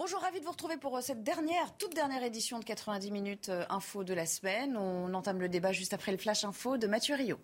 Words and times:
Bonjour, 0.00 0.22
ravi 0.22 0.40
de 0.40 0.46
vous 0.46 0.52
retrouver 0.52 0.78
pour 0.78 0.96
euh, 0.96 1.02
cette 1.02 1.22
dernière, 1.22 1.76
toute 1.76 1.94
dernière 1.94 2.22
édition 2.22 2.58
de 2.58 2.64
90 2.64 3.10
minutes 3.10 3.50
euh, 3.50 3.66
info 3.68 4.02
de 4.02 4.14
la 4.14 4.24
semaine. 4.24 4.78
On 4.78 5.12
entame 5.12 5.38
le 5.40 5.50
débat 5.50 5.72
juste 5.72 5.92
après 5.92 6.10
le 6.10 6.16
flash 6.16 6.42
info 6.42 6.78
de 6.78 6.86
Mathieu 6.86 7.16
Rio. 7.16 7.36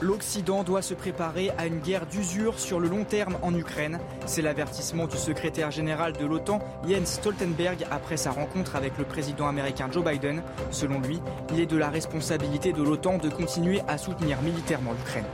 L'Occident 0.00 0.62
doit 0.62 0.82
se 0.82 0.94
préparer 0.94 1.50
à 1.58 1.66
une 1.66 1.80
guerre 1.80 2.06
d'usure 2.06 2.60
sur 2.60 2.78
le 2.78 2.86
long 2.86 3.02
terme 3.02 3.38
en 3.42 3.52
Ukraine. 3.56 3.98
C'est 4.26 4.40
l'avertissement 4.40 5.08
du 5.08 5.16
secrétaire 5.16 5.72
général 5.72 6.12
de 6.12 6.24
l'OTAN, 6.24 6.60
Jens 6.86 7.14
Stoltenberg, 7.14 7.84
après 7.90 8.16
sa 8.16 8.30
rencontre 8.30 8.76
avec 8.76 8.98
le 8.98 9.04
président 9.04 9.48
américain 9.48 9.90
Joe 9.90 10.04
Biden. 10.04 10.44
Selon 10.70 11.00
lui, 11.00 11.20
il 11.52 11.58
est 11.58 11.66
de 11.66 11.76
la 11.76 11.90
responsabilité 11.90 12.72
de 12.72 12.84
l'OTAN 12.84 13.18
de 13.18 13.30
continuer 13.30 13.80
à 13.88 13.98
soutenir 13.98 14.40
militairement 14.42 14.92
l'Ukraine. 14.92 15.26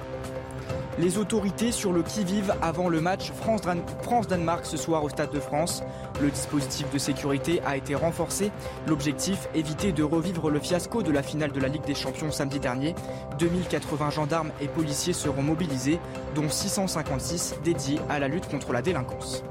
Les 0.98 1.16
autorités 1.16 1.70
sur 1.70 1.92
le 1.92 2.02
qui-vive 2.02 2.52
avant 2.60 2.88
le 2.88 3.00
match 3.00 3.30
France-Danemark 3.30 4.66
ce 4.66 4.76
soir 4.76 5.04
au 5.04 5.08
Stade 5.08 5.30
de 5.30 5.38
France. 5.38 5.84
Le 6.20 6.28
dispositif 6.28 6.90
de 6.90 6.98
sécurité 6.98 7.60
a 7.64 7.76
été 7.76 7.94
renforcé. 7.94 8.50
L'objectif, 8.88 9.48
éviter 9.54 9.92
de 9.92 10.02
revivre 10.02 10.50
le 10.50 10.58
fiasco 10.58 11.04
de 11.04 11.12
la 11.12 11.22
finale 11.22 11.52
de 11.52 11.60
la 11.60 11.68
Ligue 11.68 11.84
des 11.84 11.94
Champions 11.94 12.32
samedi 12.32 12.58
dernier. 12.58 12.96
2080 13.38 14.10
gendarmes 14.10 14.50
et 14.60 14.66
policiers 14.66 15.12
seront 15.12 15.42
mobilisés, 15.42 16.00
dont 16.34 16.48
656 16.48 17.54
dédiés 17.62 18.00
à 18.08 18.18
la 18.18 18.26
lutte 18.26 18.48
contre 18.48 18.72
la 18.72 18.82
délinquance. 18.82 19.44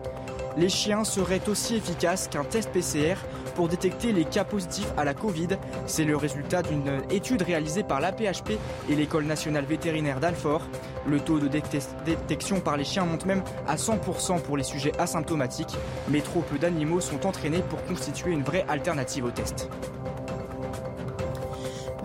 Les 0.58 0.70
chiens 0.70 1.04
seraient 1.04 1.48
aussi 1.48 1.76
efficaces 1.76 2.28
qu'un 2.28 2.44
test 2.44 2.72
PCR 2.72 3.16
pour 3.56 3.68
détecter 3.68 4.12
les 4.12 4.26
cas 4.26 4.44
positifs 4.44 4.92
à 4.98 5.06
la 5.06 5.14
Covid. 5.14 5.50
C'est 5.86 6.04
le 6.04 6.18
résultat 6.18 6.64
d'une 6.64 7.04
étude 7.12 7.44
réalisée 7.44 7.84
par 7.84 8.02
l'APHP 8.02 8.54
et 8.90 8.96
l'École 8.96 9.26
nationale 9.26 9.66
vétérinaire 9.66 10.20
d'Alfort. 10.20 10.64
Le 11.06 11.20
taux 11.20 11.40
de 11.40 11.48
détection 11.48 12.60
par 12.60 12.76
les 12.76 12.84
chiens 12.84 13.06
monte 13.06 13.26
même 13.26 13.44
à 13.68 13.76
100% 13.76 14.42
pour 14.42 14.58
les 14.58 14.64
sujets 14.64 14.98
asymptomatiques, 14.98 15.76
mais 16.10 16.22
trop 16.22 16.42
peu 16.42 16.58
d'animaux 16.58 17.02
sont 17.02 17.28
entraînés 17.28 17.64
pour 17.70 17.84
constituer 17.86 18.32
une 18.32 18.44
vraie 18.44 18.66
alternative 18.68 19.26
au 19.26 19.32
test. 19.32 19.70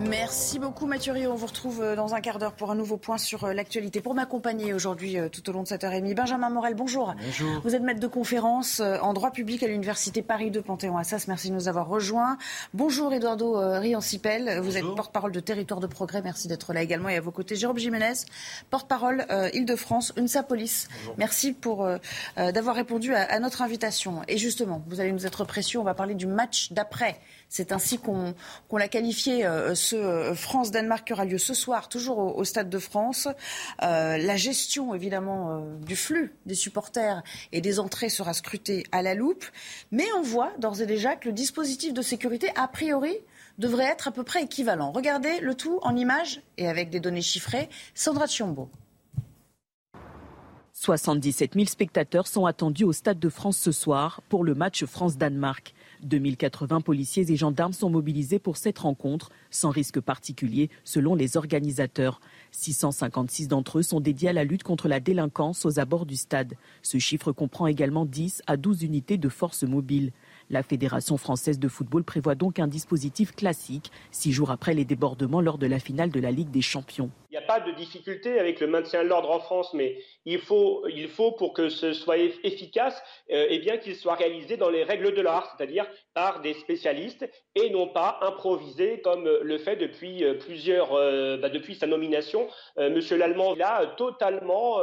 Merci 0.09 0.59
beaucoup 0.59 0.85
Mathieu 0.85 1.13
Rio. 1.13 1.31
On 1.31 1.35
vous 1.35 1.45
retrouve 1.45 1.81
euh, 1.81 1.95
dans 1.95 2.13
un 2.13 2.19
quart 2.19 2.37
d'heure 2.37 2.53
pour 2.53 2.71
un 2.71 2.75
nouveau 2.75 2.97
point 2.97 3.17
sur 3.17 3.45
euh, 3.45 3.53
l'actualité. 3.53 4.01
Pour 4.01 4.13
m'accompagner 4.13 4.73
aujourd'hui 4.73 5.17
euh, 5.17 5.29
tout 5.29 5.49
au 5.49 5.53
long 5.53 5.63
de 5.63 5.67
cette 5.67 5.83
heure 5.83 5.93
et 5.93 6.01
demie, 6.01 6.13
Benjamin 6.13 6.49
Morel, 6.49 6.73
bonjour. 6.73 7.15
Bonjour. 7.25 7.61
Vous 7.63 7.75
êtes 7.75 7.81
maître 7.81 7.99
de 7.99 8.07
conférence 8.07 8.79
en 8.79 9.13
droit 9.13 9.31
public 9.31 9.63
à 9.63 9.67
l'Université 9.67 10.21
Paris 10.21 10.51
2 10.51 10.61
Panthéon-Assas. 10.61 11.27
Merci 11.27 11.49
de 11.49 11.55
nous 11.55 11.67
avoir 11.67 11.87
rejoints. 11.87 12.37
Bonjour 12.73 13.13
Eduardo 13.13 13.53
Riancipel. 13.79 14.59
Vous 14.61 14.77
êtes 14.77 14.85
porte-parole 14.95 15.31
de 15.31 15.39
Territoire 15.39 15.79
de 15.79 15.87
Progrès. 15.87 16.21
Merci 16.21 16.47
d'être 16.47 16.73
là 16.73 16.81
également. 16.81 17.09
Et 17.09 17.17
à 17.17 17.21
vos 17.21 17.31
côtés, 17.31 17.55
Jérôme 17.55 17.77
Jiménez, 17.77 18.13
porte-parole 18.69 19.25
Île-de-France, 19.53 20.13
UNSA 20.17 20.43
Police. 20.43 20.87
Merci 21.17 21.53
pour 21.53 21.87
d'avoir 22.37 22.75
répondu 22.75 23.13
à, 23.13 23.39
notre 23.39 23.61
invitation. 23.61 24.21
Et 24.27 24.37
justement, 24.37 24.83
vous 24.87 24.99
allez 24.99 25.11
nous 25.11 25.25
être 25.25 25.45
précieux. 25.45 25.79
On 25.79 25.83
va 25.83 25.93
parler 25.93 26.15
du 26.15 26.27
match 26.27 26.71
d'après 26.71 27.19
c'est 27.49 27.71
ainsi 27.71 27.99
qu'on 27.99 28.33
l'a 28.71 28.87
qualifié, 28.87 29.45
euh, 29.45 29.75
ce 29.75 29.95
euh, 29.95 30.35
France-Danemark 30.35 31.05
qui 31.07 31.13
aura 31.13 31.25
lieu 31.25 31.37
ce 31.37 31.53
soir, 31.53 31.89
toujours 31.89 32.37
au, 32.37 32.43
Stade 32.43 32.69
de 32.69 32.79
France. 32.79 33.27
Euh, 33.81 34.17
la 34.17 34.35
gestion, 34.35 34.93
évidemment, 34.93 35.63
du 35.85 35.95
flux 35.95 36.33
des 36.45 36.55
supporters 36.55 37.23
et 37.51 37.61
des 37.61 37.79
entrées 37.79 38.09
sera 38.09 38.33
scrutée 38.33 38.85
à 38.91 39.01
la 39.01 39.15
loupe. 39.15 39.45
Mais 39.91 40.05
on 40.17 40.21
voit 40.21 40.51
d'ores 40.59 40.81
et 40.81 40.85
déjà 40.85 41.15
que 41.15 41.29
le 41.29 41.33
dispositif 41.33 41.93
de 41.93 42.01
sécurité, 42.01 42.49
a 42.55 42.67
priori, 42.67 43.17
devrait 43.57 43.85
être 43.85 44.07
à 44.07 44.11
peu 44.11 44.23
près 44.23 44.43
équivalent. 44.43 44.91
Regardez 44.91 45.39
le 45.39 45.55
tout 45.55 45.79
en 45.83 45.95
images 45.95 46.41
et 46.57 46.67
avec 46.67 46.89
des 46.89 46.99
données 46.99 47.21
chiffrées. 47.21 47.69
Sandra 47.93 48.27
Chiombo. 48.27 48.69
77 50.73 51.53
000 51.53 51.65
spectateurs 51.65 52.27
sont 52.27 52.45
attendus 52.45 52.83
au 52.83 52.91
Stade 52.91 53.19
de 53.19 53.29
France 53.29 53.57
ce 53.57 53.71
soir 53.71 54.21
pour 54.27 54.43
le 54.43 54.53
match 54.53 54.83
France-Danemark. 54.83 55.73
2080 56.05 56.81
policiers 56.81 57.31
et 57.31 57.35
gendarmes 57.35 57.73
sont 57.73 57.89
mobilisés 57.89 58.39
pour 58.39 58.57
cette 58.57 58.79
rencontre, 58.79 59.29
sans 59.49 59.69
risque 59.69 59.99
particulier 59.99 60.69
selon 60.83 61.15
les 61.15 61.37
organisateurs. 61.37 62.19
656 62.51 63.47
d'entre 63.47 63.79
eux 63.79 63.83
sont 63.83 63.99
dédiés 63.99 64.29
à 64.29 64.33
la 64.33 64.43
lutte 64.43 64.63
contre 64.63 64.87
la 64.87 64.99
délinquance 64.99 65.65
aux 65.65 65.79
abords 65.79 66.05
du 66.05 66.15
stade. 66.15 66.53
Ce 66.81 66.97
chiffre 66.97 67.31
comprend 67.31 67.67
également 67.67 68.05
10 68.05 68.43
à 68.47 68.57
12 68.57 68.83
unités 68.83 69.17
de 69.17 69.29
forces 69.29 69.63
mobiles. 69.63 70.11
La 70.49 70.63
Fédération 70.63 71.17
française 71.17 71.59
de 71.59 71.67
football 71.67 72.03
prévoit 72.03 72.35
donc 72.35 72.59
un 72.59 72.67
dispositif 72.67 73.33
classique, 73.35 73.91
six 74.11 74.31
jours 74.31 74.51
après 74.51 74.73
les 74.73 74.85
débordements 74.85 75.41
lors 75.41 75.57
de 75.57 75.67
la 75.67 75.79
finale 75.79 76.11
de 76.11 76.19
la 76.19 76.31
Ligue 76.31 76.51
des 76.51 76.61
Champions. 76.61 77.11
Il 77.33 77.37
n'y 77.37 77.45
a 77.45 77.47
pas 77.47 77.61
de 77.61 77.71
difficulté 77.71 78.39
avec 78.39 78.59
le 78.59 78.67
maintien 78.67 79.03
de 79.03 79.09
l'ordre 79.09 79.31
en 79.31 79.39
France, 79.39 79.73
mais 79.73 79.97
il 80.23 80.37
faut, 80.37 80.87
il 80.87 81.07
faut 81.07 81.31
pour 81.31 81.53
que 81.53 81.67
ce 81.67 81.91
soit 81.91 82.19
efficace, 82.19 83.01
euh, 83.31 83.47
eh 83.49 83.57
bien 83.57 83.77
qu'il 83.77 83.95
soit 83.95 84.13
réalisé 84.13 84.55
dans 84.55 84.69
les 84.69 84.83
règles 84.83 85.15
de 85.15 85.21
l'art, 85.21 85.51
c'est-à-dire 85.57 85.87
par 86.13 86.41
des 86.41 86.53
spécialistes 86.53 87.27
et 87.55 87.71
non 87.71 87.87
pas 87.87 88.19
improvisé 88.21 89.01
comme 89.01 89.27
le 89.27 89.57
fait 89.57 89.77
depuis 89.77 90.23
euh, 90.23 90.35
plusieurs, 90.35 90.93
euh, 90.93 91.37
bah, 91.37 91.49
depuis 91.49 91.73
sa 91.73 91.87
nomination. 91.87 92.47
Monsieur 92.77 93.17
Lallemand 93.17 93.55
a 93.63 93.87
totalement 93.97 94.79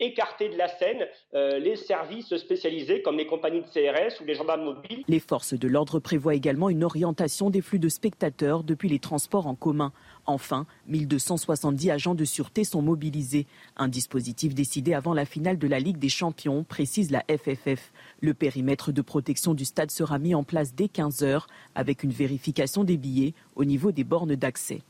écarté 0.00 0.48
de 0.48 0.56
la 0.56 0.68
scène 0.68 1.06
les 1.32 1.76
services 1.76 2.36
spécialisés 2.36 3.02
comme 3.02 3.18
les 3.18 3.26
compagnies 3.26 3.60
de 3.60 3.66
CRS 3.66 4.20
ou 4.20 4.24
les 4.24 4.34
gendarmes 4.34 4.64
mobiles. 4.64 5.04
Les 5.08 5.20
forces 5.20 5.54
de 5.54 5.68
l'ordre 5.68 6.00
prévoient 6.00 6.34
également 6.34 6.70
une 6.70 6.84
orientation 6.84 7.50
des 7.50 7.60
flux 7.60 7.78
de 7.78 7.88
spectateurs 7.88 8.62
depuis 8.64 8.88
les 8.88 8.98
transports 8.98 9.46
en 9.46 9.54
commun. 9.54 9.92
Enfin, 10.28 10.66
1270 10.88 11.90
agents 11.90 12.14
de 12.14 12.26
sûreté 12.26 12.62
sont 12.62 12.82
mobilisés. 12.82 13.46
Un 13.78 13.88
dispositif 13.88 14.54
décidé 14.54 14.92
avant 14.92 15.14
la 15.14 15.24
finale 15.24 15.56
de 15.56 15.66
la 15.66 15.80
Ligue 15.80 15.96
des 15.96 16.10
Champions, 16.10 16.64
précise 16.64 17.10
la 17.10 17.24
FFF. 17.30 17.92
Le 18.20 18.34
périmètre 18.34 18.92
de 18.92 19.00
protection 19.00 19.54
du 19.54 19.64
stade 19.64 19.90
sera 19.90 20.18
mis 20.18 20.34
en 20.34 20.44
place 20.44 20.74
dès 20.74 20.88
15 20.88 21.22
heures 21.22 21.46
avec 21.74 22.02
une 22.02 22.12
vérification 22.12 22.84
des 22.84 22.98
billets 22.98 23.32
au 23.56 23.64
niveau 23.64 23.90
des 23.90 24.04
bornes 24.04 24.36
d'accès. 24.36 24.82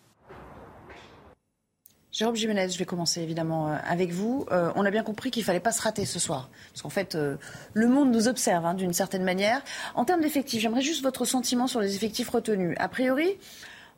Jérôme 2.11 2.35
Jiménez, 2.35 2.71
je 2.71 2.79
vais 2.79 2.85
commencer 2.85 3.21
évidemment 3.21 3.69
euh, 3.69 3.77
avec 3.87 4.11
vous. 4.11 4.45
Euh, 4.51 4.73
on 4.75 4.85
a 4.85 4.91
bien 4.91 5.05
compris 5.05 5.31
qu'il 5.31 5.43
ne 5.43 5.47
fallait 5.47 5.61
pas 5.61 5.71
se 5.71 5.83
rater 5.83 6.05
ce 6.05 6.19
soir. 6.19 6.51
Parce 6.73 6.83
qu'en 6.83 6.89
fait, 6.89 7.15
euh, 7.15 7.37
le 7.75 7.87
monde 7.87 8.11
nous 8.11 8.27
observe 8.27 8.67
hein, 8.67 8.75
d'une 8.75 8.93
certaine 8.93 9.23
manière. 9.23 9.63
En 9.95 10.05
termes 10.05 10.23
d'effectifs, 10.23 10.61
j'aimerais 10.61 10.83
juste 10.83 11.05
votre 11.05 11.25
sentiment 11.25 11.69
sur 11.69 11.81
les 11.81 11.95
effectifs 11.95 12.29
retenus. 12.29 12.75
A 12.81 12.89
priori, 12.89 13.37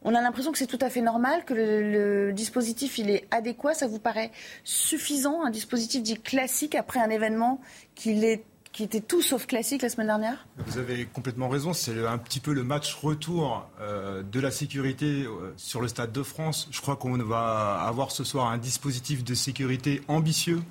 on 0.02 0.14
a 0.14 0.20
l'impression 0.20 0.52
que 0.52 0.58
c'est 0.58 0.66
tout 0.66 0.78
à 0.80 0.88
fait 0.88 1.02
normal, 1.02 1.44
que 1.44 1.54
le, 1.54 2.32
dispositif 2.32 2.98
il 2.98 3.10
est 3.10 3.26
adéquat. 3.30 3.74
Ça 3.74 3.86
vous 3.86 3.98
paraît 3.98 4.30
suffisant, 4.64 5.42
un 5.44 5.50
dispositif 5.50 6.02
dit 6.02 6.18
classique 6.18 6.74
après 6.74 7.00
un 7.00 7.10
événement 7.10 7.60
qui, 7.94 8.10
était 8.78 9.00
tout 9.00 9.20
sauf 9.20 9.46
classique 9.46 9.82
la 9.82 9.90
semaine 9.90 10.06
dernière? 10.06 10.46
Vous 10.66 10.78
avez 10.78 11.04
complètement 11.04 11.48
raison. 11.48 11.72
C'est 11.72 12.06
un 12.06 12.18
petit 12.18 12.40
peu 12.40 12.52
le 12.52 12.62
match 12.62 12.94
retour 12.94 13.68
euh, 13.80 14.22
de 14.22 14.40
la 14.40 14.50
sécurité 14.50 15.24
euh, 15.24 15.52
sur 15.56 15.82
le 15.82 15.88
Stade 15.88 16.12
de 16.12 16.22
France. 16.22 16.68
Je 16.70 16.80
crois 16.80 16.96
qu'on 16.96 17.18
va 17.18 17.82
avoir 17.82 18.10
ce 18.10 18.24
soir 18.24 18.46
un 18.46 18.58
dispositif 18.58 19.22
de 19.22 19.34
sécurité 19.34 20.00
ambitieux. 20.08 20.62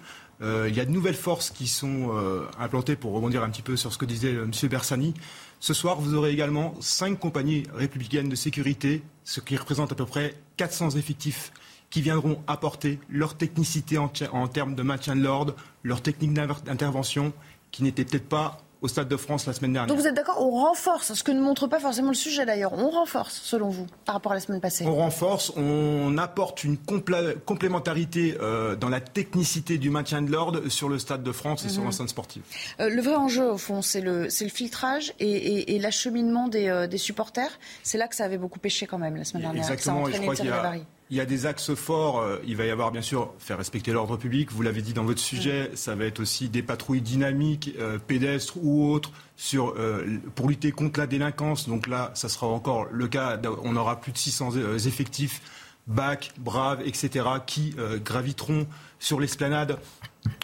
Euh, 0.41 0.67
il 0.69 0.75
y 0.75 0.79
a 0.79 0.85
de 0.85 0.91
nouvelles 0.91 1.15
forces 1.15 1.51
qui 1.51 1.67
sont 1.67 2.17
implantées 2.57 2.95
pour 2.95 3.11
rebondir 3.11 3.43
un 3.43 3.49
petit 3.49 3.61
peu 3.61 3.75
sur 3.75 3.93
ce 3.93 3.97
que 3.97 4.05
disait 4.05 4.31
M. 4.31 4.51
Bersani. 4.69 5.13
Ce 5.61 5.73
soir, 5.73 5.99
vous 5.99 6.13
aurez 6.13 6.31
également 6.31 6.73
cinq 6.79 7.19
compagnies 7.19 7.63
républicaines 7.73 8.29
de 8.29 8.35
sécurité, 8.35 9.03
ce 9.25 9.41
qui 9.41 9.57
représente 9.57 9.91
à 9.91 9.95
peu 9.95 10.05
près 10.05 10.35
400 10.55 10.91
effectifs 10.91 11.51
qui 11.89 12.01
viendront 12.01 12.41
apporter 12.47 12.99
leur 13.09 13.35
technicité 13.35 13.97
en, 13.97 14.07
termes 14.47 14.75
de 14.75 14.83
maintien 14.83 15.15
de 15.15 15.21
l'ordre, 15.21 15.55
leur 15.83 16.01
technique 16.01 16.33
d'intervention, 16.33 17.33
qui 17.71 17.83
n'était 17.83 18.05
peut-être 18.05 18.29
pas 18.29 18.61
au 18.81 18.87
Stade 18.87 19.07
de 19.07 19.17
France 19.17 19.45
la 19.45 19.53
semaine 19.53 19.73
dernière. 19.73 19.87
Donc 19.93 20.01
vous 20.01 20.07
êtes 20.07 20.15
d'accord, 20.15 20.41
on 20.41 20.51
renforce, 20.51 21.13
ce 21.13 21.23
que 21.23 21.31
ne 21.31 21.41
montre 21.41 21.67
pas 21.67 21.79
forcément 21.79 22.09
le 22.09 22.15
sujet 22.15 22.45
d'ailleurs, 22.45 22.73
on 22.73 22.89
renforce 22.89 23.41
selon 23.43 23.69
vous 23.69 23.87
par 24.05 24.15
rapport 24.15 24.31
à 24.31 24.35
la 24.35 24.41
semaine 24.41 24.61
passée 24.61 24.85
On 24.85 24.95
renforce, 24.95 25.51
on 25.57 26.17
apporte 26.17 26.63
une 26.63 26.77
complémentarité 26.77 28.37
euh, 28.39 28.75
dans 28.75 28.89
la 28.89 29.01
technicité 29.01 29.77
du 29.77 29.89
maintien 29.89 30.21
de 30.21 30.31
l'ordre 30.31 30.69
sur 30.69 30.89
le 30.89 30.99
Stade 30.99 31.23
de 31.23 31.31
France 31.31 31.65
et 31.65 31.69
sur 31.69 31.81
mhm. 31.81 31.87
l'enceinte 31.87 32.09
sportive. 32.09 32.43
Euh, 32.79 32.89
le 32.89 33.01
vrai 33.01 33.15
enjeu 33.15 33.51
au 33.51 33.57
fond, 33.57 33.81
c'est 33.81 34.01
le, 34.01 34.23
le, 34.23 34.49
filtrage 34.49 35.13
et, 35.19 35.77
l'acheminement 35.79 36.47
des, 36.47 36.67
euh, 36.67 36.87
des, 36.87 36.97
supporters. 36.97 37.59
C'est 37.83 37.97
là 37.97 38.07
que 38.07 38.15
ça 38.15 38.25
avait 38.25 38.37
beaucoup 38.37 38.59
pêché 38.59 38.87
quand 38.87 38.97
même 38.97 39.15
la 39.15 39.25
semaine 39.25 39.43
dernière. 39.43 39.63
Exactement, 39.63 40.05
ça 40.05 40.11
je 40.11 40.21
crois 40.21 40.35
qu'il 40.35 40.45
y 40.45 40.49
a 40.49 40.75
il 41.09 41.17
y 41.17 41.21
a 41.21 41.25
des 41.25 41.45
axes 41.45 41.73
forts. 41.73 42.19
Euh, 42.19 42.37
il 42.45 42.55
va 42.55 42.65
y 42.65 42.69
avoir 42.69 42.91
bien 42.91 43.01
sûr 43.01 43.33
faire 43.39 43.57
respecter 43.57 43.91
l'ordre 43.91 44.17
public. 44.17 44.51
Vous 44.51 44.61
l'avez 44.61 44.81
dit 44.81 44.93
dans 44.93 45.03
votre 45.03 45.19
sujet, 45.19 45.71
ça 45.73 45.95
va 45.95 46.05
être 46.05 46.19
aussi 46.19 46.49
des 46.49 46.61
patrouilles 46.61 47.01
dynamiques, 47.01 47.71
euh, 47.79 47.97
pédestres 47.97 48.57
ou 48.61 48.91
autres, 48.91 49.11
sur, 49.35 49.73
euh, 49.77 50.05
pour 50.35 50.49
lutter 50.49 50.71
contre 50.71 50.99
la 50.99 51.07
délinquance. 51.07 51.67
Donc 51.67 51.87
là, 51.87 52.11
ça 52.13 52.29
sera 52.29 52.47
encore 52.47 52.87
le 52.91 53.07
cas. 53.07 53.39
On 53.63 53.75
aura 53.75 53.99
plus 53.99 54.11
de 54.11 54.17
600 54.17 54.51
effectifs, 54.85 55.41
BAC, 55.87 56.31
Braves, 56.37 56.81
etc., 56.85 57.25
qui 57.45 57.75
graviteront 58.03 58.67
sur 58.99 59.19
l'esplanade. 59.19 59.79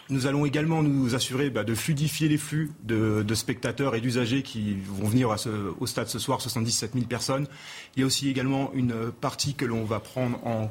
Nous 0.08 0.26
allons 0.26 0.46
également 0.46 0.82
nous 0.82 1.14
assurer 1.14 1.50
bah, 1.50 1.64
de 1.64 1.74
fluidifier 1.74 2.28
les 2.28 2.38
flux 2.38 2.70
de, 2.84 3.24
spectateurs 3.34 3.94
et 3.94 4.00
d'usagers 4.00 4.42
qui 4.42 4.74
vont 4.74 5.08
venir 5.08 5.34
au 5.80 5.86
stade 5.86 6.08
ce 6.08 6.18
soir, 6.18 6.40
77 6.40 6.92
000 6.94 7.06
personnes. 7.06 7.46
Il 7.96 8.00
y 8.00 8.02
a 8.02 8.06
aussi 8.06 8.28
également 8.28 8.70
une 8.72 9.10
partie 9.10 9.54
que 9.54 9.64
l'on 9.64 9.84
va 9.84 10.00
prendre 10.00 10.38
en 10.46 10.70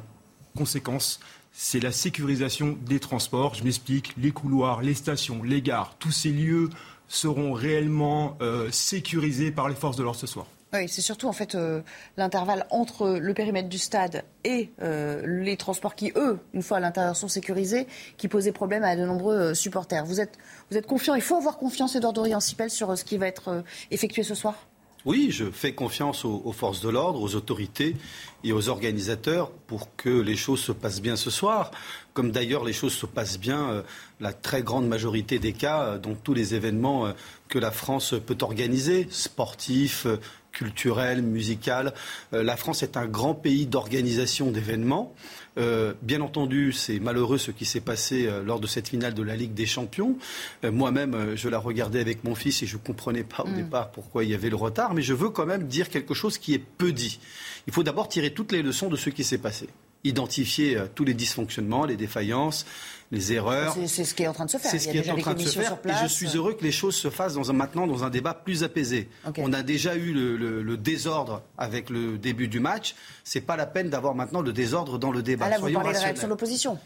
conséquence, 0.56 1.20
c'est 1.52 1.80
la 1.80 1.92
sécurisation 1.92 2.76
des 2.86 2.98
transports. 2.98 3.54
Je 3.54 3.62
m'explique, 3.62 4.14
les 4.18 4.30
couloirs, 4.30 4.82
les 4.82 4.94
stations, 4.94 5.42
les 5.42 5.62
gares, 5.62 5.96
tous 5.98 6.12
ces 6.12 6.30
lieux 6.30 6.70
seront 7.08 7.52
réellement 7.52 8.36
euh, 8.40 8.70
sécurisés 8.72 9.52
par 9.52 9.68
les 9.68 9.74
forces 9.74 9.96
de 9.96 10.02
l'ordre 10.02 10.18
ce 10.18 10.26
soir. 10.26 10.46
Oui, 10.76 10.88
c'est 10.88 11.02
surtout 11.02 11.26
en 11.26 11.32
fait 11.32 11.54
euh, 11.54 11.80
l'intervalle 12.16 12.66
entre 12.70 13.18
le 13.18 13.34
périmètre 13.34 13.68
du 13.68 13.78
stade 13.78 14.24
et 14.44 14.70
euh, 14.82 15.22
les 15.26 15.56
transports 15.56 15.94
qui, 15.94 16.12
eux, 16.16 16.38
une 16.52 16.62
fois 16.62 16.78
à 16.78 16.80
l'intérieur, 16.80 17.16
sont 17.16 17.28
sécurisés, 17.28 17.86
qui 18.18 18.28
posaient 18.28 18.52
problème 18.52 18.84
à 18.84 18.94
de 18.94 19.04
nombreux 19.04 19.36
euh, 19.36 19.54
supporters. 19.54 20.04
Vous 20.04 20.20
êtes, 20.20 20.36
vous 20.70 20.76
êtes 20.76 20.86
confiant 20.86 21.14
Il 21.14 21.22
faut 21.22 21.36
avoir 21.36 21.56
confiance, 21.56 21.96
Edouard 21.96 22.12
Dorian-Sipel, 22.12 22.70
sur 22.70 22.96
ce 22.96 23.04
qui 23.04 23.16
va 23.16 23.26
être 23.26 23.64
effectué 23.90 24.22
ce 24.22 24.34
soir? 24.34 24.66
Oui, 25.06 25.28
je 25.30 25.44
fais 25.52 25.72
confiance 25.72 26.24
aux, 26.24 26.50
forces 26.50 26.80
de 26.80 26.88
l'ordre, 26.88 27.22
aux 27.22 27.36
autorités 27.36 27.94
et 28.42 28.52
aux 28.52 28.68
organisateurs 28.68 29.52
pour 29.52 29.94
que 29.94 30.08
les 30.08 30.34
choses 30.34 30.58
se 30.58 30.72
passent 30.72 31.00
bien 31.00 31.14
ce 31.14 31.30
soir, 31.30 31.70
comme 32.12 32.32
d'ailleurs 32.32 32.64
les 32.64 32.72
choses 32.72 32.92
se 32.92 33.06
passent 33.06 33.38
bien 33.38 33.84
la 34.18 34.32
très 34.32 34.64
grande 34.64 34.88
majorité 34.88 35.38
des 35.38 35.52
cas 35.52 35.98
dans 35.98 36.16
tous 36.16 36.34
les 36.34 36.56
événements 36.56 37.12
que 37.48 37.60
la 37.60 37.70
France 37.70 38.14
peut 38.26 38.38
organiser, 38.40 39.06
sportifs, 39.08 40.08
culturelle, 40.56 41.20
musicale. 41.20 41.92
Euh, 42.32 42.42
la 42.42 42.56
France 42.56 42.82
est 42.82 42.96
un 42.96 43.06
grand 43.06 43.34
pays 43.34 43.66
d'organisation 43.66 44.50
d'événements. 44.50 45.14
Euh, 45.58 45.92
bien 46.02 46.22
entendu, 46.22 46.72
c'est 46.72 46.98
malheureux 46.98 47.36
ce 47.36 47.50
qui 47.50 47.66
s'est 47.66 47.80
passé 47.80 48.26
euh, 48.26 48.42
lors 48.42 48.58
de 48.58 48.66
cette 48.66 48.88
finale 48.88 49.12
de 49.12 49.22
la 49.22 49.36
Ligue 49.36 49.52
des 49.52 49.66
Champions. 49.66 50.16
Moi-même, 50.64 51.36
je 51.36 51.48
la 51.48 51.58
regardais 51.58 52.00
avec 52.00 52.24
mon 52.24 52.34
fils 52.34 52.62
et 52.62 52.66
je 52.66 52.76
ne 52.76 52.82
comprenais 52.82 53.22
pas 53.22 53.44
au 53.44 53.48
mm. 53.48 53.56
départ 53.56 53.90
pourquoi 53.90 54.24
il 54.24 54.30
y 54.30 54.34
avait 54.34 54.50
le 54.50 54.56
retard. 54.56 54.94
Mais 54.94 55.02
je 55.02 55.12
veux 55.12 55.28
quand 55.28 55.46
même 55.46 55.64
dire 55.64 55.90
quelque 55.90 56.14
chose 56.14 56.38
qui 56.38 56.54
est 56.54 56.58
peu 56.58 56.92
dit. 56.92 57.20
Il 57.66 57.72
faut 57.72 57.82
d'abord 57.82 58.08
tirer 58.08 58.30
toutes 58.32 58.52
les 58.52 58.62
leçons 58.62 58.88
de 58.88 58.96
ce 58.96 59.10
qui 59.10 59.24
s'est 59.24 59.38
passé 59.38 59.68
identifier 60.04 60.78
tous 60.94 61.04
les 61.04 61.14
dysfonctionnements, 61.14 61.84
les 61.84 61.96
défaillances, 61.96 62.64
les 63.12 63.32
erreurs. 63.32 63.76
C'est 63.86 64.04
ce 64.04 64.14
qui 64.14 64.22
est 64.22 64.28
en 64.28 64.32
train 64.32 64.46
de 64.46 64.50
se 64.50 64.58
faire. 64.58 64.70
C'est 64.70 64.78
ce 64.78 64.88
qui 64.88 64.98
est 64.98 65.10
en 65.10 65.16
train 65.16 65.34
de 65.34 65.40
se 65.40 65.58
faire. 65.58 65.78
Et 65.84 66.02
je 66.02 66.08
suis 66.08 66.28
heureux 66.36 66.54
que 66.54 66.64
les 66.64 66.72
choses 66.72 66.96
se 66.96 67.10
fassent 67.10 67.34
dans 67.34 67.50
un, 67.50 67.54
maintenant 67.54 67.86
dans 67.86 68.04
un 68.04 68.10
débat 68.10 68.34
plus 68.34 68.64
apaisé. 68.64 69.08
On 69.38 69.52
a 69.52 69.62
déjà 69.62 69.96
eu 69.96 70.12
le, 70.12 70.76
désordre 70.76 71.42
avec 71.58 71.90
le 71.90 72.18
début 72.18 72.48
du 72.48 72.60
match. 72.60 72.94
C'est 73.24 73.40
pas 73.40 73.56
la 73.56 73.66
peine 73.66 73.90
d'avoir 73.90 74.14
maintenant 74.14 74.40
le 74.40 74.52
désordre 74.52 74.98
dans 74.98 75.10
le 75.10 75.22
débat. 75.22 75.46
Ah 75.46 75.50
là, 75.50 75.58
vous 75.58 75.72
parlez 75.72 75.92
de 75.92 75.98
réaction 75.98 76.26
de 76.26 76.30
l'opposition. 76.30 76.78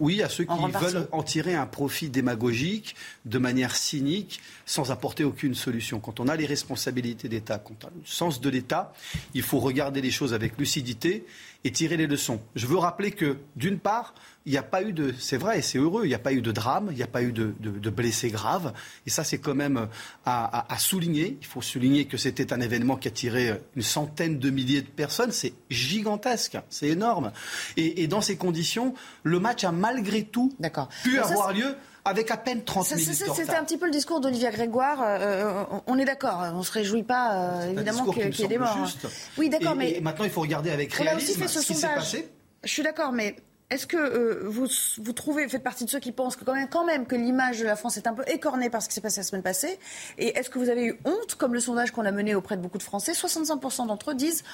oui, 0.00 0.22
à 0.22 0.28
ceux 0.28 0.44
qui 0.44 0.72
veulent 0.80 1.08
en 1.10 1.22
tirer 1.22 1.54
un 1.54 1.66
profit 1.66 2.08
démagogique 2.08 2.94
de 3.24 3.38
manière 3.38 3.74
cynique, 3.74 4.40
sans 4.66 4.90
apporter 4.92 5.24
aucune 5.24 5.54
solution. 5.54 5.98
Quand 5.98 6.20
on 6.20 6.28
a 6.28 6.36
les 6.36 6.46
responsabilités 6.46 7.28
d'État, 7.28 7.58
quand 7.58 7.84
on 7.84 7.88
a 7.88 7.90
le 7.90 8.02
sens 8.04 8.40
de 8.40 8.48
l'État, 8.48 8.92
il 9.34 9.42
faut 9.42 9.58
regarder 9.58 10.00
les 10.00 10.10
choses 10.10 10.32
avec 10.32 10.58
lucidité 10.58 11.26
et 11.66 11.72
tirer 11.72 11.96
les 11.96 12.06
leçons. 12.06 12.40
Je 12.54 12.68
veux 12.68 12.78
rappeler 12.78 13.10
que, 13.10 13.38
d'une 13.56 13.80
part, 13.80 14.14
il 14.44 14.52
n'y 14.52 14.58
a 14.58 14.62
pas 14.62 14.84
eu 14.84 14.92
de, 14.92 15.12
c'est 15.18 15.36
vrai, 15.36 15.58
et 15.58 15.62
c'est 15.62 15.78
heureux, 15.78 16.04
il 16.04 16.08
n'y 16.08 16.14
a 16.14 16.20
pas 16.20 16.32
eu 16.32 16.40
de 16.40 16.52
drame, 16.52 16.90
il 16.92 16.96
n'y 16.96 17.02
a 17.02 17.08
pas 17.08 17.24
eu 17.24 17.32
de, 17.32 17.90
blessés 17.90 18.30
graves. 18.30 18.72
Et 19.04 19.10
ça, 19.10 19.24
c'est 19.24 19.38
quand 19.38 19.56
même 19.56 19.88
à, 20.24 20.64
souligner. 20.78 21.36
Il 21.40 21.46
faut 21.46 21.62
souligner 21.62 22.04
que 22.04 22.18
c'était 22.18 22.52
un 22.52 22.60
événement 22.60 22.96
qui 22.96 23.08
a 23.08 23.10
tiré 23.10 23.60
une 23.74 23.82
centaine 23.82 24.38
de 24.38 24.48
milliers 24.48 24.82
de 24.82 24.86
personnes. 24.86 25.32
C'est 25.32 25.54
gigantesque, 25.68 26.56
c'est 26.70 26.86
énorme. 26.86 27.32
Et, 27.76 28.06
dans 28.06 28.20
ces 28.20 28.36
conditions, 28.36 28.94
le 29.24 29.40
match 29.40 29.64
a 29.64 29.72
malgré 29.72 30.22
tout 30.22 30.54
pu 31.02 31.18
avoir 31.18 31.52
lieu 31.52 31.74
avec 32.06 32.30
à 32.30 32.36
peine 32.36 32.64
30 32.64 32.96
minutes 32.96 33.14
C'était 33.34 33.54
un 33.54 33.64
petit 33.64 33.78
peu 33.78 33.86
le 33.86 33.92
discours 33.92 34.20
d'Olivia 34.20 34.50
Grégoire. 34.50 35.02
Euh, 35.02 35.18
euh, 35.20 35.64
on 35.86 35.98
est 35.98 36.04
d'accord, 36.04 36.44
on 36.54 36.58
ne 36.58 36.62
se 36.62 36.72
réjouit 36.72 37.02
pas 37.02 37.34
euh, 37.34 37.72
évidemment 37.72 38.04
qu'il 38.06 38.34
y 38.34 38.42
ait 38.44 38.48
des 38.48 38.58
morts. 38.58 38.76
Hein. 38.76 39.08
Oui, 39.38 39.48
d'accord, 39.48 39.76
mais 39.76 40.00
maintenant 40.02 40.24
il 40.24 40.30
faut 40.30 40.40
regarder 40.40 40.70
avec 40.70 40.92
réalisme 40.94 41.46
ce, 41.46 41.60
qui 41.60 41.74
s'est 41.74 41.86
passé. 41.86 42.28
Je 42.64 42.70
suis 42.70 42.82
d'accord, 42.82 43.12
mais 43.12 43.36
est-ce 43.68 43.86
que 43.86 43.96
euh, 43.96 44.42
vous, 44.44 44.68
vous 44.98 45.12
trouvez, 45.12 45.48
faites 45.48 45.62
partie 45.62 45.84
de 45.84 45.90
ceux 45.90 45.98
qui 45.98 46.12
pensent 46.12 46.36
que 46.36 46.44
quand 46.44 46.54
même, 46.54 46.68
quand 46.68 46.84
même 46.84 47.04
que 47.04 47.16
l'image 47.16 47.58
de 47.58 47.64
la 47.64 47.74
France 47.74 47.96
est 47.96 48.06
un 48.06 48.14
peu 48.14 48.22
écornée 48.28 48.70
par 48.70 48.80
ce 48.80 48.88
qui 48.88 48.94
s'est 48.94 49.00
passé 49.00 49.20
la 49.20 49.24
semaine 49.24 49.42
passée 49.42 49.78
Et 50.18 50.38
est-ce 50.38 50.50
que 50.50 50.60
vous 50.60 50.68
avez 50.68 50.84
eu 50.84 51.00
honte, 51.04 51.34
comme 51.34 51.52
le 51.52 51.58
sondage 51.58 51.90
qu'on 51.90 52.04
a 52.04 52.12
mené 52.12 52.36
auprès 52.36 52.56
de 52.56 52.62
beaucoup 52.62 52.78
de 52.78 52.84
Français 52.84 53.12
65% 53.12 53.88
d'entre 53.88 54.12
eux 54.12 54.14
disent 54.14 54.44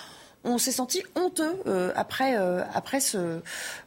on 0.44 0.58
s'est 0.58 0.72
senti 0.72 1.02
honteux 1.14 1.54
euh, 1.66 1.92
après, 1.94 2.36
euh, 2.36 2.64
après 2.74 3.00
ce, 3.00 3.40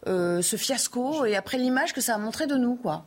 ce 0.05 0.55
fiasco 0.57 1.25
et 1.25 1.35
après 1.35 1.57
l'image 1.57 1.93
que 1.93 2.01
ça 2.01 2.15
a 2.15 2.17
montré 2.17 2.45
de 2.45 2.55
nous, 2.55 2.75
quoi. 2.75 3.05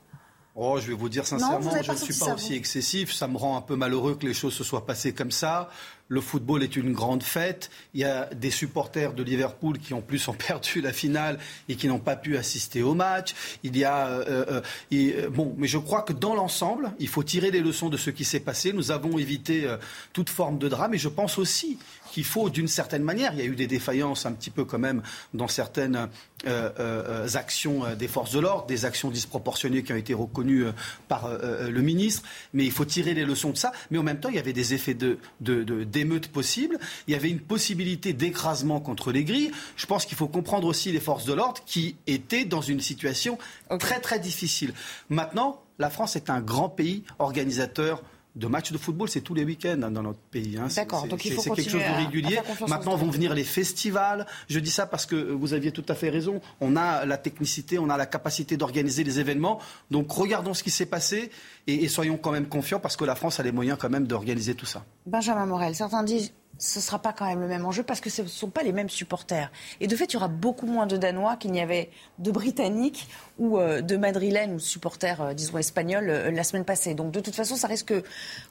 Oh, 0.60 0.80
je 0.80 0.88
vais 0.88 0.94
vous 0.94 1.08
dire 1.08 1.24
sincèrement, 1.24 1.70
je 1.80 1.92
ne 1.92 1.96
suis 1.96 2.18
pas 2.18 2.34
aussi 2.34 2.54
excessif. 2.54 3.12
Ça 3.12 3.28
me 3.28 3.36
rend 3.36 3.56
un 3.56 3.60
peu 3.60 3.76
malheureux 3.76 4.16
que 4.16 4.26
les 4.26 4.34
choses 4.34 4.54
se 4.54 4.64
soient 4.64 4.84
passées 4.84 5.14
comme 5.14 5.30
ça. 5.30 5.70
Le 6.08 6.20
football 6.20 6.64
est 6.64 6.74
une 6.74 6.92
grande 6.92 7.22
fête. 7.22 7.70
Il 7.94 8.00
y 8.00 8.04
a 8.04 8.24
des 8.34 8.50
supporters 8.50 9.12
de 9.12 9.22
Liverpool 9.22 9.78
qui 9.78 9.94
en 9.94 10.00
plus 10.00 10.26
ont 10.26 10.32
perdu 10.48 10.80
la 10.80 10.92
finale 10.92 11.38
et 11.68 11.76
qui 11.76 11.86
n'ont 11.86 12.00
pas 12.00 12.16
pu 12.16 12.36
assister 12.36 12.82
au 12.82 12.94
match. 12.94 13.34
Il 13.62 13.76
y 13.76 13.84
a 13.84 14.08
euh, 14.08 14.24
euh, 14.28 14.60
euh, 14.92 15.30
bon, 15.30 15.54
mais 15.58 15.68
je 15.68 15.78
crois 15.78 16.02
que 16.02 16.12
dans 16.12 16.34
l'ensemble, 16.34 16.90
il 16.98 17.08
faut 17.08 17.22
tirer 17.22 17.52
les 17.52 17.60
leçons 17.60 17.88
de 17.88 17.96
ce 17.96 18.10
qui 18.10 18.24
s'est 18.24 18.40
passé. 18.40 18.72
Nous 18.72 18.90
avons 18.90 19.16
évité 19.16 19.72
toute 20.12 20.28
forme 20.28 20.58
de 20.58 20.68
drame 20.68 20.92
et 20.94 20.98
je 20.98 21.08
pense 21.08 21.38
aussi 21.38 21.78
qu'il 22.10 22.24
faut, 22.24 22.50
d'une 22.50 22.68
certaine 22.68 23.02
manière, 23.02 23.32
il 23.32 23.38
y 23.38 23.42
a 23.42 23.46
eu 23.46 23.56
des 23.56 23.66
défaillances 23.66 24.26
un 24.26 24.32
petit 24.32 24.50
peu 24.50 24.64
quand 24.64 24.78
même 24.78 25.02
dans 25.34 25.48
certaines 25.48 26.08
euh, 26.46 26.70
euh, 26.78 27.28
actions 27.34 27.84
euh, 27.84 27.94
des 27.94 28.08
forces 28.08 28.32
de 28.32 28.38
l'ordre, 28.38 28.66
des 28.66 28.84
actions 28.84 29.10
disproportionnées 29.10 29.82
qui 29.82 29.92
ont 29.92 29.96
été 29.96 30.14
reconnues 30.14 30.66
par 31.08 31.28
le 31.28 31.80
ministre, 31.80 32.22
mais 32.52 32.64
il 32.64 32.70
faut 32.70 32.84
tirer 32.84 33.14
les 33.14 33.24
leçons 33.24 33.50
de 33.50 33.56
ça. 33.56 33.72
Mais 33.90 33.98
en 33.98 34.02
même 34.02 34.20
temps, 34.20 34.28
il 34.28 34.36
y 34.36 34.38
avait 34.38 34.52
des 34.52 34.74
effets 34.74 34.94
de, 34.94 35.18
d'émeute 35.40 36.28
possibles, 36.28 36.78
il 37.06 37.12
y 37.12 37.16
avait 37.16 37.30
une 37.30 37.40
possibilité 37.40 38.12
d'écrasement 38.12 38.80
contre 38.80 39.12
les 39.12 39.24
grilles. 39.24 39.50
Je 39.76 39.86
pense 39.86 40.06
qu'il 40.06 40.16
faut 40.16 40.28
comprendre 40.28 40.66
aussi 40.66 40.92
les 40.92 41.00
forces 41.00 41.24
de 41.24 41.32
l'ordre 41.32 41.62
qui 41.66 41.96
étaient 42.06 42.44
dans 42.44 42.62
une 42.62 42.80
situation 42.80 43.38
très 43.78 44.00
très 44.00 44.18
difficile. 44.18 44.72
Maintenant, 45.08 45.62
la 45.78 45.90
France 45.90 46.16
est 46.16 46.30
un 46.30 46.40
grand 46.40 46.68
pays 46.68 47.04
organisateur 47.18 48.02
de 48.36 48.46
matchs 48.46 48.72
de 48.72 48.78
football, 48.78 49.08
c'est 49.08 49.20
tous 49.20 49.34
les 49.34 49.44
week-ends 49.44 49.80
hein, 49.82 49.90
dans 49.90 50.02
notre 50.02 50.18
pays. 50.18 50.56
Hein. 50.56 50.68
D'accord, 50.74 51.06
donc 51.06 51.24
il 51.24 51.32
faut 51.32 51.42
C'est 51.42 51.50
quelque 51.50 51.70
chose 51.70 51.80
de 51.82 52.04
régulier. 52.04 52.40
Maintenant 52.68 52.96
vont 52.96 53.10
venir 53.10 53.34
les 53.34 53.44
festivals. 53.44 54.26
Je 54.48 54.58
dis 54.60 54.70
ça 54.70 54.86
parce 54.86 55.06
que 55.06 55.16
vous 55.16 55.54
aviez 55.54 55.72
tout 55.72 55.84
à 55.88 55.94
fait 55.94 56.10
raison. 56.10 56.40
On 56.60 56.76
a 56.76 57.04
la 57.04 57.18
technicité, 57.18 57.78
on 57.78 57.90
a 57.90 57.96
la 57.96 58.06
capacité 58.06 58.56
d'organiser 58.56 59.04
les 59.04 59.20
événements. 59.20 59.58
Donc 59.90 60.10
regardons 60.12 60.54
ce 60.54 60.62
qui 60.62 60.70
s'est 60.70 60.86
passé 60.86 61.30
et, 61.66 61.84
et, 61.84 61.88
soyons 61.88 62.16
quand 62.16 62.32
même 62.32 62.48
confiants 62.48 62.80
parce 62.80 62.96
que 62.96 63.04
la 63.04 63.14
France 63.14 63.40
a 63.40 63.42
les 63.42 63.52
moyens 63.52 63.78
quand 63.80 63.90
même 63.90 64.06
d'organiser 64.06 64.54
tout 64.54 64.66
ça. 64.66 64.84
Benjamin 65.06 65.46
Morel, 65.46 65.74
certains 65.74 66.02
disent 66.02 66.32
ce 66.58 66.78
ne 66.78 66.82
sera 66.82 66.98
pas 66.98 67.12
quand 67.12 67.26
même 67.26 67.40
le 67.40 67.46
même 67.46 67.64
enjeu 67.64 67.82
parce 67.82 68.00
que 68.00 68.10
ce 68.10 68.22
ne 68.22 68.26
sont 68.26 68.50
pas 68.50 68.62
les 68.62 68.72
mêmes 68.72 68.90
supporters. 68.90 69.50
Et 69.80 69.86
de 69.86 69.96
fait, 69.96 70.06
il 70.06 70.14
y 70.14 70.16
aura 70.16 70.28
beaucoup 70.28 70.66
moins 70.66 70.86
de 70.86 70.96
Danois 70.96 71.36
qu'il 71.36 71.52
n'y 71.52 71.60
avait 71.60 71.90
de 72.18 72.30
Britanniques 72.30 73.08
ou 73.38 73.58
euh, 73.58 73.80
de 73.80 73.96
Madrilènes 73.96 74.54
ou 74.54 74.58
supporters, 74.58 75.20
euh, 75.22 75.34
disons, 75.34 75.58
espagnols 75.58 76.10
euh, 76.10 76.30
la 76.30 76.44
semaine 76.44 76.64
passée. 76.64 76.94
Donc 76.94 77.12
de 77.12 77.20
toute 77.20 77.34
façon, 77.34 77.56
ça 77.56 77.68
risque 77.68 77.94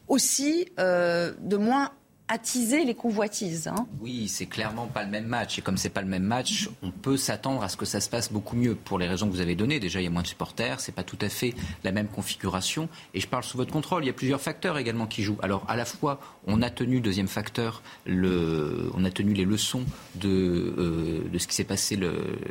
aussi 0.08 0.70
de 0.78 1.58
moins 1.58 1.92
attiser 2.28 2.84
les 2.84 2.96
convoitises. 2.96 3.68
Hein. 3.68 3.88
Oui, 4.02 4.28
c'est 4.28 4.46
clairement 4.46 4.88
pas 4.88 5.04
le 5.04 5.10
même 5.10 5.28
match. 5.28 5.60
Et 5.60 5.62
comme 5.62 5.78
c'est 5.78 5.90
pas 5.90 6.02
le 6.02 6.08
même 6.08 6.24
match, 6.24 6.70
on 6.82 6.92
peut 6.92 7.18
s'attendre 7.18 7.64
à 7.64 7.70
ce 7.70 7.78
que 7.78 7.86
ça 7.86 8.02
se 8.02 8.10
passe 8.10 8.32
beaucoup 8.32 8.56
mieux 8.56 8.76
pour 8.76 9.00
les 9.00 9.08
raisons 9.08 9.28
que 9.28 9.32
vous 9.32 9.42
avez 9.42 9.56
données. 9.56 9.80
Déjà, 9.80 10.02
il 10.02 10.04
y 10.04 10.08
a 10.08 10.10
moins 10.10 10.24
de 10.24 10.28
supporters, 10.28 10.80
c'est 10.80 10.92
pas 10.92 11.04
tout 11.04 11.18
à 11.22 11.30
fait 11.30 11.54
la 11.84 11.92
même 11.92 12.08
configuration. 12.08 12.90
Et 13.14 13.22
je 13.22 13.28
parle 13.28 13.44
sous 13.44 13.58
votre 13.58 13.72
contrôle. 13.72 14.04
Il 14.04 14.08
y 14.08 14.10
a 14.10 14.14
plusieurs 14.14 14.42
facteurs 14.42 14.78
également 14.78 15.08
qui 15.08 15.24
jouent. 15.24 15.38
Alors, 15.42 15.64
à 15.68 15.76
la 15.76 15.86
fois, 15.86 16.20
on 16.46 16.62
a 16.62 16.70
tenu, 16.70 17.00
deuxième 17.00 17.28
facteur, 17.28 17.82
on 18.08 19.06
a 19.06 19.12
tenu 19.12 19.34
les 19.34 19.46
leçons 19.46 19.84
de, 20.16 20.30
euh, 20.78 21.40
ce 21.40 21.48
qui 21.48 21.56
s'est 21.56 21.64
passé 21.64 21.98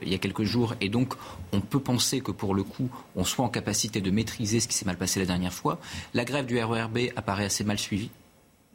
il 0.03 0.09
y 0.09 0.15
a 0.15 0.19
quelques 0.19 0.45
jours. 0.45 0.75
Et 0.81 0.89
donc, 0.89 1.15
on 1.53 1.61
peut 1.61 1.81
penser 1.81 2.21
que 2.21 2.31
pour 2.31 2.55
le 2.55 2.63
coup, 2.63 2.89
on 3.15 3.25
soit 3.25 3.45
en 3.45 3.49
capacité 3.49 4.01
de 4.01 4.11
maîtriser 4.11 4.61
ce 4.61 4.69
qui 4.69 4.75
s'est 4.75 4.87
mal 4.87 4.97
passé 4.97 5.21
la 5.21 5.27
dernière 5.27 5.53
fois. 5.53 5.79
La 6.15 6.25
grève 6.25 6.47
du 6.47 6.63
RERB 6.63 6.99
apparaît 7.17 7.45
assez 7.45 7.65
mal 7.65 7.79
suivie. 7.79 8.11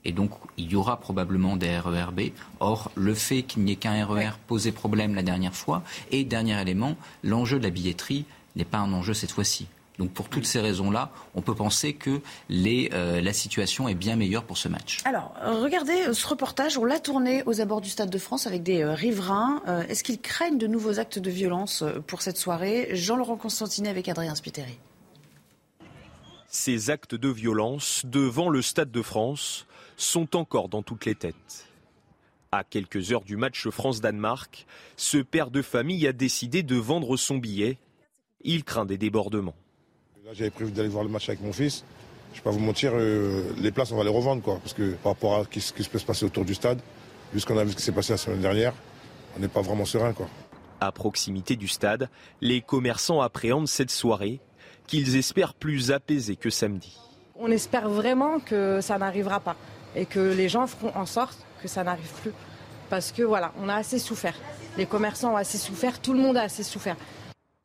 Et 0.05 0.11
donc, 0.11 0.31
il 0.57 0.71
y 0.71 0.75
aura 0.75 0.99
probablement 0.99 1.57
des 1.57 1.77
RERB. 1.77 2.21
Or, 2.59 2.91
le 2.95 3.13
fait 3.13 3.43
qu'il 3.43 3.63
n'y 3.63 3.73
ait 3.73 3.75
qu'un 3.75 4.05
RER 4.05 4.31
posait 4.47 4.71
problème 4.71 5.15
la 5.15 5.23
dernière 5.23 5.55
fois. 5.55 5.83
Et 6.11 6.23
dernier 6.23 6.59
élément, 6.59 6.95
l'enjeu 7.23 7.59
de 7.59 7.63
la 7.63 7.69
billetterie 7.69 8.25
n'est 8.55 8.65
pas 8.65 8.79
un 8.79 8.91
enjeu 8.93 9.13
cette 9.13 9.31
fois-ci. 9.31 9.67
Donc 10.01 10.11
pour 10.13 10.29
toutes 10.29 10.45
ces 10.45 10.59
raisons-là, 10.59 11.11
on 11.35 11.41
peut 11.41 11.53
penser 11.53 11.93
que 11.93 12.21
euh, 12.49 13.21
la 13.21 13.33
situation 13.33 13.87
est 13.87 13.93
bien 13.93 14.15
meilleure 14.15 14.43
pour 14.43 14.57
ce 14.57 14.67
match. 14.67 14.99
Alors, 15.05 15.35
regardez 15.43 16.07
euh, 16.07 16.13
ce 16.13 16.25
reportage, 16.25 16.75
on 16.77 16.85
l'a 16.85 16.99
tourné 16.99 17.43
aux 17.45 17.61
abords 17.61 17.81
du 17.81 17.89
Stade 17.89 18.09
de 18.09 18.17
France 18.17 18.47
avec 18.47 18.63
des 18.63 18.81
euh, 18.81 18.95
riverains. 18.95 19.61
Est-ce 19.89 20.03
qu'ils 20.03 20.19
craignent 20.19 20.57
de 20.57 20.65
nouveaux 20.65 20.99
actes 20.99 21.19
de 21.19 21.29
violence 21.29 21.83
pour 22.07 22.23
cette 22.23 22.37
soirée? 22.37 22.89
Jean-Laurent 22.93 23.37
Constantinet 23.37 23.89
avec 23.89 24.09
Adrien 24.09 24.33
Spiteri. 24.33 24.79
Ces 26.47 26.89
actes 26.89 27.13
de 27.13 27.29
violence 27.29 28.01
devant 28.05 28.49
le 28.49 28.63
Stade 28.63 28.91
de 28.91 29.01
France 29.03 29.67
sont 30.01 30.35
encore 30.35 30.69
dans 30.69 30.81
toutes 30.81 31.05
les 31.05 31.15
têtes. 31.15 31.67
À 32.51 32.63
quelques 32.63 33.11
heures 33.11 33.23
du 33.23 33.37
match 33.37 33.69
France-Danemark, 33.69 34.65
ce 34.97 35.19
père 35.19 35.51
de 35.51 35.61
famille 35.61 36.05
a 36.07 36.13
décidé 36.13 36.63
de 36.63 36.75
vendre 36.75 37.15
son 37.15 37.37
billet. 37.37 37.77
Il 38.43 38.63
craint 38.63 38.85
des 38.85 38.97
débordements. 38.97 39.55
J'avais 40.33 40.49
prévu 40.49 40.71
d'aller 40.71 40.89
voir 40.89 41.03
le 41.03 41.09
match 41.09 41.29
avec 41.29 41.41
mon 41.41 41.53
fils. 41.53 41.83
Je 42.33 42.39
ne 42.39 42.43
vais 42.43 42.43
pas 42.43 42.51
vous 42.51 42.59
mentir, 42.59 42.91
euh, 42.95 43.43
les 43.57 43.71
places, 43.71 43.91
on 43.91 43.97
va 43.97 44.03
les 44.03 44.09
revendre. 44.09 44.41
Quoi, 44.41 44.57
parce 44.59 44.73
que 44.73 44.93
par 44.95 45.13
rapport 45.13 45.35
à 45.35 45.43
ce 45.43 45.73
qui 45.73 45.83
peut 45.83 45.99
se 45.99 46.05
passer 46.05 46.25
autour 46.25 46.45
du 46.45 46.55
stade, 46.55 46.79
vu 47.33 47.39
ce 47.39 47.45
qu'on 47.45 47.57
a 47.57 47.63
vu 47.63 47.71
ce 47.71 47.75
qui 47.75 47.83
s'est 47.83 47.91
passé 47.91 48.13
la 48.13 48.17
semaine 48.17 48.41
dernière, 48.41 48.73
on 49.35 49.39
n'est 49.39 49.47
pas 49.47 49.61
vraiment 49.61 49.85
serein. 49.85 50.13
Quoi. 50.13 50.27
À 50.79 50.91
proximité 50.91 51.55
du 51.55 51.67
stade, 51.67 52.09
les 52.39 52.61
commerçants 52.61 53.21
appréhendent 53.21 53.67
cette 53.67 53.91
soirée 53.91 54.39
qu'ils 54.87 55.15
espèrent 55.15 55.53
plus 55.53 55.91
apaisée 55.91 56.37
que 56.37 56.49
samedi. 56.49 56.97
On 57.35 57.51
espère 57.51 57.89
vraiment 57.89 58.39
que 58.39 58.79
ça 58.81 58.97
n'arrivera 58.97 59.39
pas 59.39 59.55
et 59.95 60.05
que 60.05 60.19
les 60.19 60.49
gens 60.49 60.67
feront 60.67 60.95
en 60.95 61.05
sorte 61.05 61.37
que 61.61 61.67
ça 61.67 61.83
n'arrive 61.83 62.11
plus. 62.21 62.31
Parce 62.89 63.11
que 63.11 63.23
voilà, 63.23 63.53
on 63.59 63.69
a 63.69 63.75
assez 63.75 63.99
souffert. 63.99 64.35
Les 64.77 64.85
commerçants 64.85 65.33
ont 65.33 65.37
assez 65.37 65.57
souffert, 65.57 66.01
tout 66.01 66.13
le 66.13 66.19
monde 66.19 66.37
a 66.37 66.43
assez 66.43 66.63
souffert. 66.63 66.97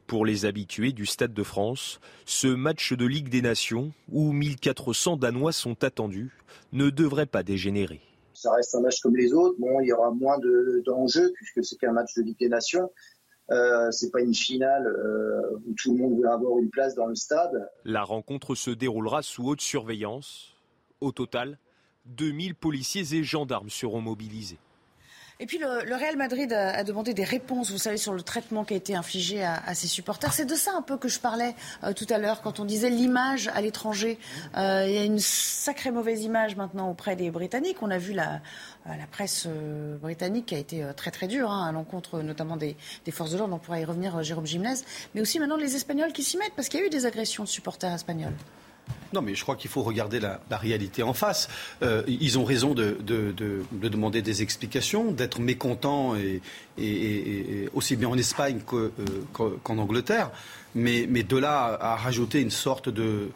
Pour 0.07 0.25
les 0.25 0.45
habitués 0.45 0.93
du 0.93 1.05
Stade 1.05 1.35
de 1.35 1.43
France, 1.43 2.01
ce 2.27 2.47
match 2.47 2.93
de 2.93 3.07
Ligue 3.07 3.29
des 3.29 3.43
Nations, 3.43 3.93
où 4.11 4.33
1400 4.33 5.17
Danois 5.17 5.53
sont 5.53 5.83
attendus, 5.83 6.31
ne 6.73 6.91
devrait 6.91 7.27
pas 7.27 7.43
dégénérer. 7.43 8.01
Ça 8.35 8.53
reste 8.53 8.75
un 8.75 8.83
match 8.83 9.01
comme 9.01 9.17
les 9.17 9.33
autres. 9.33 9.57
Bon, 9.59 9.81
il 9.81 9.89
y 9.89 9.93
aura 9.93 10.11
moins 10.11 10.39
d'enjeux 10.85 11.33
puisque 11.35 11.65
c'est 11.65 11.77
qu'un 11.77 11.93
match 11.93 12.15
de 12.17 12.23
Ligue 12.23 12.39
des 12.39 12.49
Nations. 12.49 12.91
Euh, 13.51 13.91
c'est 13.91 14.11
pas 14.11 14.21
une 14.21 14.35
finale 14.35 14.87
euh, 14.87 15.59
où 15.67 15.75
tout 15.75 15.93
le 15.93 16.03
monde 16.03 16.21
veut 16.21 16.29
avoir 16.29 16.59
une 16.59 16.71
place 16.71 16.95
dans 16.95 17.07
le 17.07 17.15
stade. 17.15 17.69
La 17.85 18.03
rencontre 18.03 18.55
se 18.55 18.71
déroulera 18.71 19.23
sous 19.23 19.45
haute 19.45 19.61
surveillance. 19.61 20.55
Au 21.01 21.13
total, 21.13 21.59
2000 22.09 22.55
policiers 22.55 23.15
et 23.15 23.25
gendarmes 23.25 23.71
seront 23.71 24.01
mobilisés. 24.01 24.59
Et 25.39 25.45
puis 25.45 25.59
le, 25.59 25.95
Real 25.95 26.17
Madrid 26.17 26.51
a, 26.51 26.83
demandé 26.83 27.13
des 27.13 27.25
réponses, 27.25 27.71
vous 27.71 27.77
savez, 27.77 27.99
sur 27.99 28.15
le 28.15 28.23
traitement 28.23 28.65
qui 28.65 28.73
a 28.73 28.77
été 28.79 28.97
infligé 28.97 29.45
à, 29.45 29.75
ses 29.75 29.87
supporters. 29.87 30.33
C'est 30.33 30.47
de 30.47 30.55
ça 30.55 30.73
un 30.75 30.81
peu 30.81 30.97
que 30.97 31.09
je 31.09 31.21
parlais 31.21 31.55
euh, 31.85 31.93
tout 31.93 32.07
à 32.09 32.17
l'heure 32.17 32.41
quand 32.41 32.59
on 32.59 32.65
disait 32.65 32.89
l'image 32.89 33.49
à 33.49 33.61
l'étranger. 33.61 34.19
Euh, 34.57 34.87
il 34.89 34.95
y 34.95 34.99
a 34.99 35.05
une 35.05 35.19
sacrée 35.19 35.91
mauvaise 35.91 36.23
image 36.23 36.57
maintenant 36.57 36.91
auprès 36.91 37.17
des 37.17 37.31
Britanniques. 37.31 37.83
On 37.83 37.91
a 37.91 37.99
vu 37.99 38.15
la, 38.15 38.41
euh, 38.87 38.93
presse 39.11 39.47
britannique 40.01 40.47
qui 40.47 40.55
a 40.55 40.59
été 40.59 40.87
très 40.97 41.11
très 41.11 41.27
dure 41.27 41.51
hein, 41.51 41.69
à 41.69 41.73
l'encontre 41.73 42.23
notamment 42.23 42.57
des, 42.57 42.77
forces 43.11 43.33
de 43.33 43.37
l'ordre. 43.37 43.55
On 43.55 43.59
pourra 43.59 43.79
y 43.79 43.85
revenir, 43.85 44.23
Jérôme 44.23 44.47
Gimnez. 44.47 44.77
Mais 45.15 45.21
aussi 45.21 45.39
maintenant 45.39 45.57
les 45.57 45.77
Espagnols 45.77 46.13
qui 46.13 46.23
s'y 46.23 46.39
mettent 46.39 46.55
parce 46.57 46.71
qu'il 46.71 46.81
y 46.81 46.83
a 46.83 46.87
eu 46.87 46.91
des 46.91 47.05
agressions 47.05 47.45
de 47.45 47.49
supporters 47.49 47.93
espagnols. 47.93 48.35
Non, 49.13 49.23
mais 49.23 49.35
je 49.35 49.43
crois 49.43 49.57
qu'il 49.57 49.71
faut 49.71 49.83
regarder 49.83 50.21
la, 50.21 50.41
réalité 50.51 51.03
en 51.03 51.15
face. 51.15 51.49
Euh, 51.83 52.03
ils 52.07 52.39
ont 52.39 52.45
raison 52.45 52.75
de, 52.75 52.99
demander 53.73 54.23
des 54.23 54.43
explications, 54.43 55.13
d'être 55.13 55.41
mécontents, 55.41 56.15
et, 56.17 56.41
aussi 57.73 57.97
bien 57.97 58.09
en 58.09 58.19
Espagne 58.19 58.61
euh, 58.73 58.91
qu'en 59.33 59.79
Angleterre. 59.79 60.31
Mais, 60.75 61.07
de 61.07 61.37
là 61.37 61.79
à 61.81 61.97
rajouter 61.97 62.41
une 62.41 62.51
sorte 62.51 62.89
de, 62.89 63.31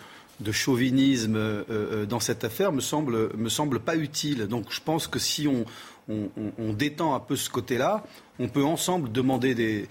chauvinisme 0.52 1.36
euh, 1.36 2.06
dans 2.06 2.20
cette 2.20 2.44
affaire 2.44 2.72
me 2.72 2.80
semble, 2.80 3.36
me 3.36 3.48
semble 3.48 3.80
pas 3.80 3.96
utile. 3.96 4.46
Donc 4.46 4.66
je 4.70 4.80
pense 4.80 5.06
que 5.06 5.18
si 5.18 5.46
on, 5.46 5.64
on, 6.08 6.72
détend 6.72 7.14
un 7.14 7.20
peu 7.20 7.36
ce 7.36 7.50
côté-là, 7.50 8.04
on 8.38 8.48
peut 8.48 8.64
ensemble 8.64 9.12
demander 9.12 9.54
des, 9.54 9.86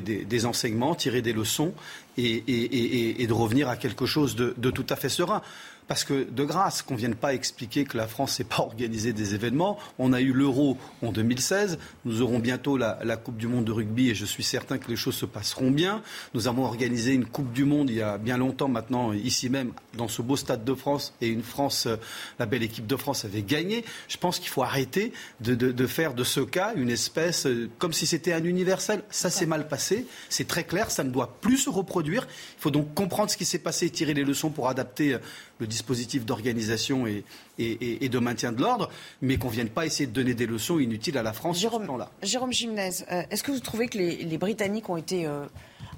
des, 0.00 0.46
enseignements, 0.46 0.94
tirer 0.94 1.22
des 1.22 1.32
leçons 1.32 1.72
et, 2.16 3.26
de 3.26 3.32
revenir 3.32 3.68
à 3.68 3.76
quelque 3.76 4.06
chose 4.06 4.36
de 4.36 4.70
tout 4.70 4.86
à 4.88 4.96
fait 4.96 5.08
serein. 5.08 5.42
Parce 5.88 6.02
que, 6.02 6.28
de 6.28 6.44
grâce, 6.44 6.82
qu'on 6.82 6.94
ne 6.94 6.98
vienne 6.98 7.14
pas 7.14 7.32
expliquer 7.32 7.84
que 7.84 7.96
la 7.96 8.08
France 8.08 8.38
n'ait 8.38 8.44
pas 8.44 8.58
organisé 8.58 9.12
des 9.12 9.34
événements. 9.34 9.78
On 9.98 10.12
a 10.12 10.20
eu 10.20 10.32
l'Euro 10.32 10.76
en 11.00 11.12
2016. 11.12 11.78
Nous 12.04 12.22
aurons 12.22 12.40
bientôt 12.40 12.76
la, 12.76 12.96
Coupe 13.16 13.36
du 13.36 13.46
Monde 13.46 13.64
de 13.64 13.72
rugby 13.72 14.10
et 14.10 14.14
je 14.14 14.24
suis 14.24 14.42
certain 14.42 14.78
que 14.78 14.88
les 14.88 14.96
choses 14.96 15.14
se 15.14 15.26
passeront 15.26 15.70
bien. 15.70 16.02
Nous 16.34 16.48
avons 16.48 16.64
organisé 16.64 17.12
une 17.12 17.24
Coupe 17.24 17.52
du 17.52 17.64
Monde 17.64 17.90
il 17.90 17.96
y 17.96 18.02
a 18.02 18.18
bien 18.18 18.36
longtemps 18.36 18.68
maintenant, 18.68 19.12
ici 19.12 19.48
même, 19.48 19.72
dans 19.96 20.08
ce 20.08 20.22
beau 20.22 20.36
stade 20.36 20.64
de 20.64 20.74
France. 20.74 21.14
Et 21.20 21.28
une 21.28 21.42
France, 21.42 21.86
euh, 21.86 21.96
la 22.38 22.46
belle 22.46 22.62
équipe 22.62 22.86
de 22.86 22.96
France 22.96 23.24
avait 23.24 23.42
gagné. 23.42 23.84
Je 24.08 24.16
pense 24.16 24.38
qu'il 24.38 24.48
faut 24.48 24.62
arrêter 24.62 25.12
de, 25.40 25.86
faire 25.86 26.14
de 26.14 26.24
ce 26.24 26.40
cas 26.40 26.72
une 26.74 26.90
espèce, 26.90 27.46
euh, 27.46 27.70
comme 27.78 27.92
si 27.92 28.06
c'était 28.06 28.32
un 28.32 28.44
universel. 28.44 29.02
Ça 29.10 29.30
s'est 29.30 29.46
mal 29.46 29.68
passé. 29.68 30.06
C'est 30.28 30.48
très 30.48 30.64
clair. 30.64 30.90
Ça 30.90 31.04
ne 31.04 31.10
doit 31.10 31.36
plus 31.40 31.58
se 31.58 31.70
reproduire. 31.70 32.26
Il 32.58 32.60
faut 32.60 32.70
donc 32.70 32.92
comprendre 32.94 33.30
ce 33.30 33.36
qui 33.36 33.44
s'est 33.44 33.60
passé 33.60 33.86
et 33.86 33.90
tirer 33.90 34.14
les 34.14 34.24
leçons 34.24 34.50
pour 34.50 34.68
adapter 34.68 35.14
euh, 35.14 35.18
le 35.58 35.66
dispositif 35.66 36.24
d'organisation 36.24 37.06
et, 37.06 37.24
et, 37.58 38.08
de 38.08 38.18
maintien 38.18 38.52
de 38.52 38.60
l'ordre, 38.60 38.90
mais 39.22 39.38
qu'on 39.38 39.48
ne 39.48 39.52
vienne 39.52 39.68
pas 39.68 39.86
essayer 39.86 40.06
de 40.06 40.12
donner 40.12 40.34
des 40.34 40.46
leçons 40.46 40.78
inutiles 40.78 41.16
à 41.18 41.22
la 41.22 41.32
France 41.32 41.58
Jérôme, 41.58 41.82
sur 41.82 41.92
ce 41.92 41.96
plan-là. 41.96 42.10
Jérôme 42.22 42.52
Gimnez, 42.52 42.90
euh, 43.10 43.22
est-ce 43.30 43.42
que 43.42 43.52
vous 43.52 43.60
trouvez 43.60 43.88
que 43.88 43.98
les, 43.98 44.38
Britanniques 44.38 44.88
ont 44.90 44.96
été 44.96 45.26
euh, 45.26 45.46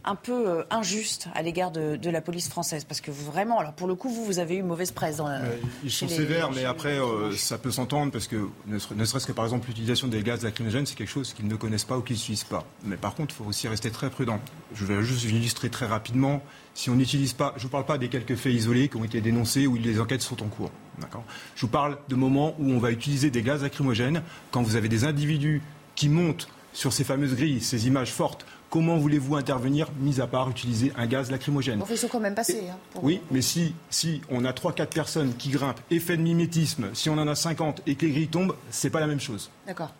un 0.05 0.14
peu 0.14 0.49
euh, 0.49 0.62
injuste 0.71 1.28
à 1.35 1.43
l'égard 1.43 1.71
de, 1.71 1.99
la 2.11 2.21
police 2.21 2.49
française 2.49 2.85
Parce 2.85 3.00
que 3.00 3.11
vraiment, 3.11 3.59
alors 3.59 3.73
pour 3.73 3.87
le 3.87 3.95
coup, 3.95 4.09
vous, 4.09 4.25
vous 4.25 4.38
avez 4.38 4.57
eu 4.57 4.62
mauvaise 4.62 4.93
presse. 4.93 5.17
Dans 5.17 5.28
ils 5.85 5.90
sont 5.90 6.09
sévères, 6.09 6.50
mais 6.52 6.64
après, 6.64 6.99
euh, 6.99 7.33
ça 7.33 7.59
peut 7.59 7.71
s'entendre 7.71 8.12
parce 8.12 8.26
que 8.26 8.49
ne, 8.67 8.78
serait-ce 8.78 9.26
que 9.26 9.33
par 9.33 9.45
exemple 9.45 9.69
l'utilisation 9.69 10.09
des 10.09 10.23
gaz 10.23 10.43
lacrymogènes, 10.45 10.87
c'est 10.87 10.95
quelque 10.95 11.11
chose 11.11 11.33
qu'ils 11.33 11.49
ne 11.49 11.57
connaissent 11.57 11.85
pas 11.85 11.99
ou 11.99 12.02
qu'ils 12.02 12.17
ne 12.17 12.21
suivent 12.21 12.47
pas. 12.47 12.64
Mais 12.85 12.97
par 12.97 13.14
contre, 13.14 13.35
il 13.35 13.38
faut 13.38 13.49
aussi 13.49 13.69
rester 13.69 13.90
très 13.90 14.11
prudent. 14.11 14.40
Je 14.75 14.85
vais 14.85 15.02
juste 15.02 15.25
illustrer 15.25 15.71
très 15.71 15.87
rapidement. 15.87 16.43
Si 16.75 16.90
on 16.90 16.95
n'utilise 16.95 17.33
pas, 17.33 17.55
je 17.57 17.64
ne 17.64 17.71
parle 17.71 17.85
pas 17.85 17.99
des 17.99 18.09
quelques 18.09 18.37
faits 18.37 18.52
isolés 18.52 18.88
qui 18.88 18.97
ont 18.97 19.05
été 19.05 19.21
dénoncés 19.21 19.67
où 19.67 19.76
les 19.76 20.00
enquêtes 20.00 20.23
sont 20.23 20.43
en 20.43 20.47
cours. 20.47 20.71
Je 21.55 21.61
vous 21.62 21.69
parle 21.69 21.99
de 22.09 22.14
moments 22.14 22.55
où 22.59 22.71
on 22.71 22.78
va 22.78 22.90
utiliser 22.90 23.31
des 23.31 23.43
gaz 23.43 23.62
lacrymogènes 23.62 24.23
quand 24.50 24.62
vous 24.62 24.76
avez 24.76 24.88
des 24.88 25.05
individus 25.05 25.62
qui 25.95 26.09
montent 26.09 26.49
sur 26.73 26.93
ces 26.93 27.05
fameuses 27.05 27.35
grilles, 27.35 27.61
ces 27.61 27.87
images 27.87 28.12
fortes 28.12 28.47
Comment 28.70 28.98
voulez-vous 28.98 29.34
intervenir, 29.37 29.88
mis 29.98 30.20
à 30.20 30.26
part 30.26 30.50
utiliser 30.50 30.92
un 30.96 31.06
gaz 31.06 31.30
lacrymogène 31.30 31.82
Ils 31.90 31.96
sont 31.96 32.08
quand 32.08 32.20
même 32.20 32.34
passés. 32.34 32.64
Hein, 32.70 33.00
oui, 33.02 33.20
mais 33.30 33.40
si, 33.40 33.75
si 33.88 34.20
on 34.30 34.44
a 34.44 34.52
3-4 34.52 34.87
personnes 34.88 35.34
qui 35.34 35.48
grimpent, 35.48 35.80
effet 35.90 36.18
de 36.18 36.22
mimétisme, 36.22 36.88
si 36.92 37.08
on 37.08 37.14
en 37.14 37.26
a 37.26 37.34
50 37.34 37.82
et 37.87 37.94
que 37.94 38.04
les 38.04 38.12
grilles 38.12 38.28
tombent, 38.28 38.54
c'est 38.70 38.90
pas 38.90 39.00
la 39.00 39.06
même 39.06 39.20
chose. 39.20 39.50
D'accord. 39.66 39.94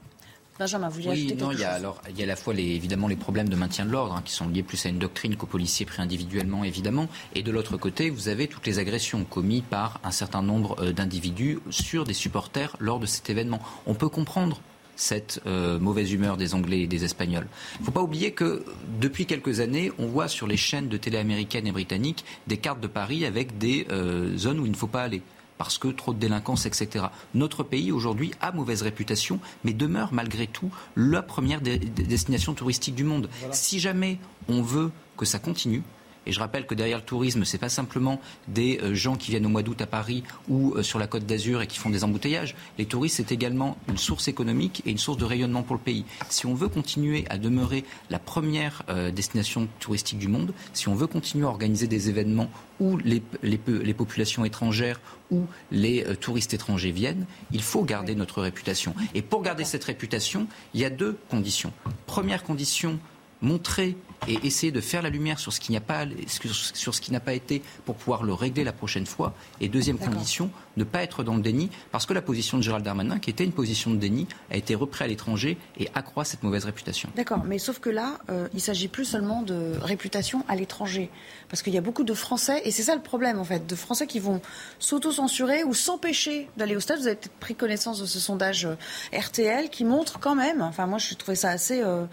Benjamin, 0.58 0.88
vous 0.88 1.06
oui, 1.08 1.37
non, 1.38 1.52
il 1.52 1.60
y 1.60 1.64
a 1.64 1.70
alors 1.70 2.02
il 2.10 2.18
y 2.18 2.22
a 2.22 2.25
à 2.25 2.26
la 2.26 2.34
fois 2.34 2.52
les, 2.52 2.64
évidemment 2.64 3.06
les 3.06 3.14
problèmes 3.14 3.48
de 3.48 3.54
maintien 3.54 3.87
de 3.87 3.92
l'ordre 3.92 4.14
hein, 4.14 4.22
qui 4.25 4.32
sont 4.32 4.48
liés 4.48 4.64
plus 4.64 4.84
à 4.87 4.88
une 4.88 4.98
doctrine 4.98 5.37
qu'aux 5.37 5.46
policiers 5.46 5.87
pris 5.87 6.02
individuellement 6.02 6.64
évidemment, 6.64 7.06
et 7.37 7.44
de 7.44 7.52
l'autre 7.52 7.76
côté 7.76 8.10
vous 8.10 8.28
avez 8.28 8.48
toutes 8.48 8.66
les 8.66 8.80
agressions 8.80 9.22
commises 9.22 9.62
par 9.70 10.00
un 10.02 10.10
certain 10.10 10.42
nombre 10.42 10.76
euh, 10.80 10.92
d'individus 10.92 11.60
sur 11.70 12.02
des 12.02 12.12
supporters 12.12 12.75
lors 12.80 12.98
de 12.98 13.06
cet 13.06 13.30
événement. 13.30 13.60
On 13.87 13.94
peut 13.94 14.08
comprendre 14.08 14.60
cette 14.99 15.40
euh, 15.47 15.78
mauvaise 15.78 16.12
humeur 16.12 16.37
des 16.37 16.55
Anglais 16.55 16.81
et 16.81 16.87
des 16.87 17.05
Espagnols. 17.05 17.47
Il 17.76 17.81
ne 17.81 17.85
faut 17.87 17.93
pas 17.93 18.02
oublier 18.02 18.33
que 18.33 18.64
depuis 19.00 19.26
quelques 19.26 19.61
années, 19.61 19.93
on 19.99 20.07
voit 20.07 20.28
sur 20.28 20.47
les 20.47 20.57
chaînes 20.57 20.88
de 20.88 20.97
télé 20.97 21.17
américaines 21.19 21.67
et 21.67 21.73
britanniques 21.73 22.25
des 22.47 22.59
cartes 22.59 22.81
de 22.81 22.88
Paris 22.88 23.25
avec 23.25 23.59
des 23.59 23.87
euh, 23.90 24.37
zones 24.37 24.59
où 24.61 24.67
il 24.67 24.73
ne 24.73 24.76
faut 24.76 24.87
pas 24.88 25.02
aller 25.02 25.23
parce 25.57 25.76
que 25.76 25.88
trop 25.88 26.14
de 26.14 26.19
délinquance, 26.19 26.67
etc. 26.67 27.07
Notre 27.35 27.64
pays 27.64 27.90
aujourd'hui 27.90 28.31
a 28.40 28.52
mauvaise 28.52 28.83
réputation, 28.83 29.40
mais 29.64 29.73
demeure 29.73 30.12
malgré 30.12 30.47
tout 30.47 30.71
la 30.97 31.21
première 31.21 31.61
destination 31.61 32.55
touristique 32.55 32.95
du 32.95 33.02
monde. 33.02 33.28
Si 33.50 33.81
jamais 33.81 34.19
on 34.49 34.62
veut 34.62 34.93
que 35.17 35.25
ça 35.25 35.40
continue, 35.40 35.83
et 36.28 36.32
je 36.32 36.40
rappelle 36.40 36.66
que 36.66 36.75
derrière 36.75 36.99
le 36.99 37.04
tourisme, 37.04 37.44
ce 37.44 37.54
n'est 37.54 37.58
pas 37.58 37.70
simplement 37.70 38.20
des 38.47 38.78
euh, 38.82 38.94
gens 38.94 39.16
qui 39.16 39.30
viennent 39.30 39.47
au 39.47 39.49
mois 39.49 39.62
d'août 39.62 39.80
à 39.80 39.87
Paris 39.87 40.23
ou 40.49 40.75
euh, 40.75 40.82
sur 40.82 40.99
la 40.99 41.06
côte 41.06 41.25
d'Azur 41.25 41.62
et 41.62 41.66
qui 41.66 41.78
font 41.78 41.88
des 41.88 42.04
embouteillages. 42.04 42.54
Les 42.76 42.85
touristes, 42.85 43.16
c'est 43.16 43.32
également 43.32 43.78
une 43.88 43.97
source 43.97 44.28
économique 44.28 44.82
et 44.85 44.90
une 44.90 44.99
source 44.99 45.16
de 45.16 45.25
rayonnement 45.25 45.62
pour 45.62 45.75
le 45.75 45.80
pays. 45.80 46.04
Si 46.28 46.44
on 46.44 46.54
veut 46.54 46.68
continuer 46.68 47.25
à 47.30 47.38
demeurer 47.38 47.82
la 48.11 48.18
première 48.18 48.82
euh, 48.90 49.11
destination 49.11 49.68
touristique 49.80 50.18
du 50.18 50.28
monde, 50.28 50.52
si 50.75 50.88
on 50.88 50.94
veut 50.94 51.06
continuer 51.06 51.47
à 51.47 51.49
organiser 51.49 51.87
des 51.87 52.11
événements 52.11 52.50
où 52.78 52.99
les, 52.99 53.23
les, 53.42 53.94
populations 53.94 54.44
étrangères 54.44 55.00
ou 55.32 55.47
les 55.73 56.04
touristes 56.20 56.54
étrangers 56.54 56.92
viennent, 56.92 57.26
il 57.50 57.62
faut 57.62 57.82
garder 57.82 58.14
notre 58.14 58.40
réputation. 58.40 58.94
Et 59.14 59.23
pour 59.23 59.42
garder 59.42 59.64
cette 59.64 59.82
réputation, 59.82 60.47
il 60.75 60.80
y 60.80 60.85
a 60.85 60.90
deux 60.90 61.18
conditions. 61.28 61.73
Première 62.06 62.44
condition, 62.44 63.00
montrer 63.40 63.97
et 64.26 64.47
essayer 64.47 64.73
de 64.73 64.80
faire 64.80 65.02
la 65.02 65.11
lumière 65.11 65.38
sur 65.38 65.52
ce 65.52 65.61
qui 65.61 65.73
n'a 65.73 65.80
pas, 65.80 66.04
sur 66.26 66.95
ce 66.95 67.00
qui 67.00 67.12
n'a 67.12 67.21
pas 67.21 67.35
été 67.35 67.62
pour 67.85 67.95
pouvoir 67.95 68.25
le 68.25 68.35
régler 68.35 68.64
la 68.64 68.73
prochaine 68.73 69.07
fois. 69.07 69.33
Et 69.61 69.68
deuxième 69.68 69.99
condition, 69.99 70.50
ne 70.76 70.85
pas 70.85 71.02
être 71.02 71.23
dans 71.23 71.37
le 71.37 71.42
déni, 71.42 71.71
parce 71.92 72.07
que 72.07 72.12
la 72.12 72.23
position 72.23 72.59
de 72.59 72.62
Gérald 72.62 72.85
Darmanin, 72.85 73.18
qui 73.18 73.30
était 73.30 73.45
une 73.45 73.52
position 73.52 73.90
de 73.90 73.97
déni, 73.97 74.26
a 74.50 74.57
été 74.57 74.75
reprise 74.75 75.02
à 75.02 75.07
l'étranger 75.07 75.57
et 75.78 75.88
accroît 75.95 76.25
cette 76.25 76.42
mauvaise 76.42 76.64
réputation. 76.64 77.11
D'accord, 77.16 77.45
mais 77.45 77.59
sauf 77.59 77.78
que 77.78 77.90
là, 77.90 78.18
euh, 78.30 78.49
il 78.54 78.61
s'agit 78.61 78.88
plus 78.88 79.04
seulement 79.04 79.42
de 79.42 79.75
réputation 79.80 80.45
à 80.49 80.57
l'étranger, 80.57 81.11
parce 81.49 81.62
qu'il 81.62 81.75
y 81.75 81.78
a 81.78 81.83
beaucoup 81.83 82.04
de 82.04 82.14
Français, 82.14 82.61
et 82.64 82.71
c'est 82.71 82.83
ça 82.83 82.97
le 82.97 83.02
problème 83.02 83.38
en 83.38 83.45
fait, 83.45 83.66
de 83.66 83.75
Français 83.76 84.07
qui 84.07 84.21
vont 84.21 84.40
s'auto-censurer 84.78 85.64
ou 85.64 85.75
s'empêcher 85.75 86.49
d'aller 86.57 86.76
au 86.76 86.80
stade. 86.80 86.99
Vous 86.99 87.07
avez 87.07 87.16
peut-être 87.16 87.38
pris 87.38 87.54
connaissance 87.54 88.00
de 88.00 88.07
ce 88.07 88.18
sondage 88.18 88.66
euh, 88.66 88.76
RTL 89.16 89.71
qui 89.71 89.85
montre 89.85 90.18
quand 90.18 90.35
même, 90.35 90.62
enfin 90.62 90.87
moi 90.87 90.99
je 90.99 91.14
trouvais 91.14 91.37
ça 91.37 91.50
assez... 91.50 91.83
Euh, 91.83 92.07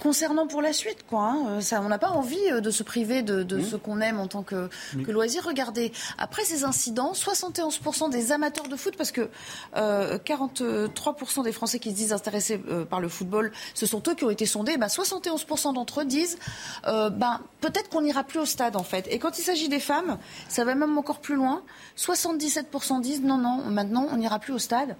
concernant 0.00 0.46
pour 0.46 0.62
la 0.62 0.72
suite, 0.72 1.04
quoi. 1.08 1.22
Hein. 1.22 1.46
Euh, 1.48 1.60
ça, 1.60 1.80
on 1.82 1.88
n'a 1.88 1.98
pas 1.98 2.10
envie 2.10 2.50
euh, 2.50 2.60
de 2.60 2.70
se 2.70 2.82
priver 2.82 3.22
de, 3.22 3.42
mmh. 3.42 3.64
ce 3.64 3.76
qu'on 3.76 4.00
aime 4.00 4.18
en 4.20 4.26
tant 4.26 4.42
que, 4.42 4.68
loisir. 5.06 5.44
Regardez, 5.44 5.92
après 6.18 6.44
ces 6.44 6.64
incidents, 6.64 7.12
71% 7.12 8.10
des 8.10 8.32
amateurs 8.32 8.68
de 8.68 8.76
foot, 8.76 8.96
parce 8.96 9.12
que 9.12 9.28
43% 9.74 11.40
euh, 11.40 11.42
des 11.42 11.52
Français 11.52 11.78
qui 11.78 11.90
se 11.90 11.96
disent 11.96 12.12
intéressés 12.12 12.60
par 12.88 13.00
le 13.00 13.08
football, 13.08 13.52
ce 13.74 13.86
sont 13.86 14.02
eux 14.08 14.14
qui 14.14 14.24
ont 14.24 14.30
été 14.30 14.46
sondés. 14.46 14.76
71% 14.76 15.46
bah, 15.66 15.72
d'entre 15.72 16.00
eux 16.00 16.04
disent, 16.04 16.38
ben, 16.84 17.40
peut-être 17.60 17.88
qu'on 17.90 18.02
n'ira 18.02 18.24
plus 18.24 18.40
au 18.40 18.46
stade, 18.46 18.76
en 18.76 18.84
fait. 18.84 19.06
Et 19.10 19.18
quand 19.18 19.38
il 19.38 19.42
s'agit 19.42 19.68
des 19.68 19.80
femmes, 19.80 20.18
ça 20.48 20.64
va 20.64 20.74
même 20.74 20.96
encore 20.96 21.20
plus 21.20 21.34
loin. 21.34 21.62
77% 21.98 23.00
disent, 23.00 23.22
non, 23.22 23.38
non, 23.38 23.62
maintenant, 23.66 24.08
on 24.10 24.16
n'ira 24.16 24.38
plus 24.38 24.52
au 24.52 24.58
stade 24.58 24.96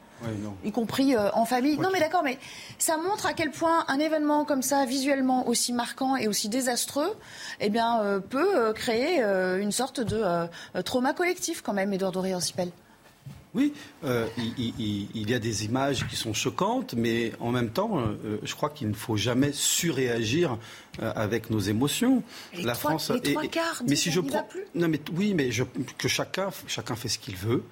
y 0.64 0.73
compris 0.73 1.14
euh, 1.14 1.31
en 1.33 1.45
famille. 1.45 1.79
Non, 1.79 1.91
mais 1.93 2.00
d'accord, 2.00 2.23
mais 2.23 2.38
ça 2.79 2.97
montre 2.97 3.26
à 3.26 3.33
quel 3.33 3.50
point 3.50 3.85
un 3.88 3.99
événement 3.99 4.45
comme 4.45 4.62
ça, 4.62 4.85
visuellement 4.87 5.49
aussi 5.49 5.73
marquant 5.73 6.17
et 6.17 6.29
aussi 6.29 6.49
désastreux, 6.49 7.14
eh 7.61 7.71
bien, 7.71 8.00
euh, 8.00 8.21
peut 8.21 8.57
euh, 8.57 8.73
créer 8.73 9.23
une 9.23 9.73
sorte 9.73 10.00
de 10.00 10.23
trauma 10.83 11.12
collectif 11.12 11.62
quand 11.62 11.73
même, 11.73 11.93
Edouard 11.93 12.12
doré 12.12 12.33
Sipel. 12.41 12.71
Oui, 13.55 13.75
il, 14.02 15.31
y 15.31 15.35
a 15.35 15.38
des 15.38 15.67
images 15.67 16.07
qui 16.09 16.17
sont 16.17 16.33
choquantes, 16.33 16.95
mais 16.95 17.33
en 17.38 17.50
même 17.50 17.71
temps, 17.71 18.02
je 18.43 18.55
crois 18.55 18.71
qu'il 18.71 18.88
ne 18.88 18.95
faut 18.95 19.17
jamais 19.17 19.52
surréagir 19.52 20.57
avec 21.00 21.50
nos 21.50 21.59
émotions. 21.59 22.23
la 22.59 22.75
France, 22.75 23.11
les 23.11 23.33
trois 23.33 23.47
quarts, 23.47 23.83
mais 23.87 23.97
si 23.97 24.11
je 24.11 24.21
prends, 24.21 24.49
non 24.75 24.88
mais 24.88 25.00
oui, 25.14 25.35
mais 25.35 25.50
que 25.99 26.09
chacun, 26.09 26.49
chacun 26.67 26.97
fait 26.97 27.09
ce 27.09 27.19
qu'il 27.19 27.37
veut. 27.37 27.62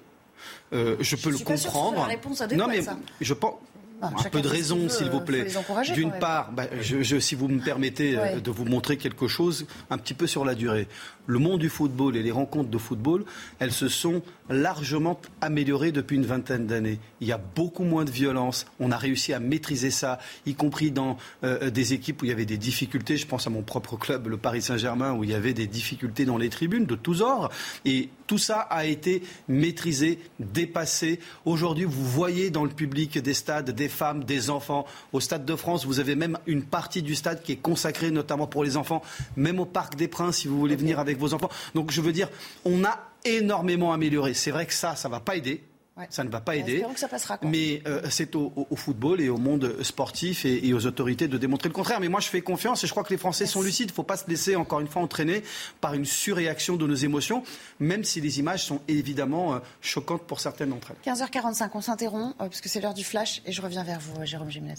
Euh, 0.73 0.95
je 0.99 1.15
peux 1.15 1.31
le 1.31 1.37
comprendre. 1.37 2.07
non, 2.55 2.67
mais 2.67 2.81
je 3.19 3.33
pense. 3.33 3.55
Ah, 4.01 4.09
un 4.17 4.29
peu 4.29 4.41
de 4.41 4.47
raison, 4.47 4.89
s'il 4.89 5.09
vous 5.09 5.21
plaît. 5.21 5.45
D'une 5.93 6.11
part, 6.11 6.51
bah, 6.51 6.63
je, 6.81 7.19
si 7.19 7.35
vous 7.35 7.47
me 7.47 7.59
permettez 7.59 8.17
euh, 8.17 8.39
de 8.39 8.49
vous 8.49 8.65
montrer 8.65 8.97
quelque 8.97 9.27
chose 9.27 9.67
un 9.91 9.97
petit 9.99 10.15
peu 10.15 10.25
sur 10.25 10.43
la 10.43 10.55
durée. 10.55 10.87
Le 11.27 11.37
monde 11.37 11.59
du 11.59 11.69
football 11.69 12.17
et 12.17 12.23
les 12.23 12.31
rencontres 12.31 12.71
de 12.71 12.77
football, 12.79 13.25
elles 13.59 13.71
se 13.71 13.87
sont 13.89 14.23
largement 14.49 15.19
améliorées 15.39 15.91
depuis 15.91 16.15
une 16.15 16.25
vingtaine 16.25 16.65
d'années. 16.65 16.99
Il 17.21 17.27
y 17.27 17.31
a 17.31 17.37
beaucoup 17.37 17.83
moins 17.83 18.03
de 18.03 18.09
violence. 18.09 18.65
On 18.79 18.91
a 18.91 18.97
réussi 18.97 19.33
à 19.33 19.39
maîtriser 19.39 19.91
ça, 19.91 20.17
y 20.47 20.55
compris 20.55 20.89
dans 20.89 21.17
euh, 21.43 21.69
des 21.69 21.93
équipes 21.93 22.23
où 22.23 22.25
il 22.25 22.29
y 22.29 22.33
avait 22.33 22.45
des 22.45 22.57
difficultés. 22.57 23.17
Je 23.17 23.27
pense 23.27 23.45
à 23.45 23.51
mon 23.51 23.61
propre 23.61 23.97
club, 23.97 24.27
le 24.27 24.37
Paris 24.37 24.63
Saint-Germain, 24.63 25.13
où 25.13 25.23
il 25.23 25.29
y 25.29 25.35
avait 25.35 25.53
des 25.53 25.67
difficultés 25.67 26.25
dans 26.25 26.37
les 26.37 26.49
tribunes 26.49 26.85
de 26.85 26.95
tous 26.95 27.21
ordres. 27.21 27.51
Et 27.85 28.09
tout 28.31 28.37
ça 28.37 28.61
a 28.61 28.85
été 28.85 29.23
maîtrisé, 29.49 30.17
dépassé. 30.39 31.19
Aujourd'hui, 31.43 31.83
vous 31.83 32.05
voyez 32.05 32.49
dans 32.49 32.63
le 32.63 32.69
public 32.69 33.17
des 33.17 33.33
stades 33.33 33.71
des 33.71 33.89
femmes, 33.89 34.23
des 34.23 34.49
enfants. 34.49 34.85
Au 35.11 35.19
Stade 35.19 35.43
de 35.43 35.53
France, 35.57 35.85
vous 35.85 35.99
avez 35.99 36.15
même 36.15 36.37
une 36.47 36.63
partie 36.63 37.01
du 37.01 37.13
stade 37.13 37.43
qui 37.43 37.51
est 37.51 37.57
consacrée 37.57 38.09
notamment 38.09 38.47
pour 38.47 38.63
les 38.63 38.77
enfants, 38.77 39.01
même 39.35 39.59
au 39.59 39.65
Parc 39.65 39.97
des 39.97 40.07
Princes, 40.07 40.37
si 40.37 40.47
vous 40.47 40.57
voulez 40.57 40.77
venir 40.77 40.97
avec 40.97 41.17
vos 41.17 41.33
enfants. 41.33 41.49
Donc 41.75 41.91
je 41.91 41.99
veux 41.99 42.13
dire, 42.13 42.29
on 42.63 42.85
a 42.85 42.97
énormément 43.25 43.91
amélioré. 43.91 44.33
C'est 44.33 44.51
vrai 44.51 44.65
que 44.65 44.73
ça, 44.73 44.95
ça 44.95 45.09
ne 45.09 45.11
va 45.11 45.19
pas 45.19 45.35
aider. 45.35 45.61
Ça 46.09 46.23
ne 46.23 46.29
va 46.29 46.41
pas 46.41 46.55
aider. 46.55 46.83
Que 46.93 46.99
ça 46.99 47.07
passera, 47.07 47.37
mais 47.43 47.81
euh, 47.85 48.01
c'est 48.09 48.35
au, 48.35 48.67
football 48.75 49.21
et 49.21 49.29
au 49.29 49.37
monde 49.37 49.83
sportif 49.83 50.45
et, 50.45 50.73
aux 50.73 50.85
autorités 50.85 51.27
de 51.27 51.37
démontrer 51.37 51.69
le 51.69 51.73
contraire. 51.73 51.99
Mais 51.99 52.07
moi, 52.07 52.19
je 52.19 52.27
fais 52.27 52.41
confiance 52.41 52.83
et 52.83 52.87
je 52.87 52.91
crois 52.91 53.03
que 53.03 53.11
les 53.11 53.17
Français 53.17 53.45
sont 53.45 53.61
lucides. 53.61 53.89
Il 53.89 53.93
ne 53.93 53.95
faut 53.95 54.03
pas 54.03 54.17
se 54.17 54.27
laisser, 54.27 54.55
encore 54.55 54.79
une 54.79 54.87
fois, 54.87 55.01
entraîner 55.01 55.43
par 55.79 55.93
une 55.93 56.05
surréaction 56.05 56.75
de 56.77 56.87
nos 56.87 56.95
émotions, 56.95 57.43
même 57.79 58.03
si 58.03 58.21
les 58.21 58.39
images 58.39 58.63
sont 58.63 58.81
évidemment 58.87 59.55
euh, 59.55 59.59
choquantes 59.81 60.23
pour 60.23 60.39
certaines 60.39 60.69
d'entre 60.69 60.91
elles. 60.91 61.13
15h45, 61.13 61.69
on 61.73 61.81
s'interrompt, 61.81 62.35
euh, 62.41 62.45
parce 62.45 62.61
que 62.61 62.69
c'est 62.69 62.81
l'heure 62.81 62.93
du 62.93 63.03
flash, 63.03 63.41
et 63.45 63.51
je 63.51 63.61
reviens 63.61 63.83
vers 63.83 63.99
vous, 63.99 64.25
Jérôme 64.25 64.49
Gimnez. 64.49 64.75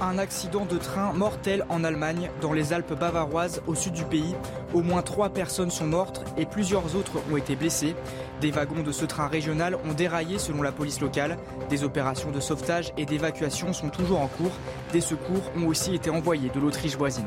Un 0.00 0.16
accident 0.18 0.64
de 0.64 0.78
train 0.78 1.12
mortel 1.12 1.64
en 1.68 1.82
Allemagne, 1.82 2.30
dans 2.40 2.52
les 2.52 2.72
Alpes 2.72 2.94
bavaroises, 2.94 3.62
au 3.66 3.74
sud 3.74 3.94
du 3.94 4.04
pays. 4.04 4.36
Au 4.72 4.80
moins 4.80 5.02
trois 5.02 5.28
personnes 5.28 5.72
sont 5.72 5.88
mortes 5.88 6.24
et 6.36 6.46
plusieurs 6.46 6.94
autres 6.94 7.20
ont 7.32 7.36
été 7.36 7.56
blessées. 7.56 7.96
Des 8.40 8.52
wagons 8.52 8.84
de 8.84 8.92
ce 8.92 9.04
train 9.04 9.26
régional 9.26 9.74
ont 9.74 9.94
déraillé 9.94 10.38
selon 10.38 10.62
la 10.62 10.70
police 10.70 11.00
locale. 11.00 11.36
Des 11.68 11.82
opérations 11.82 12.30
de 12.30 12.38
sauvetage 12.38 12.92
et 12.96 13.06
d'évacuation 13.06 13.72
sont 13.72 13.88
toujours 13.88 14.20
en 14.20 14.28
cours. 14.28 14.52
Des 14.92 15.00
secours 15.00 15.50
ont 15.56 15.66
aussi 15.66 15.96
été 15.96 16.10
envoyés 16.10 16.50
de 16.54 16.60
l'Autriche 16.60 16.96
voisine 16.96 17.26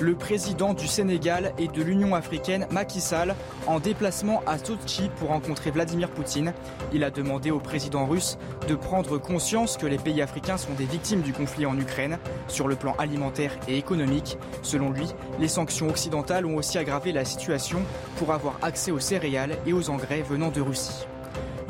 le 0.00 0.14
président 0.14 0.74
du 0.74 0.86
Sénégal 0.86 1.52
et 1.58 1.66
de 1.68 1.82
l'Union 1.82 2.14
africaine 2.14 2.66
Macky 2.70 3.00
Sall 3.00 3.34
en 3.66 3.80
déplacement 3.80 4.42
à 4.46 4.58
Sochi 4.58 5.10
pour 5.16 5.28
rencontrer 5.28 5.70
Vladimir 5.70 6.10
Poutine. 6.10 6.52
Il 6.92 7.02
a 7.02 7.10
demandé 7.10 7.50
au 7.50 7.58
président 7.58 8.06
russe 8.06 8.38
de 8.68 8.74
prendre 8.74 9.18
conscience 9.18 9.76
que 9.76 9.86
les 9.86 9.98
pays 9.98 10.22
africains 10.22 10.56
sont 10.56 10.72
des 10.74 10.84
victimes 10.84 11.22
du 11.22 11.32
conflit 11.32 11.66
en 11.66 11.78
Ukraine 11.78 12.18
sur 12.46 12.68
le 12.68 12.76
plan 12.76 12.94
alimentaire 12.98 13.52
et 13.66 13.76
économique. 13.76 14.38
Selon 14.62 14.90
lui, 14.90 15.06
les 15.40 15.48
sanctions 15.48 15.88
occidentales 15.88 16.46
ont 16.46 16.56
aussi 16.56 16.78
aggravé 16.78 17.12
la 17.12 17.24
situation 17.24 17.80
pour 18.16 18.32
avoir 18.32 18.58
accès 18.62 18.92
aux 18.92 19.00
céréales 19.00 19.56
et 19.66 19.72
aux 19.72 19.90
engrais 19.90 20.22
venant 20.22 20.50
de 20.50 20.60
Russie. 20.60 21.06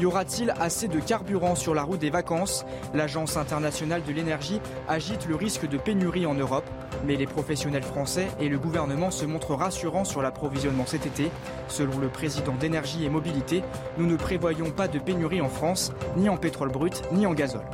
Y 0.01 0.05
aura-t-il 0.07 0.55
assez 0.61 0.87
de 0.87 1.01
carburant 1.01 1.57
sur 1.57 1.75
la 1.75 1.83
route 1.83 1.99
des 1.99 2.11
vacances? 2.11 2.65
L'Agence 2.95 3.37
internationale 3.37 4.03
de 4.07 4.13
l'énergie 4.13 4.61
agite 4.87 5.27
le 5.27 5.35
risque 5.35 5.69
de 5.69 5.77
pénurie 5.77 6.25
en 6.25 6.35
Europe, 6.35 6.69
mais 7.05 7.17
les 7.17 7.27
professionnels 7.27 7.83
français 7.83 8.29
et 8.41 8.49
le 8.49 8.59
gouvernement 8.59 9.11
se 9.11 9.25
montrent 9.25 9.55
rassurants 9.55 10.05
sur 10.05 10.23
l'approvisionnement 10.23 10.87
cet 10.87 11.07
été. 11.07 11.31
Selon 11.69 11.99
le 11.99 12.09
président 12.09 12.55
d'énergie 12.55 13.05
et 13.05 13.09
mobilité, 13.09 13.63
nous 13.97 14.07
ne 14.07 14.17
prévoyons 14.17 14.71
pas 14.71 14.89
de 14.89 14.99
pénurie 14.99 15.41
en 15.41 15.49
France, 15.49 15.93
ni 16.17 16.29
en 16.29 16.37
pétrole 16.37 16.71
brut, 16.71 17.03
ni 17.13 17.27
en 17.27 17.35
gazole. 17.35 17.65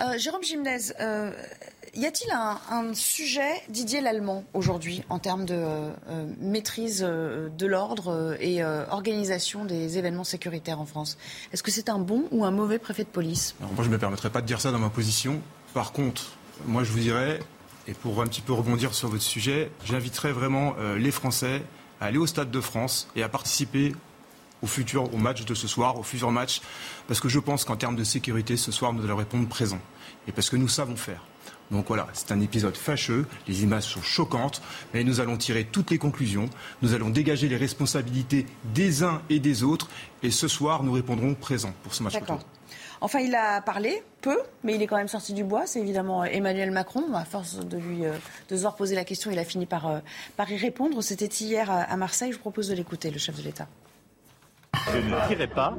Euh, 0.00 0.16
Jérôme 0.16 0.42
Gimnez, 0.42 0.92
euh, 1.00 1.32
y 1.94 2.06
a-t-il 2.06 2.30
un, 2.32 2.94
sujet, 2.94 3.62
Didier 3.68 4.00
Lallemand, 4.00 4.44
aujourd'hui, 4.54 5.02
en 5.08 5.18
termes 5.18 5.44
de 5.44 5.54
euh, 5.56 5.90
maîtrise 6.40 7.00
de 7.00 7.66
l'ordre 7.66 8.36
et 8.40 8.62
organisation 8.64 9.64
des 9.64 9.98
événements 9.98 10.24
sécuritaires 10.24 10.80
en 10.80 10.86
France? 10.86 11.18
Est-ce 11.52 11.62
que 11.62 11.70
c'est 11.70 11.88
un 11.88 11.98
bon 11.98 12.24
ou 12.30 12.44
un 12.44 12.50
mauvais 12.50 12.78
préfet 12.78 13.04
de 13.04 13.08
police? 13.08 13.56
Moi, 13.60 13.70
je 13.78 13.88
ne 13.88 13.92
me 13.92 13.98
permettrai 13.98 14.30
pas 14.30 14.40
de 14.40 14.46
dire 14.46 14.60
ça 14.60 14.70
dans 14.70 14.78
ma 14.78 14.90
position. 14.90 15.40
Par 15.78 15.92
contre, 15.92 16.32
moi, 16.66 16.82
je 16.82 16.90
vous 16.90 16.98
dirais, 16.98 17.38
et 17.86 17.94
pour 17.94 18.20
un 18.20 18.26
petit 18.26 18.40
peu 18.40 18.52
rebondir 18.52 18.94
sur 18.94 19.08
votre 19.08 19.22
sujet, 19.22 19.70
j'inviterais 19.84 20.32
vraiment 20.32 20.74
les 20.96 21.12
Français 21.12 21.62
à 22.00 22.06
aller 22.06 22.18
au 22.18 22.26
Stade 22.26 22.50
de 22.50 22.60
France 22.60 23.06
et 23.14 23.22
à 23.22 23.28
participer 23.28 23.94
au 24.60 24.66
futur, 24.66 25.14
au 25.14 25.18
match 25.18 25.44
de 25.44 25.54
ce 25.54 25.68
soir, 25.68 25.96
au 25.96 26.02
futur 26.02 26.32
match, 26.32 26.62
parce 27.06 27.20
que 27.20 27.28
je 27.28 27.38
pense 27.38 27.64
qu'en 27.64 27.76
termes 27.76 27.94
de 27.94 28.02
sécurité, 28.02 28.56
ce 28.56 28.72
soir, 28.72 28.92
nous 28.92 29.04
allons 29.04 29.14
répondre 29.14 29.46
présent. 29.46 29.78
Et 30.26 30.32
parce 30.32 30.50
que 30.50 30.56
nous 30.56 30.66
savons 30.66 30.96
faire. 30.96 31.22
Donc 31.70 31.86
voilà, 31.86 32.08
c'est 32.12 32.32
un 32.32 32.40
épisode 32.40 32.76
fâcheux, 32.76 33.28
les 33.46 33.62
images 33.62 33.84
sont 33.84 34.02
choquantes, 34.02 34.60
mais 34.94 35.04
nous 35.04 35.20
allons 35.20 35.36
tirer 35.36 35.62
toutes 35.62 35.92
les 35.92 35.98
conclusions, 35.98 36.50
nous 36.82 36.92
allons 36.92 37.10
dégager 37.10 37.48
les 37.48 37.56
responsabilités 37.56 38.46
des 38.74 39.04
uns 39.04 39.22
et 39.30 39.38
des 39.38 39.62
autres, 39.62 39.88
et 40.24 40.32
ce 40.32 40.48
soir, 40.48 40.82
nous 40.82 40.90
répondrons 40.90 41.34
présent 41.34 41.72
pour 41.84 41.94
ce 41.94 42.02
match. 42.02 42.14
Enfin, 43.00 43.20
il 43.20 43.34
a 43.34 43.60
parlé 43.60 44.02
peu, 44.20 44.38
mais 44.64 44.74
il 44.74 44.82
est 44.82 44.86
quand 44.86 44.96
même 44.96 45.08
sorti 45.08 45.32
du 45.32 45.44
bois. 45.44 45.66
C'est 45.66 45.80
évidemment 45.80 46.24
Emmanuel 46.24 46.70
Macron. 46.70 47.14
À 47.14 47.24
force 47.24 47.56
de 47.56 47.78
lui 47.78 48.04
euh, 48.04 48.12
de 48.48 48.56
se 48.56 48.66
poser 48.76 48.94
la 48.94 49.04
question, 49.04 49.30
il 49.30 49.38
a 49.38 49.44
fini 49.44 49.66
par, 49.66 49.86
euh, 49.86 49.98
par 50.36 50.50
y 50.50 50.56
répondre. 50.56 51.00
C'était 51.02 51.26
hier 51.26 51.70
à 51.70 51.96
Marseille. 51.96 52.32
Je 52.32 52.36
vous 52.36 52.42
propose 52.42 52.68
de 52.68 52.74
l'écouter, 52.74 53.10
le 53.10 53.18
chef 53.18 53.36
de 53.36 53.42
l'État. 53.42 53.68
Je 54.92 54.98
ne 54.98 55.28
dirai 55.28 55.46
pas 55.46 55.74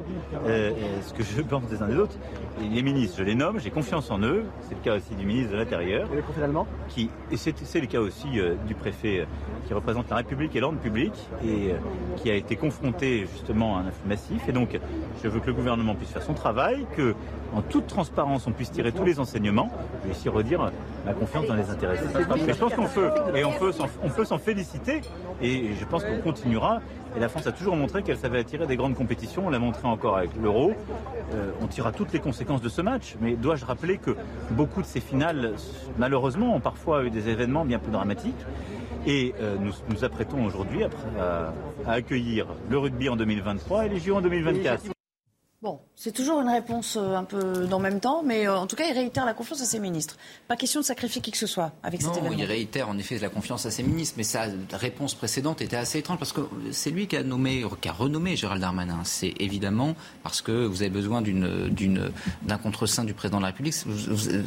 euh, 0.46 0.72
ce 1.02 1.14
que 1.14 1.24
je 1.24 1.42
pense 1.42 1.64
des 1.68 1.82
uns 1.82 1.88
des 1.88 1.98
autres. 1.98 2.16
Les 2.60 2.82
ministres, 2.82 3.18
je 3.20 3.24
les 3.24 3.36
nomme, 3.36 3.60
j'ai 3.60 3.70
confiance 3.70 4.10
en 4.12 4.20
eux. 4.20 4.46
C'est 4.62 4.76
le 4.76 4.82
cas 4.82 4.96
aussi 4.98 5.16
du 5.16 5.26
ministre 5.26 5.52
de 5.52 5.58
l'Intérieur. 5.58 6.08
Et 6.12 6.16
le 6.16 6.22
préfet 6.22 6.44
allemand 6.44 6.68
qui, 6.88 7.10
Et 7.32 7.38
c'est 7.38 7.80
le 7.80 7.88
cas 7.88 8.00
aussi 8.00 8.40
euh, 8.40 8.56
du 8.68 8.74
préfet 8.76 9.20
euh, 9.20 9.26
qui 9.68 9.74
représente 9.74 10.10
la 10.10 10.18
République 10.18 10.56
et 10.56 10.60
l'ordre 10.60 10.80
public 10.80 11.14
et 11.46 11.74
qui 12.18 12.32
a 12.32 12.36
été 12.36 12.56
confronté 12.56 13.28
justement 13.32 13.78
à 13.78 13.82
un 13.82 13.88
afflux 13.88 14.08
massif. 14.08 14.50
Et 14.50 14.52
donc, 14.52 14.80
je 15.24 15.28
veux 15.28 15.40
que 15.40 15.48
le 15.48 15.54
gouvernement 15.54 15.94
puisse 15.94 16.10
faire 16.10 16.24
son 16.24 16.34
travail, 16.34 16.88
que 16.98 17.14
en 17.54 17.62
toute 17.62 17.86
transparence, 17.88 18.48
on 18.48 18.52
puisse 18.52 18.72
tirer 18.72 18.92
tous 18.92 19.06
les 19.06 19.20
enseignements. 19.20 19.72
Je 20.02 20.08
vais 20.08 20.14
ici 20.16 20.30
redire 20.30 20.72
la 21.06 21.14
confiance 21.14 21.48
dans 21.48 21.56
les 21.56 21.70
intéressés. 21.70 22.06
je 22.14 22.54
pense 22.54 22.74
qu'on 22.74 22.88
peut, 22.88 23.10
et 23.36 23.44
on 23.44 23.52
peut, 23.52 23.72
on 24.04 24.10
peut 24.10 24.26
s'en 24.26 24.38
féliciter, 24.38 25.02
et 25.42 25.74
je 25.80 25.86
pense 25.86 26.04
qu'on 26.04 26.20
continuera. 26.20 26.82
Et 27.16 27.20
la 27.20 27.30
France 27.30 27.48
a 27.48 27.52
toujours 27.52 27.76
montré 27.76 28.04
qu'elle 28.04 28.18
savait 28.18 28.40
attirer 28.40 28.68
des 28.68 28.76
grandes 28.76 28.96
compétitions. 28.96 29.48
On 29.48 29.50
l'a 29.50 29.60
montré 29.60 29.88
encore 29.88 30.18
avec 30.18 30.30
l'Euro. 30.42 30.74
Euh, 31.34 31.52
on 31.62 31.68
tirera 31.68 31.92
toutes 31.92 32.14
les 32.14 32.20
conséquences 32.20 32.62
de 32.62 32.70
ce 32.70 32.82
match. 32.82 33.16
Mais 33.20 33.34
dois-je 33.36 33.66
rappeler 33.66 33.98
que 33.98 34.16
beaucoup 34.52 34.82
de 34.82 34.86
ces 34.86 35.00
finales, 35.00 35.54
malheureusement, 35.98 36.56
ont 36.56 36.60
parfois 36.60 37.04
eu 37.04 37.10
des 37.10 37.30
événements 37.30 37.66
bien 37.66 37.80
plus 37.80 37.92
dramatiques. 37.92 38.46
Et 39.08 39.34
euh, 39.40 39.56
nous 39.60 39.72
nous 39.90 40.04
apprêtons 40.04 40.46
aujourd'hui 40.46 40.84
à, 40.84 40.90
à, 41.88 41.92
accueillir 41.94 42.46
le 42.70 42.78
rugby 42.78 43.10
en 43.10 43.16
2023 43.16 43.86
et 43.86 43.90
les 43.90 44.00
JO 44.00 44.16
en 44.16 44.22
2024. 44.22 44.99
Bon, 45.62 45.82
c'est 45.94 46.14
toujours 46.14 46.40
une 46.40 46.48
réponse 46.48 46.96
euh, 46.96 47.18
un 47.18 47.26
peu 47.26 47.68
dans 47.68 47.80
le 47.80 47.84
même 47.84 48.00
temps, 48.00 48.24
mais 48.24 48.48
euh, 48.48 48.58
en 48.58 48.66
tout 48.66 48.78
cas, 48.78 48.86
il 48.90 48.94
réitère 48.94 49.26
la 49.26 49.34
confiance 49.34 49.62
à 49.62 49.66
ses 49.66 49.80
ministres. 49.80 50.16
Pas 50.48 50.56
question 50.56 50.80
de 50.80 50.86
sacrifier 50.86 51.22
qui 51.22 51.32
que 51.32 51.38
ce 51.38 51.48
soit 51.48 51.74
avec 51.84 52.02
cet 52.02 52.16
événement. 52.16 52.38
Il 52.38 52.46
réitère 52.46 52.88
en 52.88 52.98
effet 52.98 53.20
la 53.20 53.28
confiance 53.28 53.66
à 53.66 53.72
ses 53.72 53.84
ministres, 53.84 54.16
mais 54.16 54.24
sa 54.24 54.46
réponse 54.72 55.16
précédente 55.16 55.62
était 55.62 55.76
assez 55.76 56.00
étrange 56.00 56.18
parce 56.18 56.32
que 56.32 56.48
c'est 56.72 56.92
lui 56.92 57.08
qui 57.08 57.18
a 57.18 57.24
nommé, 57.24 57.66
qui 57.82 57.90
a 57.90 57.92
renommé 57.92 58.38
Gérald 58.38 58.62
Darmanin. 58.62 59.02
C'est 59.04 59.34
évidemment 59.40 59.96
parce 60.24 60.42
que 60.42 60.66
vous 60.66 60.82
avez 60.82 60.92
besoin 60.92 61.22
d'un 61.22 62.58
contre-saint 62.58 63.04
du 63.04 63.14
président 63.14 63.40
de 63.40 63.44
la 63.44 63.48
République 63.48 63.76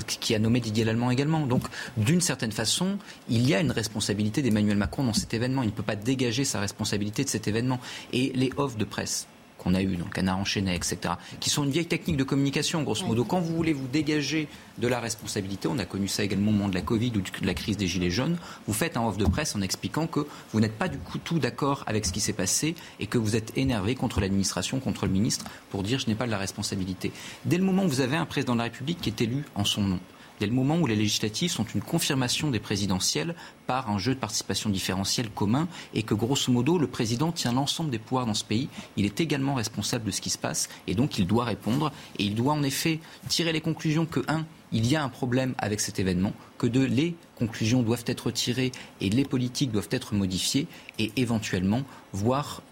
qui 0.07 0.35
a 0.35 0.39
nommé 0.39 0.61
Didier 0.61 0.85
Lallemand 0.85 1.11
également. 1.11 1.47
Donc, 1.47 1.65
d'une 1.99 2.23
certaine 2.23 2.53
façon, 2.53 2.97
il 3.29 3.47
y 3.47 3.55
a 3.55 3.61
une 3.61 3.71
responsabilité 3.71 4.41
d'Emmanuel 4.41 4.79
Macron 4.79 5.05
dans 5.05 5.13
cet 5.13 5.35
événement. 5.35 5.63
Il 5.63 5.67
ne 5.67 5.73
peut 5.73 5.83
pas 5.83 5.97
dégager 5.97 6.47
sa 6.47 6.59
responsabilité 6.59 7.23
de 7.23 7.29
cet 7.29 7.49
événement. 7.49 7.81
Et 8.15 8.33
les 8.35 8.51
offres 8.57 8.79
de 8.79 8.87
presse 8.87 9.27
qu'on 9.63 9.75
a 9.75 9.83
eu 9.83 9.97
le 9.97 10.05
canard 10.05 10.39
enchaîné, 10.39 10.75
etc., 10.75 11.15
qui 11.41 11.51
sont 11.51 11.65
une 11.65 11.71
vieille 11.71 11.87
technique 11.87 12.17
de 12.17 12.25
communication, 12.25 12.83
grosso 12.83 13.07
modo. 13.07 13.25
Quand 13.25 13.41
vous 13.41 13.55
voulez 13.55 13.73
vous 13.73 13.87
dégager 13.87 14.49
de 14.79 14.89
la 14.89 15.01
responsabilité, 15.01 15.69
on 15.69 15.79
a 15.79 15.85
connu 15.85 16.09
ça 16.09 16.25
également 16.25 16.51
au 16.51 16.55
moment 16.55 16.69
de 16.69 16.75
la 16.75 16.81
Covid 16.81 17.13
ou 17.17 17.21
de 17.21 17.47
la 17.47 17.55
crise 17.55 17.77
des 17.77 17.87
Gilets 17.87 18.11
jaunes, 18.11 18.37
vous 18.67 18.73
faites 18.73 18.97
un 18.97 19.07
off 19.07 19.17
de 19.17 19.27
presse 19.27 19.55
en 19.55 19.61
expliquant 19.61 20.07
que 20.07 20.27
vous 20.53 20.61
n'êtes 20.61 20.77
pas 20.79 20.89
du 20.89 20.99
coup 20.99 21.19
tout 21.19 21.39
d'accord 21.39 21.85
avec 21.87 22.07
ce 22.07 22.13
qui 22.13 22.21
s'est 22.21 22.33
passé 22.33 22.75
et 22.99 23.07
que 23.07 23.19
vous 23.19 23.37
êtes 23.37 23.57
énervé 23.57 23.95
contre 23.95 24.21
l'administration, 24.21 24.81
contre 24.81 25.07
le 25.07 25.13
ministre, 25.13 25.45
pour 25.71 25.83
dire 25.83 25.99
je 25.99 26.07
n'ai 26.07 26.15
pas 26.15 26.27
de 26.27 26.31
la 26.31 26.39
responsabilité. 26.39 27.13
Dès 27.45 27.59
le 27.59 27.65
moment 27.65 27.85
où 27.85 27.89
vous 27.89 28.01
avez 28.01 28.17
un 28.17 28.27
président 28.27 28.55
de 28.55 28.59
la 28.59 28.65
République 28.65 29.01
qui 29.01 29.11
est 29.11 29.21
élu 29.21 29.45
en 29.55 29.65
son 29.65 29.83
nom, 29.83 30.01
dès 30.43 30.49
le 30.49 30.53
moment 30.55 30.77
où 30.77 30.89
les 30.89 30.97
législatives 30.97 31.53
sont 31.53 31.65
une 31.73 31.83
confirmation 31.83 32.51
des 32.51 32.59
présidentielles 32.59 33.37
par 33.69 33.89
un 33.89 33.99
jeu 33.99 34.13
de 34.13 34.19
participation 34.19 34.71
différentielle 34.71 35.31
commun 35.31 35.69
et 35.95 36.03
que 36.03 36.15
grosso 36.15 36.51
modo 36.51 36.79
le 36.79 36.89
président 36.89 37.31
tient 37.31 37.53
l'ensemble 37.53 37.91
des 37.91 38.01
pouvoirs 38.01 38.27
dans 38.27 38.35
ce 38.35 38.45
pays, 38.45 38.69
il 38.97 39.07
est 39.07 39.21
également 39.21 39.55
responsable 39.55 40.05
de 40.05 40.11
ce 40.11 40.21
qui 40.21 40.31
se 40.31 40.39
passe 40.39 40.69
et 40.89 40.97
donc 40.97 41.17
il 41.17 41.29
doit 41.29 41.45
répondre 41.45 41.93
et 42.19 42.25
il 42.25 42.35
doit 42.35 42.55
en 42.55 42.65
effet 42.65 42.99
tirer 43.29 43.53
les 43.53 43.61
conclusions 43.61 44.05
que 44.05 44.19
un 44.27 44.45
il 44.73 44.85
y 44.89 44.97
a 44.97 45.05
un 45.05 45.09
problème 45.09 45.55
avec 45.59 45.79
cet 45.79 46.01
événement, 46.01 46.33
que 46.59 46.67
deux, 46.67 46.87
les 46.87 47.15
conclusions 47.37 47.85
doivent 47.85 48.05
être 48.07 48.33
tirées 48.33 48.73
et 49.01 49.11
les 49.11 49.25
politiques 49.25 49.71
doivent 49.71 49.91
être 49.93 50.13
modifiées 50.13 50.67
et 50.99 51.13
éventuellement 51.15 51.83
voir 52.13 52.63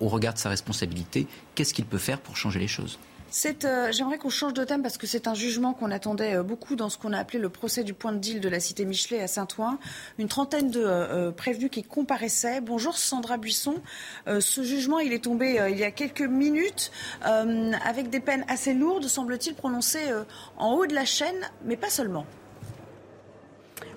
au 0.00 0.08
regard 0.08 0.32
de 0.32 0.38
sa 0.38 0.48
responsabilité, 0.48 1.26
qu'est-ce 1.54 1.74
qu'il 1.74 1.84
peut 1.84 1.98
faire 1.98 2.20
pour 2.20 2.38
changer 2.38 2.58
les 2.58 2.68
choses. 2.68 2.98
Euh, 3.64 3.92
j'aimerais 3.92 4.18
qu'on 4.18 4.28
change 4.28 4.52
de 4.52 4.64
thème 4.64 4.82
parce 4.82 4.98
que 4.98 5.06
c'est 5.06 5.26
un 5.26 5.34
jugement 5.34 5.72
qu'on 5.72 5.90
attendait 5.90 6.36
euh, 6.36 6.42
beaucoup 6.42 6.76
dans 6.76 6.90
ce 6.90 6.98
qu'on 6.98 7.12
a 7.12 7.18
appelé 7.18 7.38
le 7.38 7.48
procès 7.48 7.82
du 7.82 7.94
point 7.94 8.12
de 8.12 8.18
deal 8.18 8.40
de 8.40 8.48
la 8.48 8.60
cité 8.60 8.84
Michelet 8.84 9.22
à 9.22 9.26
Saint-Ouen. 9.26 9.78
Une 10.18 10.28
trentaine 10.28 10.70
de 10.70 10.82
euh, 10.84 11.32
prévenus 11.32 11.70
qui 11.70 11.82
comparaissaient. 11.82 12.60
Bonjour 12.60 12.96
Sandra 12.96 13.38
Buisson. 13.38 13.76
ce 14.26 14.62
jugement, 14.62 14.98
est 14.98 15.24
tombé 15.24 15.58
il 15.70 15.78
y 15.78 15.84
a 15.84 15.90
quelques 15.90 16.22
minutes 16.22 16.90
avec 17.22 18.10
des 18.10 18.20
peines 18.20 18.44
assez 18.48 18.72
lourdes, 18.74 19.06
semble-t-il, 19.06 19.54
prononcées 19.54 20.12
en 20.56 20.74
haut 20.74 20.86
de 20.86 20.94
la 20.94 21.04
chaîne, 21.04 21.36
mais 21.64 21.76
pas 21.76 21.90
seulement. 21.90 22.26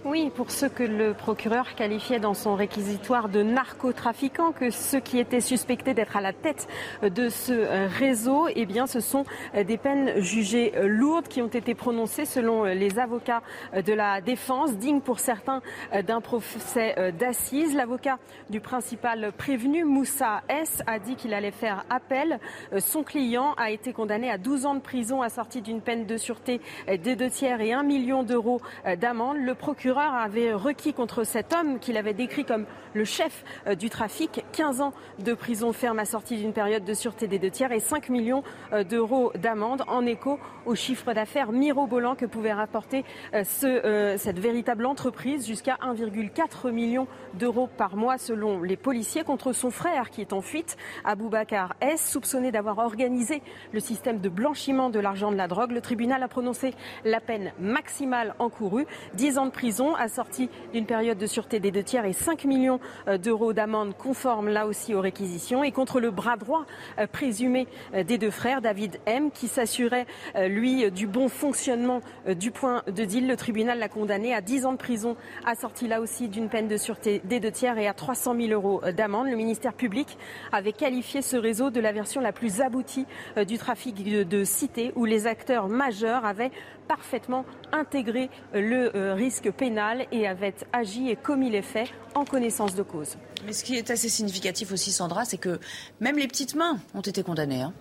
Oui, 0.08 0.30
pour 0.30 0.52
ceux 0.52 0.70
que 0.70 0.84
le 0.84 1.16
procureur 1.16 1.74
qualifiait 1.74 2.20
dans 2.20 2.36
son 2.36 2.54
réquisitoire 2.54 3.28
de 3.28 3.42
narcotrafiquants, 3.42 4.52
que 4.52 4.70
ceux 4.70 5.00
qui 5.00 5.18
étaient 5.18 5.42
suspectés 5.42 5.96
d'être 5.96 6.16
à 6.16 6.22
la 6.22 6.32
tête 6.32 6.68
de 7.02 7.28
ce 7.28 7.88
réseau, 7.98 8.48
eh 8.56 8.68
bien, 8.68 8.86
ce 8.86 9.00
sont 9.00 9.26
des 9.56 9.78
peines 9.78 10.22
jugées 10.22 10.74
lourdes 10.84 11.28
qui 11.28 11.42
ont 11.42 11.48
été 11.48 11.74
prononcées 11.74 12.26
selon 12.26 12.66
les 12.66 13.00
avocats 13.00 13.42
de 13.76 13.94
la 13.94 14.22
défense, 14.22 14.78
dignes 14.78 15.02
pour 15.02 15.20
certains 15.20 15.64
d'un 16.06 16.22
procès 16.22 17.12
d'assises. 17.18 17.74
L'avocat 17.74 18.20
du 18.52 18.60
principal 18.60 19.32
prévenu, 19.36 19.86
Moussa 19.86 20.44
S, 20.50 20.84
a 20.86 21.00
dit 21.00 21.16
qu'il 21.16 21.34
allait 21.34 21.50
faire 21.50 21.84
appel. 21.90 22.40
Son 22.78 23.02
client 23.02 23.56
a 23.58 23.72
été 23.72 23.92
condamné 23.92 24.30
à 24.30 24.38
12 24.38 24.68
ans 24.68 24.76
de 24.76 24.82
prison 24.82 25.24
assorti 25.24 25.64
d'une 25.64 25.82
peine 25.82 26.06
de 26.06 26.18
sûreté 26.18 26.62
des 26.88 27.16
deux 27.16 27.32
tiers 27.32 27.60
et 27.60 27.74
un 27.74 27.82
million 27.82 28.22
d'euros 28.22 28.62
d'amende. 29.02 29.38
Le 29.38 29.56
procureur 29.56 29.95
avait 30.04 30.54
requis 30.54 30.94
contre 30.94 31.24
cet 31.24 31.54
homme 31.54 31.80
qu'il 31.80 31.98
avait 31.98 32.14
décrit 32.14 32.46
comme 32.46 32.66
le 32.94 33.06
chef 33.06 33.44
euh, 33.68 33.76
du 33.76 33.90
trafic. 33.90 34.44
15 34.54 34.82
ans 34.82 34.94
de 35.20 35.34
prison 35.34 35.74
ferme 35.74 36.00
assortie 36.00 36.38
d'une 36.38 36.54
période 36.54 36.84
de 36.84 36.94
sûreté 36.94 37.28
des 37.28 37.40
deux 37.40 37.50
tiers 37.50 37.72
et 37.72 37.80
5 37.80 38.10
millions 38.10 38.44
euh, 38.74 38.84
d'euros 38.84 39.32
d'amende. 39.36 39.84
En 39.88 40.06
écho 40.06 40.40
au 40.66 40.76
chiffre 40.76 41.14
d'affaires 41.14 41.52
mirobolant 41.52 42.16
que 42.16 42.26
pouvait 42.26 42.54
rapporter 42.54 43.04
euh, 43.34 43.44
ce, 43.44 44.16
cette 44.18 44.40
véritable 44.40 44.86
entreprise 44.86 45.46
jusqu'à 45.46 45.78
1,4 45.82 46.72
million 46.72 47.08
d'euros 47.34 47.68
par 47.78 47.96
mois 47.96 48.18
selon 48.18 48.62
les 48.62 48.78
policiers 48.78 49.24
contre 49.24 49.54
son 49.54 49.72
frère 49.72 50.10
qui 50.10 50.22
est 50.22 50.34
en 50.34 50.42
fuite, 50.42 50.78
Aboubacar 51.04 51.74
S, 51.82 52.10
soupçonné 52.10 52.52
d'avoir 52.52 52.80
organisé 52.80 53.42
le 53.74 53.80
système 53.80 54.20
de 54.20 54.30
blanchiment 54.30 54.90
de 54.90 55.00
l'argent 55.00 55.32
de 55.32 55.38
la 55.38 55.48
drogue. 55.48 55.72
Le 55.72 55.82
tribunal 55.82 56.24
a 56.24 56.28
prononcé 56.28 56.74
la 57.04 57.20
peine 57.20 57.52
maximale 57.60 58.36
encourue, 58.40 58.86
10 59.16 59.38
ans 59.38 59.46
de 59.46 59.52
prison 59.52 59.85
assorti 59.94 60.50
d'une 60.74 60.86
période 60.86 61.18
de 61.18 61.28
sûreté 61.28 61.60
des 61.60 61.70
deux 61.70 61.84
tiers 61.84 62.06
et 62.06 62.14
5 62.14 62.46
millions 62.46 62.80
euh, 63.08 63.18
d'euros 63.18 63.54
d'amende 63.54 63.96
conforme 63.96 64.50
là 64.50 64.66
aussi 64.66 64.96
aux 64.96 65.02
réquisitions 65.02 65.64
et 65.64 65.72
contre 65.72 66.00
le 66.00 66.12
bras 66.12 66.38
droit 66.38 66.66
euh, 66.98 67.08
présumé 67.08 67.68
euh, 67.94 68.04
des 68.04 68.18
deux 68.18 68.32
frères, 68.32 68.62
David 68.62 69.00
M, 69.06 69.32
qui 69.32 69.48
s'assurait, 69.48 70.06
lui, 70.48 70.90
du 70.92 71.08
bon 71.08 71.28
fonctionnement 71.28 72.02
du 72.28 72.52
point 72.52 72.84
de 72.88 73.06
deal. 73.06 73.28
Le 73.28 73.36
tribunal 73.36 73.80
l'a 73.80 73.90
condamné 73.90 74.34
à 74.34 74.42
10 74.42 74.66
ans 74.66 74.72
de 74.72 74.78
prison, 74.78 75.16
assorti 75.46 75.88
là 75.88 76.02
aussi 76.02 76.28
d'une 76.28 76.50
peine 76.50 76.68
de 76.68 76.78
sûreté 76.78 77.22
des 77.26 77.40
deux 77.40 77.52
tiers 77.52 77.78
et 77.78 77.88
à 77.88 77.94
300 77.94 78.36
000 78.40 78.52
euros 78.52 78.82
d'amende. 78.96 79.28
Le 79.28 79.36
ministère 79.36 79.74
public 79.74 80.18
avait 80.52 80.72
qualifié 80.72 81.22
ce 81.22 81.36
réseau 81.38 81.70
de 81.70 81.80
la 81.80 81.92
version 81.92 82.22
la 82.22 82.32
plus 82.32 82.62
aboutie 82.62 83.06
du 83.48 83.58
trafic 83.58 84.04
de, 84.04 84.24
de 84.24 84.44
cité 84.44 84.92
où 84.96 85.06
les 85.06 85.28
acteurs 85.28 85.68
majeurs 85.68 86.26
avaient 86.26 86.52
parfaitement 86.88 87.46
intégré 87.72 88.30
le 88.54 89.14
risque 89.14 89.52
pénal 89.52 89.75
et 90.12 90.28
avait 90.28 90.56
agi 90.74 91.10
et 91.10 91.16
commis 91.16 91.50
les 91.50 91.62
faits 91.62 91.90
en 92.14 92.26
connaissance 92.26 92.76
de 92.76 92.84
cause. 92.84 93.18
Mais 93.46 93.54
ce 93.54 93.64
qui 93.64 93.76
est 93.76 93.92
assez 93.92 94.10
significatif 94.10 94.72
aussi, 94.72 94.92
Sandra, 94.92 95.26
c'est 95.26 95.38
que 95.38 95.60
même 96.00 96.18
les 96.18 96.28
petites 96.28 96.56
mains 96.56 96.80
ont 96.94 97.02
été 97.02 97.24
condamnées. 97.24 97.62
Hein. 97.62 97.74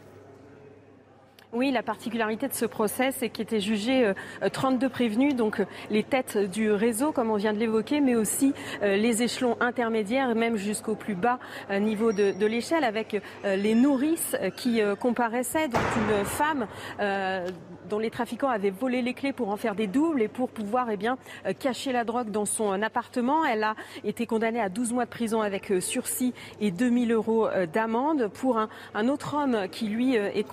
Oui, 1.55 1.71
la 1.71 1.85
particularité 1.85 2.49
de 2.49 2.53
ce 2.53 2.65
procès, 2.67 3.13
c'est 3.13 3.29
qu'il 3.29 3.45
était 3.45 3.61
jugé 3.61 4.13
32 4.53 4.87
euh, 4.87 4.89
prévenus, 4.89 5.37
donc 5.37 5.61
euh, 5.61 5.67
les 5.89 6.03
têtes 6.03 6.37
du 6.37 6.73
réseau, 6.73 7.13
comme 7.13 7.31
on 7.31 7.37
vient 7.37 7.53
de 7.53 7.61
l'évoquer, 7.61 8.01
mais 8.01 8.17
aussi 8.17 8.53
euh, 8.83 8.97
les 8.97 9.23
échelons 9.23 9.57
intermédiaires, 9.61 10.35
même 10.35 10.57
jusqu'au 10.57 10.97
plus 10.97 11.15
bas 11.15 11.39
niveau 11.71 12.13
de, 12.13 12.45
l'échelle, 12.47 12.83
avec 12.83 13.23
les 13.45 13.75
nourrices 13.75 14.37
qui 14.57 14.81
comparaissaient, 15.01 15.69
donc 15.69 15.83
une 15.97 16.25
femme 16.25 16.67
dont 17.89 17.99
les 17.99 18.11
trafiquants 18.11 18.49
avaient 18.49 18.71
volé 18.71 19.03
les 19.03 19.15
clés 19.15 19.33
pour 19.33 19.51
en 19.51 19.57
faire 19.57 19.75
des 19.75 19.87
doubles 19.87 20.23
et 20.23 20.29
pour 20.29 20.49
pouvoir 20.49 20.91
eh 20.91 20.97
bien, 20.97 21.17
cacher 21.59 21.93
la 21.93 22.05
drogue 22.05 22.31
dans 22.31 22.47
son 22.47 22.83
appartement. 22.83 23.45
Elle 23.45 23.65
a 23.65 23.75
été 24.05 24.27
condamnée 24.27 24.61
à 24.61 24.69
12 24.69 24.93
mois 24.93 25.05
de 25.05 25.11
prison 25.11 25.43
avec 25.43 25.73
sursis 25.81 26.35
et 26.61 26.71
2000 26.71 27.13
euros 27.13 27.49
d'amende. 27.73 28.29
Pour 28.29 28.59
un, 28.59 29.09
autre 29.09 29.35
homme 29.35 29.69
qui, 29.71 29.89
lui, 29.89 30.15
est, 30.17 30.45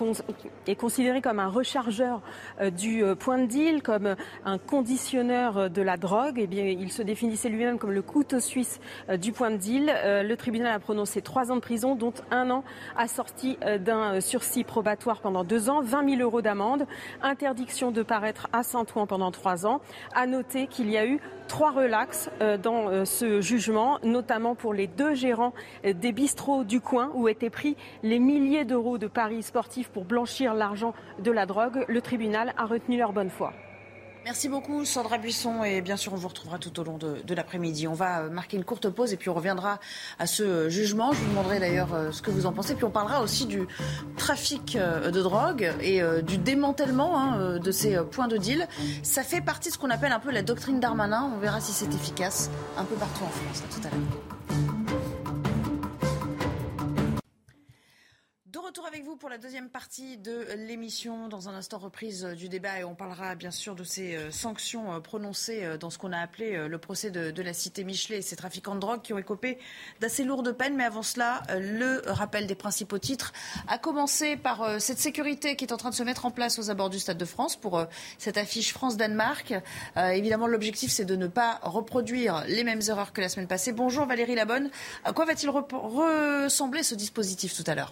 est 0.66 0.74
considéré 0.74 1.20
comme 1.20 1.38
un 1.38 1.48
rechargeur 1.48 2.22
euh, 2.60 2.70
du 2.70 3.02
euh, 3.02 3.14
point 3.14 3.38
de 3.38 3.46
deal, 3.46 3.82
comme 3.82 4.16
un 4.44 4.58
conditionneur 4.58 5.70
de 5.70 5.82
la 5.82 5.96
drogue. 5.96 6.36
Eh 6.38 6.46
bien, 6.46 6.64
il 6.64 6.92
se 6.92 7.02
définissait 7.02 7.48
lui-même 7.48 7.78
comme 7.78 7.92
le 7.92 8.02
couteau 8.02 8.40
suisse 8.40 8.80
euh, 9.08 9.16
du 9.16 9.32
point 9.32 9.50
de 9.50 9.56
deal. 9.56 9.92
Le 10.04 10.34
tribunal 10.34 10.72
a 10.72 10.78
prononcé 10.78 11.22
trois 11.22 11.50
ans 11.50 11.56
de 11.56 11.60
prison, 11.60 11.94
dont 11.94 12.14
un 12.30 12.50
an 12.50 12.64
assorti 12.96 13.58
d'un 13.80 14.20
sursis 14.20 14.64
probatoire 14.64 15.20
pendant 15.20 15.44
deux 15.44 15.70
ans, 15.70 15.80
20 15.82 16.16
000 16.16 16.22
euros 16.22 16.42
d'amende, 16.42 16.86
interdiction 17.22 17.90
de 17.90 18.02
paraître 18.02 18.48
à 18.52 18.62
Saint-Ouen 18.62 19.06
pendant 19.06 19.30
trois 19.30 19.66
ans. 19.66 19.80
À 20.14 20.26
noter 20.26 20.66
qu'il 20.66 20.90
y 20.90 20.96
a 20.96 21.06
eu 21.06 21.20
trois 21.48 21.70
relax 21.70 22.30
dans 22.62 23.04
ce 23.04 23.40
jugement, 23.40 23.98
notamment 24.02 24.54
pour 24.54 24.74
les 24.74 24.86
deux 24.86 25.14
gérants 25.14 25.52
des 25.84 26.12
bistrots 26.12 26.64
du 26.64 26.80
coin 26.80 27.10
où 27.14 27.28
étaient 27.28 27.50
pris 27.50 27.76
les 28.02 28.18
milliers 28.18 28.64
d'euros 28.64 28.98
de 28.98 29.06
paris 29.06 29.42
sportifs 29.42 29.88
pour 29.88 30.04
blanchir 30.04 30.54
l'argent 30.54 30.94
de 31.18 31.30
la 31.30 31.46
drogue. 31.46 31.84
Le 31.88 32.00
tribunal 32.00 32.54
a 32.56 32.64
retenu 32.64 32.96
leur 32.96 33.12
bonne 33.12 33.30
foi. 33.30 33.52
Merci 34.24 34.48
beaucoup 34.48 34.84
Sandra 34.84 35.18
Buisson 35.18 35.64
et 35.64 35.80
bien 35.80 35.96
sûr 35.96 36.12
on 36.12 36.16
vous 36.16 36.28
retrouvera 36.28 36.58
tout 36.58 36.78
au 36.78 36.84
long 36.84 36.96
de, 36.96 37.34
l'après-midi. 37.34 37.88
On 37.88 37.94
va 37.94 38.28
marquer 38.28 38.56
une 38.56 38.64
courte 38.64 38.88
pause 38.88 39.12
et 39.12 39.16
puis 39.16 39.28
on 39.28 39.34
reviendra 39.34 39.80
à 40.18 40.26
ce 40.26 40.68
jugement. 40.68 41.12
Je 41.12 41.18
vous 41.18 41.30
demanderai 41.30 41.58
d'ailleurs 41.58 41.92
euh, 41.92 42.12
ce 42.12 42.22
que 42.22 42.30
vous 42.30 42.46
en 42.46 42.52
pensez. 42.52 42.74
Puis 42.74 42.84
on 42.84 42.90
parlera 42.90 43.20
aussi 43.20 43.46
du 43.46 43.66
trafic 44.16 44.76
euh, 44.76 45.10
de 45.10 45.22
drogue 45.22 45.72
et 45.80 46.02
euh, 46.02 46.22
du 46.22 46.38
démantèlement 46.38 47.18
hein, 47.18 47.58
de 47.58 47.70
ces 47.72 47.98
points 48.10 48.28
de 48.28 48.36
deal. 48.36 48.68
Ça 49.02 49.22
fait 49.22 49.40
partie 49.40 49.70
de 49.70 49.74
ce 49.74 49.78
qu'on 49.78 49.90
appelle 49.90 50.12
un 50.12 50.20
peu 50.20 50.30
la 50.30 50.42
doctrine 50.42 50.78
d'Armanin. 50.78 51.32
On 51.34 51.38
verra 51.38 51.60
si 51.60 51.72
c'est 51.72 51.92
efficace 51.92 52.50
un 52.76 52.84
peu 52.84 52.94
partout 52.94 53.24
en 53.24 53.28
France. 53.28 53.62
tout 53.70 53.88
à 53.88 53.90
l'heure. 53.90 55.11
Retour 58.72 58.86
avec 58.86 59.04
vous 59.04 59.16
pour 59.16 59.28
la 59.28 59.36
deuxième 59.36 59.68
partie 59.68 60.16
de 60.16 60.46
l'émission. 60.56 61.28
Dans 61.28 61.50
un 61.50 61.54
instant, 61.54 61.76
reprise 61.76 62.24
du 62.24 62.48
débat 62.48 62.80
et 62.80 62.84
on 62.84 62.94
parlera 62.94 63.34
bien 63.34 63.50
sûr 63.50 63.74
de 63.74 63.84
ces 63.84 64.16
euh, 64.16 64.30
sanctions 64.30 64.94
euh, 64.94 65.00
prononcées 65.00 65.62
euh, 65.62 65.76
dans 65.76 65.90
ce 65.90 65.98
qu'on 65.98 66.10
a 66.10 66.18
appelé 66.18 66.56
le 66.56 66.78
procès 66.78 67.10
de, 67.10 67.42
la 67.42 67.52
cité 67.52 67.84
Michelet 67.84 68.20
et 68.20 68.22
ces 68.22 68.34
trafiquants 68.34 68.74
de 68.74 68.80
drogue 68.80 69.02
qui 69.02 69.12
ont 69.12 69.18
écopé 69.18 69.58
d'assez 70.00 70.24
lourdes 70.24 70.52
peines. 70.52 70.74
Mais 70.74 70.84
avant 70.84 71.02
cela, 71.02 71.42
le 71.50 72.00
rappel 72.06 72.46
des 72.46 72.54
principaux 72.54 72.96
titres, 72.96 73.34
a 73.68 73.76
commencé 73.76 74.38
par 74.38 74.80
cette 74.80 74.98
sécurité 74.98 75.54
qui 75.54 75.66
est 75.66 75.72
en 75.74 75.76
train 75.76 75.90
de 75.90 75.94
se 75.94 76.02
mettre 76.02 76.24
en 76.24 76.30
place 76.30 76.58
aux 76.58 76.70
abords 76.70 76.88
du 76.88 76.98
Stade 76.98 77.18
de 77.18 77.26
France 77.26 77.56
pour 77.56 77.84
cette 78.16 78.38
affiche 78.38 78.72
France-Danemark. 78.72 79.52
évidemment, 79.96 80.46
l'objectif, 80.46 80.90
c'est 80.90 81.04
de 81.04 81.16
ne 81.16 81.26
pas 81.26 81.60
reproduire 81.62 82.44
les 82.48 82.64
mêmes 82.64 82.80
erreurs 82.88 83.12
que 83.12 83.20
la 83.20 83.28
semaine 83.28 83.48
passée. 83.48 83.72
Bonjour 83.72 84.06
Valérie 84.06 84.34
Labonne. 84.34 84.70
À 85.04 85.12
quoi 85.12 85.26
va-t-il 85.26 85.50
ressembler 85.50 86.82
ce 86.82 86.94
dispositif 86.94 87.54
tout 87.54 87.64
à 87.70 87.74
l'heure? 87.74 87.90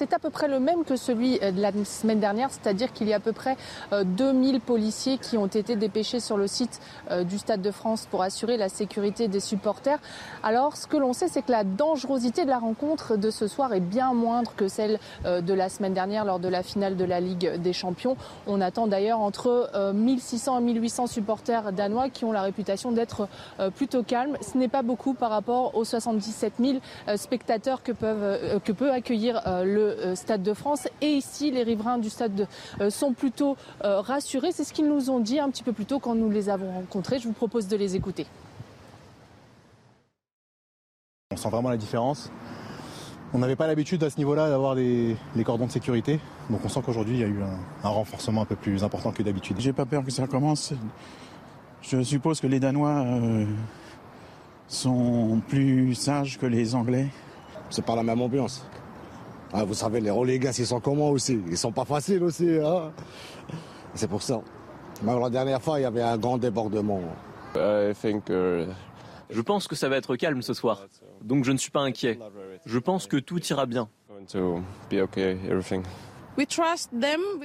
C'est 0.00 0.14
à 0.14 0.18
peu 0.18 0.30
près 0.30 0.48
le 0.48 0.60
même 0.60 0.82
que 0.84 0.96
celui 0.96 1.38
euh, 1.42 1.52
de 1.52 1.60
la 1.60 1.72
semaine 1.84 2.20
dernière, 2.20 2.48
c'est-à-dire 2.50 2.90
qu'il 2.94 3.06
y 3.06 3.12
a 3.12 3.16
à 3.16 3.20
peu 3.20 3.32
près 3.32 3.58
2000 3.92 4.56
euh, 4.56 4.58
policiers 4.58 5.18
qui 5.18 5.36
ont 5.36 5.44
été 5.44 5.76
dépêchés 5.76 6.20
sur 6.20 6.38
le 6.38 6.46
site 6.46 6.80
euh, 7.10 7.22
du 7.22 7.36
Stade 7.36 7.60
de 7.60 7.70
France 7.70 8.08
pour 8.10 8.22
assurer 8.22 8.56
la 8.56 8.70
sécurité 8.70 9.28
des 9.28 9.40
supporters. 9.40 9.98
Alors, 10.42 10.78
ce 10.78 10.86
que 10.86 10.96
l'on 10.96 11.12
sait, 11.12 11.28
c'est 11.28 11.42
que 11.42 11.52
la 11.52 11.64
dangerosité 11.64 12.46
de 12.46 12.48
la 12.48 12.58
rencontre 12.58 13.18
de 13.18 13.28
ce 13.28 13.46
soir 13.46 13.74
est 13.74 13.80
bien 13.80 14.14
moindre 14.14 14.54
que 14.56 14.68
celle 14.68 14.98
de 15.24 15.52
la 15.52 15.68
semaine 15.68 15.92
dernière 15.92 16.24
lors 16.24 16.38
de 16.38 16.48
la 16.48 16.62
finale 16.62 16.96
de 16.96 17.04
la 17.04 17.20
Ligue 17.20 17.56
des 17.56 17.74
Champions. 17.74 18.16
On 18.46 18.62
attend 18.62 18.86
d'ailleurs 18.86 19.20
entre 19.20 19.70
1600 19.92 20.60
et 20.60 20.62
1800 20.62 21.08
supporters 21.08 21.72
danois 21.72 22.08
qui 22.08 22.24
ont 22.24 22.32
la 22.32 22.40
réputation 22.40 22.92
d'être 22.92 23.28
plutôt 23.76 24.02
calmes. 24.02 24.38
Ce 24.40 24.56
n'est 24.56 24.68
pas 24.68 24.82
beaucoup 24.82 25.12
par 25.12 25.30
rapport 25.30 25.74
aux 25.74 25.84
77 25.84 26.54
000 26.58 26.78
spectateurs 27.16 27.82
que, 27.82 27.92
peuvent, 27.92 28.60
que 28.64 28.72
peut 28.72 28.90
accueillir 28.90 29.42
le 29.64 29.89
euh, 29.90 30.14
Stade 30.14 30.42
de 30.42 30.54
France. 30.54 30.88
Et 31.00 31.08
ici, 31.08 31.50
les 31.50 31.62
riverains 31.62 31.98
du 31.98 32.10
stade 32.10 32.46
euh, 32.80 32.90
sont 32.90 33.12
plutôt 33.12 33.56
euh, 33.84 34.00
rassurés. 34.00 34.52
C'est 34.52 34.64
ce 34.64 34.72
qu'ils 34.72 34.88
nous 34.88 35.10
ont 35.10 35.20
dit 35.20 35.38
un 35.38 35.50
petit 35.50 35.62
peu 35.62 35.72
plus 35.72 35.86
tôt 35.86 35.98
quand 35.98 36.14
nous 36.14 36.30
les 36.30 36.48
avons 36.48 36.72
rencontrés. 36.72 37.18
Je 37.18 37.26
vous 37.26 37.34
propose 37.34 37.68
de 37.68 37.76
les 37.76 37.96
écouter. 37.96 38.26
On 41.32 41.36
sent 41.36 41.50
vraiment 41.50 41.70
la 41.70 41.76
différence. 41.76 42.30
On 43.32 43.38
n'avait 43.38 43.56
pas 43.56 43.68
l'habitude 43.68 44.02
à 44.02 44.10
ce 44.10 44.18
niveau-là 44.18 44.48
d'avoir 44.48 44.74
les, 44.74 45.16
cordons 45.44 45.66
de 45.66 45.70
sécurité. 45.70 46.18
Donc 46.48 46.60
on 46.64 46.68
sent 46.68 46.80
qu'aujourd'hui, 46.84 47.14
il 47.14 47.20
y 47.20 47.24
a 47.24 47.28
eu 47.28 47.40
un, 47.84 47.88
renforcement 47.88 48.42
un 48.42 48.46
peu 48.46 48.56
plus 48.56 48.82
important 48.82 49.12
que 49.12 49.22
d'habitude. 49.22 49.56
J'ai 49.60 49.72
pas 49.72 49.86
peur 49.86 50.04
que 50.04 50.10
ça 50.10 50.26
commence. 50.26 50.72
Je 51.82 52.02
suppose 52.02 52.40
que 52.40 52.48
les 52.48 52.58
Danois 52.58 53.04
sont 54.66 55.40
plus 55.48 55.94
sages 55.94 56.38
que 56.38 56.46
les 56.46 56.74
Anglais. 56.74 57.08
C'est 57.70 57.84
pas 57.84 57.94
la 57.94 58.02
même 58.02 58.20
ambiance. 58.20 58.64
Ah, 59.52 59.64
vous 59.64 59.74
savez, 59.74 60.00
les 60.00 60.10
relégats, 60.10 60.52
ils 60.56 60.66
sont 60.66 60.80
comment 60.80 61.10
aussi 61.10 61.40
Ils 61.48 61.58
sont 61.58 61.72
pas 61.72 61.84
faciles 61.84 62.22
aussi. 62.22 62.48
Hein 62.62 62.92
C'est 63.94 64.08
pour 64.08 64.22
ça. 64.22 64.40
Même 65.02 65.18
la 65.18 65.30
dernière 65.30 65.60
fois, 65.60 65.80
il 65.80 65.82
y 65.82 65.86
avait 65.86 66.02
un 66.02 66.18
grand 66.18 66.38
débordement. 66.38 67.00
Uh, 67.56 67.92
je 69.30 69.40
pense 69.40 69.66
que 69.66 69.74
ça 69.74 69.88
va 69.88 69.96
être 69.96 70.14
calme 70.16 70.42
ce 70.42 70.54
soir. 70.54 70.86
Donc 71.22 71.44
je 71.44 71.52
ne 71.52 71.56
suis 71.56 71.70
pas 71.70 71.80
inquiet. 71.80 72.18
Je 72.64 72.78
pense 72.78 73.06
que 73.06 73.16
tout 73.16 73.44
ira 73.46 73.66
bien. 73.66 73.88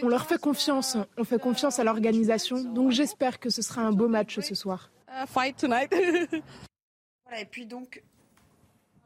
On 0.03 0.07
leur 0.07 0.25
fait 0.25 0.39
confiance. 0.39 0.97
On 1.17 1.23
fait 1.23 1.39
confiance 1.39 1.79
à 1.79 1.83
l'organisation. 1.83 2.63
Donc 2.63 2.91
j'espère 2.91 3.39
que 3.39 3.49
ce 3.49 3.63
sera 3.63 3.81
un 3.81 3.91
beau 3.91 4.07
match 4.07 4.39
ce 4.39 4.53
soir. 4.53 4.91
Uh, 5.09 5.25
voilà, 5.31 5.49
et 7.39 7.45
puis 7.49 7.65
donc, 7.65 8.03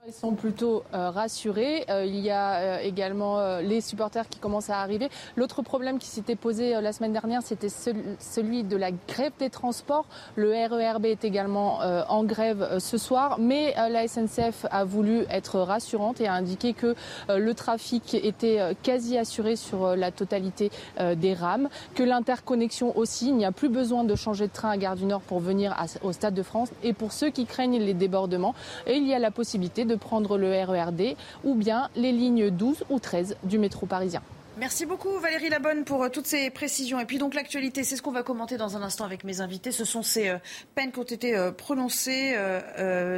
ils 0.08 0.14
sont 0.14 0.34
plutôt 0.34 0.84
euh, 0.94 1.10
rassurés. 1.10 1.84
Euh, 1.90 2.06
il 2.06 2.20
y 2.20 2.30
a 2.30 2.56
euh, 2.56 2.78
également 2.80 3.60
les 3.60 3.82
supporters 3.82 4.30
qui 4.30 4.40
commencent 4.40 4.70
à 4.70 4.80
arriver. 4.80 5.10
L'autre 5.36 5.62
problème 5.62 6.00
qui 6.00 6.08
s'était 6.08 6.36
posé 6.36 6.80
la 6.82 6.94
semaine 6.94 7.12
dernière, 7.12 7.42
c'était 7.42 7.70
celui 7.70 8.64
de 8.64 8.78
la 8.78 8.92
grève 8.92 9.34
des 9.40 9.50
transports. 9.50 10.06
Le 10.36 10.52
RERB 10.52 11.06
est 11.06 11.26
également 11.26 11.80
en 11.80 12.24
grève 12.24 12.78
ce 12.80 12.98
soir, 12.98 13.38
mais 13.40 13.74
la 13.76 14.08
SNCF 14.08 14.66
a 14.72 14.84
voulu 14.84 15.26
être 15.30 15.60
rassurante 15.60 16.22
et 16.22 16.28
a 16.28 16.34
indiqué 16.34 16.74
que 16.74 16.96
le 17.30 17.54
trafic 17.54 18.14
était 18.14 18.76
quasi 18.84 19.18
assuré 19.18 19.56
sur 19.56 19.96
la 19.96 20.12
totalité 20.12 20.72
des 21.16 21.34
rames, 21.34 21.70
que 21.96 22.04
l'interconnexion 22.04 22.98
aussi, 22.98 23.30
il 23.30 23.36
n'y 23.36 23.46
a 23.46 23.52
plus 23.52 23.70
besoin 23.70 24.04
de 24.04 24.16
changer 24.16 24.48
de 24.48 24.54
train 24.54 24.72
à 24.72 24.78
Gare 24.78 24.96
du 24.96 25.06
Nord 25.06 25.22
pour 25.22 25.40
venir 25.40 25.76
au 26.04 26.12
Stade 26.12 26.34
de 26.34 26.44
France. 26.44 26.70
Et 26.84 26.94
pour 26.94 27.12
ceux 27.12 27.30
qui 27.30 27.46
craignent 27.46 27.80
les 27.80 27.94
débordements, 27.94 28.56
il 28.88 29.08
y 29.08 29.14
a 29.14 29.20
la 29.20 29.32
possibilité 29.32 29.86
de 29.90 29.96
prendre 29.96 30.38
le 30.38 30.50
RERD 30.50 31.18
ou 31.44 31.56
bien 31.56 31.90
les 31.98 32.14
lignes 32.14 32.50
12 32.50 32.86
ou 32.90 33.00
13 33.00 33.36
du 33.44 33.60
métro 33.60 33.86
parisien. 33.86 34.22
Merci 34.60 34.86
beaucoup 34.86 35.18
Valérie 35.20 35.48
Labonne 35.48 35.86
pour 35.86 36.04
euh, 36.04 36.10
toutes 36.10 36.28
ces 36.28 36.50
précisions. 36.50 37.00
Et 37.00 37.06
puis 37.06 37.18
donc 37.18 37.34
l'actualité, 37.34 37.86
c'est 37.86 37.96
ce 37.96 38.02
qu'on 38.02 38.12
va 38.12 38.24
commenter 38.24 38.58
dans 38.58 38.76
un 38.76 38.82
instant 38.82 39.06
avec 39.06 39.24
mes 39.24 39.40
invités. 39.40 39.72
Ce 39.72 39.86
sont 39.86 40.04
ces 40.04 40.28
euh, 40.28 40.38
peines 40.76 40.92
qui 40.92 41.00
ont 41.00 41.04
été 41.04 41.34
euh, 41.34 41.54
prononcées 41.54 42.36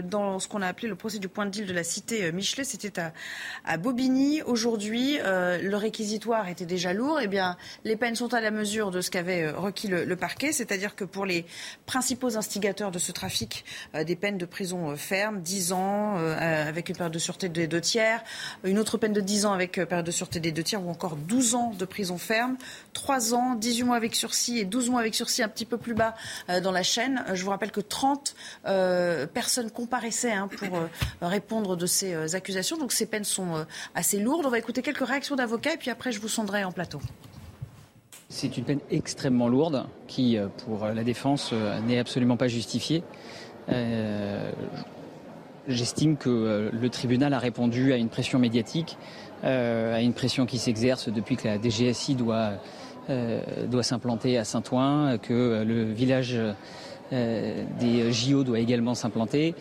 dans 0.04 0.38
ce 0.38 0.48
qu'on 0.48 0.62
a 0.62 0.68
appelé 0.68 0.88
le 0.88 0.96
procès 0.96 1.18
du 1.18 1.28
point 1.28 1.48
de 1.48 1.52
deal 1.52 1.66
de 1.66 1.74
la 1.74 1.84
cité 1.84 2.32
Michelet. 2.32 2.64
C'était 2.64 3.02
à, 3.66 3.78
Bobigny. 3.78 4.44
Aujourd'hui, 4.44 5.18
le 5.24 5.76
réquisitoire 5.76 6.48
était 6.48 6.66
déjà 6.66 6.94
lourd. 6.94 7.20
Eh 7.22 7.28
bien, 7.28 7.58
les 7.84 7.96
peines 7.96 8.16
sont 8.16 8.34
à 8.34 8.42
la 8.42 8.52
mesure 8.52 8.92
de 8.92 9.02
ce 9.02 9.10
qu'avait 9.10 9.50
requis 9.50 9.88
le, 9.88 10.16
parquet, 10.16 10.52
c'est-à-dire 10.52 10.96
que 10.96 11.04
pour 11.04 11.26
les 11.26 11.46
principaux 11.86 12.38
instigateurs 12.38 12.92
de 12.92 13.00
ce 13.00 13.12
trafic, 13.12 13.66
des 13.94 14.16
peines 14.16 14.38
de 14.38 14.46
prison 14.46 14.96
ferme, 14.96 15.42
10 15.42 15.74
ans 15.74 16.16
avec 16.16 16.90
une 16.90 16.96
période 16.96 17.14
de 17.14 17.20
sûreté 17.20 17.50
des 17.50 17.68
deux 17.68 17.82
tiers, 17.82 18.24
une 18.64 18.80
autre 18.80 18.98
peine 18.98 19.14
de 19.14 19.22
10 19.22 19.46
ans 19.46 19.54
avec 19.54 19.74
période 19.74 20.06
de 20.06 20.12
sûreté 20.12 20.40
des 20.40 20.52
deux 20.52 20.64
tiers 20.64 20.84
ou 20.84 20.90
encore 20.90 21.16
12 21.32 21.56
ans 21.56 21.72
de 21.78 21.86
prison 21.86 22.18
ferme, 22.18 22.58
3 22.92 23.34
ans, 23.34 23.56
18 23.56 23.84
mois 23.84 23.96
avec 23.96 24.16
sursis 24.16 24.60
et 24.60 24.66
12 24.66 24.90
mois 24.90 25.00
avec 25.00 25.16
sursis 25.16 25.42
un 25.42 25.48
petit 25.48 25.66
peu 25.66 25.78
plus 25.78 25.94
bas 25.94 26.14
euh, 26.50 26.60
dans 26.60 26.74
la 26.74 26.84
chaîne. 26.84 27.24
Euh, 27.30 27.36
je 27.36 27.44
vous 27.46 27.52
rappelle 27.52 27.72
que 27.72 27.80
30 27.80 28.36
euh, 28.66 29.28
personnes 29.28 29.72
comparaissaient 29.72 30.34
hein, 30.34 30.50
pour 30.50 30.78
répondre 31.22 31.78
de 31.78 31.86
ces 31.86 32.36
accusations. 32.36 32.78
Donc 32.78 32.92
ces 32.92 33.06
peines 33.06 33.24
sont 33.24 33.66
assez 33.96 34.20
lourdes. 34.20 34.46
On 34.46 34.50
va 34.50 34.60
écouter 34.60 34.82
quelques 34.82 35.06
réactions 35.08 35.38
d'avocats 35.38 35.74
et 35.74 35.78
puis 35.78 35.90
après 35.90 36.12
je 36.12 36.20
vous 36.20 36.28
sonderai 36.28 36.66
en 36.66 36.74
plateau. 36.74 37.00
C'est 38.28 38.58
une 38.58 38.66
peine 38.66 38.80
extrêmement 38.90 39.48
lourde 39.48 39.86
qui, 40.08 40.38
pour 40.66 40.86
la 40.86 41.04
défense, 41.04 41.54
n'est 41.86 42.00
absolument 42.00 42.38
pas 42.38 42.48
justifiée. 42.48 43.04
J'estime 45.68 46.18
que 46.18 46.72
le 46.74 46.90
tribunal 46.90 47.34
a 47.34 47.40
répondu 47.40 47.94
à 47.94 47.98
une 47.98 48.10
pression 48.10 48.40
médiatique 48.40 48.98
à 49.44 50.02
une 50.02 50.14
pression 50.14 50.46
qui 50.46 50.58
s'exerce 50.58 51.10
depuis 51.10 51.36
que 51.36 51.48
la 51.48 51.62
DGSI 51.62 52.16
doit, 52.16 52.52
euh, 53.10 53.42
doit 53.68 53.84
s'implanter 53.84 54.38
à 54.38 54.44
Saint-Ouen, 54.44 55.18
que 55.22 55.64
le 55.64 55.92
village 55.92 56.38
euh, 57.14 57.64
des 57.80 58.12
JO 58.12 58.44
doit 58.44 58.60
également 58.60 58.96
s'implanter. 58.96 59.56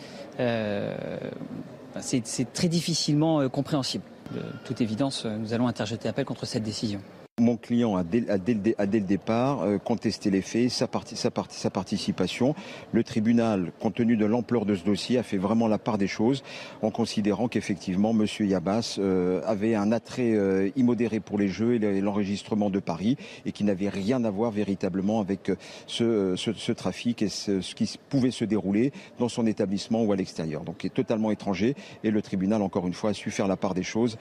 c'est 1.99 2.53
très 2.53 2.67
difficilement 2.67 3.47
compréhensible. 3.49 4.03
De 4.33 4.41
toute 4.65 4.79
évidence, 4.81 5.25
nous 5.25 5.53
allons 5.53 5.67
interjeter 5.67 6.07
appel 6.07 6.25
contre 6.25 6.45
cette 6.45 6.63
décision. 6.63 7.01
Mon 7.41 7.57
client 7.57 7.95
a 7.95 8.03
dès, 8.03 8.19
le 8.21 8.99
départ 8.99 9.63
euh, 9.63 9.79
contesté 9.79 10.29
les 10.29 10.43
faits, 10.43 10.69
sa, 10.69 10.87
participation. 10.87 12.53
Le 12.91 13.03
tribunal, 13.03 13.71
compte 13.79 13.95
tenu 13.95 14.15
de 14.15 14.25
l'ampleur 14.25 14.63
de 14.63 14.75
ce 14.75 14.85
dossier, 14.85 15.17
a 15.17 15.23
fait 15.23 15.39
vraiment 15.39 15.67
la 15.67 15.79
part 15.79 15.97
des 15.97 16.05
choses 16.05 16.43
en 16.83 16.91
considérant 16.91 17.47
qu'effectivement 17.47 18.11
M. 18.11 18.27
Yabas 18.41 18.97
euh, 18.99 19.41
avait 19.47 19.73
un 19.73 19.91
attrait 19.91 20.35
euh, 20.35 20.69
immodéré 20.75 21.19
pour 21.19 21.39
les 21.39 21.47
jeux 21.47 21.81
et 21.81 21.99
l'enregistrement 21.99 22.69
de 22.69 22.77
Paris 22.77 23.17
et 23.47 23.51
qui 23.51 23.63
n'avait 23.63 23.89
rien 23.89 24.23
à 24.23 24.29
voir 24.29 24.51
véritablement 24.51 25.19
avec 25.19 25.51
ce, 25.87 26.71
trafic 26.73 27.23
et 27.23 27.29
ce, 27.29 27.73
qui 27.73 27.97
pouvait 28.09 28.29
se 28.29 28.45
dérouler 28.45 28.91
dans 29.17 29.29
son 29.29 29.47
établissement 29.47 30.03
ou 30.03 30.11
à 30.11 30.15
l'extérieur. 30.15 30.63
Donc 30.63 30.83
il 30.83 30.87
est 30.87 30.91
totalement 30.91 31.31
étranger 31.31 31.73
et 32.03 32.11
le 32.11 32.21
tribunal, 32.21 32.61
encore 32.61 32.85
une 32.85 32.93
fois, 32.93 33.09
a 33.09 33.13
su 33.13 33.31
faire 33.31 33.47
la 33.47 33.57
part 33.57 33.73
des 33.73 33.81
choses, 33.81 34.19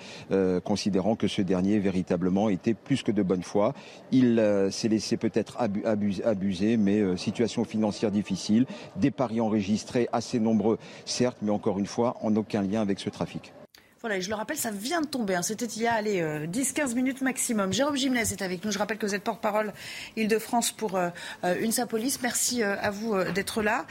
considérant 0.65 1.17
que 1.17 1.29
ce 1.29 1.43
dernier 1.43 1.79
véritablement 1.81 2.49
était 2.49 2.73
plus 2.73 3.03
que 3.03 3.10
de 3.13 3.23
bonne 3.23 3.43
foi. 3.43 3.75
Il 4.13 4.39
euh, 4.39 4.71
s'est 4.71 4.89
laissé 4.89 5.17
peut-être 5.17 5.59
abuser, 5.59 6.77
mais 6.77 7.01
euh, 7.01 7.17
situation 7.17 7.65
financière 7.65 8.11
difficile, 8.11 8.67
des 8.97 9.11
paris 9.11 9.41
enregistrés 9.41 10.09
assez 10.13 10.41
nombreux, 10.41 10.79
certes, 11.05 11.39
mais 11.43 11.51
encore 11.51 11.79
une 11.79 11.87
fois, 11.87 12.17
en 12.23 12.35
aucun 12.37 12.63
lien 12.63 12.81
avec 12.81 13.01
ce 13.01 13.11
trafic. 13.11 13.53
Voilà, 14.01 14.17
et 14.17 14.23
je 14.23 14.31
le 14.31 14.35
rappelle, 14.35 14.57
ça 14.57 14.71
vient 14.71 15.03
de 15.03 15.07
tomber. 15.07 15.35
Hein. 15.35 15.43
C'était 15.43 15.67
il 15.67 15.83
y 15.83 15.87
a 15.87 16.01
10-15 16.03 16.95
minutes 16.95 17.21
maximum. 17.21 17.71
Jérôme 17.71 17.97
Gimnès 17.97 18.33
est 18.33 18.41
avec 18.41 18.65
nous. 18.65 18.71
Je 18.71 18.79
rappelle 18.79 18.97
que 18.97 19.05
vous 19.05 19.15
êtes 19.15 19.23
porte-parole 19.23 19.75
Île-de-France 20.17 20.73
pour 20.73 20.99
une 21.43 21.71
Sapolis. 21.71 22.19
Merci 22.23 22.63
à 22.63 22.91
vous 22.91 23.23
d'être 23.25 23.63
là. 23.63 23.85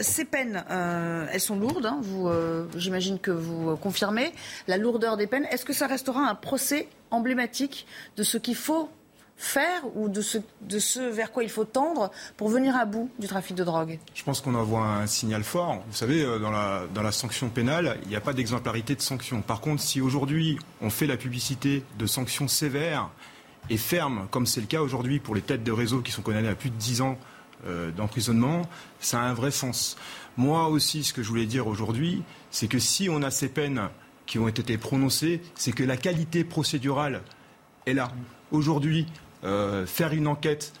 ces 0.00 0.24
peines, 0.24 0.64
elles 1.30 1.40
sont 1.40 1.56
lourdes. 1.56 1.84
Hein. 1.84 1.98
Vous, 2.00 2.30
j'imagine 2.76 3.18
que 3.18 3.30
vous 3.30 3.76
confirmez 3.76 4.32
la 4.68 4.78
lourdeur 4.78 5.18
des 5.18 5.26
peines. 5.26 5.44
Est-ce 5.50 5.66
que 5.66 5.74
ça 5.74 5.86
restera 5.86 6.20
un 6.20 6.34
procès 6.34 6.88
emblématique 7.10 7.86
de 8.16 8.22
ce 8.22 8.38
qu'il 8.38 8.56
faut 8.56 8.88
faire 9.36 9.82
ou 9.96 10.08
de 10.08 10.20
ce, 10.20 10.38
de 10.62 10.78
ce 10.78 11.00
vers 11.00 11.32
quoi 11.32 11.42
il 11.42 11.50
faut 11.50 11.64
tendre 11.64 12.10
pour 12.36 12.48
venir 12.48 12.76
à 12.76 12.84
bout 12.84 13.10
du 13.18 13.26
trafic 13.26 13.56
de 13.56 13.64
drogue 13.64 13.98
Je 14.14 14.22
pense 14.22 14.40
qu'on 14.40 14.54
envoie 14.54 14.84
un 14.84 15.06
signal 15.06 15.42
fort. 15.42 15.82
Vous 15.88 15.96
savez, 15.96 16.22
euh, 16.22 16.38
dans 16.38 16.50
la, 17.02 17.12
sanction 17.12 17.48
pénale, 17.48 17.98
il 18.04 18.08
n'y 18.08 18.16
a 18.16 18.20
pas 18.20 18.32
d'exemplarité 18.32 18.94
de 18.94 19.02
sanctions. 19.02 19.42
Par 19.42 19.60
contre, 19.60 19.82
si 19.82 20.00
aujourd'hui 20.00 20.58
on 20.80 20.90
fait 20.90 21.06
la 21.06 21.16
publicité 21.16 21.82
de 21.98 22.06
sanctions 22.06 22.48
sévères 22.48 23.10
et 23.68 23.76
fermes, 23.76 24.28
comme 24.30 24.46
c'est 24.46 24.60
le 24.60 24.66
cas 24.66 24.80
aujourd'hui 24.80 25.18
pour 25.18 25.34
les 25.34 25.42
têtes 25.42 25.64
de 25.64 25.72
réseau 25.72 26.00
qui 26.00 26.12
sont 26.12 26.22
condamnées 26.22 26.48
à 26.48 26.54
plus 26.54 26.70
de 26.70 26.76
10 26.76 27.02
ans 27.02 27.18
euh, 27.66 27.90
d'emprisonnement, 27.90 28.62
ça 29.00 29.20
a 29.20 29.24
un 29.24 29.34
vrai 29.34 29.50
sens. 29.50 29.96
Moi 30.36 30.68
aussi, 30.68 31.04
ce 31.04 31.12
que 31.12 31.22
je 31.22 31.28
voulais 31.28 31.46
dire 31.46 31.66
aujourd'hui, 31.66 32.22
c'est 32.50 32.68
que 32.68 32.78
si 32.78 33.08
on 33.10 33.22
a 33.22 33.30
ces 33.30 33.48
peines 33.48 33.88
qui 34.26 34.38
ont 34.38 34.48
été 34.48 34.78
prononcées, 34.78 35.42
c'est 35.54 35.72
que 35.72 35.84
la 35.84 35.96
qualité 35.96 36.44
procédurale 36.44 37.22
est 37.86 37.94
là. 37.94 38.10
Aujourd'hui, 38.52 39.06
euh, 39.44 39.86
faire 39.86 40.12
une 40.12 40.26
enquête 40.26 40.74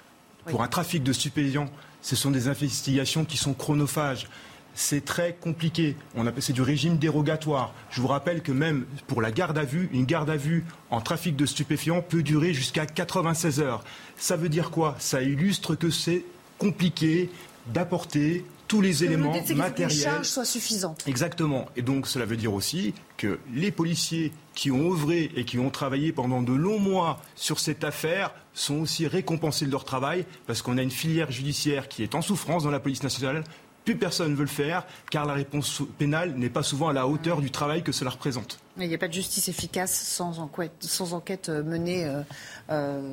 pour 0.46 0.62
un 0.62 0.68
trafic 0.68 1.02
de 1.02 1.12
stupéfiants, 1.12 1.70
ce 2.02 2.16
sont 2.16 2.30
des 2.30 2.48
investigations 2.48 3.24
qui 3.24 3.38
sont 3.38 3.54
chronophages. 3.54 4.28
C'est 4.74 5.04
très 5.04 5.34
compliqué. 5.34 5.96
On 6.14 6.26
appelle 6.26 6.42
c'est 6.42 6.52
du 6.52 6.62
régime 6.62 6.98
dérogatoire. 6.98 7.72
Je 7.90 8.02
vous 8.02 8.08
rappelle 8.08 8.42
que 8.42 8.52
même 8.52 8.84
pour 9.06 9.22
la 9.22 9.30
garde 9.30 9.56
à 9.56 9.64
vue, 9.64 9.88
une 9.92 10.04
garde 10.04 10.28
à 10.28 10.36
vue 10.36 10.64
en 10.90 11.00
trafic 11.00 11.34
de 11.34 11.46
stupéfiants 11.46 12.02
peut 12.02 12.22
durer 12.22 12.52
jusqu'à 12.52 12.84
96 12.84 13.60
heures. 13.60 13.84
Ça 14.16 14.36
veut 14.36 14.48
dire 14.50 14.70
quoi? 14.70 14.94
Ça 14.98 15.22
illustre 15.22 15.74
que 15.74 15.88
c'est 15.88 16.24
compliqué 16.58 17.30
d'apporter 17.68 18.44
tous 18.72 18.80
les 18.80 19.04
éléments 19.04 19.34
matériels. 19.34 19.74
Que 19.74 19.82
les 19.82 19.90
charges 19.90 20.28
soient 20.28 20.46
suffisantes. 20.46 21.04
Exactement. 21.06 21.66
Et 21.76 21.82
donc 21.82 22.06
cela 22.06 22.24
veut 22.24 22.38
dire 22.38 22.54
aussi 22.54 22.94
que 23.18 23.38
les 23.52 23.70
policiers 23.70 24.32
qui 24.54 24.70
ont 24.70 24.90
œuvré 24.92 25.30
et 25.36 25.44
qui 25.44 25.58
ont 25.58 25.68
travaillé 25.68 26.10
pendant 26.10 26.40
de 26.40 26.54
longs 26.54 26.78
mois 26.78 27.20
sur 27.34 27.60
cette 27.60 27.84
affaire 27.84 28.32
sont 28.54 28.76
aussi 28.76 29.06
récompensés 29.06 29.66
de 29.66 29.70
leur 29.70 29.84
travail 29.84 30.24
parce 30.46 30.62
qu'on 30.62 30.78
a 30.78 30.82
une 30.82 30.90
filière 30.90 31.30
judiciaire 31.30 31.86
qui 31.86 32.02
est 32.02 32.14
en 32.14 32.22
souffrance 32.22 32.64
dans 32.64 32.70
la 32.70 32.80
police 32.80 33.02
nationale. 33.02 33.44
Plus 33.84 33.96
personne 33.96 34.30
ne 34.30 34.36
veut 34.36 34.44
le 34.44 34.48
faire 34.48 34.86
car 35.10 35.26
la 35.26 35.34
réponse 35.34 35.82
pénale 35.98 36.34
n'est 36.36 36.48
pas 36.48 36.62
souvent 36.62 36.88
à 36.88 36.94
la 36.94 37.06
hauteur 37.06 37.42
du 37.42 37.50
travail 37.50 37.82
que 37.82 37.92
cela 37.92 38.08
représente. 38.08 38.58
il 38.78 38.88
n'y 38.88 38.94
a 38.94 38.98
pas 38.98 39.08
de 39.08 39.12
justice 39.12 39.48
efficace 39.48 39.92
sans 39.92 40.38
enquête, 40.38 40.72
sans 40.80 41.12
enquête 41.12 41.50
euh, 41.50 41.62
menée 41.62 42.06
euh, 42.06 42.22
euh, 42.70 43.12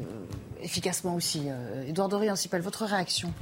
efficacement 0.61 1.15
aussi. 1.15 1.47
Édouard 1.85 2.07
Doré, 2.07 2.31
Ancipel, 2.31 2.61
votre 2.61 2.85
réaction? 2.85 3.33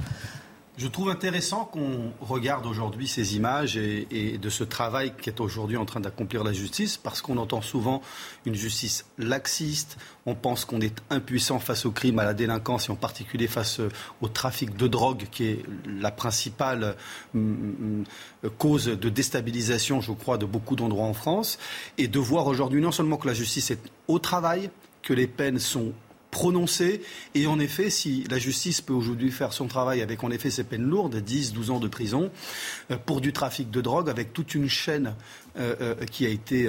Je 0.78 0.86
trouve 0.86 1.10
intéressant 1.10 1.64
qu'on 1.64 2.12
regarde 2.20 2.64
aujourd'hui 2.64 3.08
ces 3.08 3.34
images 3.34 3.76
et, 3.76 4.38
de 4.38 4.48
ce 4.48 4.62
travail 4.62 5.12
qui 5.20 5.28
est 5.28 5.40
aujourd'hui 5.40 5.76
en 5.76 5.84
train 5.84 5.98
d'accomplir 5.98 6.44
la 6.44 6.52
justice, 6.52 6.96
parce 6.96 7.20
qu'on 7.20 7.36
entend 7.36 7.62
souvent 7.62 8.00
une 8.46 8.54
justice 8.54 9.04
laxiste, 9.18 9.98
on 10.24 10.36
pense 10.36 10.64
qu'on 10.64 10.80
est 10.80 11.02
impuissant 11.10 11.58
face 11.58 11.84
au 11.84 11.90
crime, 11.90 12.20
à 12.20 12.24
la 12.24 12.32
délinquance, 12.32 12.88
et 12.88 12.92
en 12.92 12.96
particulier 12.96 13.48
face 13.48 13.80
au 14.20 14.28
trafic 14.28 14.76
de 14.76 14.86
drogue, 14.86 15.24
qui 15.32 15.46
est 15.46 15.62
la 15.84 16.12
principale 16.12 16.94
mm, 17.34 17.40
mm, 17.40 18.04
cause 18.56 18.86
de 18.86 19.08
déstabilisation, 19.08 20.00
je 20.00 20.12
crois, 20.12 20.38
de 20.38 20.46
beaucoup 20.46 20.76
d'endroits 20.76 21.06
en 21.06 21.14
France, 21.14 21.58
et 21.98 22.06
de 22.06 22.18
voir 22.20 22.46
aujourd'hui 22.46 22.80
non 22.80 22.92
seulement 22.92 23.16
que 23.16 23.26
la 23.26 23.34
justice 23.34 23.72
est 23.72 23.80
au 24.06 24.20
travail, 24.20 24.70
que 25.02 25.12
les 25.12 25.26
peines 25.26 25.58
sont 25.58 25.92
prononcé. 26.30 27.02
Et 27.34 27.46
en 27.46 27.58
effet, 27.58 27.90
si 27.90 28.24
la 28.30 28.38
justice 28.38 28.80
peut 28.80 28.92
aujourd'hui 28.92 29.30
faire 29.30 29.52
son 29.52 29.66
travail 29.66 30.02
avec 30.02 30.22
en 30.24 30.30
effet 30.30 30.50
ces 30.50 30.64
peines 30.64 30.82
lourdes, 30.82 31.16
10, 31.16 31.52
12 31.52 31.70
ans 31.70 31.80
de 31.80 31.88
prison, 31.88 32.30
euh, 32.90 32.96
pour 32.96 33.20
du 33.20 33.32
trafic 33.32 33.70
de 33.70 33.80
drogue, 33.80 34.10
avec 34.10 34.32
toute 34.32 34.54
une 34.54 34.68
chaîne 34.68 35.14
euh, 35.58 35.74
euh, 35.80 35.94
qui 36.06 36.26
a 36.26 36.28
été 36.28 36.68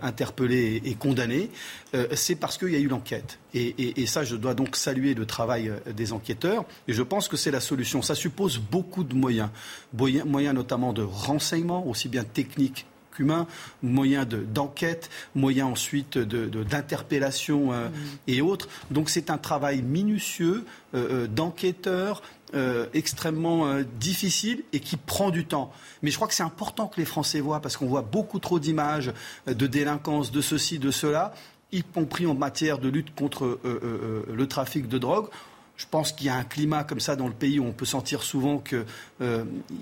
interpellée 0.00 0.80
et 0.84 0.94
condamnée, 0.94 1.50
c'est 2.14 2.36
parce 2.36 2.56
qu'il 2.56 2.70
y 2.70 2.76
a 2.76 2.78
eu 2.78 2.86
l'enquête. 2.86 3.40
Et, 3.52 4.00
et, 4.00 4.06
ça, 4.06 4.22
je 4.22 4.36
dois 4.36 4.54
donc 4.54 4.76
saluer 4.76 5.14
le 5.14 5.26
travail 5.26 5.72
des 5.94 6.12
enquêteurs. 6.12 6.64
Et 6.86 6.92
je 6.92 7.02
pense 7.02 7.26
que 7.26 7.36
c'est 7.36 7.50
la 7.50 7.60
solution. 7.60 8.00
Ça 8.00 8.14
suppose 8.14 8.58
beaucoup 8.58 9.02
de 9.02 9.14
moyens. 9.14 9.50
Moyens 9.92 10.54
notamment 10.54 10.92
de 10.92 11.02
renseignement, 11.02 11.86
aussi 11.86 12.08
bien 12.08 12.22
techniques 12.22 12.86
humain, 13.18 13.46
moyen 13.82 14.24
d'enquête, 14.26 15.10
moyen 15.34 15.66
ensuite 15.66 16.18
d'interpellation 16.18 17.68
de, 17.68 17.72
euh, 17.72 17.88
mm. 17.88 17.92
et 18.28 18.40
autres. 18.40 18.68
Donc 18.90 19.10
c'est 19.10 19.30
un 19.30 19.38
travail 19.38 19.82
minutieux 19.82 20.64
euh, 20.94 21.24
euh, 21.24 21.26
d'enquêteur. 21.26 22.22
extrêmement 22.92 23.80
difficile 23.98 24.62
et 24.74 24.80
qui 24.80 24.98
prend 24.98 25.30
du 25.30 25.46
temps. 25.46 25.72
Mais 26.02 26.10
je 26.10 26.16
crois 26.16 26.28
que 26.28 26.34
c'est 26.34 26.42
important 26.42 26.86
que 26.86 27.00
les 27.00 27.06
Français 27.06 27.40
voient 27.40 27.60
parce 27.60 27.78
qu'on 27.78 27.86
voit 27.86 28.02
beaucoup 28.02 28.40
trop 28.40 28.58
d'images 28.58 29.10
de 29.46 29.66
délinquance, 29.66 30.30
de 30.30 30.42
ceci, 30.42 30.78
de 30.78 30.90
cela, 30.90 31.32
y 31.72 31.82
compris 31.82 32.26
en 32.26 32.34
matière 32.34 32.76
de 32.76 32.90
lutte 32.90 33.14
contre 33.14 33.58
le 33.64 34.46
trafic 34.46 34.86
de 34.86 34.98
drogue. 34.98 35.28
Je 35.78 35.86
pense 35.90 36.12
qu'il 36.12 36.26
y 36.26 36.28
a 36.28 36.36
un 36.36 36.44
climat 36.44 36.84
comme 36.84 37.00
ça 37.00 37.16
dans 37.16 37.26
le 37.26 37.32
pays 37.32 37.58
où 37.58 37.64
on 37.64 37.72
peut 37.72 37.86
sentir 37.86 38.22
souvent 38.22 38.58
qu'il 38.58 38.84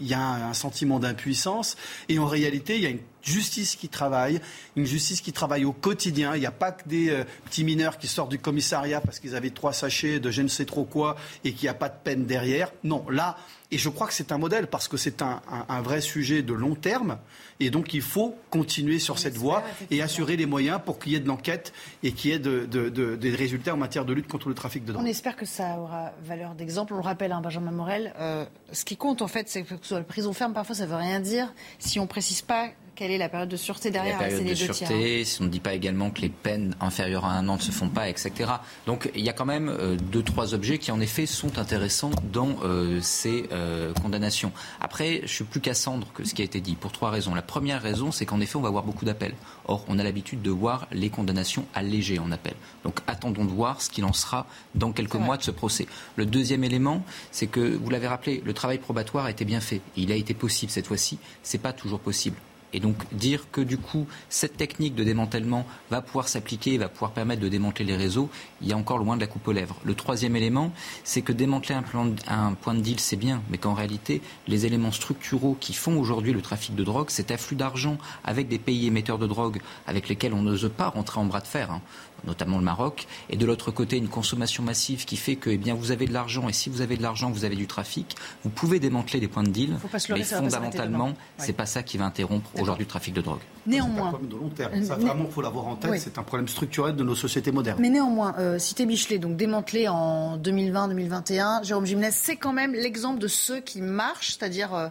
y 0.01 0.15
a 0.15 0.49
un 0.49 0.55
sentiment 0.55 1.01
d'impuissance. 1.01 1.77
Et 2.09 2.21
en 2.21 2.27
réalité, 2.27 2.77
il 2.77 2.83
y 2.83 2.87
a 2.87 2.91
une 2.91 3.03
justice 3.23 3.77
qui 3.77 3.89
travaille, 3.89 4.41
une 4.77 4.87
justice 4.87 5.21
qui 5.21 5.33
travaille 5.33 5.65
au 5.65 5.73
quotidien. 5.73 6.35
Il 6.35 6.41
n'y 6.41 6.47
a 6.47 6.53
pas 6.53 6.73
que 6.73 6.89
des 6.89 7.11
euh, 7.11 7.25
petits 7.45 7.65
mineurs 7.65 7.99
qui 7.99 8.07
sortent 8.07 8.31
du 8.31 8.39
commissariat 8.39 9.01
parce 9.01 9.21
qu'ils 9.21 9.37
avaient 9.37 9.51
trois 9.51 9.73
sachets 9.73 10.21
de 10.21 10.31
je 10.31 10.43
ne 10.43 10.49
sais 10.49 10.65
trop 10.65 10.85
quoi 10.85 11.17
et 11.45 11.53
qu'il 11.53 11.65
n'y 11.65 11.71
a 11.71 11.75
pas 11.75 11.89
de 11.89 11.97
peine 12.03 12.27
derrière. 12.27 12.73
Non, 12.85 13.05
là, 13.11 13.37
et 13.73 13.79
je 13.79 13.89
crois 13.89 14.07
que 14.07 14.15
c'est 14.15 14.33
un 14.33 14.39
modèle 14.39 14.67
parce 14.67 14.89
que 14.89 14.97
c'est 14.97 15.23
un, 15.23 15.41
vrai 15.83 16.01
sujet 16.01 16.43
de 16.43 16.53
long 16.53 16.75
terme. 16.75 17.19
Et 17.61 17.71
donc 17.71 17.95
il 17.95 18.03
faut 18.03 18.37
continuer 18.51 18.99
sur 18.99 19.19
cette 19.19 19.37
voie 19.37 19.63
et 19.91 20.03
assurer 20.03 20.37
les 20.37 20.47
moyens 20.47 20.81
pour 20.85 20.99
qu'il 20.99 21.13
y 21.13 21.15
ait 21.15 21.21
de 21.21 21.29
l'enquête 21.29 21.73
et 22.03 22.13
qu'il 22.13 22.31
y 22.31 22.35
ait 22.35 22.39
des 22.39 23.35
résultats 23.35 23.75
en 23.75 23.77
matière 23.77 24.05
de 24.05 24.13
lutte 24.13 24.29
contre 24.29 24.49
le 24.49 24.55
trafic 24.55 24.85
de 24.85 24.93
drogue. 24.93 25.05
On 25.05 25.09
espère 25.09 25.37
que 25.37 25.47
ça 25.47 25.79
aura 25.79 26.13
valeur 26.25 26.55
d'exemple. 26.55 26.95
On 26.95 26.97
le 26.97 27.03
rappelle, 27.03 27.33
hein, 27.33 27.41
Benjamin 27.41 27.71
Morel, 27.71 28.13
euh, 28.19 28.45
ce 28.73 28.85
qui 28.85 28.97
compte 28.97 29.23
en 29.23 29.29
fait, 29.29 29.49
c'est 29.49 29.63
que 29.63 29.75
soit 29.83 29.99
la 29.99 30.05
prison 30.05 30.33
ferme, 30.33 30.53
parfois 30.53 30.75
ça 30.75 30.85
ne 30.85 30.91
veut 30.91 30.97
rien 30.97 31.21
dire 31.21 31.53
si 31.79 32.01
on 32.01 32.05
ne 32.05 32.09
précise 32.09 32.43
pas 32.43 32.71
quelle 32.95 33.11
est 33.11 33.19
la 33.19 33.29
période 33.29 33.49
de 33.49 33.57
sûreté 33.57 33.91
derrière 33.91 34.21
La 34.21 34.29
période 34.29 34.47
de 34.47 34.55
sûreté, 34.55 35.25
si 35.25 35.41
on 35.41 35.45
ne 35.45 35.49
dit 35.49 35.61
pas 35.61 35.75
également 35.75 36.11
que 36.11 36.21
les 36.21 36.29
peines 36.29 36.75
inférieures 36.81 37.25
à 37.25 37.33
un 37.33 37.49
an 37.49 37.57
ne 37.57 37.61
se 37.61 37.71
font 37.71 37.89
pas, 37.89 38.09
etc. 38.09 38.51
Donc 38.87 39.11
il 39.15 39.25
y 39.25 39.29
a 39.29 39.33
quand 39.33 39.47
même 39.47 39.69
euh, 39.69 39.97
deux, 39.97 40.23
trois 40.23 40.55
objets 40.55 40.79
qui 40.79 40.91
en 40.91 41.01
effet 41.01 41.27
sont 41.27 41.59
intéressants 41.59 42.11
dans 42.33 42.57
euh, 42.63 43.01
ces 43.01 43.49
euh, 43.53 43.93
condamnations. 43.95 44.53
Après, 44.81 45.21
je 45.23 45.33
suis 45.33 45.45
plus 45.45 45.61
Cassandre 45.61 46.09
que 46.13 46.25
ce 46.25 46.35
qui 46.35 46.43
a 46.43 46.45
été 46.45 46.61
dit, 46.61 46.75
pour 46.75 46.93
trois 46.93 47.11
raisons. 47.11 47.35
La 47.35 47.43
première 47.43 47.83
raison, 47.83 48.13
c'est 48.13 48.27
qu'en 48.27 48.41
effet, 48.41 48.57
on 48.57 48.61
va 48.63 48.69
avoir 48.69 48.85
beaucoup 48.85 49.05
d'appels. 49.05 49.35
Or, 49.67 49.85
on 49.89 49.99
a 49.99 50.03
l'habitude 50.03 50.43
de 50.43 50.51
voir 50.51 50.87
les 50.93 51.11
condamnations 51.11 51.67
allégées 51.75 52.19
en 52.19 52.33
appel. 52.33 52.55
Donc 52.85 53.01
attendons 53.07 53.45
de 53.45 53.51
voir 53.51 53.83
ce 53.83 53.91
qu'il 53.91 54.05
en 54.05 54.13
sera 54.13 54.47
dans 54.75 54.93
quelques 54.93 55.15
mois 55.15 55.37
de 55.37 55.43
ce 55.43 55.51
procès. 55.51 55.87
Le 56.17 56.27
deuxième 56.27 56.65
élément, 56.65 57.03
c'est 57.31 57.47
que, 57.47 57.61
vous 57.61 57.91
l'avez 57.91 58.09
rappelé, 58.09 58.43
le 58.45 58.53
travail 58.53 58.79
probatoire 58.79 59.27
a 59.27 59.31
été 59.31 59.45
bien 59.45 59.61
fait. 59.61 59.81
Il 59.97 60.13
a 60.13 60.17
été 60.17 60.35
possible 60.35 60.73
cette 60.73 60.87
fois-ci. 60.87 61.19
C'est 61.43 61.59
pas 61.59 61.73
toujours 61.73 62.01
possible. 62.01 62.37
Et 62.73 62.81
donc 62.81 62.97
dire 63.13 63.47
que 63.51 63.61
du 63.61 63.79
coup 63.79 64.07
cette 64.29 64.57
technique 64.57 64.95
de 64.95 65.05
démantèlement 65.05 65.67
va 65.91 66.03
pouvoir 66.03 66.29
s'appliquer, 66.29 66.79
va 66.79 66.89
pouvoir 66.89 67.13
permettre 67.13 67.41
de 67.41 67.49
démanteler 67.49 67.85
les 67.85 67.97
réseaux, 67.97 68.31
il 68.61 68.69
y 68.69 68.73
a 68.73 68.77
encore 68.77 68.99
loin 68.99 69.17
de 69.17 69.21
la 69.21 69.27
coupe 69.27 69.47
aux 69.49 69.53
lèvres. 69.53 69.77
Le 69.85 69.95
troisième 69.95 70.37
élément, 70.37 70.73
c'est 71.05 71.23
que 71.23 71.33
démanteler 71.33 71.75
un, 71.75 71.85
un, 72.29 72.55
point 72.55 72.75
de 72.75 72.81
deal, 72.81 73.01
c'est 73.01 73.17
bien, 73.17 73.43
mais 73.51 73.59
qu'en 73.59 73.75
réalité, 73.75 74.23
les 74.49 74.67
éléments 74.67 74.93
structuraux 74.93 75.57
qui 75.59 75.73
font 75.73 75.99
aujourd'hui 75.99 76.33
le 76.33 76.43
trafic 76.43 76.75
de 76.75 76.85
drogue, 76.85 77.11
cet 77.11 77.31
afflux 77.31 77.57
d'argent 77.57 77.99
avec 78.25 78.49
des 78.49 78.59
pays 78.59 78.87
émetteurs 78.87 79.19
de 79.19 79.27
drogue 79.27 79.61
avec 79.87 80.09
lesquels 80.09 80.35
on 80.35 80.43
n'ose 80.43 80.71
pas 80.77 80.89
rentrer 80.89 81.21
en 81.21 81.25
bras 81.25 81.41
de 81.41 81.47
fer. 81.47 81.71
Hein 81.71 81.81
notamment 82.25 82.59
le 82.59 82.65
Maroc, 82.65 83.07
et 83.29 83.37
de 83.37 83.47
l'autre 83.47 83.71
côté 83.71 83.97
une 83.97 84.09
consommation 84.09 84.63
massive 84.63 85.05
qui 85.05 85.17
fait 85.17 85.37
que 85.37 85.51
eh 85.51 85.59
bien, 85.59 85.75
vous 85.75 85.91
avez 85.91 86.07
de 86.07 86.13
l'argent, 86.13 86.49
et 86.49 86.53
si 86.53 86.71
vous 86.71 86.81
avez 86.81 86.97
de 86.97 87.03
l'argent, 87.03 87.31
vous 87.31 87.45
avez 87.45 87.57
du 87.57 87.67
trafic, 87.67 88.17
vous 88.45 88.51
pouvez 88.51 88.81
démanteler 88.81 89.21
des 89.21 89.29
points 89.29 89.43
de 89.43 89.51
deal, 89.51 89.77
mais 90.11 90.23
fondamentalement, 90.23 91.15
c'est 91.39 91.53
pas 91.53 91.67
ça 91.67 91.83
qui 91.83 91.99
va 91.99 92.05
interrompre 92.05 92.51
aujourd'hui 92.59 92.85
le 92.85 92.91
trafic 92.91 93.15
de 93.15 93.21
drogue. 93.21 93.41
Néanmoins, 93.67 93.97
c'est 93.97 94.03
un 94.03 94.09
problème 94.11 94.31
de 94.31 94.37
long 94.37 94.49
terme. 94.49 94.85
Ça, 94.85 94.97
vraiment, 94.97 95.25
il 95.27 95.33
faut 95.33 95.43
l'avoir 95.43 95.67
en 95.67 95.77
tête. 95.77 96.01
C'est 96.01 96.19
un 96.19 96.23
problème 96.23 96.49
structurel 96.49 96.97
de 96.97 97.05
nos 97.05 97.15
sociétés 97.15 97.53
modernes. 97.53 97.79
Mais 97.81 97.91
néanmoins, 97.91 98.35
euh, 98.39 98.59
Cité 98.59 98.87
Michelet, 98.87 99.19
donc 99.19 99.37
démantelé 99.37 99.89
en 99.89 100.39
2020-2021, 100.39 101.65
Jérôme 101.65 101.87
Gimnès, 101.87 102.15
c'est 102.15 102.37
quand 102.37 102.53
même 102.53 102.73
l'exemple 102.73 103.19
de 103.19 103.29
ceux 103.29 103.61
qui 103.61 103.83
marchent, 103.83 104.37
c'est-à-dire 104.39 104.75
euh, 104.75 104.89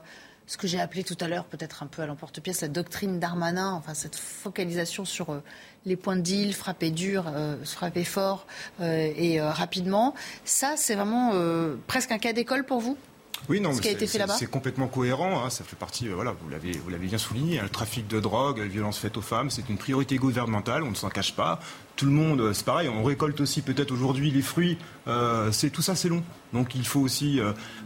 ce 0.49 0.57
que 0.57 0.67
j'ai 0.67 0.79
appelé 0.79 1.03
tout 1.03 1.17
à 1.19 1.27
l'heure, 1.27 1.45
peut-être 1.45 1.83
un 1.83 1.87
peu 1.87 2.01
à 2.01 2.05
l'emporte-pièce, 2.07 2.61
la 2.61 2.67
doctrine 2.67 3.19
d'Armanin, 3.19 3.71
enfin 3.73 3.93
cette 3.93 4.15
focalisation 4.15 5.05
sur 5.05 5.31
euh, 5.31 5.43
les 5.85 5.95
points 5.95 6.15
de 6.15 6.21
deal, 6.21 6.53
frapper 6.53 6.91
dur, 6.91 7.25
euh, 7.27 7.55
frapper 7.63 8.03
fort 8.03 8.45
euh, 8.81 9.11
et 9.15 9.41
rapidement. 9.41 10.13
Ça, 10.45 10.75
c'est 10.77 10.95
vraiment 10.95 11.33
presque 11.87 12.11
un 12.11 12.19
cas 12.19 12.33
d'école 12.33 12.65
pour 12.65 12.79
vous? 12.79 12.97
Oui, 13.47 13.61
non, 13.61 13.71
C'est 13.73 14.49
complètement 14.49 14.87
cohérent. 14.87 15.43
Hein, 15.43 15.49
ça 15.49 15.63
fait 15.63 15.75
partie, 15.75 16.07
euh, 16.07 16.15
voilà, 16.15 16.35
vous 16.41 16.49
l'avez, 16.49 16.71
vous 16.71 16.89
l'avez 16.89 17.07
bien 17.07 17.17
souligné. 17.17 17.59
Hein, 17.59 17.63
le 17.63 17.69
trafic 17.69 18.07
de 18.07 18.19
drogue, 18.19 18.57
la 18.59 18.65
violence 18.65 18.97
faite 18.97 19.15
aux 19.17 19.21
femmes, 19.21 19.49
c'est 19.49 19.69
une 19.69 19.77
priorité 19.77 20.17
gouvernementale. 20.17 20.83
On 20.83 20.89
ne 20.89 20.95
s'en 20.95 21.09
cache 21.09 21.35
pas 21.35 21.59
tout 21.99 22.05
le 22.05 22.11
monde, 22.13 22.39
euh, 22.39 22.53
c'est 22.53 22.63
pareil, 22.65 22.87
on 22.87 23.03
récolte 23.03 23.41
aussi 23.41 23.61
peut-être 23.61 23.91
aujourd'hui 23.91 24.31
les 24.31 24.41
fruits. 24.41 24.77
Euh, 25.09 25.51
c'est 25.51 25.69
tout 25.69 25.81
ça, 25.81 25.95
c'est 25.95 26.07
long. 26.07 26.23
Donc 26.53 26.73
il 26.73 26.87
faut 26.87 27.01
aussi, 27.01 27.41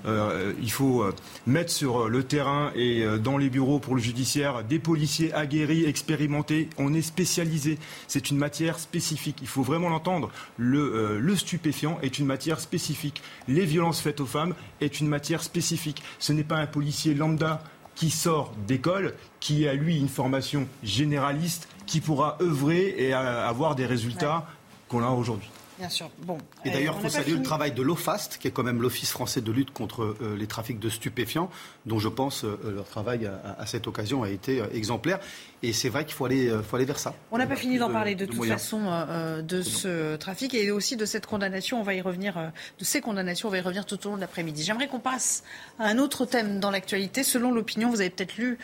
euh, 0.05 0.53
il 0.61 0.71
faut 0.71 1.03
mettre 1.47 1.71
sur 1.71 2.07
le 2.07 2.23
terrain 2.23 2.71
et 2.75 3.03
dans 3.19 3.37
les 3.37 3.49
bureaux 3.49 3.79
pour 3.79 3.95
le 3.95 4.01
judiciaire 4.01 4.63
des 4.63 4.77
policiers 4.77 5.33
aguerris, 5.33 5.85
expérimentés. 5.85 6.69
On 6.77 6.93
est 6.93 7.01
spécialisé. 7.01 7.79
C'est 8.07 8.29
une 8.29 8.37
matière 8.37 8.77
spécifique. 8.77 9.39
Il 9.41 9.47
faut 9.47 9.63
vraiment 9.63 9.89
l'entendre. 9.89 10.29
Le, 10.57 11.19
le 11.19 11.35
stupéfiant 11.35 11.97
est 12.03 12.19
une 12.19 12.25
matière 12.25 12.59
spécifique. 12.59 13.21
Les 13.47 13.65
violences 13.65 13.99
faites 13.99 14.21
aux 14.21 14.25
femmes 14.25 14.53
est 14.79 15.01
une 15.01 15.07
matière 15.07 15.43
spécifique. 15.43 16.03
Ce 16.19 16.31
n'est 16.31 16.45
pas 16.45 16.57
un 16.57 16.67
policier 16.67 17.15
lambda 17.15 17.63
qui 17.95 18.09
sort 18.09 18.53
d'école, 18.67 19.13
qui 19.39 19.67
a 19.67 19.73
lui 19.73 19.97
une 19.97 20.09
formation 20.09 20.67
généraliste 20.83 21.67
qui 21.85 22.01
pourra 22.01 22.37
œuvrer 22.41 22.95
et 22.97 23.13
avoir 23.13 23.75
des 23.75 23.85
résultats 23.85 24.45
qu'on 24.87 25.03
a 25.03 25.09
aujourd'hui. 25.09 25.49
Bien 25.79 25.89
sûr. 25.89 26.09
Bon. 26.19 26.37
Et 26.65 26.69
d'ailleurs, 26.69 26.95
il 26.97 27.01
faut 27.01 27.09
saluer 27.09 27.35
le 27.35 27.41
travail 27.41 27.71
de 27.71 27.81
l'OFAST, 27.81 28.37
qui 28.37 28.47
est 28.47 28.51
quand 28.51 28.63
même 28.63 28.81
l'Office 28.81 29.11
français 29.11 29.41
de 29.41 29.51
lutte 29.51 29.71
contre 29.71 30.15
euh, 30.21 30.35
les 30.37 30.47
trafics 30.47 30.79
de 30.79 30.89
stupéfiants, 30.89 31.49
dont 31.85 31.99
je 31.99 32.09
pense 32.09 32.43
euh, 32.43 32.57
leur 32.75 32.85
travail 32.85 33.25
à, 33.25 33.65
cette 33.65 33.87
occasion 33.87 34.23
a 34.23 34.29
été 34.29 34.61
euh, 34.61 34.67
exemplaire. 34.73 35.19
Et 35.65 35.71
c'est 35.71 35.87
vrai 35.87 36.03
qu'il 36.03 36.13
faut 36.13 36.25
aller, 36.25 36.49
euh, 36.49 36.61
faut 36.61 36.75
aller 36.75 36.83
vers 36.83 36.99
ça. 36.99 37.15
On 37.31 37.37
n'a 37.37 37.47
pas 37.47 37.55
fini 37.55 37.77
d'en 37.77 37.89
parler 37.89 38.15
de, 38.15 38.25
toute 38.25 38.45
façon 38.45 38.81
euh, 38.85 39.05
euh, 39.07 39.41
de 39.41 39.61
ce 39.61 40.17
trafic 40.17 40.53
et 40.53 40.71
aussi 40.71 40.97
de 40.97 41.05
cette 41.05 41.25
condamnation. 41.25 41.79
On 41.79 41.83
va 41.83 41.93
y 41.93 42.01
revenir, 42.01 42.51
de 42.79 42.83
ces 42.83 42.99
condamnations, 42.99 43.47
on 43.47 43.51
va 43.51 43.59
y 43.59 43.61
revenir 43.61 43.85
tout 43.85 44.05
au 44.05 44.09
long 44.09 44.15
de 44.17 44.21
l'après-midi. 44.21 44.61
J'aimerais 44.61 44.89
qu'on 44.89 44.99
passe 44.99 45.43
à 45.79 45.85
un 45.85 45.99
autre 45.99 46.25
thème 46.25 46.59
dans 46.59 46.69
l'actualité. 46.69 47.23
Selon 47.23 47.51
l'opinion, 47.51 47.89
vous 47.89 48.01
avez 48.01 48.09
peut-être 48.09 48.35
lu 48.35 48.57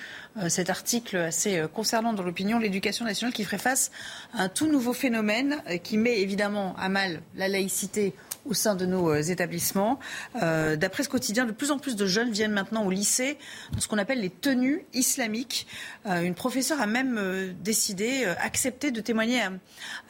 cet 0.50 0.70
article 0.70 1.16
assez 1.16 1.64
concernant 1.74 2.12
dans 2.12 2.24
l'opinion, 2.24 2.60
l'éducation 2.60 3.06
nationale 3.06 3.34
qui 3.34 3.46
ferait 3.46 3.58
face 3.58 3.92
à 4.34 4.44
un 4.44 4.50
tout 4.50 4.68
nouveau 4.68 4.92
phénomène 4.92 5.64
qui 5.84 5.98
met 5.98 6.20
évidemment 6.20 6.76
à 6.78 6.90
mal 6.90 7.22
la 7.36 7.48
laïcité 7.48 8.14
au 8.46 8.54
sein 8.54 8.76
de 8.76 8.86
nos 8.86 9.12
euh, 9.12 9.22
établissements. 9.22 10.00
Euh, 10.42 10.76
d'après 10.76 11.04
ce 11.04 11.10
quotidien, 11.10 11.46
de 11.46 11.52
plus 11.52 11.72
en 11.72 11.78
plus 11.78 11.96
de 11.96 12.06
jeunes 12.06 12.32
viennent 12.32 12.52
maintenant 12.52 12.86
au 12.86 12.92
lycée 12.92 13.38
dans 13.74 13.80
ce 13.80 13.88
qu'on 13.88 13.98
appelle 13.98 14.22
les 14.22 14.30
tenues 14.30 14.86
islamiques. 14.94 15.68
Euh, 16.06 16.22
une 16.22 16.36
professeure 16.36 16.82
a 16.82 16.88
même 16.88 17.54
décidé, 17.62 18.26
accepté 18.26 18.92
de 18.92 19.02
témoigner 19.02 19.42
à, 19.42 19.52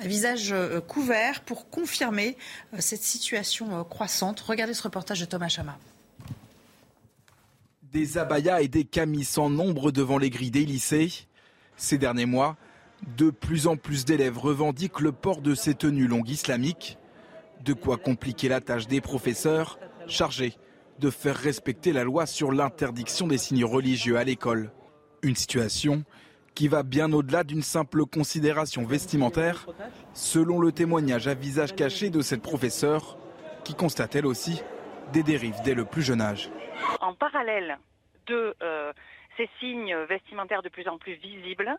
visage 0.02 0.54
couvert 0.88 1.42
pour 1.42 1.70
confirmer 1.70 2.38
cette 2.78 3.02
situation 3.02 3.84
croissante. 3.84 4.40
Regardez 4.40 4.74
ce 4.74 4.84
reportage 4.84 5.20
de 5.20 5.26
Thomas 5.26 5.50
Chama. 5.50 5.78
Des 7.92 8.18
abayas 8.18 8.62
et 8.62 8.68
des 8.68 8.86
camis 8.86 9.26
sans 9.26 9.50
nombre 9.50 9.92
devant 9.92 10.18
les 10.18 10.30
grilles 10.30 10.52
des 10.52 10.66
lycées. 10.66 11.12
Ces 11.78 11.98
derniers 11.98 12.26
mois, 12.26 12.58
de 13.18 13.30
plus 13.30 13.68
en 13.68 13.78
plus 13.78 14.06
d'élèves 14.06 14.38
revendiquent 14.38 15.00
le 15.00 15.12
port 15.12 15.42
de 15.42 15.56
ces 15.56 15.74
tenues 15.74 16.08
longues 16.08 16.30
islamiques. 16.30 16.99
De 17.64 17.74
quoi 17.74 17.98
compliquer 17.98 18.50
la 18.50 18.62
tâche 18.62 18.88
des 18.88 19.02
professeurs 19.02 19.80
chargés 20.08 20.54
de 21.00 21.10
faire 21.10 21.36
respecter 21.36 21.94
la 21.94 22.04
loi 22.04 22.26
sur 22.26 22.52
l'interdiction 22.52 23.28
des 23.28 23.38
signes 23.38 23.66
religieux 23.66 24.18
à 24.18 24.24
l'école. 24.24 24.72
Une 25.24 25.36
situation 25.36 26.04
qui 26.56 26.68
va 26.68 26.84
bien 26.84 27.12
au-delà 27.14 27.44
d'une 27.44 27.62
simple 27.62 28.06
considération 28.06 28.84
vestimentaire, 28.86 29.66
selon 30.14 30.60
le 30.60 30.72
témoignage 30.72 31.28
à 31.28 31.34
visage 31.34 31.76
caché 31.76 32.10
de 32.10 32.22
cette 32.22 32.42
professeure, 32.42 33.18
qui 33.64 33.76
constate 33.76 34.16
elle 34.16 34.26
aussi 34.26 34.62
des 35.14 35.24
dérives 35.24 35.62
dès 35.64 35.74
le 35.74 35.86
plus 35.86 36.02
jeune 36.02 36.22
âge. 36.22 36.50
En 37.02 37.14
parallèle 37.14 37.78
de 38.28 38.56
euh, 38.62 38.92
ces 39.38 39.50
signes 39.60 39.96
vestimentaires 40.10 40.62
de 40.62 40.70
plus 40.70 40.88
en 40.88 40.98
plus 40.98 41.14
visibles, 41.14 41.78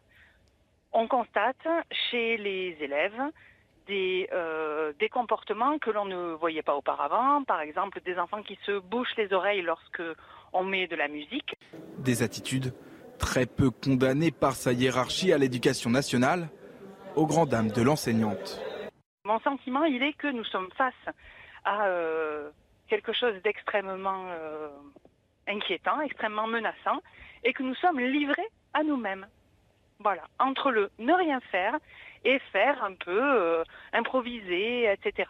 on 0.93 1.07
constate 1.07 1.67
chez 2.11 2.37
les 2.39 2.77
élèves 2.81 3.21
euh, 4.33 4.93
des, 4.99 5.09
comportements 5.09 5.79
que 5.79 5.91
l'on 5.91 6.05
ne 6.05 6.33
voyait 6.35 6.63
pas 6.63 6.75
auparavant, 6.75 7.43
par 7.45 7.61
exemple 7.61 8.01
des 8.05 8.19
enfants 8.19 8.43
qui 8.43 8.59
se 8.65 8.79
bouchent 8.79 9.17
les 9.17 9.33
oreilles 9.33 9.63
lorsque 9.63 10.03
on 10.53 10.65
met 10.65 10.87
de 10.87 10.97
la 10.97 11.09
musique. 11.09 11.55
Des 11.99 12.23
attitudes 12.23 12.73
très 13.19 13.47
peu 13.47 13.71
condamnées 13.71 14.31
par 14.31 14.53
sa 14.53 14.73
hiérarchie 14.73 15.33
à 15.33 15.39
l'éducation 15.39 15.91
nationale, 15.91 16.49
aux 17.17 17.27
grandes 17.27 17.51
dames 17.51 17.71
de 17.71 17.83
l'enseignante. 17.83 18.61
Mon 19.25 19.39
sentiment, 19.41 19.85
il 19.85 20.03
est 20.03 20.15
que 20.15 20.29
nous 20.29 20.45
sommes 20.45 20.71
face 20.77 20.95
à 21.65 21.87
euh, 21.87 22.51
quelque 22.89 23.13
chose 23.13 23.35
d'extrêmement 23.45 24.25
euh, 24.29 24.69
inquiétant, 25.47 26.01
extrêmement 26.01 26.47
menaçant, 26.47 27.01
et 27.45 27.53
que 27.53 27.63
nous 27.63 27.75
sommes 27.75 28.01
livrés 28.01 28.49
à 28.75 28.83
nous-mêmes. 28.83 29.27
Voilà, 29.99 30.23
entre 30.39 30.71
le 30.71 30.91
ne 30.99 31.13
rien 31.13 31.41
faire 31.53 31.77
et 32.25 32.39
faire 32.53 32.83
un 32.85 32.95
peu 32.95 33.11
euh, 33.11 33.65
improviser, 33.93 34.93
etc. 34.93 35.29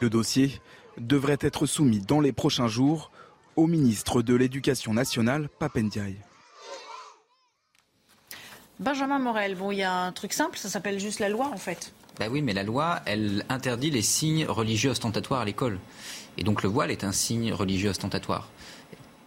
Le 0.00 0.10
dossier 0.10 0.60
devrait 0.98 1.38
être 1.40 1.66
soumis 1.66 2.00
dans 2.00 2.20
les 2.20 2.32
prochains 2.32 2.68
jours 2.68 3.10
au 3.56 3.66
ministre 3.66 4.22
de 4.22 4.34
l'Éducation 4.34 4.94
nationale, 4.94 5.48
Papendiaï. 5.58 6.16
Benjamin 8.78 9.18
Morel, 9.18 9.56
bon, 9.56 9.70
il 9.72 9.78
y 9.78 9.82
a 9.82 9.92
un 9.92 10.12
truc 10.12 10.32
simple, 10.32 10.56
ça 10.56 10.70
s'appelle 10.70 10.98
juste 10.98 11.18
la 11.18 11.28
loi 11.28 11.50
en 11.52 11.58
fait. 11.58 11.92
Ben 12.18 12.30
oui, 12.30 12.40
mais 12.40 12.54
la 12.54 12.62
loi, 12.62 13.00
elle 13.04 13.44
interdit 13.48 13.90
les 13.90 14.02
signes 14.02 14.46
religieux 14.46 14.90
ostentatoires 14.90 15.40
à 15.40 15.44
l'école. 15.44 15.78
Et 16.38 16.44
donc 16.44 16.62
le 16.62 16.68
voile 16.68 16.90
est 16.90 17.04
un 17.04 17.12
signe 17.12 17.52
religieux 17.52 17.90
ostentatoire 17.90 18.48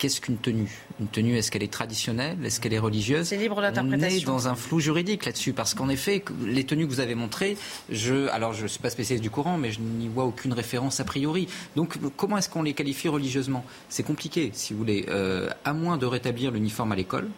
qu'est-ce 0.04 0.20
qu'une 0.20 0.38
tenue? 0.38 0.70
Une 1.00 1.08
tenue, 1.08 1.38
est-ce 1.38 1.50
qu'elle 1.50 1.64
est 1.64 1.72
traditionnelle? 1.72 2.38
Est-ce 2.44 2.60
qu'elle 2.60 2.74
est 2.74 2.80
religieuse? 2.80 3.26
C'est 3.28 3.38
libre 3.38 3.62
d'interprétation. 3.62 4.18
On 4.18 4.22
est 4.22 4.26
dans 4.26 4.50
un 4.50 4.56
flou 4.56 4.82
juridique 4.82 5.24
là-dessus, 5.26 5.54
parce 5.54 5.74
qu'en 5.74 5.88
effet, 5.88 6.26
les 6.46 6.66
tenues 6.66 6.86
que 6.86 6.92
vous 6.92 7.00
avez 7.00 7.16
montrées, 7.16 7.56
je, 7.90 8.28
alors 8.28 8.52
je 8.52 8.64
ne 8.64 8.68
suis 8.68 8.82
pas 8.82 8.90
spécialiste 8.90 9.24
du 9.24 9.30
Coran, 9.30 9.58
mais 9.58 9.72
je 9.72 9.80
n'y 9.80 10.10
vois 10.10 10.26
aucune 10.26 10.52
référence 10.52 11.00
a 11.00 11.06
priori. 11.06 11.48
Donc 11.78 11.98
comment 12.18 12.38
est-ce 12.38 12.50
qu'on 12.50 12.64
les 12.64 12.74
qualifie 12.74 13.08
religieusement? 13.08 13.64
C'est 13.88 14.04
compliqué, 14.04 14.52
si 14.54 14.74
vous 14.74 14.80
voulez. 14.80 15.06
Euh, 15.08 15.50
à 15.64 15.72
moins 15.72 15.96
de 15.96 16.06
rétablir 16.06 16.52
l'uniforme 16.52 16.92
à 16.92 16.98
l'école, 16.98 17.30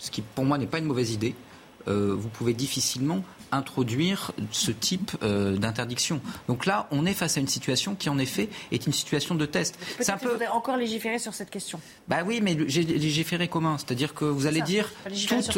ce 0.00 0.10
qui 0.10 0.20
pour 0.22 0.44
moi 0.44 0.58
n'est 0.58 0.66
pas 0.66 0.80
une 0.80 0.86
mauvaise 0.86 1.12
idée, 1.12 1.36
euh, 1.86 2.16
vous 2.18 2.28
pouvez 2.30 2.52
difficilement 2.52 3.22
introduire 3.52 4.32
ce 4.52 4.70
type 4.70 5.12
euh, 5.22 5.56
d'interdiction. 5.56 6.20
Donc 6.46 6.66
là, 6.66 6.88
on 6.90 7.06
est 7.06 7.14
face 7.14 7.36
à 7.36 7.40
une 7.40 7.48
situation 7.48 7.94
qui, 7.94 8.08
en 8.08 8.18
effet, 8.18 8.48
est 8.72 8.86
une 8.86 8.92
situation 8.92 9.34
de 9.34 9.46
test. 9.46 9.78
C'est 10.00 10.10
un 10.10 10.18
peu. 10.18 10.30
faudrait 10.30 10.48
encore 10.48 10.76
légiférer 10.76 11.18
sur 11.18 11.34
cette 11.34 11.50
question. 11.50 11.80
Bah 12.08 12.18
oui, 12.26 12.40
mais 12.42 12.54
légiférer 12.54 13.48
comment 13.48 13.78
C'est-à-dire 13.78 14.14
que 14.14 14.24
vous 14.24 14.46
allez 14.46 14.62
dire, 14.62 14.90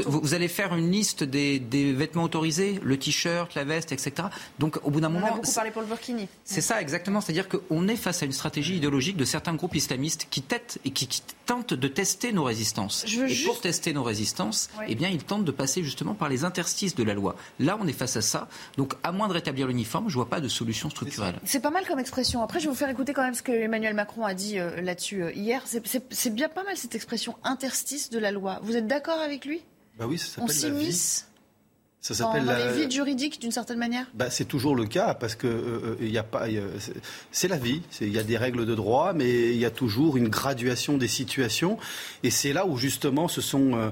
vous, 0.07 0.34
allez 0.34 0.49
faire 0.49 0.74
une 0.74 0.91
liste 0.91 1.24
des, 1.24 1.61
vêtements 1.93 2.24
autorisés, 2.24 2.80
le 2.82 2.99
t-shirt, 2.99 3.55
la 3.55 3.64
veste, 3.64 3.93
etc. 3.93 4.28
Donc 4.59 4.78
au 4.84 4.91
bout 4.91 5.01
d'un 5.01 5.09
moment, 5.09 5.26
on 5.26 5.34
a 5.34 5.36
beaucoup 5.36 5.53
parlé 5.53 5.70
pour 5.70 5.82
le 5.82 5.88
burkini. 5.88 6.28
C'est 6.45 6.61
ça 6.61 6.80
exactement. 6.80 7.20
C'est-à-dire 7.20 7.49
qu'on 7.49 7.88
est 7.88 7.97
face 7.97 8.22
à 8.22 8.26
une 8.26 8.32
stratégie 8.32 8.76
idéologique 8.76 9.16
de 9.16 9.24
certains 9.24 9.55
groupes 9.55 9.74
islamistes 9.74 10.26
qui, 10.30 10.45
et 10.84 10.91
qui, 10.91 11.22
tentent 11.47 11.74
de 11.74 11.88
tester 11.88 12.32
nos 12.32 12.45
résistances. 12.45 13.05
et 13.05 13.45
pour 13.45 13.61
tester 13.61 13.93
nos 13.93 14.05
résistances, 14.05 14.70
eh 14.86 14.95
bien, 14.95 15.09
ils 15.09 15.24
tentent 15.24 15.45
de 15.45 15.51
passer 15.51 15.82
justement 15.82 16.14
par 16.14 16.28
les 16.28 16.45
interstices 16.45 16.95
de 16.95 17.03
la 17.03 17.14
loi. 17.14 17.34
Là, 17.59 17.76
on 17.80 17.86
est 17.86 17.92
face 17.92 18.16
à 18.16 18.22
ça. 18.22 18.48
Donc, 18.76 18.94
à 19.02 19.12
moins 19.12 19.28
de 19.28 19.32
rétablir 19.32 19.66
l'uniforme, 19.66 20.08
je 20.08 20.14
ne 20.14 20.22
vois 20.22 20.28
pas 20.28 20.40
de 20.40 20.48
solution 20.48 20.90
structurelle. 20.90 21.36
C'est 21.44 21.60
pas 21.60 21.70
mal 21.70 21.86
comme 21.86 21.98
expression. 21.98 22.42
Après, 22.42 22.60
je 22.60 22.66
vais 22.66 22.70
vous 22.70 22.76
faire 22.76 22.88
écouter 22.88 23.12
quand 23.12 23.22
même 23.22 23.34
ce 23.34 23.42
que 23.42 23.52
Emmanuel 23.52 23.94
Macron 23.94 24.24
a 24.24 24.34
dit 24.34 24.58
euh, 24.58 24.80
là-dessus 24.80 25.22
euh, 25.22 25.32
hier. 25.32 25.62
C'est 25.66 26.34
bien 26.34 26.48
pas 26.48 26.64
mal 26.64 26.76
cette 26.76 26.94
expression 26.94 27.36
interstice 27.44 28.10
de 28.10 28.18
la 28.18 28.30
loi. 28.30 28.60
Vous 28.62 28.76
êtes 28.76 28.86
d'accord 28.86 29.20
avec 29.20 29.44
lui? 29.44 29.62
Bah 29.98 30.06
oui, 30.08 30.18
ça 30.18 30.26
s'appelle 30.26 30.74
la 30.74 30.78
vie. 30.78 31.24
Ça 32.00 32.14
s'appelle 32.14 32.46
dans, 32.46 32.56
les 32.56 32.72
vides 32.72 32.90
juridiques 32.90 33.40
d'une 33.40 33.50
certaine 33.50 33.78
manière? 33.78 34.06
Bah, 34.14 34.30
c'est 34.30 34.46
toujours 34.46 34.74
le 34.74 34.86
cas 34.86 35.12
parce 35.12 35.34
que 35.34 35.46
euh, 35.46 35.96
il 36.00 36.16
a 36.16 36.22
pas, 36.22 36.46
c'est 37.30 37.48
la 37.48 37.58
vie. 37.58 37.82
Il 38.00 38.08
y 38.08 38.18
a 38.18 38.22
des 38.22 38.38
règles 38.38 38.64
de 38.64 38.74
droit, 38.74 39.12
mais 39.12 39.50
il 39.50 39.58
y 39.58 39.66
a 39.66 39.70
toujours 39.70 40.16
une 40.16 40.28
graduation 40.28 40.96
des 40.96 41.08
situations, 41.08 41.76
et 42.22 42.30
c'est 42.30 42.54
là 42.54 42.66
où 42.66 42.78
justement 42.78 43.28
ce 43.28 43.42
sont 43.42 43.74
euh, 43.74 43.90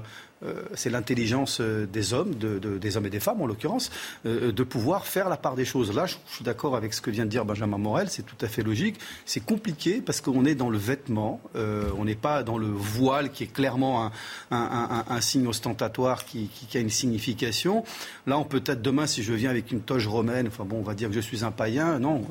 c'est 0.73 0.89
l'intelligence 0.89 1.59
euh, 1.59 1.85
des 1.85 2.13
hommes, 2.13 2.33
des 2.35 2.97
hommes 2.97 3.05
et 3.05 3.09
des 3.09 3.19
femmes 3.19 3.41
en 3.41 3.47
l'occurrence, 3.47 3.91
euh, 4.25 4.51
de 4.51 4.63
pouvoir 4.63 5.05
faire 5.05 5.27
la 5.29 5.37
part 5.37 5.55
des 5.55 5.65
choses. 5.65 5.93
Là, 5.93 6.05
je, 6.05 6.15
suis 6.27 6.43
d'accord 6.43 6.75
avec 6.75 6.93
ce 6.93 7.01
que 7.01 7.11
vient 7.11 7.25
de 7.25 7.29
dire 7.29 7.45
Benjamin 7.45 7.77
Morel, 7.77 8.09
c'est 8.09 8.23
tout 8.23 8.37
à 8.41 8.47
fait 8.47 8.63
logique. 8.63 8.99
C'est 9.25 9.43
compliqué 9.43 10.01
parce 10.01 10.21
qu'on 10.21 10.45
est 10.45 10.55
dans 10.55 10.69
le 10.69 10.77
vêtement, 10.77 11.41
on 11.55 12.05
n'est 12.05 12.15
pas 12.15 12.43
dans 12.43 12.57
le 12.57 12.67
voile 12.67 13.31
qui 13.31 13.43
est 13.43 13.53
clairement 13.53 14.11
un, 14.51 15.21
signe 15.21 15.47
ostentatoire 15.47 16.25
qui, 16.25 16.49
a 16.73 16.79
une 16.79 16.89
signification. 16.89 17.83
Là, 18.27 18.37
on 18.37 18.43
peut 18.43 18.63
être 18.65 18.81
demain, 18.81 19.07
si 19.07 19.23
je 19.23 19.33
viens 19.33 19.49
avec 19.49 19.71
une 19.71 19.81
toge 19.81 20.07
romaine, 20.07 20.47
enfin 20.47 20.65
bon, 20.65 20.77
on 20.77 20.83
va 20.83 20.93
dire 20.93 21.09
que 21.09 21.15
je 21.15 21.19
suis 21.19 21.43
un 21.43 21.51
païen, 21.51 21.99
non. 21.99 22.25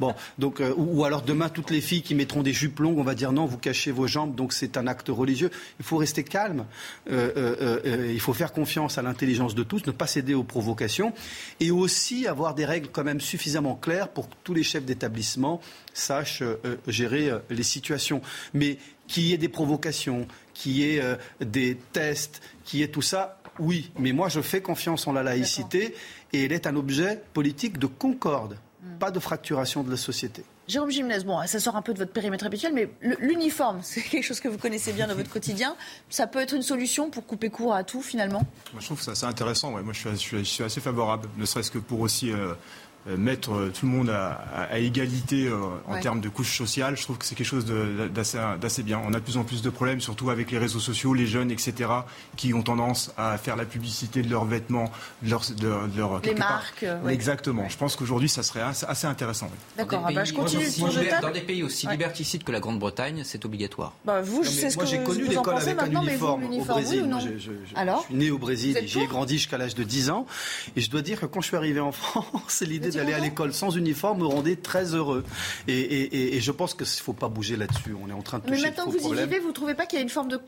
bon, 0.00 0.14
donc, 0.38 0.62
ou, 0.76 1.04
alors 1.04 1.22
demain, 1.22 1.48
toutes 1.48 1.70
les 1.70 1.80
filles 1.80 2.02
qui 2.02 2.14
mettront 2.14 2.42
des 2.42 2.52
jupes 2.52 2.80
longues, 2.80 2.98
on 2.98 3.04
va 3.04 3.14
dire 3.14 3.32
non, 3.32 3.46
vous 3.46 3.58
cachez 3.58 3.92
vos 3.92 4.06
jambes, 4.06 4.34
donc 4.34 4.52
c'est 4.52 4.76
un 4.76 4.86
acte 4.86 5.08
religieux. 5.08 5.50
Il 5.78 5.84
faut 5.84 5.96
rester 5.96 6.24
calme. 6.24 6.66
Euh, 7.14 7.32
euh, 7.36 7.80
euh, 7.86 8.12
il 8.12 8.20
faut 8.20 8.32
faire 8.32 8.52
confiance 8.52 8.98
à 8.98 9.02
l'intelligence 9.02 9.54
de 9.54 9.62
tous, 9.62 9.86
ne 9.86 9.92
pas 9.92 10.06
céder 10.06 10.34
aux 10.34 10.42
provocations 10.42 11.12
et 11.60 11.70
aussi 11.70 12.26
avoir 12.26 12.54
des 12.54 12.64
règles 12.64 12.88
quand 12.90 13.04
même 13.04 13.20
suffisamment 13.20 13.74
claires 13.74 14.08
pour 14.08 14.28
que 14.28 14.34
tous 14.42 14.54
les 14.54 14.62
chefs 14.62 14.84
d'établissement 14.84 15.60
sachent 15.92 16.42
gérer 16.86 17.30
les 17.50 17.62
situations. 17.62 18.20
Mais 18.52 18.78
Qu'il 19.06 19.24
y 19.24 19.32
ait 19.34 19.38
des 19.38 19.50
provocations, 19.50 20.26
qu'il 20.54 20.72
y 20.72 20.96
ait 20.96 21.02
des 21.40 21.76
tests, 21.92 22.40
qu'il 22.64 22.80
y 22.80 22.82
ait 22.82 22.88
tout 22.88 23.02
ça, 23.02 23.38
oui. 23.58 23.90
Mais 23.98 24.12
moi, 24.12 24.30
je 24.30 24.40
fais 24.40 24.62
confiance 24.62 25.06
en 25.06 25.12
la 25.12 25.22
laïcité 25.22 25.94
et 26.32 26.44
elle 26.44 26.52
est 26.52 26.66
un 26.66 26.74
objet 26.74 27.22
politique 27.34 27.78
de 27.78 27.86
concorde, 27.86 28.56
hmm. 28.82 28.98
pas 28.98 29.10
de 29.10 29.20
fracturation 29.20 29.82
de 29.82 29.90
la 29.90 29.98
société. 29.98 30.42
Jérôme 30.66 30.90
Gymnase, 30.90 31.24
bon, 31.24 31.38
ça 31.46 31.60
sort 31.60 31.76
un 31.76 31.82
peu 31.82 31.92
de 31.92 31.98
votre 31.98 32.12
périmètre 32.12 32.46
habituel, 32.46 32.72
mais 32.72 32.88
l'uniforme, 33.20 33.78
c'est 33.82 34.00
quelque 34.00 34.24
chose 34.24 34.40
que 34.40 34.48
vous 34.48 34.58
connaissez 34.58 34.92
bien 34.92 35.06
dans 35.06 35.14
votre 35.14 35.30
quotidien. 35.30 35.76
Ça 36.08 36.26
peut 36.26 36.40
être 36.40 36.54
une 36.54 36.62
solution 36.62 37.10
pour 37.10 37.26
couper 37.26 37.50
court 37.50 37.74
à 37.74 37.84
tout, 37.84 38.02
finalement? 38.02 38.42
Moi, 38.72 38.80
je 38.80 38.86
trouve 38.86 39.00
ça 39.00 39.12
assez 39.12 39.26
intéressant. 39.26 39.70
Moi, 39.70 39.92
je 39.92 40.42
suis, 40.44 40.64
assez 40.64 40.80
favorable, 40.80 41.28
ne 41.36 41.44
serait-ce 41.44 41.70
que 41.70 41.78
pour 41.78 42.00
aussi 42.00 42.30
euh, 42.30 42.54
mettre 43.06 43.52
euh, 43.52 43.72
tout 43.72 43.86
le 43.86 43.92
monde 43.92 44.10
à, 44.10 44.78
égalité 44.78 45.46
euh, 45.46 45.58
en 45.86 46.00
termes 46.00 46.20
de 46.20 46.28
couche 46.28 46.56
sociale, 46.56 46.96
je 46.96 47.02
trouve 47.02 47.18
que 47.18 47.24
c'est 47.24 47.34
quelque 47.34 47.46
chose 47.46 47.66
d'assez 47.66 48.82
bien. 48.82 49.00
On 49.06 49.12
a 49.12 49.18
de 49.18 49.24
plus 49.24 49.36
en 49.36 49.44
plus 49.44 49.62
de 49.62 49.70
problèmes, 49.70 50.00
surtout 50.00 50.30
avec 50.30 50.50
les 50.50 50.58
réseaux 50.58 50.80
sociaux, 50.80 51.14
les 51.14 51.26
jeunes, 51.26 51.50
etc., 51.50 51.90
qui 52.36 52.54
ont 52.54 52.62
tendance 52.62 53.12
à 53.16 53.36
faire 53.38 53.56
la 53.56 53.64
publicité 53.64 54.22
de 54.22 54.30
leurs 54.30 54.44
vêtements, 54.44 54.90
de 55.22 55.30
leur, 55.30 55.42
de, 55.58 55.98
leur 55.98 56.20
les 56.20 56.34
marques. 56.34 56.86
Exactement. 57.08 57.68
Je 57.68 57.76
pense 57.76 57.96
qu'aujourd'hui, 57.96 58.28
ça 58.28 58.42
serait 58.42 58.62
assez, 58.62 59.06
intéressant. 59.06 59.50
D'accord. 59.76 60.04
Ah 60.06 60.12
bah, 60.12 60.24
je 60.24 60.32
continue 60.32 60.64
Dans 61.20 61.30
des 61.30 61.40
pays 61.40 61.62
aussi 61.62 61.86
liberticides 61.86 62.44
que 62.44 62.52
la 62.52 62.60
Grande-Bretagne, 62.60 63.22
c'est 63.24 63.44
obligatoire. 63.44 63.92
Bah, 64.04 64.22
vous, 64.22 64.44
je 64.44 64.50
sais 64.50 64.70
ce 64.70 64.76
que 64.76 64.86
j'ai 64.86 65.02
connu 65.02 65.24
l'école 65.24 65.56
avec 65.56 65.78
un 65.78 65.90
uniforme 65.90 66.44
au 66.44 66.64
Brésil. 66.64 67.14
je, 67.38 67.50
Alors 67.74 68.00
je 68.02 68.06
suis 68.06 68.14
né 68.14 68.30
au 68.30 68.38
Brésil 68.38 68.78
et 68.78 68.86
j'y 68.86 69.00
ai 69.00 69.06
grandi 69.06 69.36
jusqu'à 69.38 69.58
l'âge 69.58 69.74
de 69.74 69.84
10 69.84 70.10
ans. 70.10 70.26
Et 70.76 70.80
je 70.80 70.90
dois 70.90 71.02
dire 71.02 71.20
que 71.20 71.26
quand 71.26 71.40
je 71.40 71.48
suis 71.48 71.56
arrivé 71.56 71.80
en 71.80 71.92
France, 72.04 72.62
l'idée 72.66 72.93
d'aller 72.94 73.12
à 73.12 73.18
l'école 73.18 73.52
sans 73.52 73.70
uniforme 73.76 74.20
me 74.20 74.26
rendait 74.26 74.56
très 74.56 74.94
heureux. 74.94 75.24
Et, 75.68 76.40
je 76.40 76.50
pense 76.50 76.74
qu'il 76.74 76.82
ne 76.82 77.02
faut 77.02 77.12
pas 77.12 77.28
bouger 77.28 77.56
là-dessus. 77.56 77.94
On 78.00 78.08
est 78.08 78.12
en 78.12 78.22
train 78.22 78.38
de 78.38 78.44
toucher 78.44 78.62
Mais 78.62 78.68
maintenant 78.68 78.86
que 78.86 78.98
vous 78.98 79.12
y 79.12 79.16
vivez, 79.16 79.38
vous 79.38 79.48
ne 79.48 79.52
trouvez 79.52 79.74
pas 79.74 79.86
qu'il 79.86 79.98
y 79.98 80.00
a 80.00 80.02
une 80.02 80.08
forme 80.08 80.28
de 80.28 80.40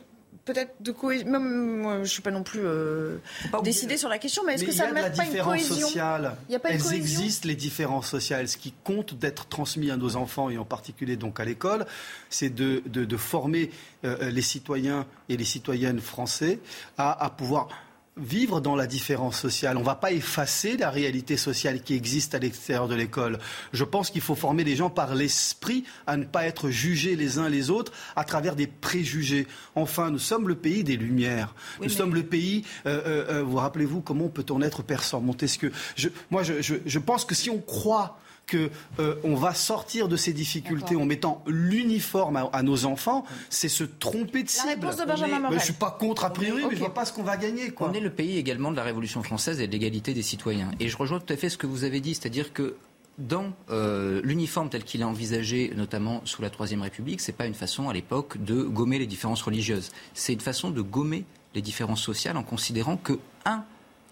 peut-être 0.47 0.81
de 0.81 0.91
cohésion? 0.91 1.29
Même 1.29 1.81
moi, 1.81 1.95
je 1.95 1.99
ne 1.99 2.05
suis 2.05 2.21
pas 2.21 2.31
non 2.31 2.43
plus 2.43 2.61
euh, 2.63 3.17
décidée 3.63 3.97
sur 3.97 4.09
la 4.09 4.17
question, 4.17 4.43
mais 4.45 4.53
est-ce 4.53 4.63
que 4.63 4.71
ça 4.71 4.87
ne 4.87 4.93
pas 4.93 5.25
une 5.25 5.43
cohésion? 5.43 5.87
sociale. 5.87 6.37
Il 6.49 6.53
y 6.53 6.55
a 6.55 6.59
pas 6.59 6.69
Elles 6.69 6.93
existent 6.93 7.47
les 7.47 7.55
différences 7.55 8.07
sociales. 8.07 8.47
Ce 8.47 8.57
qui 8.57 8.73
compte 8.83 9.13
d'être 9.13 9.47
transmis 9.47 9.91
à 9.91 9.97
nos 9.97 10.15
enfants 10.15 10.49
et 10.49 10.57
en 10.57 10.65
particulier 10.65 11.17
donc 11.17 11.39
à 11.39 11.45
l'école, 11.45 11.85
c'est 12.29 12.53
de, 12.53 12.81
de, 12.85 13.17
former 13.17 13.71
euh, 14.05 14.29
les 14.31 14.41
citoyens 14.41 15.05
et 15.29 15.37
les 15.37 15.45
citoyennes 15.45 15.99
français 15.99 16.59
à, 16.97 17.23
à 17.23 17.29
pouvoir 17.29 17.67
vivre 18.17 18.61
dans 18.61 18.75
la 18.75 18.87
différence 18.87 19.39
sociale. 19.39 19.77
On 19.77 19.81
ne 19.81 19.85
va 19.85 19.95
pas 19.95 20.11
effacer 20.11 20.77
la 20.77 20.89
réalité 20.89 21.37
sociale 21.37 21.81
qui 21.81 21.93
existe 21.93 22.35
à 22.35 22.39
l'extérieur 22.39 22.87
de 22.87 22.95
l'école. 22.95 23.39
Je 23.73 23.83
pense 23.83 24.09
qu'il 24.09 24.21
faut 24.21 24.35
former 24.35 24.63
les 24.63 24.75
gens 24.75 24.89
par 24.89 25.15
l'esprit 25.15 25.83
à 26.05 26.17
ne 26.17 26.25
pas 26.25 26.45
être 26.45 26.69
jugés 26.69 27.15
les 27.15 27.37
uns 27.37 27.49
les 27.49 27.69
autres 27.69 27.91
à 28.15 28.23
travers 28.23 28.55
des 28.55 28.67
préjugés. 28.67 29.47
Enfin, 29.75 30.11
nous 30.11 30.19
sommes 30.19 30.47
le 30.47 30.55
pays 30.55 30.83
des 30.83 30.97
Lumières. 30.97 31.53
nous 31.81 31.89
sommes 31.89 32.13
le 32.13 32.23
pays. 32.23 32.63
Euh, 32.85 33.01
euh, 33.05 33.25
euh, 33.39 33.43
vous 33.43 33.57
rappelez-vous 33.57 34.01
comment 34.01 34.27
peut-on 34.29 34.61
être 34.61 34.83
perçant 34.83 35.21
Montesquieu 35.21 35.71
je, 35.95 36.09
Moi, 36.31 36.43
je, 36.43 36.53
je 36.85 36.99
pense 36.99 37.25
que 37.25 37.35
si 37.35 37.49
on 37.49 37.59
croit 37.59 38.19
qu'on 38.49 38.69
euh, 38.99 39.35
va 39.35 39.53
sortir 39.53 40.07
de 40.07 40.15
ces 40.15 40.33
difficultés 40.33 40.95
en 40.95 41.05
mettant 41.05 41.43
l'uniforme 41.47 42.49
à, 42.51 42.63
nos 42.63 42.85
enfants, 42.85 43.25
c'est 43.49 43.69
se 43.69 43.83
tromper 43.83 44.43
de 44.43 44.49
cible. 44.49 44.67
La 44.67 44.73
réponse 44.75 44.97
de 44.97 45.05
Benjamin 45.05 45.49
Je 45.49 45.55
ne 45.55 45.59
suis 45.59 45.73
pas 45.73 45.91
contre 45.91 46.25
a 46.25 46.29
priori, 46.31 46.63
mais 46.63 46.69
je 46.69 46.75
ne 46.75 46.79
vois 46.79 46.93
pas 46.93 47.05
ce 47.05 47.13
qu'on 47.13 47.23
va 47.23 47.37
gagner. 47.37 47.73
On 47.79 47.93
est 47.93 47.99
le 47.99 48.09
pays 48.09 48.37
également 48.37 48.71
de 48.71 48.77
la 48.77 48.83
Révolution 48.83 49.21
française 49.23 49.59
et 49.59 49.67
de 49.67 49.71
l'égalité 49.71 50.13
des 50.13 50.21
citoyens. 50.21 50.71
Et 50.79 50.87
je 50.87 50.97
rejoins 50.97 51.19
tout 51.19 51.31
à 51.33 51.37
fait 51.37 51.49
ce 51.49 51.57
que 51.57 51.67
vous 51.67 51.83
avez 51.83 51.99
dit, 51.99 52.15
c'est-à-dire 52.15 52.53
que 52.53 52.75
dans 53.17 53.51
euh, 53.69 54.21
l'uniforme 54.23 54.69
tel 54.69 54.83
qu'il 54.83 55.01
est 55.01 55.05
envisagé, 55.05 55.73
notamment 55.75 56.21
sous 56.25 56.41
la 56.41 56.49
Troisième 56.49 56.81
République, 56.81 57.19
ce 57.19 57.31
n'est 57.31 57.37
pas 57.37 57.47
une 57.47 57.55
façon 57.55 57.89
à 57.89 57.93
l'époque 57.93 58.43
de 58.43 58.61
gommer 58.61 58.99
les 58.99 59.07
différences 59.07 59.41
religieuses. 59.41 59.91
C'est 60.13 60.33
une 60.33 60.39
façon 60.39 60.69
de 60.69 60.81
gommer 60.81 61.25
les 61.55 61.61
différences 61.61 62.01
sociales 62.01 62.37
en 62.37 62.43
considérant 62.43 62.97
que 62.97 63.19
un 63.45 63.63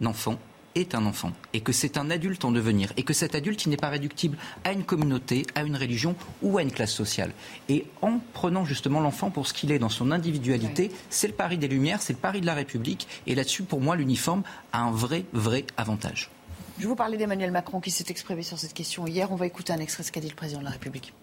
enfant 0.04 0.40
est 0.76 0.94
un 0.94 1.06
enfant 1.06 1.32
et 1.54 1.62
que 1.62 1.72
c'est 1.72 1.98
un 1.98 2.12
adulte 2.12 2.46
en 2.46 2.52
devenir 2.52 2.92
et 2.98 3.04
que 3.04 3.14
cet 3.14 3.34
adulte, 3.34 3.66
il 3.66 3.70
n'est 3.70 3.78
pas 3.78 3.90
réductible 3.90 4.38
à 4.64 4.72
une 4.72 4.84
communauté, 4.84 5.46
à 5.56 5.64
une 5.64 5.76
religion 5.76 6.16
ou 6.42 6.58
à 6.58 6.62
une 6.62 6.72
classe 6.72 6.94
sociale. 6.94 7.32
Et 7.70 7.86
en 8.02 8.20
prenant 8.34 8.66
justement 8.66 9.00
l'enfant 9.00 9.32
pour 9.32 9.48
ce 9.48 9.54
qu'il 9.54 9.72
est 9.72 9.80
dans 9.80 9.90
son 9.90 10.12
individualité, 10.12 10.92
c'est 11.10 11.28
le 11.28 11.34
pari 11.34 11.58
des 11.58 11.68
Lumières, 11.68 12.02
c'est 12.02 12.14
le 12.14 12.20
pari 12.20 12.42
de 12.42 12.46
la 12.46 12.54
République. 12.54 13.08
Et 13.26 13.36
là-dessus, 13.36 13.64
pour 13.64 13.82
moi, 13.82 13.96
l'uniforme 13.96 14.44
a 14.74 14.82
un 14.82 14.92
vrai, 14.92 15.26
vrai 15.34 15.66
avantage. 15.78 16.30
Je 16.78 16.88
vous 16.88 16.96
parlais 16.96 17.18
d'Emmanuel 17.18 17.52
Macron 17.52 17.80
qui 17.80 17.90
s'est 17.90 18.06
exprimé 18.10 18.44
sur 18.44 18.60
cette 18.60 18.74
question 18.74 19.08
hier. 19.08 19.32
On 19.32 19.36
va 19.36 19.46
écouter 19.46 19.72
un 19.72 19.80
extrait 19.80 20.04
de 20.04 20.08
ce 20.08 20.12
qu'a 20.12 20.20
dit 20.20 20.30
le 20.30 20.36
président 20.36 20.60
de 20.60 20.66
la 20.66 20.72
République. 20.72 21.14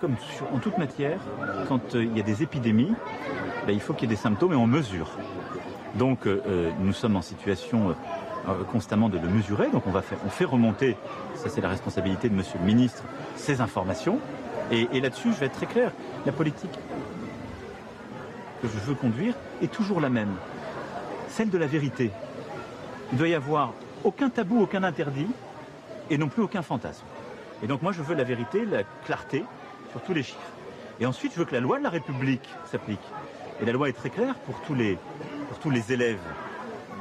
Comme 0.00 0.16
en 0.52 0.58
toute 0.58 0.78
matière, 0.78 1.20
quand 1.68 1.96
euh, 1.96 2.04
il 2.04 2.16
y 2.16 2.20
a 2.20 2.22
des 2.22 2.42
épidémies, 2.42 2.92
ben, 3.66 3.72
il 3.72 3.80
faut 3.80 3.94
qu'il 3.94 4.08
y 4.08 4.12
ait 4.12 4.14
des 4.14 4.20
symptômes 4.20 4.52
et 4.52 4.56
on 4.56 4.66
mesure. 4.66 5.18
Donc 5.98 6.26
euh, 6.26 6.42
euh, 6.46 6.70
nous 6.80 6.92
sommes 6.92 7.16
en 7.16 7.22
situation 7.22 7.94
euh, 8.48 8.52
constamment 8.70 9.08
de 9.08 9.18
le 9.18 9.28
mesurer. 9.28 9.70
Donc 9.70 9.86
on, 9.86 9.90
va 9.90 10.02
on 10.24 10.28
fait 10.28 10.44
remonter, 10.44 10.96
ça 11.34 11.48
c'est 11.48 11.60
la 11.60 11.68
responsabilité 11.68 12.28
de 12.28 12.34
Monsieur 12.34 12.58
le 12.58 12.66
Ministre, 12.66 13.02
ces 13.36 13.60
informations. 13.60 14.18
Et, 14.72 15.00
là-dessus, 15.00 15.32
je 15.32 15.38
vais 15.38 15.46
être 15.46 15.54
très 15.54 15.66
clair. 15.66 15.92
La 16.26 16.32
politique 16.32 16.72
que 18.60 18.66
je 18.66 18.78
veux 18.80 18.96
conduire 18.96 19.34
est 19.62 19.70
toujours 19.70 20.00
la 20.00 20.08
même. 20.08 20.34
Celle 21.28 21.50
de 21.50 21.58
la 21.58 21.68
vérité. 21.68 22.10
Il 23.12 23.14
ne 23.14 23.18
doit 23.18 23.28
y 23.28 23.34
avoir 23.34 23.74
aucun 24.02 24.28
tabou, 24.28 24.60
aucun 24.60 24.82
interdit 24.82 25.28
et 26.10 26.18
non 26.18 26.26
plus 26.26 26.42
aucun 26.42 26.62
fantasme. 26.62 27.04
Et 27.62 27.68
donc 27.68 27.80
moi 27.80 27.92
je 27.92 28.02
veux 28.02 28.16
la 28.16 28.24
vérité, 28.24 28.64
la 28.64 28.82
clarté 29.04 29.44
sur 29.92 30.02
tous 30.02 30.14
les 30.14 30.24
chiffres. 30.24 30.40
Et 30.98 31.06
ensuite 31.06 31.32
je 31.32 31.38
veux 31.38 31.44
que 31.44 31.54
la 31.54 31.60
loi 31.60 31.78
de 31.78 31.84
la 31.84 31.90
République 31.90 32.48
s'applique. 32.68 32.98
Et 33.62 33.64
la 33.64 33.72
loi 33.72 33.88
est 33.88 33.92
très 33.92 34.10
claire 34.10 34.34
pour 34.34 34.60
tous 34.62 34.74
les, 34.74 34.98
pour 35.48 35.58
tous 35.58 35.70
les 35.70 35.92
élèves 35.92 36.18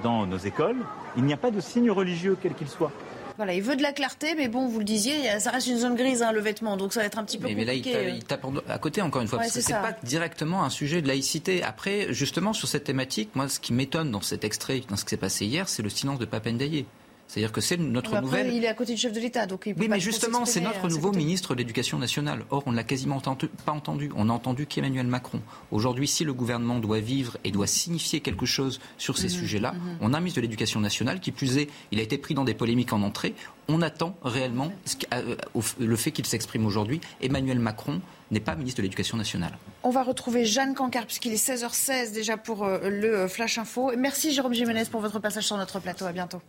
dans 0.04 0.26
nos 0.26 0.38
écoles, 0.38 0.78
il 1.18 1.24
n'y 1.24 1.34
a 1.34 1.38
pas 1.38 1.52
de 1.52 1.60
signe 1.60 1.90
religieux 1.92 2.38
quel 2.42 2.54
qu'il 2.54 2.68
soit. 2.68 2.92
Voilà, 3.38 3.54
il 3.54 3.62
veut 3.62 3.76
de 3.76 3.82
la 3.82 3.92
clarté, 3.92 4.34
mais 4.36 4.48
bon, 4.48 4.68
vous 4.68 4.80
le 4.80 4.86
disiez, 4.86 5.40
ça 5.40 5.52
reste 5.52 5.68
une 5.68 5.78
zone 5.78 5.96
grise, 5.96 6.24
hein, 6.24 6.32
le 6.32 6.40
vêtement, 6.40 6.78
donc 6.78 6.94
ça 6.94 7.02
va 7.02 7.06
être 7.06 7.20
un 7.20 7.26
petit 7.26 7.38
peu 7.38 7.50
compliqué. 7.50 7.92
Mais 7.94 8.04
là, 8.04 8.10
il 8.16 8.24
tape, 8.24 8.46
à 8.70 8.78
côté, 8.78 9.02
encore 9.02 9.22
une 9.22 9.28
fois, 9.28 9.40
parce 9.40 9.54
que 9.54 9.60
c'est 9.60 9.74
pas 9.74 9.92
directement 10.04 10.64
un 10.64 10.70
sujet 10.70 11.02
de 11.02 11.08
laïcité. 11.08 11.62
Après, 11.62 12.14
justement, 12.14 12.54
sur 12.54 12.70
cette 12.70 12.86
thématique, 12.86 13.32
moi, 13.36 13.50
ce 13.50 13.60
qui 13.60 13.74
m'étonne 13.74 14.10
dans 14.10 14.22
cet 14.22 14.46
extrait, 14.46 14.84
dans 14.88 14.96
ce 14.96 15.04
qui 15.04 15.10
s'est 15.10 15.18
passé 15.18 15.46
hier, 15.46 15.68
c'est 15.68 15.84
le 15.84 15.90
silence 15.90 16.18
de 16.18 16.26
Papendaye. 16.26 16.86
C'est-à-dire 17.28 17.52
que 17.52 17.62
c'est 17.62 17.78
notre 17.78 18.22
nouvelle. 18.22 18.54
Il 18.54 18.64
est 18.64 18.68
à 18.68 18.74
côté 18.74 18.94
du 18.94 19.00
chef 19.00 19.12
de 19.12 19.20
l'État, 19.20 19.46
donc 19.46 19.64
il 19.66 19.74
peut 19.74 19.82
Oui, 19.82 19.88
mais 19.90 20.00
justement, 20.00 20.46
c'est 20.46 20.62
notre 20.62 20.88
nouveau 20.88 21.12
ministre 21.12 21.54
de 21.54 21.60
l'Éducation 21.60 21.98
nationale. 21.98 22.46
Or, 22.50 22.64
on 22.66 22.72
ne 22.72 22.76
l'a 22.76 22.84
quasiment 22.84 23.20
pas 23.20 23.72
entendu. 23.72 24.12
On 24.16 24.26
n'a 24.26 24.34
entendu 24.34 24.68
qu'Emmanuel 24.68 25.08
Macron. 25.08 25.42
Aujourd'hui, 25.72 26.08
si 26.08 26.24
le 26.24 26.34
gouvernement 26.34 26.80
doit 26.80 27.00
vivre 27.00 27.38
et 27.44 27.52
doit 27.52 27.68
signifier 27.68 28.20
quelque 28.20 28.46
chose 28.46 28.80
sur 28.98 29.18
ces 29.18 29.28
mhm, 29.28 29.34
sujets-là, 29.34 29.74
mhm. 29.74 29.98
on 30.02 30.14
a 30.14 30.18
un 30.18 30.20
ministre 30.20 30.38
de 30.38 30.42
l'Éducation 30.42 30.80
nationale 30.80 31.20
qui, 31.20 31.32
plus 31.32 31.58
est, 31.58 31.70
il 31.92 32.00
a 32.00 32.04
été 32.04 32.18
pris 32.18 32.34
dans 32.34 32.44
des 32.44 32.54
polémiques 32.54 32.94
en 32.94 33.02
entrée. 33.02 33.34
On 33.68 33.82
attend 33.82 34.16
réellement 34.24 34.72
euh, 35.14 35.36
le 35.80 35.96
fait 35.96 36.12
qu'il 36.12 36.26
s'exprime 36.26 36.66
aujourd'hui. 36.66 37.02
Emmanuel 37.22 37.60
Macron 37.60 38.02
n'est 38.32 38.40
pas 38.40 38.56
ministre 38.56 38.78
de 38.78 38.84
l'Éducation 38.84 39.18
nationale. 39.18 39.58
On 39.84 39.90
va 39.90 40.04
retrouver 40.04 40.46
Jeanne 40.46 40.74
Cancard, 40.74 41.06
puisqu'il 41.06 41.34
est 41.34 41.48
16h16 41.48 42.14
déjà 42.14 42.38
pour 42.38 42.64
euh, 42.64 42.90
le 42.90 43.16
euh, 43.16 43.28
Flash 43.28 43.58
Info. 43.58 43.92
Merci 43.98 44.34
Jérôme 44.34 44.54
Jiménez 44.54 44.86
pour 44.86 45.02
votre 45.02 45.20
passage 45.20 45.46
sur 45.46 45.58
notre 45.58 45.80
plateau. 45.80 46.06
À 46.06 46.12
bientôt. 46.12 46.42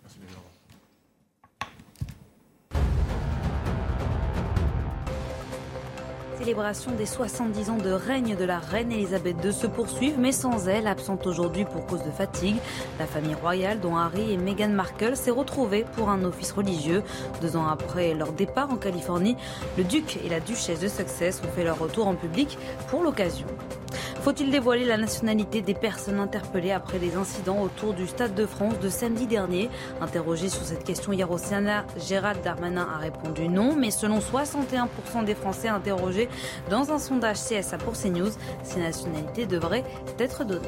Célébration 6.47 6.93
des 6.93 7.07
70 7.07 7.71
ans 7.71 7.77
de 7.77 7.91
règne 7.91 8.37
de 8.37 8.45
la 8.45 8.61
reine 8.61 8.93
Elisabeth 8.93 9.35
II 9.45 9.53
se 9.53 9.67
poursuivent, 9.67 10.21
mais 10.21 10.31
sans 10.31 10.69
elle, 10.69 10.87
absente 10.87 11.27
aujourd'hui 11.27 11.65
pour 11.65 11.85
cause 11.87 12.05
de 12.05 12.11
fatigue. 12.13 12.55
La 13.01 13.07
famille 13.09 13.35
royale, 13.35 13.81
dont 13.81 13.97
Harry 13.97 14.33
et 14.33 14.37
Meghan 14.37 14.69
Markle, 14.69 15.17
s'est 15.17 15.33
retrouvée 15.33 15.85
pour 15.97 16.09
un 16.09 16.23
office 16.23 16.53
religieux. 16.53 17.03
Deux 17.43 17.57
ans 17.57 17.67
après 17.67 18.15
leur 18.15 18.31
départ 18.31 18.71
en 18.71 18.77
Californie, 18.77 19.37
le 19.77 19.83
duc 19.83 20.21
et 20.25 20.29
la 20.29 20.39
duchesse 20.39 20.79
de 20.79 20.87
Success 20.87 21.43
ont 21.45 21.51
fait 21.51 21.65
leur 21.65 21.81
retour 21.81 22.07
en 22.07 22.15
public 22.15 22.57
pour 22.91 23.03
l'occasion. 23.03 23.49
Faut-il 24.27 24.51
dévoiler 24.51 24.85
la 24.85 24.97
nationalité 24.97 25.63
des 25.63 25.73
personnes 25.73 26.19
interpellées 26.19 26.73
après 26.73 26.99
les 26.99 27.15
incidents 27.15 27.63
autour 27.63 27.95
du 27.95 28.09
Stade 28.09 28.35
de 28.35 28.45
France 28.45 28.77
de 28.81 28.89
samedi 28.89 29.29
dernier? 29.29 29.71
Interrogé 30.01 30.49
sur 30.49 30.65
cette 30.65 30.83
question 30.83 31.13
hier 31.13 31.31
au 31.31 31.39
Sénat, 31.39 31.87
Gérald 31.97 32.43
Darmanin 32.43 32.89
a 32.93 32.99
répondu 32.99 33.49
non, 33.49 33.77
mais 33.77 33.93
selon 33.93 34.19
61% 34.19 35.25
des 35.25 35.37
Français 35.37 35.69
interrogés 35.69 36.29
dans 36.71 36.91
un 36.91 36.99
sondage 36.99 37.37
CSA 37.37 37.79
pour 37.79 37.93
CNews, 37.93 38.33
ces 38.65 38.81
nationalités 38.81 39.47
devraient 39.47 39.85
être 40.19 40.45
données. 40.45 40.67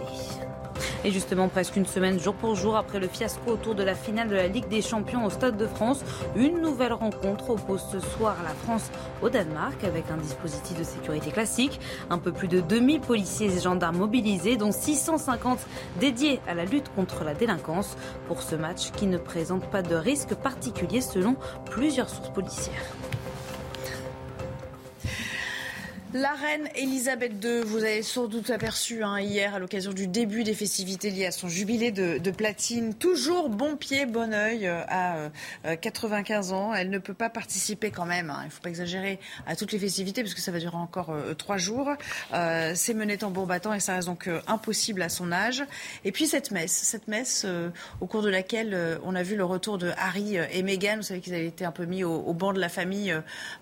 Et 1.05 1.13
justement, 1.13 1.49
presque 1.49 1.77
une 1.77 1.87
semaine 1.87 2.19
jour 2.19 2.35
pour 2.35 2.57
jour 2.57 2.77
après 2.77 2.99
le 2.99 3.07
fiasco 3.07 3.53
autour 3.53 3.77
de 3.77 3.85
la 3.85 3.95
finale 3.95 4.29
de 4.29 4.35
la 4.35 4.49
Ligue 4.49 4.67
des 4.69 4.83
Champions 4.83 5.25
au 5.25 5.31
Stade 5.31 5.57
de 5.57 5.67
France, 5.67 6.01
une 6.35 6.61
nouvelle 6.61 6.93
rencontre 6.93 7.51
oppose 7.51 7.85
ce 7.93 8.01
soir 8.01 8.37
la 8.43 8.51
France 8.51 8.91
au 9.23 9.29
Danemark 9.29 9.85
avec 9.85 10.11
un 10.11 10.17
dispositif 10.17 10.77
de 10.77 10.83
sécurité 10.83 11.31
classique. 11.31 11.81
Un 12.11 12.19
peu 12.19 12.33
plus 12.33 12.49
de 12.49 12.61
2000 12.61 13.01
policiers 13.01 13.47
et 13.47 13.61
gendarmes 13.61 13.99
mobilisés, 13.99 14.57
dont 14.57 14.73
650 14.73 15.61
dédiés 16.01 16.41
à 16.49 16.55
la 16.55 16.65
lutte 16.65 16.93
contre 16.97 17.23
la 17.23 17.35
délinquance 17.35 17.97
pour 18.27 18.43
ce 18.43 18.57
match 18.57 18.91
qui 18.91 19.07
ne 19.07 19.19
présente 19.19 19.65
pas 19.71 19.83
de 19.83 19.95
risque 19.95 20.35
particulier 20.35 21.01
selon 21.01 21.37
plusieurs 21.65 22.09
sources 22.09 22.31
policières. 22.31 22.83
La 26.15 26.33
reine 26.33 26.71
Elisabeth 26.75 27.33
II, 27.45 27.61
vous 27.67 27.85
avez 27.85 28.03
sans 28.03 28.29
doute 28.29 28.49
aperçu 28.49 29.03
hein, 29.03 29.21
hier 29.21 29.55
à 29.55 29.59
l'occasion 29.59 29.93
du 29.93 30.07
début 30.07 30.43
des 30.43 30.55
festivités 30.55 31.11
liées 31.11 31.27
à 31.27 31.31
son 31.31 31.49
jubilé 31.49 31.91
de, 31.93 32.31
platine, 32.31 32.95
toujours 32.95 33.51
bon 33.51 33.77
pied, 33.77 34.07
bon 34.07 34.33
oeil 34.33 34.67
euh, 34.67 35.29
à 35.65 35.77
95 35.77 36.51
euh, 36.51 36.55
ans. 36.55 36.75
Elle 36.75 36.89
ne 36.89 36.97
peut 36.99 37.13
pas 37.13 37.29
participer 37.29 37.91
quand 37.91 38.07
même, 38.07 38.31
hein, 38.31 38.39
il 38.45 38.47
ne 38.47 38.51
faut 38.51 38.63
pas 38.63 38.71
exagérer, 38.71 39.19
à 39.47 39.55
toutes 39.55 39.71
les 39.71 39.79
festivités 39.79 40.23
parce 40.23 40.33
que 40.33 40.41
ça 40.41 40.51
va 40.51 40.61
durer 40.61 40.79
encore 40.79 41.11
euh, 41.11 41.35
trois 41.35 41.59
jours. 41.59 41.91
C'est 42.75 42.95
mené 42.95 43.19
tambour 43.19 43.47
battant 43.47 43.75
et 43.75 43.81
ça 43.81 43.97
reste 43.97 44.09
donc 44.09 44.31
impossible 44.47 45.03
à 45.03 45.11
son 45.11 45.31
âge. 45.31 45.63
Et 46.07 46.13
puis 46.13 46.27
cette 46.27 46.53
messe, 46.53 46.73
cette 46.73 47.09
messe 47.09 47.45
au 48.01 48.07
cours 48.07 48.23
de 48.23 48.31
laquelle 48.31 48.99
on 49.05 49.15
a 49.15 49.23
vu 49.23 49.37
le 49.37 49.45
retour 49.45 49.77
de 49.77 49.91
Harry 49.99 50.37
et 50.37 50.63
Meghan. 50.63 50.97
Vous 50.97 51.03
savez 51.03 51.21
qu'ils 51.21 51.35
avaient 51.35 51.47
été 51.47 51.67
un 51.67 51.73
peu 51.73 51.85
mis 51.85 52.03
au, 52.03 52.33
banc 52.33 52.55
de 52.55 52.61
la 52.61 52.71
famille 52.71 53.15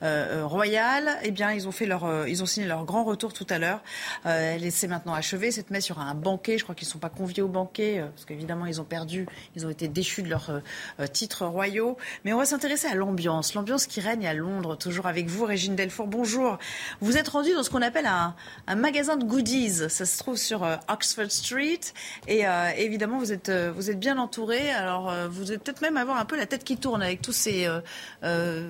royale. 0.02 1.10
Eh 1.24 1.30
bien, 1.32 1.52
ils 1.52 1.66
ont 1.66 1.72
fait 1.72 1.86
leur 1.86 2.06
ont 2.42 2.46
signé 2.46 2.66
leur 2.66 2.84
grand 2.84 3.04
retour 3.04 3.32
tout 3.32 3.46
à 3.50 3.58
l'heure. 3.58 3.80
Euh, 4.26 4.56
elle 4.56 4.72
s'est 4.72 4.88
maintenant 4.88 5.14
achevée. 5.14 5.50
Cette 5.50 5.70
messe, 5.70 5.86
il 5.86 5.90
y 5.90 5.92
aura 5.92 6.04
un 6.04 6.14
banquet. 6.14 6.58
Je 6.58 6.64
crois 6.64 6.74
qu'ils 6.74 6.88
ne 6.88 6.92
sont 6.92 6.98
pas 6.98 7.08
conviés 7.08 7.42
au 7.42 7.48
banquet 7.48 7.98
euh, 7.98 8.08
parce 8.08 8.24
qu'évidemment, 8.24 8.66
ils 8.66 8.80
ont 8.80 8.84
perdu, 8.84 9.26
ils 9.54 9.66
ont 9.66 9.70
été 9.70 9.88
déchus 9.88 10.22
de 10.22 10.28
leurs 10.28 10.50
euh, 10.50 11.06
titres 11.06 11.46
royaux. 11.46 11.96
Mais 12.24 12.32
on 12.32 12.38
va 12.38 12.44
s'intéresser 12.44 12.88
à 12.88 12.94
l'ambiance, 12.94 13.54
l'ambiance 13.54 13.86
qui 13.86 14.00
règne 14.00 14.26
à 14.26 14.34
Londres. 14.34 14.76
Toujours 14.76 15.06
avec 15.06 15.28
vous, 15.28 15.44
Régine 15.44 15.76
Delfour. 15.76 16.06
Bonjour. 16.06 16.58
Vous 17.00 17.16
êtes 17.16 17.28
rendu 17.28 17.52
dans 17.52 17.62
ce 17.62 17.70
qu'on 17.70 17.82
appelle 17.82 18.06
un, 18.06 18.34
magasin 18.74 19.16
de 19.16 19.24
goodies. 19.24 19.88
Ça 19.88 20.04
se 20.04 20.18
trouve 20.18 20.36
sur 20.36 20.66
Oxford 20.88 21.30
Street. 21.30 21.80
Et 22.28 22.44
évidemment, 22.76 23.18
vous 23.18 23.32
êtes, 23.32 23.50
bien 23.96 24.18
entouré. 24.18 24.70
Alors, 24.70 25.12
vous 25.28 25.52
êtes 25.52 25.62
peut-être 25.62 25.80
même 25.80 25.96
avoir 25.96 26.18
un 26.18 26.24
peu 26.24 26.36
la 26.36 26.46
tête 26.46 26.64
qui 26.64 26.76
tourne 26.76 27.02
avec 27.02 27.22
tous 27.22 27.32
ces 27.32 27.68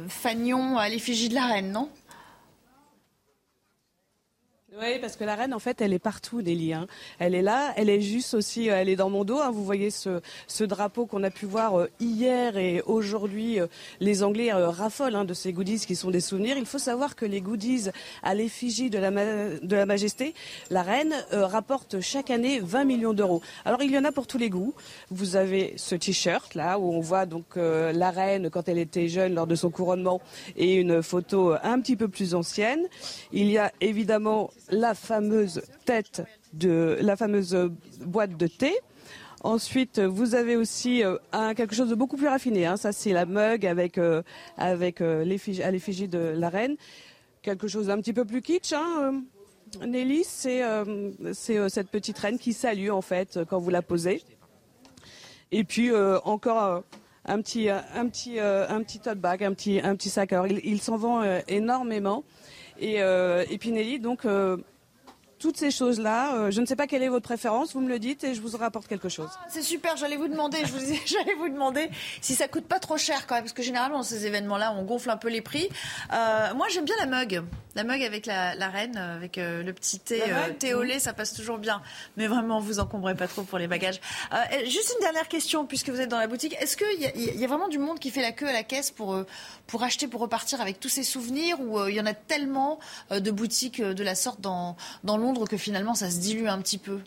fanions 0.08 0.78
à 0.78 0.88
l'effigie 0.88 1.28
de 1.28 1.34
la 1.34 1.46
reine, 1.46 1.72
non? 1.72 1.90
Oui, 4.78 4.98
parce 5.00 5.16
que 5.16 5.24
la 5.24 5.36
reine, 5.36 5.54
en 5.54 5.58
fait, 5.58 5.80
elle 5.80 5.94
est 5.94 5.98
partout, 5.98 6.42
Nelly. 6.42 6.74
Hein. 6.74 6.86
Elle 7.18 7.34
est 7.34 7.42
là, 7.42 7.72
elle 7.76 7.88
est 7.88 8.02
juste 8.02 8.34
aussi, 8.34 8.68
euh, 8.68 8.76
elle 8.76 8.90
est 8.90 8.96
dans 8.96 9.08
mon 9.08 9.24
dos. 9.24 9.38
Hein. 9.38 9.50
Vous 9.50 9.64
voyez 9.64 9.90
ce, 9.90 10.20
ce 10.48 10.64
drapeau 10.64 11.06
qu'on 11.06 11.22
a 11.22 11.30
pu 11.30 11.46
voir 11.46 11.78
euh, 11.78 11.88
hier 11.98 12.58
et 12.58 12.82
aujourd'hui. 12.82 13.58
Euh, 13.58 13.68
les 14.00 14.22
Anglais 14.22 14.52
raffolent 14.52 15.16
hein, 15.16 15.24
de 15.24 15.32
ces 15.32 15.54
goodies 15.54 15.86
qui 15.86 15.96
sont 15.96 16.10
des 16.10 16.20
souvenirs. 16.20 16.58
Il 16.58 16.66
faut 16.66 16.78
savoir 16.78 17.16
que 17.16 17.24
les 17.24 17.40
goodies 17.40 17.88
à 18.22 18.34
l'effigie 18.34 18.90
de 18.90 18.98
la, 18.98 19.10
de 19.10 19.76
la 19.76 19.86
Majesté, 19.86 20.34
la 20.70 20.82
reine, 20.82 21.14
rapportent 21.32 22.00
chaque 22.00 22.30
année 22.30 22.60
20 22.60 22.84
millions 22.84 23.14
d'euros. 23.14 23.40
Alors, 23.64 23.82
il 23.82 23.90
y 23.90 23.98
en 23.98 24.04
a 24.04 24.12
pour 24.12 24.26
tous 24.26 24.38
les 24.38 24.50
goûts. 24.50 24.74
Vous 25.10 25.36
avez 25.36 25.72
ce 25.76 25.94
t-shirt, 25.94 26.54
là, 26.54 26.78
où 26.78 26.92
on 26.92 27.00
voit 27.00 27.24
donc 27.24 27.56
la 27.56 28.10
reine 28.10 28.50
quand 28.50 28.68
elle 28.68 28.78
était 28.78 29.08
jeune 29.08 29.34
lors 29.34 29.46
de 29.46 29.54
son 29.54 29.70
couronnement 29.70 30.20
et 30.56 30.74
une 30.74 31.02
photo 31.02 31.54
un 31.62 31.80
petit 31.80 31.96
peu 31.96 32.08
plus 32.08 32.34
ancienne. 32.34 32.82
Il 33.32 33.50
y 33.50 33.58
a 33.58 33.72
évidemment 33.80 34.50
la 34.70 34.94
fameuse 34.94 35.62
tête 35.84 36.22
de 36.52 36.98
la 37.00 37.16
fameuse 37.16 37.56
boîte 38.00 38.36
de 38.36 38.46
thé. 38.46 38.72
Ensuite, 39.42 40.00
vous 40.00 40.34
avez 40.34 40.56
aussi 40.56 41.04
euh, 41.04 41.18
quelque 41.54 41.74
chose 41.74 41.90
de 41.90 41.94
beaucoup 41.94 42.16
plus 42.16 42.26
raffiné. 42.26 42.66
Hein. 42.66 42.76
Ça, 42.76 42.92
c'est 42.92 43.12
la 43.12 43.26
mug 43.26 43.64
avec, 43.66 43.98
euh, 43.98 44.22
avec 44.56 45.00
euh, 45.00 45.20
à 45.22 45.70
l'effigie 45.70 46.08
de 46.08 46.18
la 46.18 46.48
reine. 46.48 46.76
Quelque 47.42 47.68
chose 47.68 47.86
d'un 47.86 48.00
petit 48.00 48.12
peu 48.12 48.24
plus 48.24 48.42
kitsch. 48.42 48.72
Hein, 48.72 49.22
Nelly, 49.86 50.24
c'est 50.24 50.62
cette 51.32 51.90
petite 51.90 52.18
reine 52.18 52.38
qui 52.38 52.52
salue 52.52 52.90
en 52.90 53.02
fait 53.02 53.38
quand 53.48 53.58
vous 53.58 53.70
la 53.70 53.82
posez. 53.82 54.22
Et 55.52 55.62
puis 55.62 55.90
encore 56.24 56.82
un 57.24 57.40
petit, 57.40 57.68
un 57.68 57.80
un 57.94 58.08
petit 58.08 58.98
tote 59.00 59.18
bag, 59.18 59.44
un 59.44 59.52
petit, 59.52 59.80
un 59.80 59.94
petit 59.94 60.10
sac. 60.10 60.32
Alors, 60.32 60.46
il, 60.46 60.60
il 60.64 60.80
s'en 60.80 60.96
vend 60.96 61.22
énormément. 61.46 62.24
Et, 62.78 63.02
euh, 63.02 63.44
et 63.50 63.58
Pinelli, 63.58 63.98
donc 63.98 64.24
euh, 64.24 64.56
toutes 65.38 65.56
ces 65.56 65.70
choses-là. 65.70 66.34
Euh, 66.34 66.50
je 66.50 66.60
ne 66.60 66.66
sais 66.66 66.76
pas 66.76 66.86
quelle 66.86 67.02
est 67.02 67.08
votre 67.08 67.24
préférence, 67.24 67.74
vous 67.74 67.80
me 67.80 67.88
le 67.88 67.98
dites 67.98 68.24
et 68.24 68.34
je 68.34 68.40
vous 68.40 68.56
rapporte 68.56 68.86
quelque 68.86 69.08
chose. 69.08 69.28
Ah, 69.34 69.46
c'est 69.48 69.62
super, 69.62 69.96
j'allais 69.96 70.16
vous 70.16 70.28
demander, 70.28 70.58
j'allais 71.06 71.34
vous 71.34 71.48
demander 71.48 71.90
si 72.20 72.34
ça 72.34 72.48
coûte 72.48 72.66
pas 72.66 72.78
trop 72.78 72.96
cher 72.96 73.26
quand 73.26 73.34
même, 73.34 73.44
parce 73.44 73.52
que 73.52 73.62
généralement 73.62 73.98
dans 73.98 74.02
ces 74.02 74.26
événements-là, 74.26 74.74
on 74.76 74.84
gonfle 74.84 75.10
un 75.10 75.16
peu 75.16 75.28
les 75.28 75.42
prix. 75.42 75.68
Euh, 76.12 76.54
moi, 76.54 76.66
j'aime 76.70 76.84
bien 76.84 76.94
la 76.98 77.06
mug, 77.06 77.42
la 77.74 77.84
mug 77.84 78.02
avec 78.02 78.26
la, 78.26 78.52
reine, 78.68 78.96
avec 78.96 79.38
euh, 79.38 79.62
le 79.62 79.72
petit 79.72 79.98
thé, 79.98 80.22
thé 80.58 80.74
au 80.74 80.82
lait, 80.82 80.98
ça 80.98 81.12
passe 81.12 81.34
toujours 81.34 81.58
bien. 81.58 81.82
Mais 82.16 82.26
vraiment, 82.26 82.60
vous 82.60 82.78
encombrez 82.78 83.14
pas 83.14 83.28
trop 83.28 83.42
pour 83.42 83.58
les 83.58 83.66
bagages. 83.66 84.00
juste 84.64 84.94
une 84.96 85.02
dernière 85.02 85.28
question, 85.28 85.66
puisque 85.66 85.90
vous 85.90 86.00
êtes 86.00 86.08
dans 86.08 86.18
la 86.18 86.26
boutique, 86.26 86.56
est-ce 86.60 86.76
qu'il 86.76 87.00
y, 87.00 87.38
y, 87.38 87.44
a 87.44 87.48
vraiment 87.48 87.68
du 87.68 87.78
monde 87.78 87.98
qui 87.98 88.10
fait 88.10 88.22
la 88.22 88.32
queue 88.32 88.48
à 88.48 88.52
la 88.52 88.62
caisse 88.62 88.90
pour 88.90 89.22
pour 89.66 89.82
acheter, 89.82 90.06
pour 90.06 90.20
repartir 90.20 90.60
avec 90.60 90.78
tous 90.78 90.88
ces 90.88 91.02
souvenirs, 91.02 91.60
ou 91.60 91.84
il 91.86 91.94
y 91.94 92.00
en 92.00 92.06
a 92.06 92.14
tellement 92.14 92.78
de 93.10 93.30
boutiques 93.30 93.82
de 93.82 94.04
la 94.04 94.14
sorte 94.14 94.40
dans 94.40 94.76
dans 95.04 95.18
Que 95.48 95.56
finalement 95.56 95.94
ça 95.94 96.10
se 96.10 96.18
dilue 96.18 96.46
un 96.46 96.60
petit 96.60 96.78
peu 96.78 97.00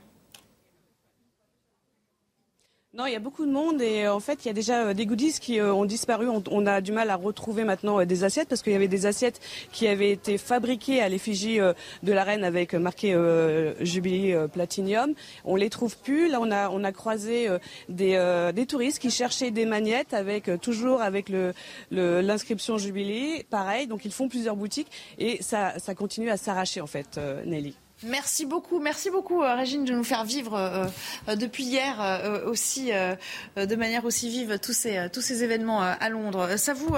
non, 2.99 3.05
il 3.05 3.13
y 3.13 3.15
a 3.15 3.19
beaucoup 3.19 3.45
de 3.45 3.51
monde 3.51 3.83
et 3.83 4.05
euh, 4.05 4.13
en 4.15 4.19
fait, 4.19 4.43
il 4.43 4.47
y 4.47 4.51
a 4.51 4.53
déjà 4.53 4.87
euh, 4.87 4.93
des 4.95 5.05
goodies 5.05 5.39
qui 5.39 5.59
euh, 5.59 5.71
ont 5.71 5.85
disparu. 5.85 6.27
On, 6.27 6.65
a 6.65 6.81
du 6.81 6.91
mal 6.91 7.11
à 7.11 7.15
retrouver 7.15 7.63
maintenant 7.63 8.03
des 8.03 8.23
assiettes 8.23 8.49
parce 8.49 8.63
qu'il 8.63 8.73
y 8.73 8.75
avait 8.75 8.87
des 8.87 9.05
assiettes 9.05 9.39
qui 9.71 9.87
avaient 9.87 10.11
été 10.11 10.39
fabriquées 10.39 10.99
à 10.99 11.07
l'effigie 11.07 11.59
de 11.59 12.13
la 12.13 12.23
reine 12.23 12.43
avec 12.43 12.73
marqué 12.73 13.15
Jubilee 13.79 14.35
Platinum. 14.51 15.13
On 15.45 15.55
les 15.55 15.69
trouve 15.69 15.97
plus. 15.97 16.29
Là, 16.29 16.39
on 16.41 16.83
a 16.83 16.91
croisé 16.91 17.47
des, 17.87 18.65
touristes 18.67 18.99
qui 18.99 19.11
cherchaient 19.11 19.51
des 19.51 19.65
magnettes 19.65 20.13
avec 20.13 20.49
toujours 20.61 21.01
avec 21.01 21.31
l'inscription 21.91 22.77
Jubilee. 22.77 23.43
Pareil, 23.49 23.87
donc 23.87 24.03
ils 24.03 24.11
font 24.11 24.27
plusieurs 24.27 24.55
boutiques 24.55 24.91
et 25.17 25.41
ça 25.41 25.95
continue 25.95 26.29
à 26.29 26.37
s'arracher 26.37 26.81
en 26.81 26.87
fait, 26.87 27.19
Nelly. 27.45 27.75
Merci 28.03 28.45
beaucoup, 28.45 28.79
merci 28.79 29.09
beaucoup 29.09 29.43
euh, 29.43 29.55
Régine 29.55 29.83
de 29.83 29.91
nous 29.91 30.05
faire 30.05 30.23
vivre 30.23 30.53
euh, 30.53 30.85
euh, 31.27 31.35
depuis 31.35 31.65
hier 31.65 31.99
aussi 32.45 32.91
de 32.91 33.75
manière 33.75 34.05
aussi 34.05 34.29
vive 34.29 34.57
tous 34.59 34.73
ces 34.73 35.09
tous 35.11 35.21
ces 35.21 35.43
événements 35.43 35.81
à 35.81 36.09
Londres. 36.09 36.57
Ça 36.57 36.73
vous 36.73 36.95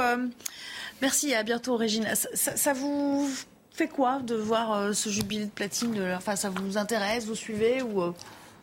merci 1.02 1.34
à 1.34 1.44
bientôt 1.44 1.76
Régine. 1.76 2.08
Ça, 2.34 2.74
vous 2.74 3.28
fait 3.74 3.88
quoi 3.88 4.20
de 4.20 4.36
voir 4.36 4.94
ce 4.94 5.10
jubilé 5.10 5.46
de 5.46 5.50
platine 5.50 6.14
Enfin, 6.16 6.36
ça 6.36 6.50
vous 6.50 6.78
intéresse, 6.78 7.26
vous 7.26 7.36
suivez 7.36 7.82
ou 7.82 8.14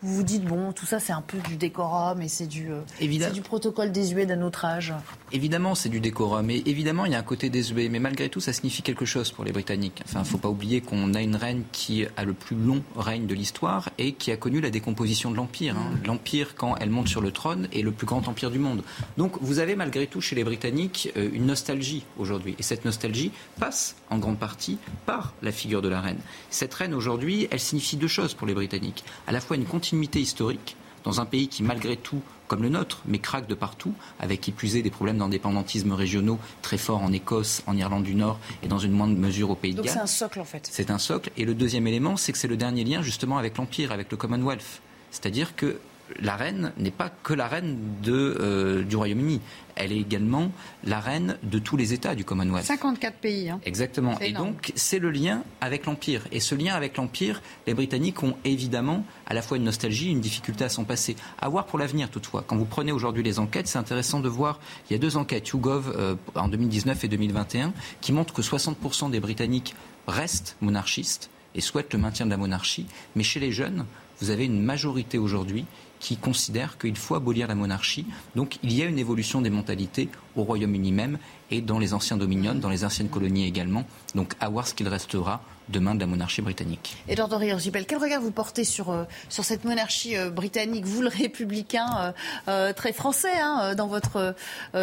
vous 0.00 0.14
vous 0.14 0.22
dites, 0.22 0.44
bon, 0.44 0.72
tout 0.72 0.86
ça 0.86 1.00
c'est 1.00 1.12
un 1.12 1.22
peu 1.22 1.38
du 1.38 1.56
décorum 1.56 2.22
et 2.22 2.28
c'est 2.28 2.46
du, 2.46 2.70
euh, 2.70 3.30
du 3.32 3.42
protocole 3.42 3.90
désuet 3.90 4.26
d'un 4.26 4.42
autre 4.42 4.64
âge 4.64 4.94
Évidemment, 5.32 5.74
c'est 5.74 5.88
du 5.88 5.98
décorum. 5.98 6.50
Et 6.50 6.62
évidemment, 6.66 7.04
il 7.04 7.12
y 7.12 7.14
a 7.16 7.18
un 7.18 7.22
côté 7.22 7.50
désuet. 7.50 7.88
Mais 7.88 7.98
malgré 7.98 8.28
tout, 8.28 8.40
ça 8.40 8.52
signifie 8.52 8.82
quelque 8.82 9.04
chose 9.04 9.32
pour 9.32 9.44
les 9.44 9.50
Britanniques. 9.50 10.00
Enfin, 10.04 10.20
il 10.20 10.22
ne 10.22 10.28
faut 10.28 10.38
pas 10.38 10.48
oublier 10.48 10.80
qu'on 10.80 11.14
a 11.14 11.20
une 11.20 11.34
reine 11.34 11.64
qui 11.72 12.06
a 12.16 12.24
le 12.24 12.32
plus 12.32 12.56
long 12.56 12.82
règne 12.96 13.26
de 13.26 13.34
l'histoire 13.34 13.90
et 13.98 14.12
qui 14.12 14.30
a 14.30 14.36
connu 14.36 14.60
la 14.60 14.70
décomposition 14.70 15.32
de 15.32 15.36
l'Empire. 15.36 15.76
Hein. 15.76 15.90
Mm. 15.90 16.06
L'Empire, 16.06 16.54
quand 16.54 16.76
elle 16.76 16.90
monte 16.90 17.08
sur 17.08 17.20
le 17.20 17.32
trône, 17.32 17.68
est 17.72 17.82
le 17.82 17.90
plus 17.90 18.06
grand 18.06 18.28
empire 18.28 18.52
du 18.52 18.60
monde. 18.60 18.84
Donc, 19.16 19.36
vous 19.40 19.58
avez 19.58 19.74
malgré 19.74 20.06
tout 20.06 20.20
chez 20.20 20.36
les 20.36 20.44
Britanniques 20.44 21.12
euh, 21.16 21.28
une 21.32 21.46
nostalgie 21.46 22.04
aujourd'hui. 22.18 22.54
Et 22.58 22.62
cette 22.62 22.84
nostalgie 22.84 23.32
passe 23.58 23.96
en 24.10 24.18
grande 24.18 24.38
partie 24.38 24.78
par 25.06 25.34
la 25.42 25.50
figure 25.50 25.82
de 25.82 25.88
la 25.88 26.00
reine. 26.00 26.18
Cette 26.50 26.72
reine, 26.72 26.94
aujourd'hui, 26.94 27.48
elle 27.50 27.60
signifie 27.60 27.96
deux 27.96 28.08
choses 28.08 28.34
pour 28.34 28.46
les 28.46 28.54
Britanniques. 28.54 29.04
À 29.26 29.32
la 29.32 29.40
fois 29.40 29.56
une 29.56 29.64
continuité 29.64 29.87
historique 29.92 30.76
dans 31.04 31.20
un 31.20 31.26
pays 31.26 31.48
qui, 31.48 31.62
malgré 31.62 31.96
tout, 31.96 32.20
comme 32.48 32.62
le 32.62 32.68
nôtre, 32.68 33.02
mais 33.06 33.18
craque 33.18 33.46
de 33.46 33.54
partout, 33.54 33.94
avec 34.18 34.40
qui 34.40 34.52
plus 34.52 34.76
est 34.76 34.82
des 34.82 34.90
problèmes 34.90 35.18
d'indépendantisme 35.18 35.92
régionaux 35.92 36.38
très 36.62 36.78
forts 36.78 37.02
en 37.02 37.12
Écosse, 37.12 37.62
en 37.66 37.76
Irlande 37.76 38.04
du 38.04 38.14
Nord 38.14 38.38
et 38.62 38.68
dans 38.68 38.78
une 38.78 38.92
moindre 38.92 39.16
mesure 39.16 39.50
au 39.50 39.54
Pays 39.54 39.72
de 39.74 39.82
Galles. 39.82 39.86
Donc 39.86 39.94
c'est 39.94 40.02
un 40.02 40.06
socle 40.06 40.40
en 40.40 40.44
fait. 40.44 40.68
C'est 40.70 40.90
un 40.90 40.98
socle. 40.98 41.30
Et 41.36 41.44
le 41.44 41.54
deuxième 41.54 41.86
élément, 41.86 42.16
c'est 42.16 42.32
que 42.32 42.38
c'est 42.38 42.48
le 42.48 42.56
dernier 42.56 42.84
lien 42.84 43.02
justement 43.02 43.38
avec 43.38 43.56
l'Empire, 43.58 43.92
avec 43.92 44.10
le 44.10 44.16
Commonwealth. 44.16 44.80
C'est-à-dire 45.10 45.54
que 45.56 45.78
la 46.20 46.36
reine 46.36 46.72
n'est 46.78 46.90
pas 46.90 47.10
que 47.22 47.34
la 47.34 47.48
reine 47.48 47.78
de, 48.02 48.36
euh, 48.40 48.82
du 48.82 48.96
Royaume-Uni. 48.96 49.40
Elle 49.76 49.92
est 49.92 49.98
également 49.98 50.50
la 50.82 50.98
reine 50.98 51.38
de 51.44 51.58
tous 51.58 51.76
les 51.76 51.92
États 51.92 52.16
du 52.16 52.24
Commonwealth. 52.24 52.66
54 52.66 53.16
pays. 53.18 53.48
Hein. 53.48 53.60
Exactement. 53.64 54.18
Et 54.18 54.32
donc, 54.32 54.72
c'est 54.74 54.98
le 54.98 55.10
lien 55.10 55.44
avec 55.60 55.86
l'Empire. 55.86 56.22
Et 56.32 56.40
ce 56.40 56.56
lien 56.56 56.74
avec 56.74 56.96
l'Empire, 56.96 57.42
les 57.66 57.74
Britanniques 57.74 58.22
ont 58.24 58.36
évidemment 58.44 59.04
à 59.26 59.34
la 59.34 59.42
fois 59.42 59.56
une 59.56 59.64
nostalgie 59.64 60.08
et 60.08 60.12
une 60.12 60.20
difficulté 60.20 60.64
à 60.64 60.68
s'en 60.68 60.84
passer. 60.84 61.14
À 61.40 61.48
voir 61.48 61.66
pour 61.66 61.78
l'avenir, 61.78 62.10
toutefois. 62.10 62.42
Quand 62.44 62.56
vous 62.56 62.64
prenez 62.64 62.90
aujourd'hui 62.90 63.22
les 63.22 63.38
enquêtes, 63.38 63.68
c'est 63.68 63.78
intéressant 63.78 64.18
de 64.18 64.28
voir. 64.28 64.58
Il 64.90 64.94
y 64.94 64.96
a 64.96 64.98
deux 64.98 65.16
enquêtes, 65.16 65.48
YouGov 65.48 65.94
euh, 65.96 66.16
en 66.34 66.48
2019 66.48 67.04
et 67.04 67.08
2021, 67.08 67.72
qui 68.00 68.12
montrent 68.12 68.34
que 68.34 68.42
60% 68.42 69.10
des 69.10 69.20
Britanniques 69.20 69.76
restent 70.08 70.56
monarchistes 70.60 71.30
et 71.54 71.60
souhaitent 71.60 71.92
le 71.92 72.00
maintien 72.00 72.26
de 72.26 72.30
la 72.30 72.36
monarchie. 72.36 72.86
Mais 73.14 73.22
chez 73.22 73.40
les 73.40 73.52
jeunes, 73.52 73.84
vous 74.20 74.30
avez 74.30 74.44
une 74.44 74.60
majorité 74.60 75.18
aujourd'hui 75.18 75.64
qui 76.00 76.16
considère 76.16 76.78
qu'il 76.78 76.96
faut 76.96 77.14
abolir 77.14 77.48
la 77.48 77.54
monarchie. 77.54 78.06
Donc 78.36 78.58
il 78.62 78.72
y 78.72 78.82
a 78.82 78.86
une 78.86 78.98
évolution 78.98 79.40
des 79.40 79.50
mentalités 79.50 80.08
au 80.36 80.44
Royaume-Uni 80.44 80.92
même 80.92 81.18
et 81.50 81.60
dans 81.60 81.78
les 81.78 81.94
anciens 81.94 82.16
dominions, 82.16 82.54
dans 82.54 82.70
les 82.70 82.84
anciennes 82.84 83.08
colonies 83.08 83.46
également. 83.46 83.84
Donc 84.14 84.34
à 84.40 84.48
voir 84.48 84.66
ce 84.66 84.74
qu'il 84.74 84.88
restera 84.88 85.42
demain 85.68 85.94
de 85.94 86.00
la 86.00 86.06
monarchie 86.06 86.42
britannique. 86.42 86.96
Edouard 87.08 87.32
Henri 87.32 87.52
quel 87.86 87.98
regard 87.98 88.20
vous 88.20 88.30
portez 88.30 88.64
sur, 88.64 88.90
euh, 88.90 89.04
sur 89.28 89.44
cette 89.44 89.64
monarchie 89.64 90.16
euh, 90.16 90.30
britannique, 90.30 90.84
vous 90.84 91.02
le 91.02 91.08
républicain 91.08 92.14
euh, 92.48 92.72
très 92.72 92.92
français, 92.92 93.38
hein, 93.40 93.74
dans 93.74 93.86
votre, 93.86 94.34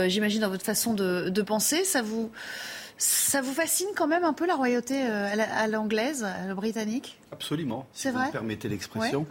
j'imagine, 0.07 0.41
dans 0.41 0.49
votre 0.49 0.65
façon 0.65 0.93
de, 0.93 1.29
de 1.29 1.41
penser, 1.41 1.83
ça 1.83 2.01
vous, 2.01 2.31
Ça 2.97 3.41
vous 3.41 3.53
fascine 3.53 3.87
quand 3.95 4.07
même 4.07 4.23
un 4.23 4.33
peu 4.33 4.45
la 4.47 4.55
royauté 4.55 5.01
à 5.01 5.67
l'anglaise, 5.67 6.23
à 6.23 6.47
la 6.47 6.53
britannique? 6.53 7.17
Absolument, 7.31 7.85
si 7.93 8.09
vous 8.09 8.17
me 8.17 8.31
permettez 8.31 8.69
l'expression. 8.69 9.25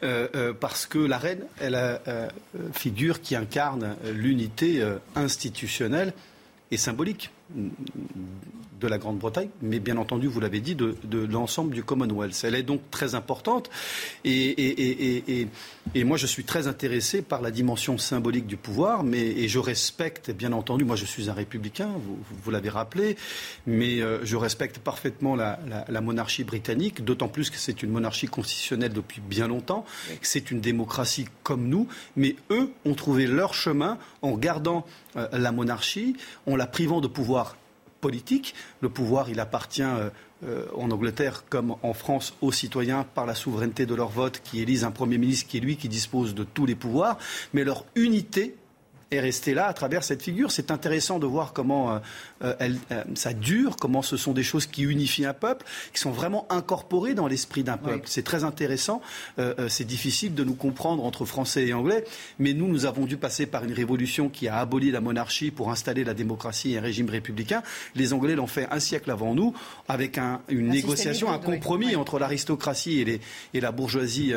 parce 0.60 0.86
que 0.86 0.98
la 0.98 1.18
reine, 1.18 1.42
elle 1.60 1.74
a 1.74 2.00
figure 2.72 3.20
qui 3.20 3.34
incarne 3.34 3.96
l'unité 4.12 4.86
institutionnelle 5.16 6.12
et 6.70 6.76
symbolique 6.76 7.30
de 8.80 8.88
la 8.88 8.98
Grande-Bretagne, 8.98 9.50
mais 9.62 9.78
bien 9.78 9.96
entendu, 9.98 10.26
vous 10.26 10.40
l'avez 10.40 10.60
dit, 10.60 10.74
de, 10.74 10.96
l'ensemble 11.30 11.74
du 11.74 11.84
Commonwealth. 11.84 12.42
Elle 12.44 12.54
est 12.54 12.62
donc 12.62 12.80
très 12.90 13.14
importante 13.14 13.70
et, 14.24 15.46
moi 16.04 16.16
je 16.16 16.26
suis 16.26 16.44
très 16.44 16.66
intéressé 16.66 17.22
par 17.22 17.42
la 17.42 17.50
dimension 17.50 17.98
symbolique 17.98 18.46
du 18.46 18.56
pouvoir, 18.56 19.04
mais 19.04 19.20
et 19.20 19.48
je 19.48 19.58
respecte, 19.58 20.30
bien 20.30 20.52
entendu, 20.52 20.84
moi 20.84 20.96
je 20.96 21.04
suis 21.04 21.30
un 21.30 21.34
républicain, 21.34 21.90
vous, 22.42 22.50
l'avez 22.50 22.70
rappelé, 22.70 23.16
mais 23.66 24.00
euh, 24.00 24.24
je 24.24 24.36
respecte 24.36 24.78
parfaitement 24.78 25.36
la, 25.36 25.58
monarchie 26.00 26.44
britannique, 26.44 27.04
d'autant 27.04 27.28
plus 27.28 27.50
que 27.50 27.56
c'est 27.56 27.82
une 27.82 27.90
monarchie 27.90 28.26
constitutionnelle 28.26 28.92
depuis 28.92 29.20
bien 29.20 29.46
longtemps, 29.46 29.84
que 30.08 30.26
c'est 30.26 30.50
une 30.50 30.60
démocratie 30.60 31.26
comme 31.42 31.68
nous, 31.68 31.86
mais 32.16 32.36
eux 32.50 32.70
ont 32.86 32.94
trouvé 32.94 33.26
leur 33.26 33.52
chemin 33.52 33.98
en 34.22 34.32
gardant 34.32 34.86
euh, 35.16 35.28
la 35.32 35.52
monarchie, 35.52 36.16
en 36.46 36.56
la 36.56 36.66
privant 36.66 37.00
de 37.00 37.08
pouvoir 37.08 37.56
politique. 38.00 38.54
Le 38.80 38.88
pouvoir, 38.88 39.28
il 39.30 39.40
appartient 39.40 39.82
euh, 39.82 40.10
euh, 40.46 40.66
en 40.76 40.90
Angleterre 40.90 41.44
comme 41.48 41.76
en 41.82 41.92
France 41.92 42.34
aux 42.40 42.52
citoyens 42.52 43.04
par 43.14 43.26
la 43.26 43.34
souveraineté 43.34 43.86
de 43.86 43.94
leur 43.94 44.08
vote 44.08 44.40
qui 44.42 44.60
élisent 44.60 44.84
un 44.84 44.90
Premier 44.90 45.18
ministre 45.18 45.48
qui 45.48 45.58
est 45.58 45.60
lui 45.60 45.76
qui 45.76 45.88
dispose 45.88 46.34
de 46.34 46.44
tous 46.44 46.66
les 46.66 46.74
pouvoirs. 46.74 47.18
Mais 47.52 47.64
leur 47.64 47.84
unité 47.94 48.56
est 49.10 49.20
restée 49.20 49.54
là 49.54 49.66
à 49.66 49.72
travers 49.72 50.04
cette 50.04 50.22
figure. 50.22 50.52
C'est 50.52 50.70
intéressant 50.70 51.18
de 51.18 51.26
voir 51.26 51.52
comment 51.52 51.94
euh, 51.94 51.98
euh, 52.44 52.54
elle, 52.60 52.76
euh, 52.92 53.02
ça 53.14 53.32
dure, 53.32 53.76
comment 53.76 54.02
ce 54.02 54.16
sont 54.16 54.32
des 54.32 54.42
choses 54.42 54.66
qui 54.66 54.82
unifient 54.82 55.24
un 55.24 55.34
peuple, 55.34 55.66
qui 55.92 56.00
sont 56.00 56.12
vraiment 56.12 56.46
incorporées 56.50 57.14
dans 57.14 57.26
l'esprit 57.26 57.64
d'un 57.64 57.76
peuple. 57.76 58.02
C'est 58.06 58.22
très 58.22 58.44
intéressant. 58.44 59.00
c'est 59.68 59.84
difficile 59.84 60.34
de 60.34 60.44
nous 60.44 60.54
comprendre 60.54 61.04
entre 61.04 61.24
Français 61.24 61.66
et 61.66 61.72
Anglais, 61.72 62.04
mais 62.38 62.52
nous, 62.52 62.68
nous 62.68 62.86
avons 62.86 63.06
dû 63.06 63.16
passer 63.16 63.46
par 63.46 63.64
une 63.64 63.72
révolution 63.72 64.28
qui 64.28 64.48
a 64.48 64.58
aboli 64.58 64.90
la 64.90 65.00
monarchie 65.00 65.50
pour 65.50 65.70
installer 65.70 66.04
la 66.04 66.14
démocratie 66.14 66.74
et 66.74 66.78
un 66.78 66.82
régime 66.82 67.08
républicain. 67.08 67.62
Les 67.94 68.12
Anglais 68.12 68.34
l'ont 68.34 68.46
fait 68.46 68.68
un 68.70 68.80
siècle 68.80 69.10
avant 69.10 69.34
nous, 69.34 69.54
avec 69.88 70.18
une 70.48 70.68
négociation, 70.68 71.30
un 71.30 71.38
compromis 71.38 71.96
entre 71.96 72.18
l'aristocratie 72.18 73.00
et, 73.00 73.04
les, 73.04 73.20
et, 73.54 73.60
la 73.60 73.72
bourgeoisie 73.72 74.34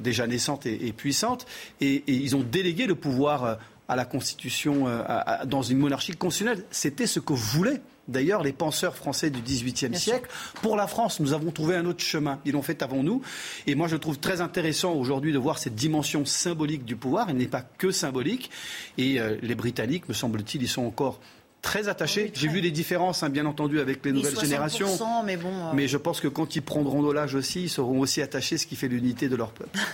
déjà 0.00 0.26
naissante 0.26 0.66
et, 0.66 0.92
puissante. 0.92 1.46
et 1.80 2.02
ils 2.06 2.36
ont 2.36 2.42
délégué 2.42 2.86
le 2.86 2.94
pouvoir 2.94 3.31
euh, 3.40 3.54
à 3.88 3.96
la 3.96 4.04
Constitution 4.04 4.86
euh, 4.86 5.02
dans 5.44 5.62
une 5.62 5.78
monarchie 5.78 6.12
constitutionnelle. 6.12 6.64
C'était 6.70 7.06
ce 7.06 7.20
que 7.20 7.32
voulaient 7.32 7.80
d'ailleurs 8.08 8.42
les 8.42 8.52
penseurs 8.52 8.96
français 8.96 9.30
du 9.30 9.40
XVIIIe 9.40 9.96
siècle. 9.96 10.28
Pour 10.60 10.76
la 10.76 10.86
France, 10.86 11.20
nous 11.20 11.32
avons 11.32 11.50
trouvé 11.50 11.76
un 11.76 11.86
autre 11.86 12.02
chemin. 12.02 12.38
Ils 12.44 12.52
l'ont 12.52 12.62
fait 12.62 12.82
avant 12.82 13.02
nous. 13.02 13.22
Et 13.66 13.74
moi, 13.74 13.88
je 13.88 13.96
trouve 13.96 14.18
très 14.18 14.40
intéressant 14.40 14.92
aujourd'hui 14.92 15.32
de 15.32 15.38
voir 15.38 15.58
cette 15.58 15.74
dimension 15.74 16.24
symbolique 16.24 16.84
du 16.84 16.96
pouvoir. 16.96 17.30
Elle 17.30 17.36
n'est 17.36 17.46
pas 17.46 17.62
que 17.62 17.90
symbolique. 17.90 18.50
Et 18.98 19.20
euh, 19.20 19.36
les 19.42 19.54
Britanniques, 19.54 20.08
me 20.08 20.14
semble-t-il, 20.14 20.62
ils 20.62 20.68
sont 20.68 20.84
encore 20.84 21.20
très 21.62 21.88
attachés. 21.88 22.30
J'ai 22.34 22.48
vu 22.48 22.60
des 22.60 22.72
différences, 22.72 23.22
hein, 23.22 23.30
bien 23.30 23.46
entendu, 23.46 23.80
avec 23.80 24.04
les 24.04 24.12
nouvelles 24.12 24.38
générations. 24.38 24.88
Mais, 25.24 25.36
bon, 25.36 25.48
euh, 25.48 25.72
mais 25.72 25.88
je 25.88 25.96
pense 25.96 26.20
que 26.20 26.28
quand 26.28 26.56
ils 26.56 26.60
prendront 26.60 27.02
de 27.02 27.12
l'âge 27.12 27.34
aussi, 27.36 27.62
ils 27.62 27.70
seront 27.70 28.00
aussi 28.00 28.20
attachés, 28.20 28.58
ce 28.58 28.66
qui 28.66 28.76
fait 28.76 28.88
l'unité 28.88 29.28
de 29.28 29.36
leur 29.36 29.52
peuple. 29.52 29.78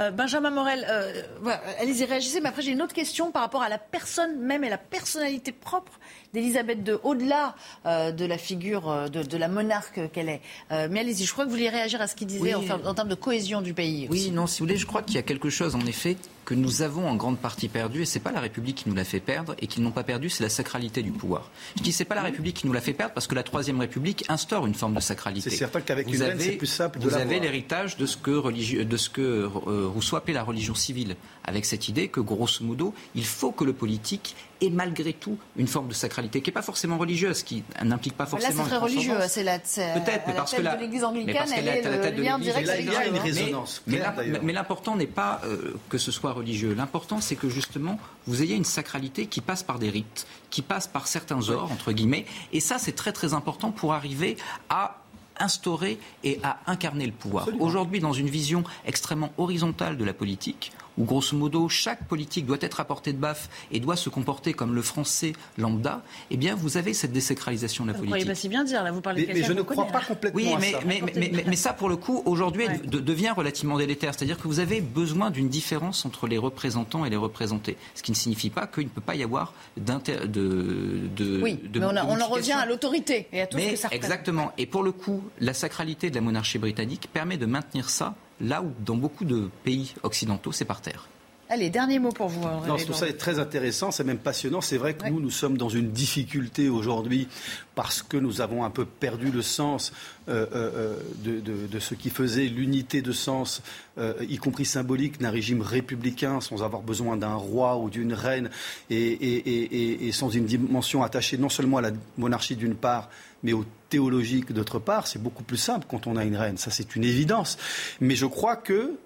Euh, 0.00 0.10
Benjamin 0.10 0.50
Morel, 0.50 0.84
euh, 0.90 1.22
allez-y, 1.78 2.04
réagissez. 2.04 2.40
Mais 2.40 2.48
après, 2.48 2.62
j'ai 2.62 2.72
une 2.72 2.82
autre 2.82 2.92
question 2.92 3.30
par 3.30 3.42
rapport 3.42 3.62
à 3.62 3.68
la 3.68 3.78
personne 3.78 4.40
même 4.40 4.64
et 4.64 4.68
la 4.68 4.76
personnalité 4.76 5.52
propre 5.52 5.92
d'Elisabeth 6.34 6.86
II, 6.86 6.96
au-delà 7.02 7.54
de 7.86 8.24
la 8.24 8.38
figure 8.38 9.08
de, 9.10 9.36
la 9.36 9.48
monarque 9.48 10.10
qu'elle 10.12 10.28
est. 10.28 10.40
mais 10.70 11.00
allez-y, 11.00 11.24
je 11.24 11.32
crois 11.32 11.44
que 11.44 11.48
vous 11.48 11.56
vouliez 11.56 11.70
réagir 11.70 12.00
à 12.00 12.06
ce 12.06 12.14
qu'il 12.14 12.26
disait 12.26 12.54
en, 12.54 12.62
en, 12.62 12.94
termes 12.94 13.08
de 13.08 13.14
cohésion 13.14 13.62
du 13.62 13.72
pays. 13.72 14.06
Oui, 14.10 14.30
non, 14.30 14.46
si 14.46 14.60
vous 14.60 14.66
voulez, 14.66 14.76
je 14.76 14.86
crois 14.86 15.02
qu'il 15.02 15.14
y 15.14 15.18
a 15.18 15.22
quelque 15.22 15.50
chose, 15.50 15.74
en 15.74 15.86
effet, 15.86 16.16
que 16.44 16.54
nous 16.54 16.82
avons 16.82 17.08
en 17.08 17.16
grande 17.16 17.38
partie 17.38 17.68
perdu, 17.68 18.02
et 18.02 18.04
c'est 18.04 18.20
pas 18.20 18.32
la 18.32 18.40
République 18.40 18.76
qui 18.76 18.88
nous 18.88 18.94
l'a 18.94 19.04
fait 19.04 19.20
perdre, 19.20 19.54
et 19.60 19.66
qu'ils 19.66 19.82
n'ont 19.82 19.90
pas 19.90 20.04
perdu, 20.04 20.28
c'est 20.28 20.42
la 20.42 20.48
sacralité 20.48 21.02
du 21.02 21.10
pouvoir. 21.10 21.50
Je 21.76 21.82
dis 21.82 21.92
c'est 21.92 22.04
pas 22.04 22.14
la 22.14 22.22
République 22.22 22.56
qui 22.56 22.66
nous 22.66 22.72
l'a 22.72 22.80
fait 22.80 22.92
perdre, 22.92 23.14
parce 23.14 23.26
que 23.26 23.34
la 23.34 23.42
Troisième 23.42 23.80
République 23.80 24.24
instaure 24.28 24.66
une 24.66 24.74
forme 24.74 24.94
de 24.94 25.00
sacralité. 25.00 25.50
C'est 25.50 25.56
certain 25.56 25.80
qu'avec 25.80 26.06
une 26.08 26.38
c'est 26.38 26.52
plus 26.52 26.66
simple 26.66 26.98
de 26.98 27.08
Vous 27.08 27.14
avez 27.14 27.40
l'héritage 27.40 27.96
de 27.96 28.06
ce 28.06 28.16
que, 28.16 28.82
de 28.82 28.96
ce 28.96 29.08
que 29.08 29.20
euh, 29.22 29.88
Rousseau 29.88 30.16
appelait 30.16 30.34
la 30.34 30.42
religion 30.42 30.74
civile, 30.74 31.16
avec 31.44 31.64
cette 31.64 31.88
idée 31.88 32.08
que, 32.08 32.20
grosso 32.20 32.64
modo, 32.64 32.94
il 33.14 33.24
faut 33.24 33.52
que 33.52 33.64
le 33.64 33.72
politique 33.72 34.34
ait 34.60 34.70
malgré 34.70 35.12
tout 35.12 35.38
une 35.56 35.66
forme 35.66 35.88
de 35.88 35.94
sacralité 35.94 36.40
qui 36.40 36.50
n'est 36.50 36.54
pas 36.54 36.62
forcément 36.62 36.96
religieuse, 36.96 37.42
qui 37.42 37.62
n'implique 37.82 38.16
pas 38.16 38.26
forcément. 38.26 38.54
Là, 38.56 38.62
c'est 38.62 38.68
très 38.68 38.78
religieux, 38.78 39.16
c'est 39.28 39.44
la. 39.44 39.58
Peut-être, 39.58 40.26
mais 40.26 40.34
parce 40.34 40.54
que 40.54 40.62
la. 40.62 40.76
L'Église 40.76 41.04
anglicane, 41.04 41.48
elle 41.54 41.68
est 41.68 41.82
le 41.82 42.22
lien 42.22 42.38
direct. 42.38 42.70
Il 42.78 42.86
y 42.86 42.96
a 42.96 43.06
une 43.06 43.18
résonance. 43.18 43.82
Mais 43.86 44.52
l'important 44.52 44.96
n'est 44.96 45.06
pas 45.06 45.40
euh, 45.44 45.74
que 45.88 45.98
ce 45.98 46.10
soit 46.10 46.32
religieux. 46.32 46.74
L'important 46.74 47.20
c'est 47.20 47.36
que 47.36 47.48
justement, 47.48 47.98
vous 48.26 48.42
ayez 48.42 48.56
une 48.56 48.64
sacralité 48.64 49.26
qui 49.26 49.40
passe 49.40 49.62
par 49.62 49.78
des 49.78 49.90
rites, 49.90 50.26
qui 50.50 50.62
passe 50.62 50.86
par 50.86 51.06
certains 51.06 51.48
ordres, 51.48 51.72
entre 51.72 51.92
guillemets. 51.92 52.26
Et 52.52 52.60
ça, 52.60 52.78
c'est 52.78 52.92
très 52.92 53.12
très 53.12 53.34
important 53.34 53.70
pour 53.70 53.92
arriver 53.92 54.36
à 54.68 54.98
instaurer 55.38 55.98
et 56.22 56.38
à 56.42 56.58
incarner 56.66 57.06
le 57.06 57.12
pouvoir. 57.12 57.48
Aujourd'hui, 57.58 58.00
dans 58.00 58.12
une 58.12 58.28
vision 58.28 58.64
extrêmement 58.86 59.32
horizontale 59.38 59.96
de 59.96 60.04
la 60.04 60.14
politique, 60.14 60.72
où 60.98 61.04
grosso 61.04 61.36
modo 61.36 61.68
chaque 61.68 62.06
politique 62.06 62.46
doit 62.46 62.58
être 62.60 62.80
à 62.80 62.84
portée 62.84 63.12
de 63.12 63.18
baffe 63.18 63.48
et 63.70 63.80
doit 63.80 63.96
se 63.96 64.08
comporter 64.08 64.52
comme 64.52 64.74
le 64.74 64.82
français 64.82 65.32
lambda, 65.58 66.02
eh 66.30 66.36
bien 66.36 66.54
vous 66.54 66.76
avez 66.76 66.94
cette 66.94 67.12
désacralisation 67.12 67.84
de 67.84 67.92
la 67.92 67.98
politique. 67.98 68.22
Vous 68.22 68.28
pas 68.28 68.34
si 68.34 68.48
bien 68.48 68.64
dire, 68.64 68.82
là 68.82 68.92
vous 68.92 69.00
parlez 69.00 69.26
mais, 69.26 69.34
mais 69.34 69.42
je 69.42 69.52
ne 69.52 69.62
crois 69.62 69.86
pas 69.86 70.00
complètement 70.00 70.40
oui, 70.40 70.52
à 70.52 70.58
mais, 70.58 70.72
ça. 70.72 70.78
Mais, 70.86 71.02
mais, 71.14 71.44
mais, 71.46 71.56
ça 71.56 71.72
pour 71.72 71.88
le 71.88 71.96
coup 71.96 72.22
aujourd'hui 72.26 72.66
devient 72.84 73.32
relativement 73.36 73.78
délétère, 73.78 74.14
c'est-à-dire 74.14 74.38
que 74.38 74.48
vous 74.48 74.60
avez 74.60 74.80
besoin 74.80 75.30
d'une 75.30 75.48
différence 75.48 76.04
entre 76.04 76.26
les 76.26 76.38
représentants 76.38 77.04
et 77.04 77.10
les 77.10 77.16
représentés, 77.16 77.76
ce 77.94 78.02
qui 78.02 78.10
ne 78.10 78.16
signifie 78.16 78.50
pas 78.50 78.66
qu'il 78.66 78.84
ne 78.84 78.88
peut 78.88 79.00
pas 79.00 79.14
y 79.14 79.22
avoir 79.22 79.52
d'inter... 79.76 80.26
de, 80.26 81.00
de, 81.16 81.40
oui, 81.42 81.60
mais 81.74 81.84
on, 81.84 81.96
en 81.96 82.26
revient 82.26 82.52
à 82.52 82.66
l'autorité 82.66 83.28
et 83.32 83.40
à 83.40 83.46
tout 83.46 83.58
ce 83.58 83.70
que 83.70 83.76
ça 83.76 83.88
Exactement. 83.90 84.52
Et 84.58 84.66
pour 84.66 84.82
le 84.82 84.92
coup, 84.92 85.22
la 85.40 85.54
sacralité 85.54 86.10
de 86.10 86.14
la 86.14 86.20
monarchie 86.20 86.58
britannique 86.58 87.08
permet 87.12 87.36
de 87.36 87.46
maintenir 87.46 87.90
ça 87.90 88.14
là 88.40 88.62
où 88.62 88.72
dans 88.84 88.96
beaucoup 88.96 89.24
de 89.24 89.50
pays 89.64 89.94
occidentaux, 90.02 90.52
c'est 90.52 90.64
par 90.64 90.80
terre. 90.80 91.08
Allez, 91.50 91.68
dernier 91.68 91.98
mot 91.98 92.10
pour 92.10 92.28
vous. 92.28 92.42
Non, 92.66 92.76
tout 92.76 92.94
ça 92.94 93.06
est 93.06 93.18
très 93.18 93.38
intéressant, 93.38 93.90
c'est 93.90 94.04
même 94.04 94.18
passionnant. 94.18 94.62
C'est 94.62 94.78
vrai 94.78 94.94
que 94.94 95.06
nous, 95.08 95.20
nous 95.20 95.30
sommes 95.30 95.58
dans 95.58 95.68
une 95.68 95.90
difficulté 95.90 96.70
aujourd'hui 96.70 97.28
parce 97.74 98.02
que 98.02 98.16
nous 98.16 98.40
avons 98.40 98.64
un 98.64 98.70
peu 98.70 98.86
perdu 98.86 99.30
le 99.30 99.42
sens 99.42 99.92
euh, 100.28 100.46
euh, 100.54 100.96
de, 101.22 101.78
ce 101.78 101.94
qui 101.94 102.08
faisait 102.08 102.46
l'unité 102.46 103.02
de 103.02 103.12
sens, 103.12 103.62
euh, 103.98 104.14
y 104.26 104.38
compris 104.38 104.64
symbolique, 104.64 105.20
d'un 105.20 105.30
régime 105.30 105.60
républicain 105.60 106.40
sans 106.40 106.62
avoir 106.62 106.80
besoin 106.80 107.18
d'un 107.18 107.34
roi 107.34 107.76
ou 107.76 107.90
d'une 107.90 108.14
reine 108.14 108.48
et, 108.88 110.06
et, 110.06 110.12
sans 110.12 110.30
une 110.30 110.46
dimension 110.46 111.02
attachée 111.02 111.36
non 111.36 111.50
seulement 111.50 111.76
à 111.76 111.82
la 111.82 111.90
monarchie 112.16 112.56
d'une 112.56 112.74
part, 112.74 113.10
mais 113.42 113.52
au 113.52 113.66
théologique 113.90 114.52
d'autre 114.52 114.78
part. 114.78 115.06
C'est 115.06 115.22
beaucoup 115.22 115.42
plus 115.42 115.58
simple 115.58 115.86
quand 115.90 116.06
on 116.06 116.16
a 116.16 116.24
une 116.24 116.36
reine, 116.36 116.56
ça 116.56 116.70
c'est 116.70 116.96
une 116.96 117.04
évidence. 117.04 117.58
Mais 118.00 118.16
je 118.16 118.26
crois 118.26 118.56
que 118.56 118.96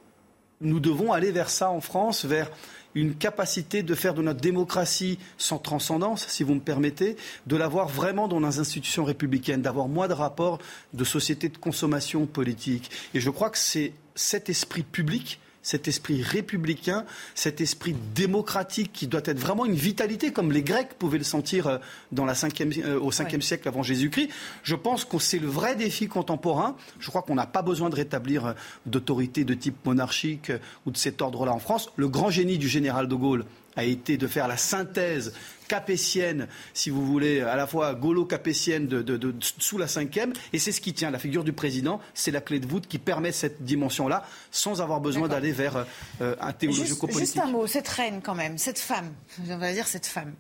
nous 0.61 0.81
devons 0.81 1.13
aller 1.13 1.31
vers 1.31 1.51
ça 1.51 1.71
en 1.71 1.81
France, 1.81 2.25
vers 2.25 2.51
une 2.95 3.15
capacité 3.15 3.83
de 3.83 3.95
faire 3.95 4.15
de 4.15 4.23
notre 4.23 4.41
démocratie 4.41 5.19
sans 5.37 5.59
transcendance, 5.59 6.27
si 6.29 6.43
vous 6.43 6.55
me 6.55 6.61
permettez, 6.61 7.17
de 7.47 7.57
l'avoir 7.57 7.89
vraiment 7.89 8.29
dans 8.29 8.41
nos 8.41 8.61
institutions 8.61 9.05
républicaines, 9.05 9.63
d'avoir 9.63 9.89
moins 9.89 10.09
de 10.09 10.15
rapports 10.15 10.59
de 10.95 11.05
société 11.05 11.49
de 11.49 11.59
consommation 11.59 12.27
politique. 12.27 12.91
Et 13.15 13.21
je 13.21 13.31
crois 13.31 13.51
que 13.51 13.59
c'est 13.59 13.93
cet 14.15 14.49
esprit 14.49 14.83
public 14.83 15.39
cet 15.63 15.89
esprit 15.89 16.23
républicain, 16.23 17.05
cet 17.35 17.61
esprit 17.61 17.95
démocratique 18.15 18.93
qui 18.93 19.07
doit 19.07 19.23
être 19.25 19.39
vraiment 19.39 19.67
une 19.67 19.75
vitalité, 19.75 20.33
comme 20.33 20.53
les 20.53 20.63
Grecs 20.63 20.95
pouvaient 20.99 21.19
le 21.19 21.25
sentir 21.25 21.67
euh, 21.67 21.79
dans 22.13 22.25
la 22.25 22.33
euh, 22.33 23.01
au 23.01 23.11
5e 23.11 23.41
siècle 23.41 23.69
avant 23.69 23.83
Jésus-Christ. 23.83 24.31
Je 24.63 24.75
pense 24.75 25.05
que 25.05 25.19
c'est 25.19 25.39
le 25.39 25.49
vrai 25.49 25.77
défi 25.77 26.09
contemporain. 26.09 26.77
Je 27.01 27.09
crois 27.09 27.23
qu'on 27.23 27.35
n'a 27.35 27.47
pas 27.47 27.63
besoin 27.63 27.91
de 27.91 27.97
rétablir 27.97 28.47
euh, 28.47 28.53
d'autorité 28.87 29.45
de 29.45 29.55
type 29.55 29.85
monarchique 29.85 30.53
ou 30.87 30.91
de 30.91 30.97
cet 30.97 31.23
ordre-là 31.23 31.53
en 31.53 31.59
France. 31.59 31.91
Le 31.97 32.09
grand 32.09 32.31
génie 32.31 32.59
du 32.59 32.69
général 32.69 33.09
de 33.09 33.15
Gaulle 33.15 33.45
a 33.77 33.85
été 33.85 34.17
de 34.17 34.27
faire 34.27 34.49
la 34.49 34.57
synthèse 34.57 35.33
capétienne, 35.69 36.49
si 36.75 36.91
vous 36.91 37.07
voulez, 37.07 37.41
à 37.43 37.55
la 37.55 37.67
fois 37.67 37.95
gaulo-capétienne 37.95 38.87
de, 38.87 39.35
sous 39.59 39.79
la 39.79 39.87
cinquième. 39.87 40.33
Et 40.53 40.59
c'est 40.59 40.73
ce 40.73 40.81
qui 40.81 40.95
tient. 40.95 41.11
La 41.11 41.19
figure 41.19 41.45
du 41.45 41.53
président, 41.53 42.01
c'est 42.15 42.31
la 42.31 42.41
clé 42.41 42.59
de 42.59 42.67
voûte 42.67 42.87
qui 42.87 42.99
permet 42.99 43.33
cette 43.33 43.63
dimension-là, 43.63 44.27
sans 44.51 44.81
avoir 44.81 45.01
besoin 45.01 45.29
d'aller 45.29 45.53
vers 45.53 45.87
euh, 46.21 46.35
un 46.41 46.53
théologico-politique. 46.53 47.35
Juste, 47.35 47.39
un 47.39 47.47
mot, 47.47 47.67
cette 47.67 47.89
reine 47.89 48.21
quand 48.23 48.35
même, 48.35 48.59
cette 48.59 48.79
femme, 48.79 49.13
on 49.49 49.59
va 49.59 49.73
dire 49.73 49.87
cette 49.87 50.07
femme. 50.07 50.35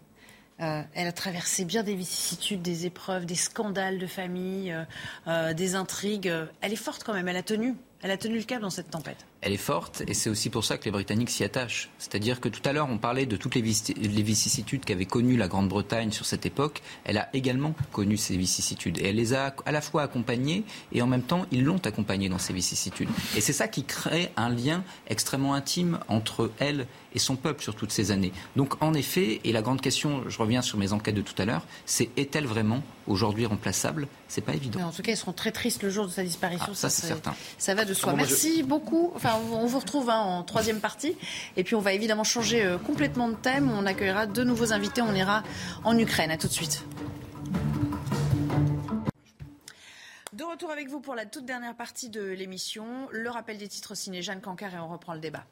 Euh, 0.60 0.82
elle 0.94 1.06
a 1.06 1.12
traversé 1.12 1.64
bien 1.64 1.84
des 1.84 1.94
vicissitudes, 1.94 2.62
des 2.62 2.86
épreuves, 2.86 3.26
des 3.26 3.36
scandales 3.36 3.98
de 3.98 4.08
famille, 4.08 4.74
euh, 5.28 5.54
des 5.54 5.76
intrigues. 5.76 6.32
Elle 6.60 6.72
est 6.72 6.76
forte 6.76 7.04
quand 7.04 7.12
même, 7.12 7.28
elle 7.28 7.36
a 7.36 7.44
tenu. 7.44 7.76
Elle 8.02 8.10
a 8.10 8.16
tenu 8.16 8.38
le 8.38 8.44
cap 8.44 8.60
dans 8.60 8.70
cette 8.70 8.90
tempête. 8.90 9.26
Elle 9.40 9.52
est 9.52 9.56
forte 9.56 10.02
et 10.06 10.14
c'est 10.14 10.30
aussi 10.30 10.50
pour 10.50 10.64
ça 10.64 10.78
que 10.78 10.84
les 10.84 10.90
Britanniques 10.90 11.30
s'y 11.30 11.44
attachent. 11.44 11.90
C'est-à-dire 11.98 12.40
que 12.40 12.48
tout 12.48 12.60
à 12.64 12.72
l'heure, 12.72 12.88
on 12.90 12.98
parlait 12.98 13.26
de 13.26 13.36
toutes 13.36 13.54
les, 13.54 13.62
vicissitudes 13.62 14.84
qu'avait 14.84 15.06
connues 15.06 15.36
la 15.36 15.48
Grande-Bretagne 15.48 16.10
sur 16.10 16.26
cette 16.26 16.44
époque. 16.44 16.82
Elle 17.04 17.18
a 17.18 17.28
également 17.34 17.74
connu 17.92 18.16
ces 18.16 18.36
vicissitudes 18.36 18.98
et 18.98 19.08
elle 19.08 19.16
les 19.16 19.34
a 19.34 19.54
à 19.64 19.72
la 19.72 19.80
fois 19.80 20.02
accompagnées 20.02 20.64
et 20.92 21.02
en 21.02 21.06
même 21.06 21.22
temps, 21.22 21.46
ils 21.52 21.64
l'ont 21.64 21.80
accompagnée 21.84 22.28
dans 22.28 22.38
ces 22.38 22.52
vicissitudes. 22.52 23.08
Et 23.36 23.40
c'est 23.40 23.52
ça 23.52 23.68
qui 23.68 23.84
crée 23.84 24.30
un 24.36 24.48
lien 24.48 24.82
extrêmement 25.08 25.54
intime 25.54 26.00
entre 26.08 26.50
elle 26.58 26.86
et 27.14 27.18
son 27.18 27.36
peuple 27.36 27.62
sur 27.62 27.74
toutes 27.74 27.92
ces 27.92 28.10
années. 28.10 28.32
Donc 28.56 28.82
en 28.82 28.94
effet, 28.94 29.40
et 29.44 29.52
la 29.52 29.62
grande 29.62 29.80
question, 29.80 30.28
je 30.28 30.38
reviens 30.38 30.62
sur 30.62 30.78
mes 30.78 30.92
enquêtes 30.92 31.14
de 31.14 31.22
tout 31.22 31.40
à 31.40 31.44
l'heure, 31.44 31.64
c'est 31.86 32.10
est-elle 32.16 32.46
vraiment 32.46 32.82
aujourd'hui 33.06 33.46
remplaçable? 33.46 34.08
C'est 34.28 34.42
pas 34.42 34.54
évident. 34.54 34.80
en 34.80 34.92
tout 34.92 35.02
cas, 35.02 35.12
ils 35.12 35.16
seront 35.16 35.32
très 35.32 35.52
tristes 35.52 35.82
le 35.82 35.90
jour 35.90 36.06
de 36.06 36.10
sa 36.10 36.22
disparition. 36.22 36.68
Ah, 36.70 36.74
ça, 36.74 36.90
c'est 36.90 37.06
certain. 37.06 37.34
Ça 37.56 37.74
va 37.74 37.84
de 37.84 37.94
soi. 37.94 38.12
Ah 38.12 38.16
Merci 38.16 38.62
beaucoup. 38.62 39.10
Enfin, 39.14 39.27
on 39.36 39.66
vous 39.66 39.78
retrouve 39.78 40.10
hein, 40.10 40.18
en 40.18 40.42
troisième 40.42 40.80
partie. 40.80 41.16
Et 41.56 41.64
puis, 41.64 41.74
on 41.74 41.80
va 41.80 41.92
évidemment 41.92 42.24
changer 42.24 42.64
euh, 42.64 42.78
complètement 42.78 43.28
de 43.28 43.34
thème. 43.34 43.70
On 43.70 43.86
accueillera 43.86 44.26
deux 44.26 44.44
nouveaux 44.44 44.72
invités. 44.72 45.02
On 45.02 45.14
ira 45.14 45.42
en 45.84 45.96
Ukraine. 45.98 46.30
À 46.30 46.36
tout 46.36 46.48
de 46.48 46.52
suite. 46.52 46.84
De 50.32 50.44
retour 50.44 50.70
avec 50.70 50.88
vous 50.88 51.00
pour 51.00 51.14
la 51.14 51.26
toute 51.26 51.44
dernière 51.44 51.74
partie 51.74 52.10
de 52.10 52.22
l'émission. 52.22 52.86
Le 53.10 53.28
rappel 53.28 53.58
des 53.58 53.68
titres 53.68 53.94
ciné 53.94 54.22
Jeanne 54.22 54.40
Cancar 54.40 54.74
et 54.74 54.78
on 54.78 54.88
reprend 54.88 55.14
le 55.14 55.20
débat. 55.20 55.44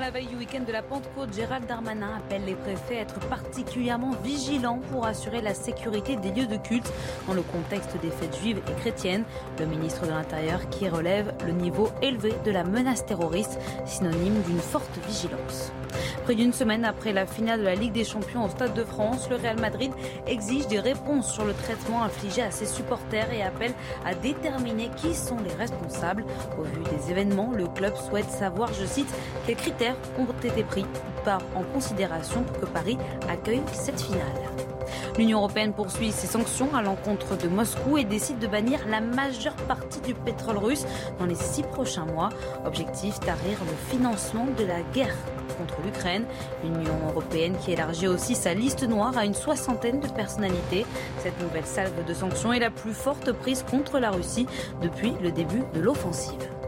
La 0.00 0.10
veille 0.10 0.28
du 0.28 0.36
week-end 0.36 0.62
de 0.66 0.72
la 0.72 0.80
Pentecôte, 0.80 1.34
Gérald 1.34 1.66
Darmanin 1.66 2.16
appelle 2.16 2.46
les 2.46 2.54
préfets 2.54 2.96
à 2.96 3.00
être 3.02 3.20
particulièrement 3.28 4.12
vigilants 4.24 4.80
pour 4.90 5.04
assurer 5.04 5.42
la 5.42 5.52
sécurité 5.52 6.16
des 6.16 6.30
lieux 6.30 6.46
de 6.46 6.56
culte 6.56 6.90
dans 7.26 7.34
le 7.34 7.42
contexte 7.42 8.00
des 8.00 8.10
fêtes 8.10 8.38
juives 8.40 8.62
et 8.66 8.80
chrétiennes. 8.80 9.24
Le 9.58 9.66
ministre 9.66 10.06
de 10.06 10.10
l'Intérieur 10.10 10.70
qui 10.70 10.88
relève 10.88 11.34
le 11.44 11.52
niveau 11.52 11.90
élevé 12.00 12.32
de 12.46 12.50
la 12.50 12.64
menace 12.64 13.04
terroriste, 13.04 13.58
synonyme 13.84 14.40
d'une 14.48 14.60
forte 14.60 14.98
vigilance. 15.06 15.70
Près 16.24 16.34
d'une 16.34 16.52
semaine 16.52 16.84
après 16.84 17.12
la 17.12 17.26
finale 17.26 17.60
de 17.60 17.64
la 17.64 17.74
Ligue 17.74 17.92
des 17.92 18.04
Champions 18.04 18.44
au 18.44 18.48
Stade 18.48 18.74
de 18.74 18.84
France, 18.84 19.28
le 19.30 19.36
Real 19.36 19.58
Madrid 19.60 19.92
exige 20.26 20.66
des 20.68 20.80
réponses 20.80 21.32
sur 21.32 21.44
le 21.44 21.52
traitement 21.52 22.02
infligé 22.02 22.42
à 22.42 22.50
ses 22.50 22.66
supporters 22.66 23.32
et 23.32 23.42
appelle 23.42 23.72
à 24.04 24.14
déterminer 24.14 24.90
qui 24.96 25.14
sont 25.14 25.38
les 25.38 25.54
responsables. 25.54 26.24
Au 26.58 26.62
vu 26.62 26.82
des 26.84 27.10
événements, 27.10 27.52
le 27.56 27.66
club 27.66 27.94
souhaite 27.96 28.30
savoir, 28.30 28.72
je 28.72 28.84
cite, 28.84 29.12
quels 29.46 29.56
critères 29.56 29.96
ont 30.18 30.26
été 30.46 30.62
pris 30.62 30.84
par 31.24 31.40
en 31.54 31.62
considération 31.62 32.42
pour 32.42 32.60
que 32.60 32.66
Paris 32.66 32.98
accueille 33.28 33.62
cette 33.72 34.00
finale. 34.00 34.69
L'Union 35.18 35.38
européenne 35.38 35.72
poursuit 35.72 36.12
ses 36.12 36.26
sanctions 36.26 36.74
à 36.74 36.82
l'encontre 36.82 37.36
de 37.36 37.48
Moscou 37.48 37.98
et 37.98 38.04
décide 38.04 38.38
de 38.38 38.46
bannir 38.46 38.80
la 38.88 39.00
majeure 39.00 39.56
partie 39.68 40.00
du 40.00 40.14
pétrole 40.14 40.58
russe 40.58 40.86
dans 41.18 41.26
les 41.26 41.34
six 41.34 41.62
prochains 41.62 42.06
mois. 42.06 42.30
Objectif 42.64 43.18
tarir 43.20 43.58
le 43.60 43.90
financement 43.90 44.46
de 44.58 44.64
la 44.64 44.80
guerre 44.92 45.16
contre 45.58 45.80
l'Ukraine. 45.84 46.24
L'Union 46.62 46.98
européenne 47.08 47.56
qui 47.62 47.72
élargit 47.72 48.08
aussi 48.08 48.34
sa 48.34 48.54
liste 48.54 48.86
noire 48.88 49.16
à 49.16 49.24
une 49.24 49.34
soixantaine 49.34 50.00
de 50.00 50.08
personnalités. 50.08 50.86
Cette 51.18 51.40
nouvelle 51.40 51.66
salve 51.66 52.04
de 52.06 52.14
sanctions 52.14 52.52
est 52.52 52.60
la 52.60 52.70
plus 52.70 52.94
forte 52.94 53.32
prise 53.32 53.64
contre 53.68 53.98
la 53.98 54.10
Russie 54.10 54.46
depuis 54.82 55.14
le 55.22 55.32
début 55.32 55.62
de 55.74 55.80
l'offensive. 55.80 56.59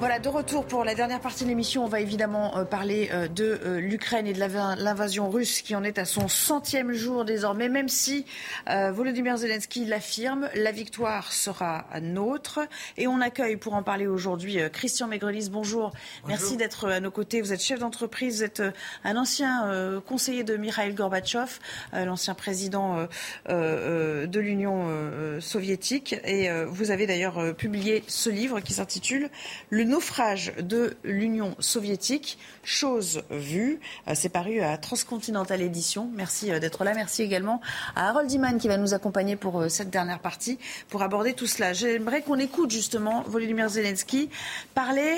Voilà, 0.00 0.18
de 0.18 0.30
retour 0.30 0.64
pour 0.64 0.82
la 0.82 0.94
dernière 0.94 1.20
partie 1.20 1.44
de 1.44 1.50
l'émission. 1.50 1.84
On 1.84 1.86
va 1.86 2.00
évidemment 2.00 2.56
euh, 2.56 2.64
parler 2.64 3.10
euh, 3.12 3.28
de 3.28 3.60
euh, 3.66 3.80
l'Ukraine 3.80 4.26
et 4.26 4.32
de 4.32 4.38
l'invasion 4.38 5.28
russe 5.28 5.60
qui 5.60 5.76
en 5.76 5.84
est 5.84 5.98
à 5.98 6.06
son 6.06 6.26
centième 6.26 6.94
jour 6.94 7.26
désormais. 7.26 7.68
Même 7.68 7.90
si 7.90 8.24
Volodymyr 8.66 9.36
Zelensky 9.36 9.84
l'affirme, 9.84 10.48
la 10.54 10.72
victoire 10.72 11.34
sera 11.34 11.84
nôtre. 12.00 12.60
Et 12.96 13.08
on 13.08 13.20
accueille 13.20 13.58
pour 13.58 13.74
en 13.74 13.82
parler 13.82 14.06
aujourd'hui 14.06 14.58
Christian 14.72 15.06
Maigrelis. 15.06 15.50
Bonjour. 15.50 15.92
Merci 16.26 16.56
d'être 16.56 16.88
à 16.88 17.00
nos 17.00 17.10
côtés. 17.10 17.42
Vous 17.42 17.52
êtes 17.52 17.62
chef 17.62 17.80
d'entreprise, 17.80 18.38
vous 18.38 18.44
êtes 18.44 18.62
un 19.04 19.16
ancien 19.16 20.00
conseiller 20.06 20.44
de 20.44 20.56
Mikhail 20.56 20.94
Gorbatchev, 20.94 21.58
l'ancien 21.92 22.34
président 22.34 23.06
de 23.48 24.38
l'Union 24.38 25.40
soviétique. 25.40 26.14
Et 26.24 26.48
vous 26.68 26.90
avez 26.90 27.06
d'ailleurs 27.06 27.54
publié 27.56 28.02
ce 28.06 28.30
livre 28.30 28.60
qui 28.60 28.72
s'intitule 28.72 29.28
Le 29.68 29.89
naufrage 29.90 30.52
de 30.60 30.96
l'Union 31.04 31.54
soviétique, 31.58 32.38
chose 32.64 33.22
vue. 33.30 33.80
Euh, 34.08 34.12
c'est 34.14 34.28
paru 34.28 34.60
à 34.60 34.78
Transcontinental 34.78 35.60
Édition. 35.60 36.08
Merci 36.14 36.50
euh, 36.50 36.60
d'être 36.60 36.84
là. 36.84 36.94
Merci 36.94 37.22
également 37.22 37.60
à 37.96 38.08
Harold 38.08 38.30
Iman 38.30 38.58
qui 38.58 38.68
va 38.68 38.76
nous 38.76 38.94
accompagner 38.94 39.36
pour 39.36 39.60
euh, 39.60 39.68
cette 39.68 39.90
dernière 39.90 40.20
partie 40.20 40.58
pour 40.88 41.02
aborder 41.02 41.32
tout 41.34 41.46
cela. 41.46 41.72
J'aimerais 41.72 42.22
qu'on 42.22 42.38
écoute 42.38 42.70
justement 42.70 43.22
Volodymyr 43.22 43.68
Zelensky 43.68 44.30
parler 44.74 45.16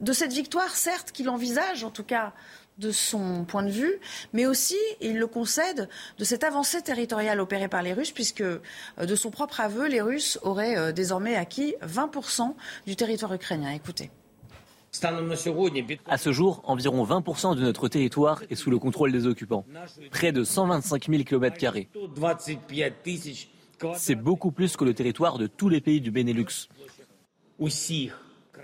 de 0.00 0.12
cette 0.12 0.32
victoire, 0.32 0.70
certes, 0.70 1.12
qu'il 1.12 1.28
envisage, 1.28 1.84
en 1.84 1.90
tout 1.90 2.02
cas 2.02 2.32
de 2.78 2.90
son 2.90 3.44
point 3.44 3.62
de 3.62 3.70
vue, 3.70 3.94
mais 4.32 4.46
aussi, 4.46 4.76
il 5.00 5.18
le 5.18 5.26
concède, 5.26 5.88
de 6.18 6.24
cette 6.24 6.44
avancée 6.44 6.82
territoriale 6.82 7.40
opérée 7.40 7.68
par 7.68 7.82
les 7.82 7.92
Russes, 7.92 8.12
puisque 8.12 8.42
euh, 8.42 8.60
de 8.98 9.14
son 9.14 9.30
propre 9.30 9.60
aveu, 9.60 9.88
les 9.88 10.00
Russes 10.00 10.38
auraient 10.42 10.76
euh, 10.76 10.92
désormais 10.92 11.36
acquis 11.36 11.74
20% 11.82 12.54
du 12.86 12.96
territoire 12.96 13.32
ukrainien. 13.32 13.70
Écoutez. 13.70 14.10
À 16.06 16.18
ce 16.18 16.32
jour, 16.32 16.62
environ 16.64 17.04
20% 17.04 17.56
de 17.56 17.60
notre 17.60 17.88
territoire 17.88 18.42
est 18.48 18.54
sous 18.54 18.70
le 18.70 18.78
contrôle 18.78 19.12
des 19.12 19.26
occupants. 19.26 19.66
Près 20.10 20.32
de 20.32 20.42
125 20.42 21.08
000 21.08 21.22
km. 21.24 21.56
C'est 23.94 24.14
beaucoup 24.14 24.52
plus 24.52 24.76
que 24.76 24.84
le 24.84 24.94
territoire 24.94 25.36
de 25.38 25.46
tous 25.46 25.68
les 25.68 25.82
pays 25.82 26.00
du 26.00 26.10
Benelux. 26.10 26.68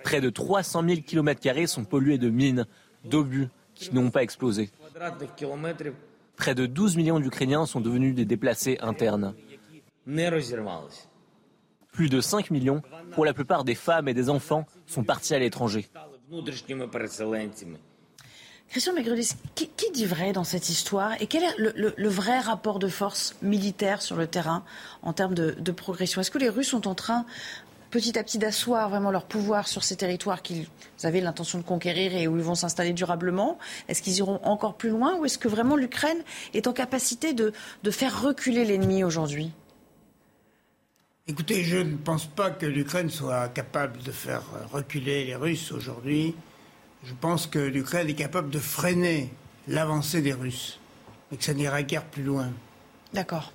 Près 0.05 0.21
de 0.21 0.31
300 0.31 0.83
000 0.89 1.01
km 1.03 1.69
sont 1.69 1.85
pollués 1.85 2.19
de 2.19 2.31
mines, 2.31 2.67
d'obus, 3.05 3.49
qui 3.89 3.95
n'ont 3.95 4.11
pas 4.11 4.23
explosé. 4.23 4.71
Près 6.37 6.55
de 6.55 6.67
12 6.67 6.97
millions 6.97 7.21
d'Ukrainiens 7.21 7.67
sont 7.67 7.81
devenus 7.81 8.15
des 8.15 8.25
déplacés 8.25 8.79
internes. 8.81 9.35
Plus 11.93 12.09
de 12.09 12.21
5 12.21 12.51
millions, 12.51 12.83
pour 13.13 13.25
la 13.25 13.35
plupart 13.35 13.65
des 13.65 13.75
femmes 13.75 14.09
et 14.09 14.15
des 14.15 14.31
enfants, 14.31 14.67
sont 14.87 15.05
partis 15.05 15.35
à 15.35 15.39
l'étranger. 15.39 15.89
Christian 18.69 18.95
Megrelis, 18.95 19.33
qui, 19.55 19.69
dit 19.93 20.07
vrai 20.07 20.33
dans 20.33 20.45
cette 20.45 20.71
histoire 20.71 21.21
et 21.21 21.27
quel 21.27 21.43
est 21.43 21.55
le, 21.59 22.09
vrai 22.09 22.39
rapport 22.39 22.79
de 22.79 22.89
force 22.89 23.37
militaire 23.43 24.01
sur 24.01 24.17
le 24.17 24.27
terrain 24.27 24.65
en 25.03 25.13
termes 25.13 25.35
de 25.35 25.73
progression? 25.73 26.23
Est-ce 26.23 26.31
que 26.31 26.39
les 26.39 26.49
Russes 26.49 26.69
sont 26.69 26.89
en 26.89 26.95
train 26.95 27.27
petit 27.93 28.19
à 28.19 28.25
petit 28.25 28.39
d'asseoir 28.39 28.89
vraiment 28.89 29.11
leur 29.11 29.27
pouvoir 29.27 29.69
sur 29.69 29.85
ces 29.85 29.97
territoires 29.97 30.43
qu'ils 30.43 30.67
avaient 31.05 31.21
l'intention 31.21 31.59
de 31.59 31.63
conquérir 31.63 32.17
et 32.17 32.27
où 32.27 32.37
ils 32.37 32.43
vont 32.43 32.55
s'installer 32.55 32.95
durablement 32.95 33.59
Est-ce 33.87 34.03
qu'ils 34.03 34.17
iront 34.17 34.41
encore 34.43 34.77
plus 34.77 34.89
loin 34.89 35.17
ou 35.19 35.27
est-ce 35.27 35.39
que 35.39 35.47
vraiment 35.47 35.77
l'Ukraine 35.77 36.19
est 36.55 36.67
en 36.67 36.73
capacité 36.73 37.35
de, 37.35 37.53
faire 37.91 38.23
reculer 38.23 38.65
l'ennemi 38.65 39.05
aujourd'hui? 39.05 39.53
Écoutez, 41.29 41.63
je 41.63 41.77
ne 41.77 41.97
pense 41.97 42.27
pas 42.27 42.51
que 42.51 42.67
l'Ukraine 42.67 43.11
soit 43.11 43.49
capable 43.49 44.03
de 44.03 44.11
faire 44.11 44.43
reculer 44.73 45.27
les 45.27 45.37
Russes 45.37 45.71
aujourd'hui. 45.71 46.35
Je 47.05 47.13
pense 47.13 47.47
que 47.47 47.59
l'Ukraine 47.59 48.09
est 48.09 48.15
capable 48.15 48.49
de 48.49 48.59
freiner 48.59 49.31
l'avancée 49.69 50.23
des 50.23 50.33
Russes 50.33 50.81
et 51.31 51.37
que 51.37 51.45
ça 51.45 51.53
n'ira 51.53 51.83
guère 51.83 52.05
plus 52.05 52.23
loin. 52.23 52.51
D'accord. 53.13 53.53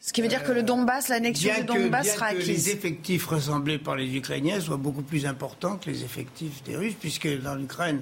Ce 0.00 0.12
qui 0.12 0.22
veut 0.22 0.28
dire 0.28 0.44
que 0.44 0.52
le 0.52 0.62
Donbass, 0.62 1.08
l'annexion 1.08 1.52
du 1.58 1.64
Donbass 1.64 2.14
sera 2.14 2.26
acquise. 2.26 2.44
que 2.44 2.48
les 2.50 2.70
effectifs 2.70 3.26
ressemblés 3.26 3.78
par 3.78 3.96
les 3.96 4.16
Ukrainiens 4.16 4.60
soient 4.60 4.76
beaucoup 4.76 5.02
plus 5.02 5.26
importants 5.26 5.76
que 5.76 5.90
les 5.90 6.04
effectifs 6.04 6.62
des 6.62 6.76
Russes, 6.76 6.94
puisque 6.98 7.28
dans 7.42 7.56
l'Ukraine, 7.56 8.00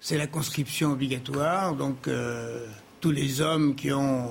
c'est 0.00 0.18
la 0.18 0.28
conscription 0.28 0.92
obligatoire. 0.92 1.74
Donc 1.74 2.06
euh, 2.06 2.64
tous 3.00 3.10
les 3.10 3.40
hommes 3.40 3.74
qui 3.74 3.92
ont 3.92 4.30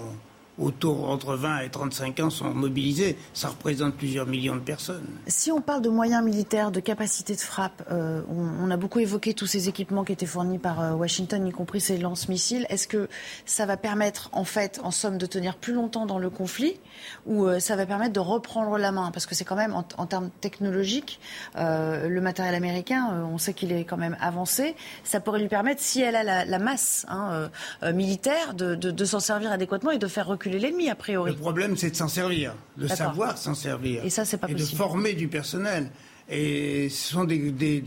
autour 0.57 1.09
entre 1.09 1.35
20 1.35 1.59
et 1.59 1.69
35 1.69 2.19
ans 2.21 2.29
sont 2.29 2.53
mobilisés. 2.53 3.17
Ça 3.33 3.49
représente 3.49 3.95
plusieurs 3.95 4.25
millions 4.25 4.55
de 4.55 4.61
personnes. 4.61 5.05
Si 5.27 5.51
on 5.51 5.61
parle 5.61 5.81
de 5.81 5.89
moyens 5.89 6.23
militaires, 6.23 6.71
de 6.71 6.79
capacité 6.79 7.35
de 7.35 7.41
frappe, 7.41 7.83
euh, 7.91 8.21
on, 8.29 8.71
a 8.71 8.77
beaucoup 8.77 8.99
évoqué 8.99 9.33
tous 9.33 9.47
ces 9.47 9.69
équipements 9.69 10.03
qui 10.03 10.13
étaient 10.13 10.25
fournis 10.25 10.57
par 10.57 10.81
euh, 10.81 10.91
Washington, 10.93 11.45
y 11.45 11.51
compris 11.51 11.81
ces 11.81 11.97
lance-missiles. 11.97 12.65
Est-ce 12.69 12.87
que 12.87 13.09
ça 13.45 13.65
va 13.65 13.77
permettre, 13.77 14.29
en 14.31 14.43
fait, 14.43 14.79
en 14.83 14.91
somme, 14.91 15.17
de 15.17 15.25
tenir 15.25 15.55
plus 15.55 15.73
longtemps 15.73 16.05
dans 16.05 16.19
le 16.19 16.29
conflit 16.29 16.79
ou 17.25 17.45
euh, 17.45 17.59
ça 17.59 17.75
va 17.75 17.85
permettre 17.85 18.13
de 18.13 18.19
reprendre 18.19 18.77
la 18.77 18.91
main? 18.91 19.11
Parce 19.11 19.25
que 19.25 19.35
c'est 19.35 19.45
quand 19.45 19.55
même, 19.55 19.73
en, 19.73 20.05
termes 20.05 20.29
technologiques, 20.41 21.19
le 21.55 22.19
matériel 22.19 22.55
américain, 22.55 23.25
on 23.31 23.37
sait 23.37 23.53
qu'il 23.53 23.71
est 23.71 23.85
quand 23.85 23.97
même 23.97 24.17
avancé. 24.19 24.75
Ça 25.03 25.19
pourrait 25.19 25.39
lui 25.39 25.47
permettre, 25.47 25.81
si 25.81 26.01
elle 26.01 26.15
a 26.15 26.45
la, 26.45 26.59
masse 26.59 27.05
hein, 27.09 27.49
militaire, 27.93 28.53
de 28.53 29.05
s'en 29.05 29.19
servir 29.19 29.51
adéquatement 29.51 29.91
et 29.91 29.97
de 29.97 30.07
faire 30.07 30.27
reculer 30.27 30.44
l'ennemi, 30.49 30.89
a 30.89 30.95
priori. 30.95 31.31
Le 31.31 31.37
problème, 31.37 31.77
c'est 31.77 31.91
de 31.91 31.95
s'en 31.95 32.07
servir, 32.07 32.55
de 32.77 32.87
savoir 32.87 33.37
s'en 33.37 33.55
servir. 33.55 34.03
Et 34.05 34.09
ça, 34.09 34.25
c'est 34.25 34.37
pas 34.37 34.49
et 34.49 34.53
de 34.53 34.63
former 34.63 35.13
du 35.13 35.27
personnel. 35.27 35.89
Et 36.29 36.89
ce 36.89 37.13
sont 37.13 37.23
des, 37.23 37.51
des, 37.51 37.81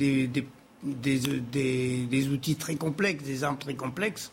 des, 0.83 2.29
outils 2.29 2.57
très 2.57 2.77
complexes, 2.77 3.25
des 3.25 3.45
armes 3.45 3.59
très 3.59 3.75
complexes, 3.75 4.31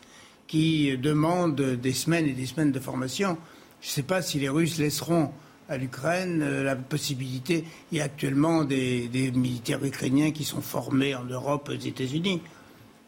qui 0.47 0.95
demandent 0.97 1.59
des 1.59 1.93
semaines 1.93 2.27
et 2.27 2.33
des 2.33 2.45
semaines 2.45 2.71
de 2.71 2.79
formation. 2.79 3.37
Je 3.81 3.87
ne 3.87 3.91
sais 3.91 4.03
pas 4.03 4.21
si 4.21 4.39
les 4.39 4.49
Russes 4.49 4.77
laisseront 4.77 5.31
à 5.69 5.77
l'Ukraine, 5.77 6.41
euh, 6.43 6.63
la 6.63 6.75
possibilité. 6.75 7.65
Il 7.91 7.97
y 7.97 8.01
a 8.01 8.05
actuellement 8.05 8.63
des, 8.63 9.09
militaires 9.33 9.83
ukrainiens 9.83 10.31
qui 10.31 10.43
sont 10.43 10.61
formés 10.61 11.15
en 11.15 11.23
Europe, 11.23 11.69
aux 11.69 11.79
États-Unis. 11.79 12.41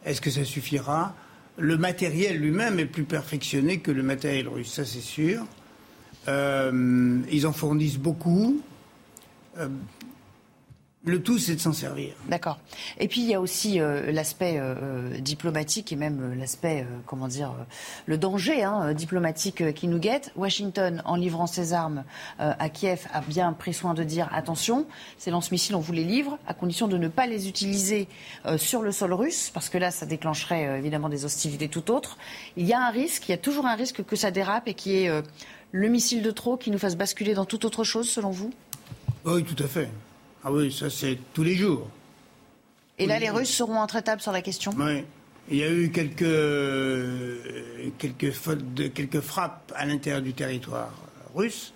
Est-ce 0.04 0.20
que 0.20 0.30
ça 0.30 0.44
suffira? 0.44 1.14
Le 1.58 1.76
matériel 1.76 2.38
lui-même 2.38 2.78
est 2.78 2.86
plus 2.86 3.04
perfectionné 3.04 3.80
que 3.80 3.90
le 3.90 4.02
matériel 4.02 4.48
russe, 4.48 4.72
ça 4.72 4.84
c'est 4.84 5.00
sûr. 5.00 5.44
Euh, 6.28 7.18
ils 7.30 7.46
en 7.46 7.52
fournissent 7.52 7.98
beaucoup. 7.98 8.62
Euh, 9.58 9.68
le 11.04 11.22
tout, 11.22 11.38
c'est 11.38 11.54
de 11.54 11.60
s'en 11.60 11.72
servir. 11.72 12.12
D'accord. 12.28 12.58
Et 12.98 13.08
puis, 13.08 13.20
il 13.20 13.28
y 13.28 13.34
a 13.34 13.40
aussi 13.40 13.80
euh, 13.80 14.10
l'aspect 14.10 14.58
euh, 14.58 14.74
euh, 14.82 15.20
diplomatique 15.20 15.92
et 15.92 15.96
même 15.96 16.34
l'aspect, 16.38 16.86
comment 17.06 17.28
dire, 17.28 17.54
le 18.06 18.18
danger 18.18 18.64
hein, 18.64 18.92
diplomatique 18.94 19.74
qui 19.74 19.86
nous 19.86 19.98
guette. 19.98 20.32
Washington, 20.36 21.02
en 21.04 21.16
livrant 21.16 21.46
ses 21.46 21.72
armes 21.72 22.04
à 22.38 22.68
Kiev, 22.68 23.06
a 23.12 23.20
bien 23.20 23.52
pris 23.52 23.72
soin 23.72 23.94
de 23.94 24.02
dire 24.02 24.28
attention, 24.32 24.86
ces 25.18 25.30
lance-missiles, 25.30 25.76
on 25.76 25.80
vous 25.80 25.92
les 25.92 26.04
livre, 26.04 26.38
à 26.46 26.54
condition 26.54 26.88
de 26.88 26.98
ne 26.98 27.08
pas 27.08 27.26
les 27.26 27.48
utiliser 27.48 28.08
sur 28.56 28.82
le 28.82 28.92
sol 28.92 29.12
russe, 29.12 29.50
parce 29.52 29.68
que 29.68 29.78
là, 29.78 29.90
ça 29.90 30.06
déclencherait 30.06 30.78
évidemment 30.78 31.08
des 31.08 31.24
hostilités 31.24 31.68
tout 31.68 31.90
autres. 31.90 32.18
Il 32.56 32.66
y 32.66 32.72
a 32.72 32.80
un 32.80 32.90
risque, 32.90 33.28
il 33.28 33.32
y 33.32 33.34
a 33.34 33.38
toujours 33.38 33.66
un 33.66 33.76
risque 33.76 34.04
que 34.04 34.16
ça 34.16 34.30
dérape 34.30 34.68
et 34.68 34.74
qui 34.74 34.96
est 34.96 35.10
le 35.72 35.88
missile 35.88 36.22
de 36.22 36.30
trop 36.30 36.56
qui 36.56 36.70
nous 36.70 36.78
fasse 36.78 36.96
basculer 36.96 37.34
dans 37.34 37.44
toute 37.44 37.64
autre 37.64 37.84
chose, 37.84 38.08
selon 38.08 38.30
vous? 38.30 38.52
Oui, 39.24 39.44
tout 39.44 39.62
à 39.62 39.68
fait. 39.68 39.88
Ah 40.44 40.52
oui, 40.52 40.72
ça 40.72 40.90
c'est 40.90 41.18
tous 41.34 41.42
les 41.42 41.56
jours. 41.56 41.88
Et 42.98 43.06
là, 43.06 43.18
les 43.18 43.30
Russes 43.30 43.50
seront 43.50 43.80
intraitables 43.80 44.20
sur 44.20 44.32
la 44.32 44.42
question? 44.42 44.72
Oui. 44.76 45.04
Il 45.50 45.56
y 45.56 45.62
a 45.62 45.72
eu 45.72 45.90
quelques, 45.90 46.24
quelques, 47.96 48.34
quelques 48.92 49.20
frappes 49.20 49.72
à 49.74 49.86
l'intérieur 49.86 50.20
du 50.20 50.34
territoire 50.34 50.92
russe, 51.34 51.72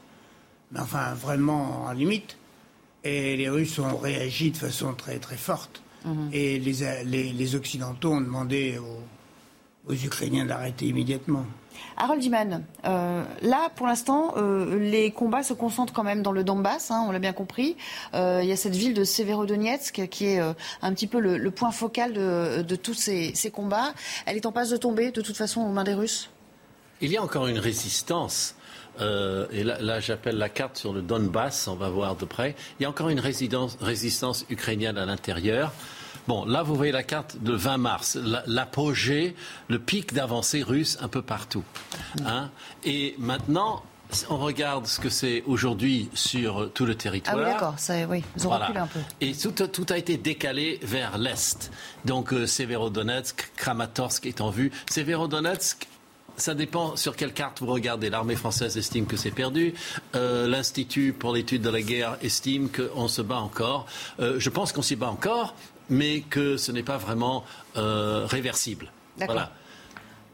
mais 0.73 0.81
enfin 0.81 1.15
vraiment 1.15 1.85
en 1.87 1.93
limite. 1.93 2.37
Et 3.05 3.37
les 3.37 3.49
Russes 3.49 3.79
ont 3.79 3.97
réagi 3.97 4.51
de 4.51 4.57
façon 4.57 4.93
très 4.95 5.19
très 5.19 5.37
forte. 5.37 5.83
Mhm. 6.05 6.31
Et 6.33 6.59
les, 6.59 7.33
les, 7.33 7.55
Occidentaux 7.55 8.13
ont 8.13 8.21
demandé 8.21 8.79
aux 9.87 9.95
Ukrainiens 9.95 10.45
d'arrêter 10.45 10.87
immédiatement. 10.87 11.47
Harold 11.97 12.23
Iman, 12.25 12.65
euh, 12.85 13.25
là, 13.43 13.69
pour 13.77 13.87
l'instant, 13.87 14.35
euh, 14.37 14.79
les 14.79 15.11
combats 15.11 15.43
se 15.43 15.53
concentrent 15.53 15.93
quand 15.93 16.03
même 16.03 16.23
dans 16.23 16.33
le 16.33 16.45
Donbass, 16.45 16.91
hein, 16.91 17.05
on 17.07 17.13
l'a 17.13 17.19
bien 17.19 17.33
compris. 17.33 17.77
Euh, 18.15 18.41
il 18.43 18.49
y 18.49 18.53
a 18.53 18.57
cette 18.57 18.75
ville 18.75 18.95
de 18.95 19.05
Severodonetsk 19.05 20.09
qui 20.09 20.27
est 20.27 20.41
un 20.41 20.93
petit 20.93 21.07
peu 21.07 21.21
le, 21.21 21.51
point 21.51 21.71
focal 21.71 22.13
de, 22.13 22.77
tous 22.77 22.95
ces, 22.95 23.51
combats. 23.53 23.93
Elle 24.27 24.37
est 24.37 24.47
en 24.47 24.53
passe 24.53 24.71
de 24.71 24.77
tomber, 24.77 25.11
de 25.11 25.21
toute 25.21 25.37
façon, 25.37 25.61
aux 25.61 25.73
mains 25.73 25.85
des 25.85 25.95
Russes? 25.95 26.31
Il 27.01 27.11
y 27.11 27.17
a 27.17 27.23
encore 27.23 27.47
une 27.47 27.59
résistance. 27.59 28.55
et 29.01 29.65
là, 29.65 30.01
j'appelle 30.01 30.39
la 30.39 30.49
carte 30.49 30.79
sur 30.79 30.93
le 30.93 31.03
Donbass, 31.03 31.69
on 31.69 31.77
va 31.77 31.89
voir 31.89 32.17
de 32.17 32.25
près. 32.25 32.55
Il 32.79 32.83
y 32.83 32.87
a 32.87 32.89
encore 32.89 33.09
une 33.09 33.21
résistance 33.21 34.47
ukrainienne 34.49 34.99
à 34.99 35.07
l'intérieur. 35.07 35.73
Bon, 36.29 36.45
là, 36.45 36.63
vous 36.63 36.75
voyez 36.75 36.93
la 36.93 37.03
carte 37.03 37.37
de 37.43 37.53
20 37.53 37.79
mars, 37.79 38.19
l'apogée, 38.47 39.35
le 39.69 39.79
pic 39.79 40.13
d'avancée 40.15 40.63
russe 40.63 40.99
un 41.01 41.09
peu 41.09 41.23
partout. 41.23 41.65
Hein. 42.25 42.51
Et 42.85 43.15
maintenant, 43.19 43.83
on 44.31 44.39
regarde 44.39 44.87
ce 44.87 45.01
que 45.01 45.09
c'est 45.09 45.43
aujourd'hui 45.47 46.09
sur 46.15 46.71
tout 46.73 46.85
le 46.85 46.95
territoire. 46.95 47.37
Ah 47.39 47.41
oui, 47.41 47.53
d'accord, 47.53 47.75
oui, 48.11 48.25
ils 48.37 48.47
ont 48.47 48.51
reculé 48.51 48.79
un 48.79 48.87
peu. 48.87 49.01
Et 49.21 49.33
tout, 49.35 49.87
a 49.89 49.99
été 49.99 50.17
décalé 50.17 50.79
vers 50.83 51.19
l'est. 51.19 51.71
Donc, 52.05 52.33
euh, 52.33 52.47
Severodonetsk, 52.47 53.53
Kramatorsk 53.57 54.27
est 54.27 54.41
en 54.41 54.51
vue. 54.51 54.71
Severodonetsk, 54.91 55.89
ça 56.37 56.55
dépend 56.55 56.97
sur 56.97 57.17
quelle 57.17 57.33
carte 57.33 57.61
vous 57.61 57.67
regardez. 57.67 58.11
L'armée 58.11 58.37
française 58.37 58.77
estime 58.77 59.07
que 59.07 59.17
c'est 59.17 59.31
perdu. 59.31 59.75
Euh, 60.15 60.49
L'Institut 60.49 61.13
pour 61.13 61.33
l'étude 61.33 61.63
de 61.63 61.71
la 61.71 61.83
guerre 61.83 62.17
estime 62.23 62.69
qu'on 62.71 63.09
se 63.09 63.23
bat 63.23 63.39
encore. 63.39 63.87
Euh, 64.21 64.37
je 64.39 64.51
pense 64.51 64.73
qu'on 64.73 64.83
s'y 64.83 64.97
bat 64.97 65.11
encore, 65.11 65.55
mais 65.93 66.23
que 66.23 66.57
ce 66.57 66.73
n'est 66.73 66.83
pas 66.83 66.97
vraiment 66.97 67.45
euh, 67.77 68.27
réversible. 68.27 68.91
D'accord. 69.19 69.51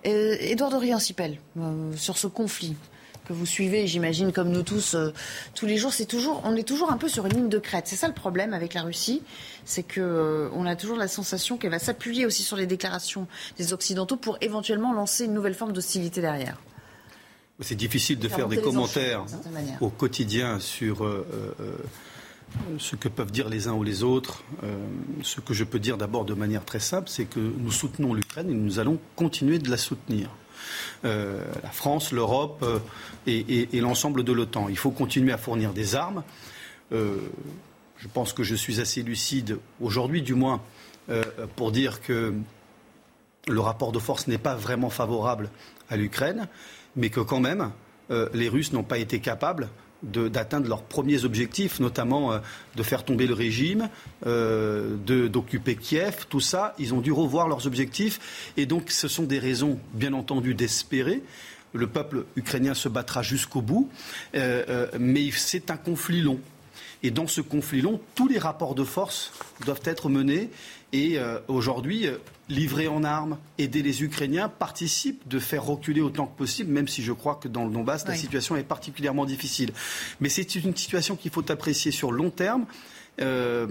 Édouard 0.05 0.73
euh, 0.75 0.99
Sipel, 0.99 1.39
euh, 1.59 1.93
sur 1.97 2.17
ce 2.17 2.29
conflit 2.29 2.77
que 3.27 3.33
vous 3.35 3.45
suivez, 3.45 3.87
j'imagine, 3.87 4.33
comme 4.33 4.49
nous 4.49 4.63
tous, 4.63 4.97
tous 5.55 5.67
les 5.67 5.77
jours, 5.77 5.93
c'est 5.93 6.07
toujours, 6.07 6.41
on 6.45 6.57
est 6.57 6.63
toujours 6.63 6.91
un 6.91 6.97
peu 6.97 7.09
sur 7.09 7.27
une 7.27 7.35
ligne 7.35 7.49
de 7.51 7.59
crête. 7.59 7.87
C'est 7.87 7.97
ça 7.97 8.09
le 8.09 8.15
problème 8.15 8.55
avec 8.55 8.73
la 8.73 8.81
Russie, 8.81 9.21
c'est 9.67 9.83
que 9.83 10.49
on 10.55 10.65
a 10.65 10.77
toujours 10.77 10.97
la 10.97 11.09
sensation 11.09 11.59
qu'elle 11.59 11.73
va 11.73 11.79
s'appuyer 11.79 12.25
aussi 12.25 12.43
sur 12.43 12.57
les 12.57 12.67
déclarations 12.67 13.27
des 13.59 13.75
Occidentaux 13.75 14.17
pour 14.17 14.39
éventuellement 14.41 14.95
lancer 14.95 15.27
une 15.27 15.35
nouvelle 15.35 15.53
forme 15.53 15.75
d'hostilité 15.75 16.23
derrière. 16.23 16.57
C'est 17.61 17.75
difficile 17.75 18.19
de 18.19 18.29
faire, 18.29 18.49
des 18.49 18.63
commentaires 18.63 19.27
au 19.83 19.91
quotidien 19.91 20.59
sur 20.59 21.05
ce 22.79 22.97
que 22.97 23.09
peuvent 23.09 23.31
dire 23.31 23.49
les 23.49 23.69
uns 23.69 23.73
ou 23.73 23.83
les 23.83 24.03
autres. 24.03 24.43
Euh, 24.63 24.77
ce 25.23 25.41
que 25.41 25.55
je 25.55 25.65
peux 25.65 25.79
dire 25.79 25.97
d'abord 25.97 26.25
de 26.25 26.35
manière 26.35 26.65
très 26.65 26.81
simple, 26.81 27.09
c'est 27.09 27.25
que 27.25 27.41
nous 27.41 27.71
soutenons 27.71 28.15
l'Ukraine 28.15 28.51
et 28.51 28.55
nous 28.55 28.79
allons 28.79 28.99
continuer 29.17 29.59
de 29.59 29.71
la 29.71 29.77
soutenir. 29.77 30.31
Euh, 31.05 31.45
la 31.63 31.71
France, 31.71 32.13
l'Europe 32.13 32.63
euh, 32.63 32.79
et, 33.27 33.81
l'ensemble 33.81 34.25
de 34.25 34.33
l'OTAN. 34.33 34.69
Il 34.69 34.79
faut 34.79 34.91
continuer 34.91 35.33
à 35.33 35.39
fournir 35.39 35.73
des 35.73 35.95
armes. 35.95 36.23
je 36.91 38.09
pense 38.13 38.33
que 38.33 38.43
je 38.43 38.55
suis 38.55 38.81
assez 38.81 39.03
lucide, 39.03 39.59
aujourd'hui 39.81 40.23
du 40.23 40.35
moins, 40.35 40.63
pour 41.57 41.73
dire 41.73 42.01
que 42.01 42.35
le 43.47 43.61
rapport 43.61 43.93
de 43.93 43.99
force 43.99 44.27
n'est 44.27 44.39
pas 44.39 44.55
vraiment 44.55 44.91
favorable 44.91 45.51
à 45.91 45.97
l'Ukraine, 45.97 46.49
mais 46.97 47.11
que 47.11 47.21
quand 47.21 47.41
même, 47.41 47.71
les 48.33 48.49
Russes 48.49 48.73
n'ont 48.73 48.85
pas 48.85 48.99
été 48.99 49.21
capables 49.21 49.69
d'atteindre 50.03 50.69
leurs 50.69 50.83
premiers 50.83 51.25
objectifs, 51.25 51.81
notamment 51.81 52.33
euh, 52.33 52.39
de 52.77 52.83
faire 52.83 53.05
tomber 53.05 53.27
le 53.27 53.35
régime, 53.35 53.89
euh, 54.27 54.97
d'occuper 55.29 55.77
Kiev, 55.77 56.27
tout 56.29 56.41
ça, 56.41 56.75
ils 56.79 56.95
ont 56.95 57.01
dû 57.01 57.13
revoir 57.13 57.49
leurs 57.49 57.67
objectifs. 57.67 58.53
Et 58.57 58.67
donc 58.67 58.91
ce 58.91 59.09
sont 59.09 59.25
des 59.25 59.39
raisons, 59.39 59.79
bien 59.95 60.13
entendu, 60.13 60.55
d'espérer. 60.55 61.23
Le 61.75 61.87
peuple 61.87 62.25
ukrainien 62.37 62.75
se 62.75 62.89
battra 62.89 63.23
jusqu'au 63.23 63.61
bout, 63.61 63.91
euh, 64.35 64.87
mais 64.99 65.31
c'est 65.33 65.71
un 65.71 65.77
conflit 65.77 66.23
long. 66.23 66.41
Et 67.03 67.11
dans 67.11 67.27
ce 67.27 67.41
conflit 67.41 67.81
long, 67.81 68.01
tous 68.15 68.27
les 68.27 68.39
rapports 68.39 68.75
de 68.75 68.85
force 68.85 69.33
doivent 69.65 69.83
être 69.85 70.09
menés. 70.09 70.51
Et 70.93 71.19
aujourd'hui, 71.49 72.07
livrer 72.49 72.89
en 72.89 73.05
armes, 73.05 73.37
aider 73.59 73.83
les 73.83 74.03
Ukrainiens, 74.03 74.49
participe 74.49 75.29
de 75.29 75.39
faire 75.39 75.65
reculer 75.65 76.01
autant 76.01 76.27
que 76.27 76.39
possible, 76.39 76.73
même 76.73 76.89
si 76.89 77.03
je 77.03 77.13
crois 77.13 77.35
que 77.35 77.47
dans 77.47 77.65
le 77.65 77.71
Donbass, 77.71 78.07
la 78.07 78.15
situation 78.15 78.57
est 78.57 78.63
particulièrement 78.63 79.27
difficile. 79.27 79.73
Mais 80.21 80.31
c'est 80.31 80.55
une 80.55 80.75
situation 80.75 81.15
qu'il 81.17 81.31
faut 81.31 81.51
apprécier 81.53 81.91
sur 81.91 82.11
long 82.11 82.31
terme. 82.31 82.65
Euh, 83.21 83.67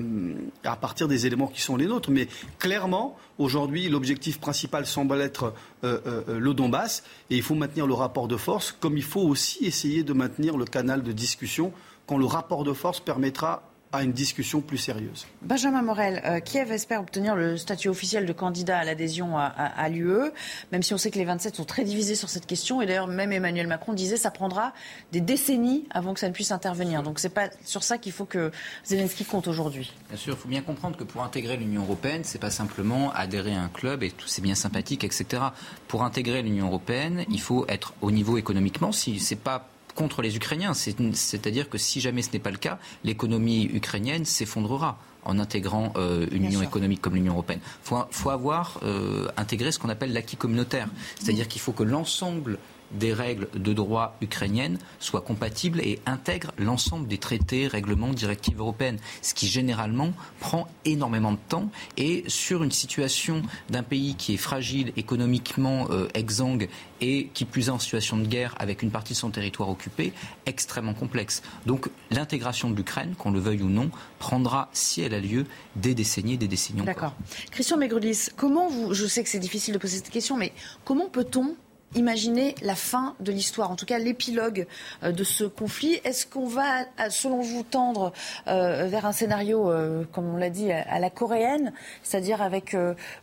à 0.66 0.76
partir 0.76 1.08
des 1.08 1.26
éléments 1.26 1.48
qui 1.48 1.62
sont 1.62 1.78
les 1.78 1.86
nôtres. 1.86 2.12
Mais 2.12 2.28
clairement, 2.60 3.16
aujourd'hui, 3.38 3.88
l'objectif 3.88 4.42
principal 4.42 4.86
semble 4.86 5.22
être 5.22 5.54
euh, 5.86 6.00
euh, 6.06 6.38
le 6.38 6.54
Donbass 6.54 7.02
et 7.30 7.38
il 7.38 7.42
faut 7.42 7.56
maintenir 7.56 7.88
le 7.88 7.94
rapport 7.94 8.28
de 8.28 8.36
force, 8.36 8.76
comme 8.78 8.98
il 8.98 9.04
faut 9.04 9.22
aussi 9.22 9.64
essayer 9.64 10.04
de 10.04 10.12
maintenir 10.12 10.58
le 10.58 10.66
canal 10.66 11.02
de 11.02 11.14
discussion 11.14 11.72
quand 12.08 12.18
le 12.18 12.26
rapport 12.26 12.66
de 12.66 12.74
force 12.74 13.00
permettra 13.00 13.67
à 13.92 14.04
une 14.04 14.12
discussion 14.12 14.62
plus 14.62 14.78
sérieuse. 14.78 15.28
Benjamin 15.42 15.82
Morel, 15.82 16.22
euh, 16.26 16.40
Kiev 16.40 16.72
espère 16.72 17.00
obtenir 17.00 17.36
le 17.36 17.58
statut 17.58 17.88
officiel 17.88 18.26
de 18.26 18.34
candidat 18.34 18.80
à 18.80 18.84
l'adhésion 18.84 19.38
à, 19.38 19.90
l'UE, 19.90 20.32
même 20.72 20.84
si 20.84 20.94
on 20.94 20.98
sait 20.98 21.12
que 21.12 21.18
les 21.18 21.26
27 21.26 21.56
sont 21.56 21.64
très 21.64 21.84
divisés 21.84 22.16
sur 22.16 22.30
cette 22.30 22.46
question. 22.46 22.82
Et 22.82 22.86
d'ailleurs, 22.86 23.08
même 23.08 23.32
Emmanuel 23.32 23.68
Macron 23.68 23.94
disait 23.94 24.16
que 24.16 24.22
ça 24.22 24.32
prendra 24.32 24.74
des 25.12 25.22
décennies 25.22 25.86
avant 25.92 26.14
que 26.14 26.20
ça 26.20 26.28
ne 26.28 26.34
puisse 26.34 26.52
intervenir. 26.52 27.04
Donc 27.04 27.20
c'est 27.20 27.30
pas 27.30 27.50
sur 27.64 27.84
ça 27.84 27.98
qu'il 27.98 28.12
faut 28.12 28.26
que 28.26 28.52
Zelensky 28.86 29.24
compte 29.24 29.48
aujourd'hui. 29.48 29.94
Bien 30.10 30.18
sûr, 30.18 30.34
il 30.34 30.40
faut 30.40 30.50
bien 30.50 30.62
comprendre 30.62 30.98
que 30.98 31.04
pour 31.04 31.24
intégrer 31.24 31.56
l'Union 31.58 31.84
européenne, 31.84 32.24
c'est 32.24 32.40
pas 32.40 32.52
simplement 32.52 33.12
adhérer 33.14 33.56
à 33.56 33.62
un 33.62 33.70
club 33.70 34.04
et 34.04 34.12
tout 34.12 34.28
c'est 34.28 34.42
bien 34.42 34.56
sympathique, 34.56 35.04
etc. 35.04 35.44
Pour 35.88 36.04
intégrer 36.04 36.42
l'Union 36.42 36.68
européenne, 36.68 37.26
il 37.30 37.42
faut 37.42 37.66
être 37.68 37.94
au 38.02 38.12
niveau 38.12 38.38
économiquement. 38.38 38.92
Si 38.92 39.20
c'est 39.20 39.36
pas 39.36 39.70
contre 39.98 40.22
les 40.22 40.38
Ukrainiens. 40.38 40.74
C'est-à-dire 40.74 41.70
que 41.70 41.78
si 41.78 42.00
jamais 42.00 42.22
ce 42.22 42.32
n'est 42.32 42.40
pas 42.40 42.52
le 42.52 42.58
cas, 42.58 42.78
l'économie 43.04 43.66
ukrainienne 43.74 44.24
s'effondrera 44.24 45.00
en 45.26 45.40
intégrant 45.40 45.92
euh, 45.98 46.28
une 46.32 46.46
union 46.46 46.62
économique 46.62 47.02
comme 47.02 47.16
l'Union 47.16 47.34
européenne. 47.34 47.60
Il 47.84 48.06
faut, 48.12 48.30
avoir 48.30 48.80
euh, 48.84 49.28
intégré 49.36 49.72
ce 49.74 49.80
qu'on 49.80 49.90
appelle 49.90 50.14
l'acquis 50.14 50.38
communautaire. 50.38 50.88
C'est-à-dire 51.20 51.48
qu'il 51.50 51.60
faut 51.60 51.74
que 51.74 51.84
l'ensemble 51.84 52.60
des 52.92 53.14
règles 53.14 53.48
de 53.54 53.74
droit 53.74 54.16
ukrainiennes 54.22 54.78
soient 55.00 55.22
compatibles 55.22 55.80
et 55.82 56.00
intègrent 56.06 56.52
l'ensemble 56.58 57.08
des 57.08 57.18
traités, 57.18 57.68
règlements, 57.68 58.14
directives 58.14 58.60
européennes, 58.60 58.98
ce 59.22 59.34
qui 59.34 59.48
généralement 59.48 60.14
prend 60.40 60.68
énormément 60.86 61.32
de 61.32 61.40
temps 61.50 61.70
et 61.98 62.24
sur 62.28 62.64
une 62.64 62.72
situation 62.72 63.42
d'un 63.70 63.84
pays 63.84 64.16
qui 64.16 64.34
est 64.34 64.38
fragile 64.38 64.94
économiquement 64.98 65.88
euh, 65.90 66.08
exsangue 66.14 66.70
et 67.02 67.30
qui 67.34 67.46
plus 67.46 67.68
est 67.68 67.72
en 67.72 67.80
situation 67.80 68.18
de 68.18 68.26
guerre 68.26 68.56
avec 68.60 68.82
une 68.82 68.92
partie 68.92 69.14
de 69.14 69.18
son 69.18 69.30
territoire 69.30 69.70
occupé, 69.70 70.14
extrêmement 70.46 70.94
complexe. 70.94 71.44
Donc 71.66 71.90
l'intégration 72.12 72.70
de 72.70 72.76
l'Ukraine, 72.76 73.16
qu'on 73.18 73.32
le 73.32 73.40
veuille 73.40 73.62
ou 73.62 73.70
non, 73.70 73.92
prendra, 74.20 74.70
si 74.74 75.02
elle 75.02 75.14
a 75.14 75.20
lieu, 75.20 75.46
des 75.76 75.94
décennies 75.94 76.34
et 76.34 76.38
des 76.38 76.48
décennies 76.48 76.82
D'accord. 76.82 77.16
Christian 77.52 77.78
Megrelis, 77.78 78.30
comment 78.36 78.70
vous, 78.70 78.94
je 78.94 79.06
sais 79.06 79.24
que 79.24 79.30
c'est 79.30 79.40
difficile 79.40 79.74
de 79.74 79.80
poser 79.80 79.98
cette 79.98 80.10
question, 80.10 80.38
mais 80.38 80.54
comment 80.86 81.08
peut-on 81.08 81.56
imaginer 81.96 82.56
la 82.62 82.76
fin 82.76 83.16
de 83.20 83.32
l'histoire, 83.32 83.72
en 83.72 83.76
tout 83.76 83.86
cas 83.86 84.00
l'épilogue 84.00 84.68
euh, 85.04 85.12
de 85.12 85.24
ce 85.24 85.44
conflit. 85.46 86.00
Est-ce 86.04 86.26
qu'on 86.28 86.48
va, 86.48 86.86
selon 87.10 87.42
vous, 87.42 87.64
tendre 87.64 88.14
euh, 88.48 88.88
vers 88.88 89.06
un 89.06 89.12
scénario, 89.12 89.70
euh, 89.70 90.04
comme 90.12 90.26
on 90.26 90.38
l'a 90.38 90.50
dit, 90.50 90.72
à 90.72 91.00
la 91.00 91.10
coréenne, 91.10 91.74
c'est-à-dire 92.04 92.42
avec 92.42 92.76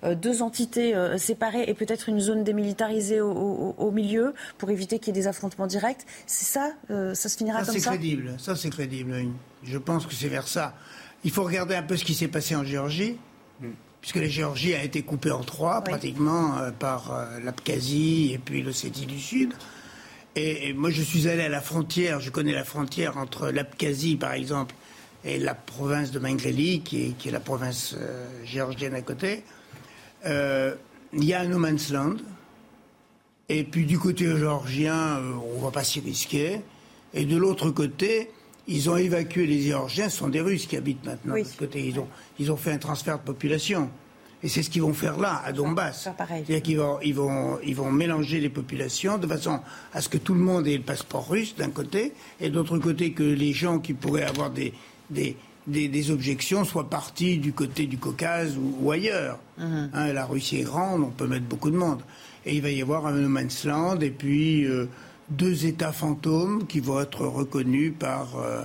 deux 0.03 0.43
entités 0.43 0.95
séparées 1.19 1.65
et 1.67 1.75
peut-être 1.75 2.09
une 2.09 2.21
zone 2.21 2.45
démilitarisée 2.45 3.21
au, 3.21 3.91
milieu 3.91 4.35
pour 4.59 4.71
éviter 4.71 4.99
qu'il 4.99 5.15
y 5.15 5.19
ait 5.19 5.23
des 5.23 5.29
affrontements 5.29 5.67
directs? 5.67 6.05
C'est 6.27 6.47
ça 6.47 6.73
Ça 6.89 7.29
se 7.29 7.37
finira 7.37 7.62
comme 7.65 7.75
ça? 7.75 7.81
C'est 7.81 7.89
crédible. 7.89 8.35
Ça, 8.39 8.57
c'est 8.57 8.71
crédible. 8.71 9.15
Je 9.62 9.79
pense 9.79 10.07
que 10.07 10.15
c'est 10.15 10.29
vers 10.29 10.49
ça. 10.49 10.75
Il 11.23 11.31
faut 11.31 11.45
regarder 11.45 11.75
un 11.75 11.83
peu 11.83 11.97
ce 11.97 12.05
qui 12.05 12.15
s'est 12.15 12.29
passé 12.29 12.57
en 12.57 12.65
Géorgie. 12.65 13.19
Mm 13.61 13.69
puisque 14.05 14.17
la 14.17 14.29
Géorgie 14.29 14.75
a 14.75 14.85
été 14.85 15.01
coupée 15.01 15.31
en 15.31 15.43
trois 15.43 15.81
pratiquement 15.81 16.59
euh, 16.59 16.71
par 16.73 17.11
euh, 17.11 17.41
l'Abkhazie 17.43 18.35
et 18.35 18.39
puis 18.39 18.61
l'Ossétie 18.61 19.07
du 19.07 19.19
Sud. 19.19 19.55
Et, 20.37 20.75
moi, 20.75 20.91
je 20.91 21.01
suis 21.01 21.27
allé 21.27 21.41
à 21.41 21.49
la 21.49 21.63
frontière, 21.63 22.21
je 22.21 22.29
connais 22.29 22.53
la 22.53 22.65
frontière 22.65 23.17
entre 23.17 23.49
l'Abkhazie, 23.49 24.17
par 24.17 24.35
exemple, 24.35 24.75
et 25.25 25.39
la 25.39 25.55
province 25.55 26.11
de 26.11 26.19
Mangreli, 26.19 26.83
qui 26.83 27.15
est, 27.25 27.31
la 27.31 27.41
province 27.41 27.95
euh, 27.99 28.27
géorgienne 28.45 28.95
à 28.95 29.01
côté. 29.01 29.43
Il 30.27 31.25
y 31.25 31.33
a 31.33 31.41
un 31.41 31.47
no 31.47 31.59
man's 31.59 31.91
land. 31.91 32.17
Et 33.49 33.65
puis 33.65 33.87
du 33.87 33.99
côté 33.99 34.27
géorgien, 34.27 35.19
on 35.51 35.57
ne 35.61 35.65
va 35.65 35.71
pas 35.71 35.85
s'y 35.85 36.01
risquer. 36.01 36.61
Et 37.15 37.25
de 37.25 37.39
l'autre 37.39 37.71
côté, 37.71 38.29
ils 38.67 38.89
ont 38.89 38.97
évacué 38.97 39.47
les 39.47 39.61
Géorgiens, 39.61 40.09
ce 40.09 40.19
sont 40.19 40.29
des 40.29 40.41
Russes 40.41 40.67
qui 40.67 40.77
habitent 40.77 41.05
maintenant 41.05 41.37
de 41.37 41.45
ce 41.45 41.57
côté. 41.57 41.87
Ils 41.87 41.99
ont, 41.99 42.09
ils 42.39 42.51
ont 42.51 42.57
fait 42.57 42.72
un 42.72 42.78
transfert 42.78 43.18
de 43.18 43.24
population. 43.24 43.91
Et 44.43 44.49
c'est 44.49 44.62
ce 44.62 44.68
qu'ils 44.68 44.82
vont 44.82 44.93
faire 44.93 45.18
là, 45.18 45.41
à 45.45 45.53
Donbass. 45.53 46.09
C'est-à-dire 46.18 46.62
qu'ils 46.62 46.78
vont, 46.78 46.99
ils 47.03 47.14
vont, 47.14 47.59
ils 47.64 47.74
vont 47.74 47.91
mélanger 47.91 48.41
les 48.41 48.51
populations 48.51 49.16
de 49.16 49.26
façon 49.26 49.61
à 49.95 50.03
ce 50.03 50.11
que 50.11 50.18
tout 50.18 50.35
le 50.35 50.41
monde 50.41 50.66
ait 50.66 50.76
le 50.76 50.82
passeport 50.82 51.26
russe 51.28 51.55
d'un 51.57 51.70
côté, 51.70 52.12
et 52.41 52.51
d'autre 52.51 52.78
côté 52.78 53.12
que 53.12 53.22
les 53.22 53.55
gens 53.55 53.78
qui 53.78 53.95
pourraient 53.95 54.24
avoir 54.24 54.51
des, 54.51 54.74
des, 55.09 55.37
des, 55.66 56.11
objections 56.11 56.64
soient 56.64 56.91
partis 56.91 57.39
du 57.39 57.55
côté 57.55 57.87
du 57.87 57.97
Caucase 57.97 58.59
ou, 58.59 58.91
ailleurs. 58.91 59.39
Mhm. 59.57 59.91
Hein, 59.95 60.12
la 60.12 60.26
Russie 60.26 60.59
est 60.59 60.64
grande, 60.64 61.03
on 61.03 61.11
peut 61.11 61.26
mettre 61.26 61.47
beaucoup 61.47 61.70
de 61.70 61.76
monde. 61.76 62.03
Et 62.45 62.55
il 62.55 62.61
va 62.61 62.68
y 62.70 62.82
avoir 62.82 63.07
un 63.07 63.12
no 63.12 63.28
man's 63.28 63.64
land, 63.64 64.01
et 64.01 64.11
puis... 64.11 64.64
Euh, 64.66 64.89
deux 65.30 65.66
États 65.66 65.93
fantômes 65.93 66.66
qui 66.66 66.80
vont 66.80 67.01
être 67.01 67.26
reconnus 67.26 67.95
par... 67.99 68.39
Euh, 68.39 68.62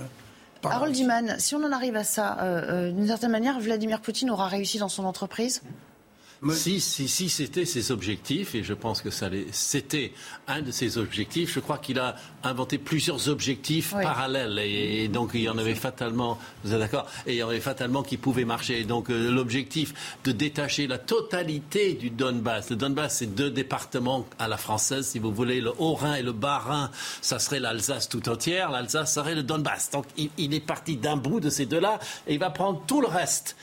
Harold 0.68 0.92
Diman, 0.92 1.36
si 1.38 1.54
on 1.54 1.64
en 1.64 1.72
arrive 1.72 1.96
à 1.96 2.04
ça, 2.04 2.38
euh, 2.40 2.88
euh, 2.88 2.90
d'une 2.90 3.06
certaine 3.06 3.30
manière, 3.30 3.58
Vladimir 3.60 4.00
Poutine 4.00 4.30
aura 4.30 4.46
réussi 4.46 4.78
dans 4.78 4.88
son 4.88 5.04
entreprise 5.04 5.62
si, 6.52 6.80
si, 6.80 7.06
si 7.08 7.28
c'était 7.28 7.66
ses 7.66 7.90
objectifs, 7.90 8.54
et 8.54 8.62
je 8.62 8.72
pense 8.72 9.02
que 9.02 9.10
c'était 9.10 10.12
un 10.48 10.62
de 10.62 10.70
ses 10.70 10.96
objectifs, 10.96 11.52
je 11.52 11.60
crois 11.60 11.78
qu'il 11.78 11.98
a 11.98 12.16
inventé 12.42 12.78
plusieurs 12.78 13.28
objectifs 13.28 13.90
parallèles. 13.90 14.58
Et, 14.58 15.08
donc, 15.08 15.32
il 15.34 15.42
y 15.42 15.48
en 15.48 15.58
avait 15.58 15.74
fatalement, 15.74 16.38
vous 16.64 16.72
êtes 16.72 16.78
d'accord 16.78 17.06
Et 17.26 17.34
il 17.34 17.36
y 17.36 17.42
en 17.42 17.48
avait 17.48 17.60
fatalement 17.60 18.02
qui 18.02 18.16
pouvaient 18.16 18.46
marcher. 18.46 18.84
Donc, 18.84 19.10
euh, 19.10 19.30
l'objectif 19.30 19.92
de 20.24 20.32
détacher 20.32 20.86
la 20.86 20.98
totalité 20.98 21.92
du 21.92 22.08
Donbass. 22.08 22.70
Le 22.70 22.76
Donbass, 22.76 23.18
c'est 23.18 23.34
deux 23.34 23.50
départements 23.50 24.26
à 24.38 24.48
la 24.48 24.56
française, 24.56 25.08
si 25.08 25.18
vous 25.18 25.32
voulez. 25.32 25.60
Le 25.60 25.72
Haut-Rhin 25.78 26.14
et 26.14 26.22
le 26.22 26.32
Bas-Rhin, 26.32 26.90
ça 27.20 27.38
serait 27.38 27.60
l'Alsace 27.60 28.08
tout 28.08 28.26
entière. 28.30 28.70
L'Alsace 28.70 29.14
serait 29.14 29.34
le 29.34 29.42
Donbass. 29.42 29.90
Donc, 29.90 30.06
il 30.16 30.54
est 30.54 30.60
parti 30.60 30.96
d'un 30.96 31.16
bout 31.16 31.40
de 31.40 31.50
ces 31.50 31.66
deux-là 31.66 31.98
et 32.26 32.34
il 32.34 32.40
va 32.40 32.50
prendre 32.50 32.82
tout 32.86 33.02
le 33.02 33.08
reste. 33.08 33.56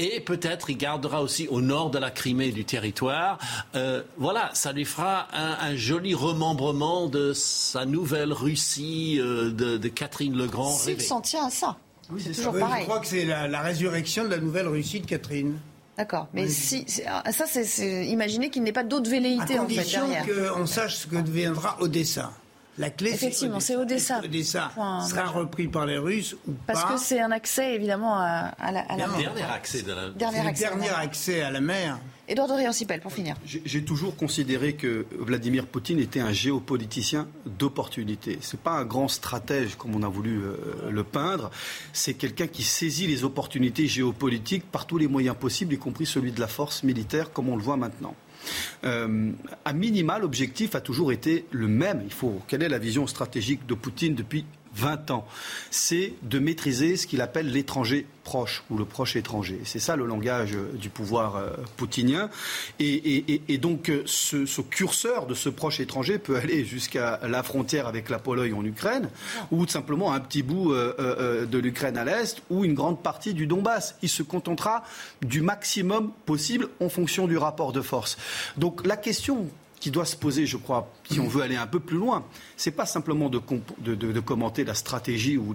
Et 0.00 0.18
peut-être 0.20 0.70
il 0.70 0.78
gardera 0.78 1.22
aussi 1.22 1.46
au 1.48 1.60
nord 1.60 1.90
de 1.90 1.98
la 1.98 2.10
Crimée 2.10 2.52
du 2.52 2.64
territoire. 2.64 3.38
Euh, 3.74 4.02
voilà, 4.16 4.50
ça 4.54 4.72
lui 4.72 4.86
fera 4.86 5.28
un, 5.34 5.76
joli 5.76 6.14
remembrement 6.14 7.06
de 7.06 7.34
sa 7.34 7.84
nouvelle 7.84 8.32
Russie 8.32 9.18
euh, 9.20 9.50
de, 9.50 9.88
Catherine 9.88 10.36
le 10.36 10.46
Grand. 10.46 10.72
S'il 10.72 11.02
s'en 11.02 11.20
tient 11.20 11.46
à 11.46 11.50
ça. 11.50 11.76
Oui, 12.10 12.22
c'est 12.24 12.32
toujours 12.32 12.58
pareil. 12.58 12.80
Je 12.80 12.88
crois 12.88 13.00
que 13.00 13.06
c'est 13.06 13.26
la, 13.26 13.60
résurrection 13.60 14.24
de 14.24 14.30
la 14.30 14.38
nouvelle 14.38 14.68
Russie 14.68 15.00
de 15.00 15.06
Catherine. 15.06 15.58
D'accord, 15.98 16.28
mais 16.32 16.48
si 16.48 16.86
ah, 17.06 17.30
ça, 17.30 17.44
c'est 17.46 18.06
imaginer 18.06 18.48
qu'il 18.48 18.62
n'y 18.62 18.70
ait 18.70 18.72
pas 18.72 18.84
d'autres 18.84 19.10
velléités 19.10 19.58
en 19.58 19.68
fait 19.68 19.84
derrière. 19.84 20.24
qu'on 20.54 20.64
sache 20.64 20.96
ce 20.96 21.06
que 21.08 21.16
deviendra 21.16 21.76
Odessa. 21.80 22.32
La 22.80 22.88
clé, 22.88 23.10
Effectivement, 23.10 23.60
c'est 23.60 23.76
Odessa. 23.76 24.22
Odessa 24.24 24.70
sera 25.06 25.26
repris 25.26 25.68
par 25.68 25.84
les 25.84 25.98
Russes 25.98 26.34
ou 26.48 26.54
Parce 26.66 26.84
que 26.84 26.96
c'est 26.98 27.20
un 27.20 27.30
accès, 27.30 27.74
évidemment, 27.74 28.16
à, 28.16 28.54
la, 28.72 28.84
mer. 28.96 29.18
Dernier 29.18 29.42
accès 29.42 29.82
de 29.82 29.92
la... 29.92 30.08
Dernier 30.08 30.46
accès, 30.48 30.64
dernier 30.64 30.88
accès 30.88 31.42
à 31.42 31.50
la 31.50 31.60
mer. 31.60 31.98
Édouard 32.26 32.48
de 32.48 33.00
pour 33.00 33.12
finir. 33.12 33.36
J'ai 33.44 33.84
toujours 33.84 34.16
considéré 34.16 34.74
que 34.76 35.04
Vladimir 35.18 35.66
Poutine 35.66 35.98
était 35.98 36.20
un 36.20 36.32
géopoliticien 36.32 37.28
d'opportunité. 37.44 38.38
Ce 38.40 38.56
n'est 38.56 38.62
pas 38.62 38.78
un 38.78 38.84
grand 38.84 39.08
stratège 39.08 39.74
comme 39.74 39.94
on 39.94 40.02
a 40.02 40.08
voulu 40.08 40.40
euh, 40.40 40.56
le 40.90 41.04
peindre. 41.04 41.50
C'est 41.92 42.14
quelqu'un 42.14 42.46
qui 42.46 42.62
saisit 42.62 43.06
les 43.08 43.24
opportunités 43.24 43.88
géopolitiques 43.88 44.64
par 44.70 44.86
tous 44.86 44.96
les 44.96 45.08
moyens 45.08 45.36
possibles, 45.38 45.74
y 45.74 45.78
compris 45.78 46.06
celui 46.06 46.32
de 46.32 46.40
la 46.40 46.46
force 46.46 46.82
militaire, 46.82 47.30
comme 47.30 47.50
on 47.50 47.56
le 47.56 47.62
voit 47.62 47.76
maintenant. 47.76 48.14
Euh, 48.84 49.32
à 49.64 49.72
minima, 49.72 50.18
l'objectif 50.18 50.74
a 50.74 50.80
toujours 50.80 51.12
été 51.12 51.44
le 51.50 51.68
même. 51.68 52.02
Il 52.04 52.12
faut 52.12 52.40
quelle 52.48 52.62
est 52.62 52.68
la 52.68 52.78
vision 52.78 53.06
stratégique 53.06 53.66
de 53.66 53.74
Poutine 53.74 54.14
depuis 54.14 54.44
20 54.74 55.10
ans, 55.10 55.26
c'est 55.70 56.14
de 56.22 56.38
maîtriser 56.38 56.96
ce 56.96 57.06
qu'il 57.06 57.20
appelle 57.20 57.50
l'étranger 57.50 58.06
proche 58.22 58.62
ou 58.70 58.78
le 58.78 58.84
proche 58.84 59.16
étranger. 59.16 59.60
C'est 59.64 59.80
ça 59.80 59.96
le 59.96 60.06
langage 60.06 60.54
euh, 60.54 60.70
du 60.74 60.88
pouvoir 60.88 61.36
euh, 61.36 61.50
poutinien. 61.76 62.30
Et, 62.78 63.58
donc 63.58 63.90
euh, 63.90 64.02
ce, 64.06 64.60
curseur 64.60 65.26
de 65.26 65.34
ce 65.34 65.48
proche 65.48 65.80
étranger 65.80 66.18
peut 66.18 66.36
aller 66.42 66.64
jusqu'à 66.64 67.18
la 67.26 67.42
frontière 67.42 67.88
avec 67.88 68.08
la 68.08 68.18
Pologne 68.18 68.54
en 68.54 68.64
Ukraine, 68.64 69.10
ou 69.50 69.66
tout 69.66 69.72
simplement 69.72 70.12
un 70.12 70.20
petit 70.20 70.42
bout 70.42 70.72
de 70.72 71.58
l'Ukraine 71.58 71.96
à 71.96 72.04
l'est, 72.04 72.40
ou 72.50 72.64
une 72.64 72.74
grande 72.74 73.02
partie 73.02 73.34
du 73.34 73.46
Donbass. 73.46 73.96
Il 74.02 74.08
se 74.08 74.22
contentera 74.22 74.84
du 75.22 75.40
maximum 75.40 76.12
possible 76.26 76.68
en 76.80 76.88
fonction 76.88 77.26
du 77.26 77.36
rapport 77.36 77.72
de 77.72 77.80
force. 77.80 78.16
Donc 78.56 78.86
la 78.86 78.96
question 78.96 79.48
qui 79.80 79.90
doit 79.90 80.04
se 80.04 80.14
poser, 80.14 80.46
je 80.46 80.58
crois, 80.58 80.92
si 81.10 81.18
on 81.18 81.26
veut 81.26 81.42
aller 81.42 81.56
un 81.56 81.66
peu 81.66 81.80
plus 81.80 81.96
loin, 81.96 82.24
c'est 82.56 82.70
pas 82.70 82.86
simplement 82.86 83.30
de, 83.30 83.40
commenter 84.20 84.62
la 84.64 84.74
stratégie 84.74 85.38
ou, 85.38 85.54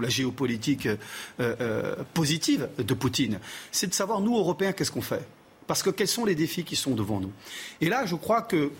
la 0.00 0.08
géopolitique 0.08 0.86
euh, 0.86 0.96
euh, 1.40 1.96
positive 2.12 2.68
de 2.78 2.94
Poutine. 2.94 3.40
C'est 3.72 3.88
de 3.88 3.94
savoir, 3.94 4.20
nous, 4.20 4.36
Européens, 4.36 4.72
qu'est-ce 4.72 4.92
qu'on 4.92 5.00
fait? 5.00 5.26
Parce 5.66 5.82
que 5.82 5.90
quels 5.90 6.08
sont 6.08 6.26
les 6.26 6.34
défis 6.34 6.64
qui 6.64 6.76
sont 6.76 6.94
devant 6.94 7.20
nous? 7.20 7.32
Et 7.80 7.88
là, 7.88 8.04
je 8.04 8.16
crois 8.16 8.42
que 8.42 8.70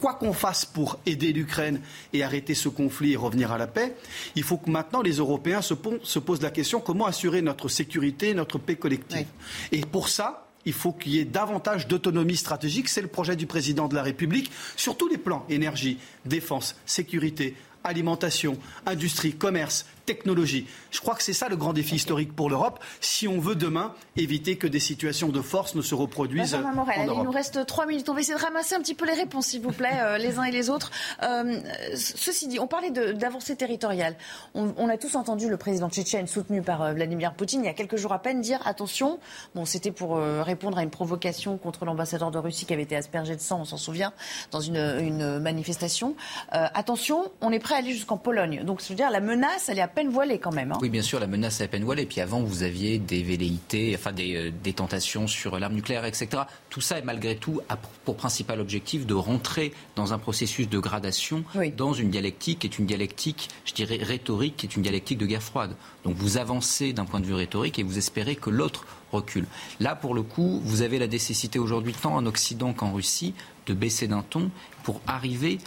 quoi 0.00 0.14
qu'on 0.14 0.32
fasse 0.32 0.64
pour 0.64 0.98
aider 1.06 1.32
l'Ukraine 1.32 1.80
et 2.12 2.22
arrêter 2.22 2.54
ce 2.54 2.68
conflit 2.68 3.12
et 3.12 3.16
revenir 3.16 3.52
à 3.52 3.58
la 3.58 3.66
paix, 3.66 3.94
il 4.34 4.42
faut 4.42 4.56
que 4.56 4.70
maintenant 4.70 5.02
les 5.02 5.16
Européens 5.16 5.62
se, 5.62 5.74
posent 5.74 6.42
la 6.42 6.50
question 6.50 6.80
comment 6.80 7.06
assurer 7.06 7.42
notre 7.42 7.68
sécurité, 7.68 8.34
notre 8.34 8.58
paix 8.58 8.76
collective? 8.76 9.26
Et 9.72 9.80
pour 9.82 10.08
ça, 10.08 10.49
il 10.64 10.72
faut 10.72 10.92
qu'il 10.92 11.12
y 11.12 11.18
ait 11.18 11.24
davantage 11.24 11.88
d'autonomie 11.88 12.36
stratégique. 12.36 12.88
C'est 12.88 13.02
le 13.02 13.08
projet 13.08 13.36
du 13.36 13.46
président 13.46 13.88
de 13.88 13.94
la 13.94 14.02
République 14.02 14.50
sur 14.76 14.96
tous 14.96 15.08
les 15.08 15.18
plans 15.18 15.44
énergie, 15.48 15.98
défense, 16.24 16.76
sécurité, 16.86 17.56
alimentation, 17.84 18.58
industrie, 18.86 19.32
commerce, 19.32 19.86
technologie. 20.06 20.66
Je 20.90 21.00
crois 21.00 21.14
que 21.14 21.22
c'est 21.22 21.32
ça 21.32 21.48
le 21.48 21.56
grand 21.56 21.72
défi 21.72 21.96
historique 21.96 22.34
pour 22.34 22.50
l'Europe, 22.50 22.80
si 23.00 23.28
on 23.28 23.38
veut 23.38 23.54
demain 23.54 23.94
éviter 24.16 24.56
que 24.56 24.66
des 24.66 24.80
situations 24.80 25.28
de 25.28 25.40
force 25.40 25.74
ne 25.74 25.82
se 25.82 25.94
reproduisent. 25.94 26.54
en 26.54 26.72
Europe. 26.74 26.88
il 26.96 27.22
nous 27.22 27.30
reste 27.30 27.66
trois 27.66 27.86
minutes. 27.86 28.08
On 28.08 28.14
va 28.14 28.20
essayer 28.20 28.36
de 28.36 28.42
ramasser 28.42 28.74
un 28.74 28.80
petit 28.80 28.94
peu 28.94 29.06
les 29.06 29.14
réponses, 29.14 29.46
s'il 29.46 29.60
vous 29.60 29.72
plaît, 29.72 29.98
euh, 30.00 30.18
les 30.18 30.38
uns 30.38 30.44
et 30.44 30.50
les 30.50 30.70
autres. 30.70 30.90
Euh, 31.22 31.60
ceci 31.94 32.48
dit, 32.48 32.58
on 32.58 32.66
parlait 32.66 32.90
d'avancée 32.90 33.56
territoriale. 33.56 34.16
On, 34.54 34.88
a 34.88 34.96
tous 34.96 35.14
entendu 35.14 35.48
le 35.48 35.56
président 35.56 35.88
tchétchène, 35.88 36.26
soutenu 36.26 36.62
par 36.62 36.82
euh, 36.82 36.92
Vladimir 36.92 37.34
Poutine, 37.34 37.62
il 37.62 37.66
y 37.66 37.70
a 37.70 37.74
quelques 37.74 37.96
jours 37.96 38.12
à 38.12 38.20
peine, 38.20 38.40
dire 38.40 38.60
attention. 38.66 39.18
Bon, 39.54 39.64
c'était 39.64 39.92
pour 39.92 40.16
répondre 40.16 40.78
à 40.78 40.82
une 40.82 40.90
provocation 40.90 41.56
contre 41.58 41.84
l'ambassadeur 41.84 42.30
de 42.30 42.38
Russie 42.38 42.66
qui 42.66 42.72
avait 42.72 42.82
été 42.82 42.96
aspergé 42.96 43.36
de 43.36 43.40
sang, 43.40 43.60
on 43.60 43.64
s'en 43.64 43.76
souvient, 43.76 44.12
dans 44.50 44.60
une, 44.60 44.76
une 44.76 45.38
manifestation. 45.38 46.14
attention, 46.50 47.30
on 47.40 47.52
est 47.52 47.58
prêt 47.58 47.74
à 47.74 47.78
aller 47.78 47.92
jusqu'en 47.92 48.16
Pologne. 48.16 48.62
Donc, 48.64 48.82
je 48.82 48.88
veux 48.88 48.94
dire, 48.94 49.10
la 49.10 49.20
menace, 49.20 49.68
elle 49.68 49.78
est 49.78 49.82
à 49.82 49.88
peine 49.90 50.08
voilée 50.08 50.38
quand 50.38 50.52
même. 50.52 50.72
Hein. 50.72 50.78
Oui, 50.80 50.88
bien 50.88 51.02
sûr, 51.02 51.20
la 51.20 51.26
menace 51.26 51.60
est 51.60 51.64
à 51.64 51.68
peine 51.68 51.84
voilée. 51.84 52.02
Et 52.02 52.06
puis 52.06 52.20
avant, 52.20 52.40
vous 52.40 52.62
aviez 52.62 52.98
des 52.98 53.22
velléités, 53.22 53.94
enfin 53.94 54.12
des, 54.12 54.36
euh, 54.36 54.50
des 54.62 54.72
tentations 54.72 55.26
sur 55.26 55.58
l'arme 55.58 55.74
nucléaire, 55.74 56.04
etc. 56.04 56.44
Tout 56.70 56.80
ça 56.80 56.98
est 56.98 57.02
malgré 57.02 57.36
tout 57.36 57.60
pour 58.04 58.16
principal 58.16 58.60
objectif 58.60 59.06
de 59.06 59.14
rentrer 59.14 59.72
dans 59.96 60.12
un 60.12 60.18
processus 60.18 60.68
de 60.68 60.78
gradation, 60.78 61.44
dans 61.76 61.92
une 61.92 62.10
dialectique 62.10 62.60
qui 62.60 62.66
est 62.66 62.78
une 62.78 62.86
dialectique, 62.86 63.48
je 63.64 63.74
dirais, 63.74 63.98
rhétorique, 64.00 64.56
qui 64.56 64.66
est 64.66 64.76
une 64.76 64.82
dialectique 64.82 65.18
de 65.18 65.26
guerre 65.26 65.42
froide. 65.42 65.74
Donc 66.04 66.16
vous 66.16 66.38
avancez 66.38 66.92
d'un 66.92 67.04
point 67.04 67.20
de 67.20 67.26
vue 67.26 67.34
rhétorique 67.34 67.78
et 67.78 67.82
vous 67.82 67.98
espérez 67.98 68.36
que 68.36 68.50
l'autre 68.50 68.86
recule. 69.12 69.46
Là, 69.80 69.94
pour 69.94 70.14
le 70.14 70.22
coup, 70.22 70.60
vous 70.64 70.82
avez 70.82 70.98
la 70.98 71.06
nécessité 71.06 71.58
aujourd'hui, 71.58 71.92
tant 71.92 72.14
en 72.14 72.26
Occident 72.26 72.72
qu'en 72.72 72.92
Russie, 72.92 73.34
de 73.66 73.74
baisser 73.74 74.06
d'un 74.06 74.22
ton 74.22 74.50
pour 74.82 75.00
arriver 75.06 75.58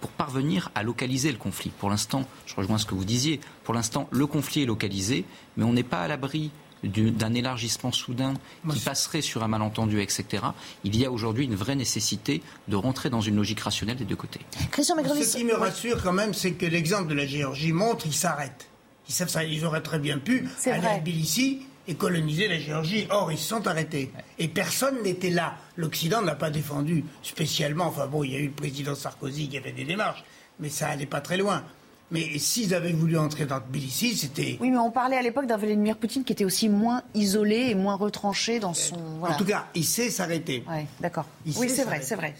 pour 0.00 0.10
parvenir 0.10 0.70
à 0.74 0.82
localiser 0.82 1.32
le 1.32 1.38
conflit. 1.38 1.70
Pour 1.78 1.90
l'instant, 1.90 2.26
je 2.46 2.54
rejoins 2.54 2.78
ce 2.78 2.86
que 2.86 2.94
vous 2.94 3.04
disiez, 3.04 3.40
pour 3.64 3.74
l'instant, 3.74 4.08
le 4.10 4.26
conflit 4.26 4.62
est 4.62 4.66
localisé, 4.66 5.24
mais 5.56 5.64
on 5.64 5.72
n'est 5.72 5.82
pas 5.82 6.02
à 6.02 6.08
l'abri 6.08 6.50
d'un 6.82 7.34
élargissement 7.34 7.92
soudain 7.92 8.34
qui 8.70 8.78
passerait 8.78 9.20
sur 9.20 9.42
un 9.42 9.48
malentendu, 9.48 10.00
etc., 10.00 10.44
il 10.84 10.96
y 10.96 11.04
a 11.04 11.10
aujourd'hui 11.10 11.44
une 11.44 11.54
vraie 11.54 11.74
nécessité 11.74 12.42
de 12.68 12.76
rentrer 12.76 13.10
dans 13.10 13.20
une 13.20 13.36
logique 13.36 13.60
rationnelle 13.60 13.96
des 13.96 14.06
deux 14.06 14.16
côtés. 14.16 14.40
Christian 14.70 14.96
Ce 15.04 15.36
qui 15.36 15.44
me 15.44 15.54
rassure 15.54 16.02
quand 16.02 16.12
même, 16.12 16.32
c'est 16.32 16.52
que 16.52 16.66
l'exemple 16.66 17.08
de 17.08 17.14
la 17.14 17.26
Géorgie 17.26 17.72
montre 17.72 18.04
qu'ils 18.04 18.14
s'arrêtent. 18.14 18.68
Ils, 19.08 19.52
ils 19.52 19.64
auraient 19.64 19.82
très 19.82 19.98
bien 19.98 20.18
pu 20.18 20.48
aller 20.64 20.78
vrai. 20.78 20.88
à 20.88 20.98
Tbilissi 21.00 21.66
et 21.90 21.96
coloniser 21.96 22.46
la 22.46 22.58
Géorgie. 22.58 23.06
Or, 23.10 23.32
ils 23.32 23.38
se 23.38 23.48
sont 23.48 23.66
arrêtés. 23.66 24.12
Et 24.38 24.46
personne 24.46 25.02
n'était 25.02 25.30
là. 25.30 25.56
L'Occident 25.76 26.22
n'a 26.22 26.36
pas 26.36 26.50
défendu 26.50 27.04
spécialement. 27.20 27.86
Enfin 27.86 28.06
bon, 28.06 28.22
il 28.22 28.32
y 28.32 28.36
a 28.36 28.38
eu 28.38 28.46
le 28.46 28.52
président 28.52 28.94
Sarkozy 28.94 29.48
qui 29.48 29.58
avait 29.58 29.72
des 29.72 29.84
démarches, 29.84 30.22
mais 30.60 30.68
ça 30.68 30.88
allait 30.88 31.06
pas 31.06 31.20
très 31.20 31.36
loin. 31.36 31.64
Mais 32.10 32.38
s'ils 32.38 32.74
avaient 32.74 32.92
voulu 32.92 33.16
entrer 33.16 33.46
dans 33.46 33.60
Tbilissi, 33.60 34.16
c'était. 34.16 34.58
Oui, 34.60 34.70
mais 34.70 34.78
on 34.78 34.90
parlait 34.90 35.16
à 35.16 35.22
l'époque 35.22 35.46
d'un 35.46 35.56
Vladimir 35.56 35.96
Poutine 35.96 36.24
qui 36.24 36.32
était 36.32 36.44
aussi 36.44 36.68
moins 36.68 37.02
isolé 37.14 37.68
et 37.70 37.74
moins 37.74 37.94
retranché 37.94 38.58
dans 38.58 38.74
son. 38.74 38.96
En 39.22 39.36
tout 39.36 39.44
cas, 39.44 39.66
il 39.74 39.84
sait 39.84 40.10
s'arrêter. 40.10 40.64
Oui, 40.68 40.86
d'accord. 41.00 41.26
Oui, 41.56 41.68
c'est 41.68 41.84
vrai, 41.84 42.00
c'est 42.02 42.16
vrai. 42.16 42.34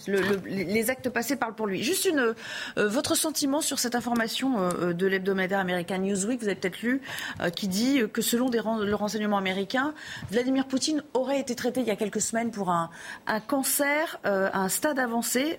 les 0.47 0.91
actes 0.91 1.09
passés 1.09 1.37
parlent 1.37 1.55
pour 1.55 1.67
lui. 1.67 1.83
Juste 1.83 2.05
une, 2.05 2.35
euh, 2.79 2.89
votre 2.89 3.15
sentiment 3.15 3.61
sur 3.61 3.79
cette 3.79 3.95
information 3.95 4.59
euh, 4.59 4.93
de 4.93 5.07
l'hebdomadaire 5.07 5.61
américain 5.61 5.99
Newsweek, 5.99 6.41
vous 6.41 6.47
avez 6.47 6.57
peut-être 6.57 6.83
lu, 6.83 7.01
euh, 7.41 7.51
qui 7.51 7.69
dit 7.69 8.01
que 8.13 8.23
selon 8.23 8.49
des, 8.49 8.59
le 8.59 8.95
renseignement 8.95 9.39
américain, 9.39 9.95
Vladimir 10.31 10.67
Poutine 10.67 11.03
aurait 11.15 11.41
été 11.41 11.55
traité 11.55 11.81
il 11.81 11.87
y 11.87 11.91
a 11.91 11.97
quelques 11.97 12.21
semaines 12.21 12.51
pour 12.51 12.71
un, 12.71 12.91
un 13.27 13.41
cancer 13.41 14.19
à 14.25 14.59
un 14.61 14.69
stade 14.69 14.99
avancé. 14.99 15.59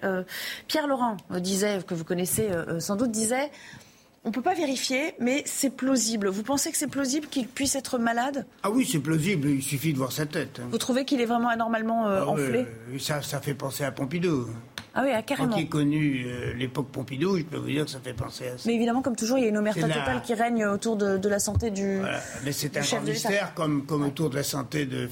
Pierre 0.67 0.87
Laurent 0.87 1.17
disait, 1.29 1.79
que 1.85 1.93
vous 1.93 2.03
connaissez 2.03 2.49
sans 2.79 2.95
doute, 2.95 3.11
disait 3.11 3.49
on 4.23 4.29
ne 4.29 4.33
peut 4.33 4.41
pas 4.41 4.53
vérifier, 4.53 5.15
mais 5.19 5.41
c'est 5.45 5.71
plausible. 5.71 6.27
Vous 6.27 6.43
pensez 6.43 6.71
que 6.71 6.77
c'est 6.77 6.87
plausible 6.87 7.27
qu'il 7.27 7.47
puisse 7.47 7.75
être 7.75 7.97
malade? 7.97 8.45
Ah 8.61 8.69
oui, 8.69 8.87
c'est 8.89 8.99
plausible. 8.99 9.49
Il 9.49 9.63
suffit 9.63 9.93
de 9.93 9.97
voir 9.97 10.11
sa 10.11 10.27
tête. 10.27 10.61
Vous 10.69 10.77
trouvez 10.77 11.05
qu'il 11.05 11.21
est 11.21 11.25
vraiment 11.25 11.49
anormalement 11.49 12.07
euh, 12.07 12.21
ah 12.21 12.27
enflé? 12.27 12.67
ça, 12.99 13.23
ça 13.23 13.41
fait 13.41 13.55
penser 13.55 13.83
à 13.83 13.91
Pompidou. 13.91 14.47
Ah 14.93 15.03
oui, 15.03 15.11
carrément. 15.25 15.53
Quand 15.53 15.57
il 15.57 15.69
connu 15.69 16.25
euh, 16.27 16.53
l'époque 16.53 16.87
Pompidou, 16.91 17.37
je 17.37 17.43
peux 17.43 17.57
vous 17.57 17.69
dire 17.69 17.85
que 17.85 17.91
ça 17.91 17.99
fait 17.99 18.13
penser 18.13 18.47
à 18.47 18.57
ça. 18.57 18.63
Mais 18.67 18.75
évidemment, 18.75 19.01
comme 19.01 19.15
toujours, 19.15 19.37
il 19.37 19.43
y 19.43 19.45
a 19.45 19.49
une 19.49 19.57
omerta 19.57 19.87
totale 19.87 20.21
qui 20.21 20.33
règne 20.33 20.65
autour 20.65 20.97
de, 20.97 21.29
la 21.29 21.39
santé 21.39 21.71
du. 21.71 21.99
Voilà. 21.99 22.19
Mais 22.43 22.51
c'est 22.51 22.75
un 22.77 22.81
grand 22.81 23.01
mystère, 23.01 23.53
comme, 23.55 23.85
comme 23.85 24.03
autour 24.03 24.29
de 24.29 24.35
la 24.35 24.43
santé 24.43 24.85
de, 24.85 25.07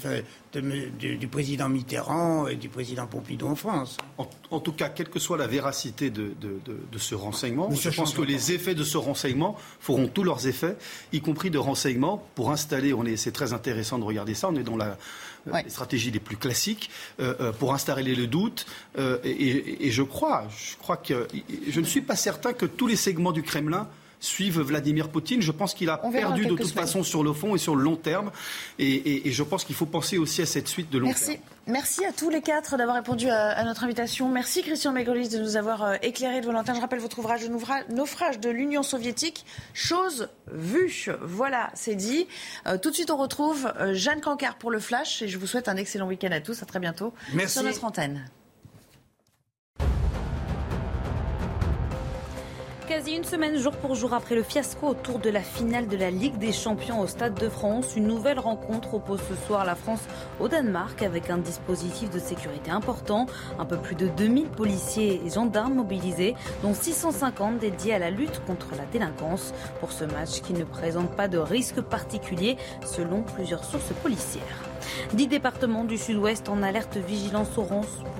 du 0.54 1.28
président 1.28 1.70
Mitterrand 1.70 2.48
et 2.48 2.56
du 2.56 2.70
président 2.70 3.08
Pompidou 3.08 3.48
en 3.48 3.56
France. 3.56 3.98
En, 4.18 4.60
tout 4.60 4.74
cas, 4.74 4.90
quelle 4.90 5.10
que 5.10 5.20
soit 5.20 5.38
la 5.38 5.48
véracité 5.48 6.10
de, 6.10 6.34
ce 6.98 7.16
renseignement, 7.16 7.70
je 7.72 7.90
pense 7.90 8.14
que 8.14 8.22
les 8.22 8.52
effets 8.52 8.76
de 8.76 8.84
ce 8.84 8.98
renseignement 8.98 9.58
feront 9.80 10.08
tous 10.08 10.24
leurs 10.24 10.48
effets, 10.48 10.78
y 11.14 11.22
compris 11.22 11.50
de 11.50 11.58
renseignement 11.58 12.24
pour 12.36 12.52
installer. 12.52 12.94
On 12.94 13.06
est, 13.06 13.18
c'est 13.18 13.32
très 13.32 13.54
intéressant 13.54 14.00
de 14.00 14.04
regarder 14.04 14.34
ça. 14.34 14.50
On 14.50 14.56
est 14.56 14.64
dans 14.64 14.78
la 14.78 14.98
les 15.46 15.70
stratégies 15.70 16.12
les 16.12 16.20
plus 16.20 16.38
classiques 16.38 16.90
euh, 17.20 17.34
euh, 17.40 17.52
pour 17.52 17.74
installer 17.74 18.16
le 18.16 18.28
doute. 18.28 18.66
Euh, 18.98 19.18
et, 19.24 19.92
je 19.92 20.04
crois, 20.04 20.48
je 20.56 20.78
crois 20.78 20.98
que 20.98 21.28
je 21.68 21.80
ne 21.80 21.86
suis 21.86 22.02
pas 22.02 22.16
certain 22.16 22.54
que 22.54 22.66
tous 22.66 22.88
les 22.88 22.96
segments 22.96 23.32
du 23.32 23.44
Kremlin 23.44 23.88
suivent 24.20 24.62
Vladimir 24.62 25.10
Poutine. 25.10 25.41
Je 25.41 25.52
pense 25.52 25.74
qu'il 25.74 25.90
a 25.90 25.98
perdu 25.98 26.46
de 26.46 26.56
toute 26.56 26.72
façon 26.72 27.04
sur 27.04 27.24
le 27.24 27.34
fond 27.34 27.56
et 27.56 27.58
sur 27.58 27.76
le 27.76 27.84
long 27.84 27.96
terme. 27.96 28.32
Et, 28.78 29.32
je 29.32 29.44
pense 29.44 29.64
qu'il 29.64 29.76
faut 29.76 29.86
penser 29.86 30.18
aussi 30.18 30.41
à 30.41 30.46
cette 30.46 30.68
suite 30.68 30.90
de 30.90 30.98
long 30.98 31.08
Merci. 31.08 31.26
terme. 31.26 31.40
Merci 31.68 32.04
à 32.04 32.12
tous 32.12 32.30
les 32.30 32.41
quatre 32.41 32.78
d'avoir 32.78 32.96
répondu 32.96 33.30
à, 33.30 33.64
notre 33.64 33.84
invitation. 33.84 34.28
Merci 34.28 34.64
Christian 34.64 34.91
Mégolis 34.91 35.30
de 35.30 35.38
nous 35.38 35.56
avoir 35.56 35.84
euh, 35.84 35.96
éclairé 36.02 36.41
de 36.41 36.50
lanternes. 36.50 36.78
Je 36.78 36.82
rappelle 36.82 37.00
votre 37.00 37.20
ouvrage 37.20 37.48
naufrage 37.90 38.40
de 38.40 38.50
l'Union 38.50 38.82
soviétique, 38.82 39.46
chose 39.74 40.30
vue. 40.52 41.10
Voilà, 41.22 41.70
c'est 41.76 41.96
dit. 41.96 42.28
Euh, 42.68 42.78
tout 42.78 42.90
de 42.90 42.96
suite, 42.96 43.12
on 43.12 43.18
retrouve 43.18 43.72
euh, 43.80 43.94
Jeanne 43.94 44.22
Cancard 44.22 44.58
pour 44.58 44.72
le 44.72 44.80
Flash 44.80 45.22
et 45.22 45.28
je 45.28 45.38
vous 45.38 45.48
souhaite 45.48 45.70
un 45.70 45.78
excellent 45.78 46.08
week-end 46.08 46.32
à 46.32 46.41
tous. 46.41 46.64
À 46.64 46.66
très 46.66 46.80
bientôt 46.80 47.14
Merci. 47.34 47.54
sur 47.54 47.64
notre 47.64 47.86
antenne. 47.86 48.26
Quasi 52.90 53.11
une 53.11 53.24
semaine 53.24 53.56
jour 53.56 53.74
pour 53.74 53.94
jour 53.94 54.16
après 54.16 54.34
le 54.34 54.41
fiasco 54.41 54.88
autour 54.88 55.20
de 55.20 55.30
la 55.30 55.41
finale 55.41 55.88
de 55.88 55.95
la 55.95 56.10
Ligue 56.10 56.40
des 56.40 56.52
Champions 56.52 57.02
au 57.02 57.06
Stade 57.06 57.36
de 57.36 57.48
France, 57.48 57.95
une 57.95 58.07
nouvelle 58.07 58.40
rencontre 58.40 58.95
oppose 58.95 59.20
ce 59.30 59.36
soir 59.45 59.64
la 59.64 59.76
France 59.76 60.02
au 60.40 60.48
Danemark 60.48 61.03
avec 61.03 61.30
un 61.30 61.38
dispositif 61.38 62.10
de 62.10 62.18
sécurité 62.18 62.72
important. 62.72 63.28
Un 63.60 63.66
peu 63.66 63.78
plus 63.78 63.94
de 63.94 64.07
2000 64.07 64.48
policiers 64.48 65.22
et 65.24 65.30
gendarmes 65.30 65.76
mobilisés, 65.76 66.34
dont 66.64 66.74
650 66.74 67.60
dédiés 67.60 67.94
à 67.94 67.99
la 67.99 68.10
lutte 68.10 68.41
contre 68.48 68.70
la 68.76 68.86
délinquance 68.86 69.53
pour 69.80 69.91
ce 69.91 70.06
match 70.06 70.41
qui 70.41 70.53
ne 70.53 70.64
présente 70.64 71.16
pas 71.16 71.28
de 71.28 71.38
risque 71.38 71.82
particulier 71.82 72.57
selon 72.84 73.22
plusieurs 73.22 73.66
sources 73.66 73.94
policières. 74.02 74.69
Dix 75.14 75.28
départements 75.28 75.84
du 75.84 75.98
sud-ouest 75.98 76.50
en 76.50 76.62
alerte 76.64 76.98
vigilance 76.98 77.58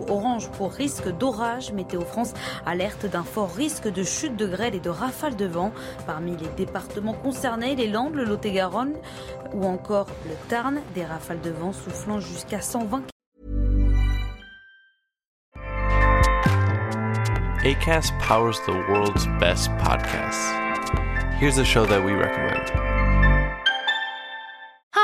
orange 0.07 0.49
pour 0.52 0.72
risque 0.72 1.10
d'orage. 1.10 1.72
Météo 1.73 2.02
France 2.02 2.34
alerte 2.65 3.06
d'un 3.06 3.23
fort 3.23 3.53
risque 3.53 3.88
de 3.88 4.03
chute 4.03 4.36
de 4.36 4.48
grêle 4.48 4.76
et 4.76 4.80
de 4.80 4.90
rafales 4.90 5.36
de 5.36 5.45
vent. 5.45 5.72
Parmi 6.06 6.38
les 6.38 6.48
départements 6.57 7.14
concernés, 7.14 7.76
les 7.76 7.88
Landes, 7.88 8.15
le 8.15 8.23
Lot-et-Garonne 8.23 8.95
ou 9.53 9.65
encore 9.65 10.07
le 10.27 10.36
Tarn, 10.49 10.80
des 10.95 11.06
rafales 11.06 11.41
de 11.41 11.52
vent 11.52 11.73
soufflant 11.73 12.19
jusqu'à 12.19 12.61
120 12.61 13.03
ACAST 17.65 18.18
powers 18.19 18.57
the 18.65 18.72
world's 18.72 19.27
best 19.38 19.69
podcasts. 19.72 20.49
Here's 21.40 21.57
a 21.57 21.65
show 21.65 21.86
that 21.86 22.02
we 22.02 22.14
recommend. 22.14 22.98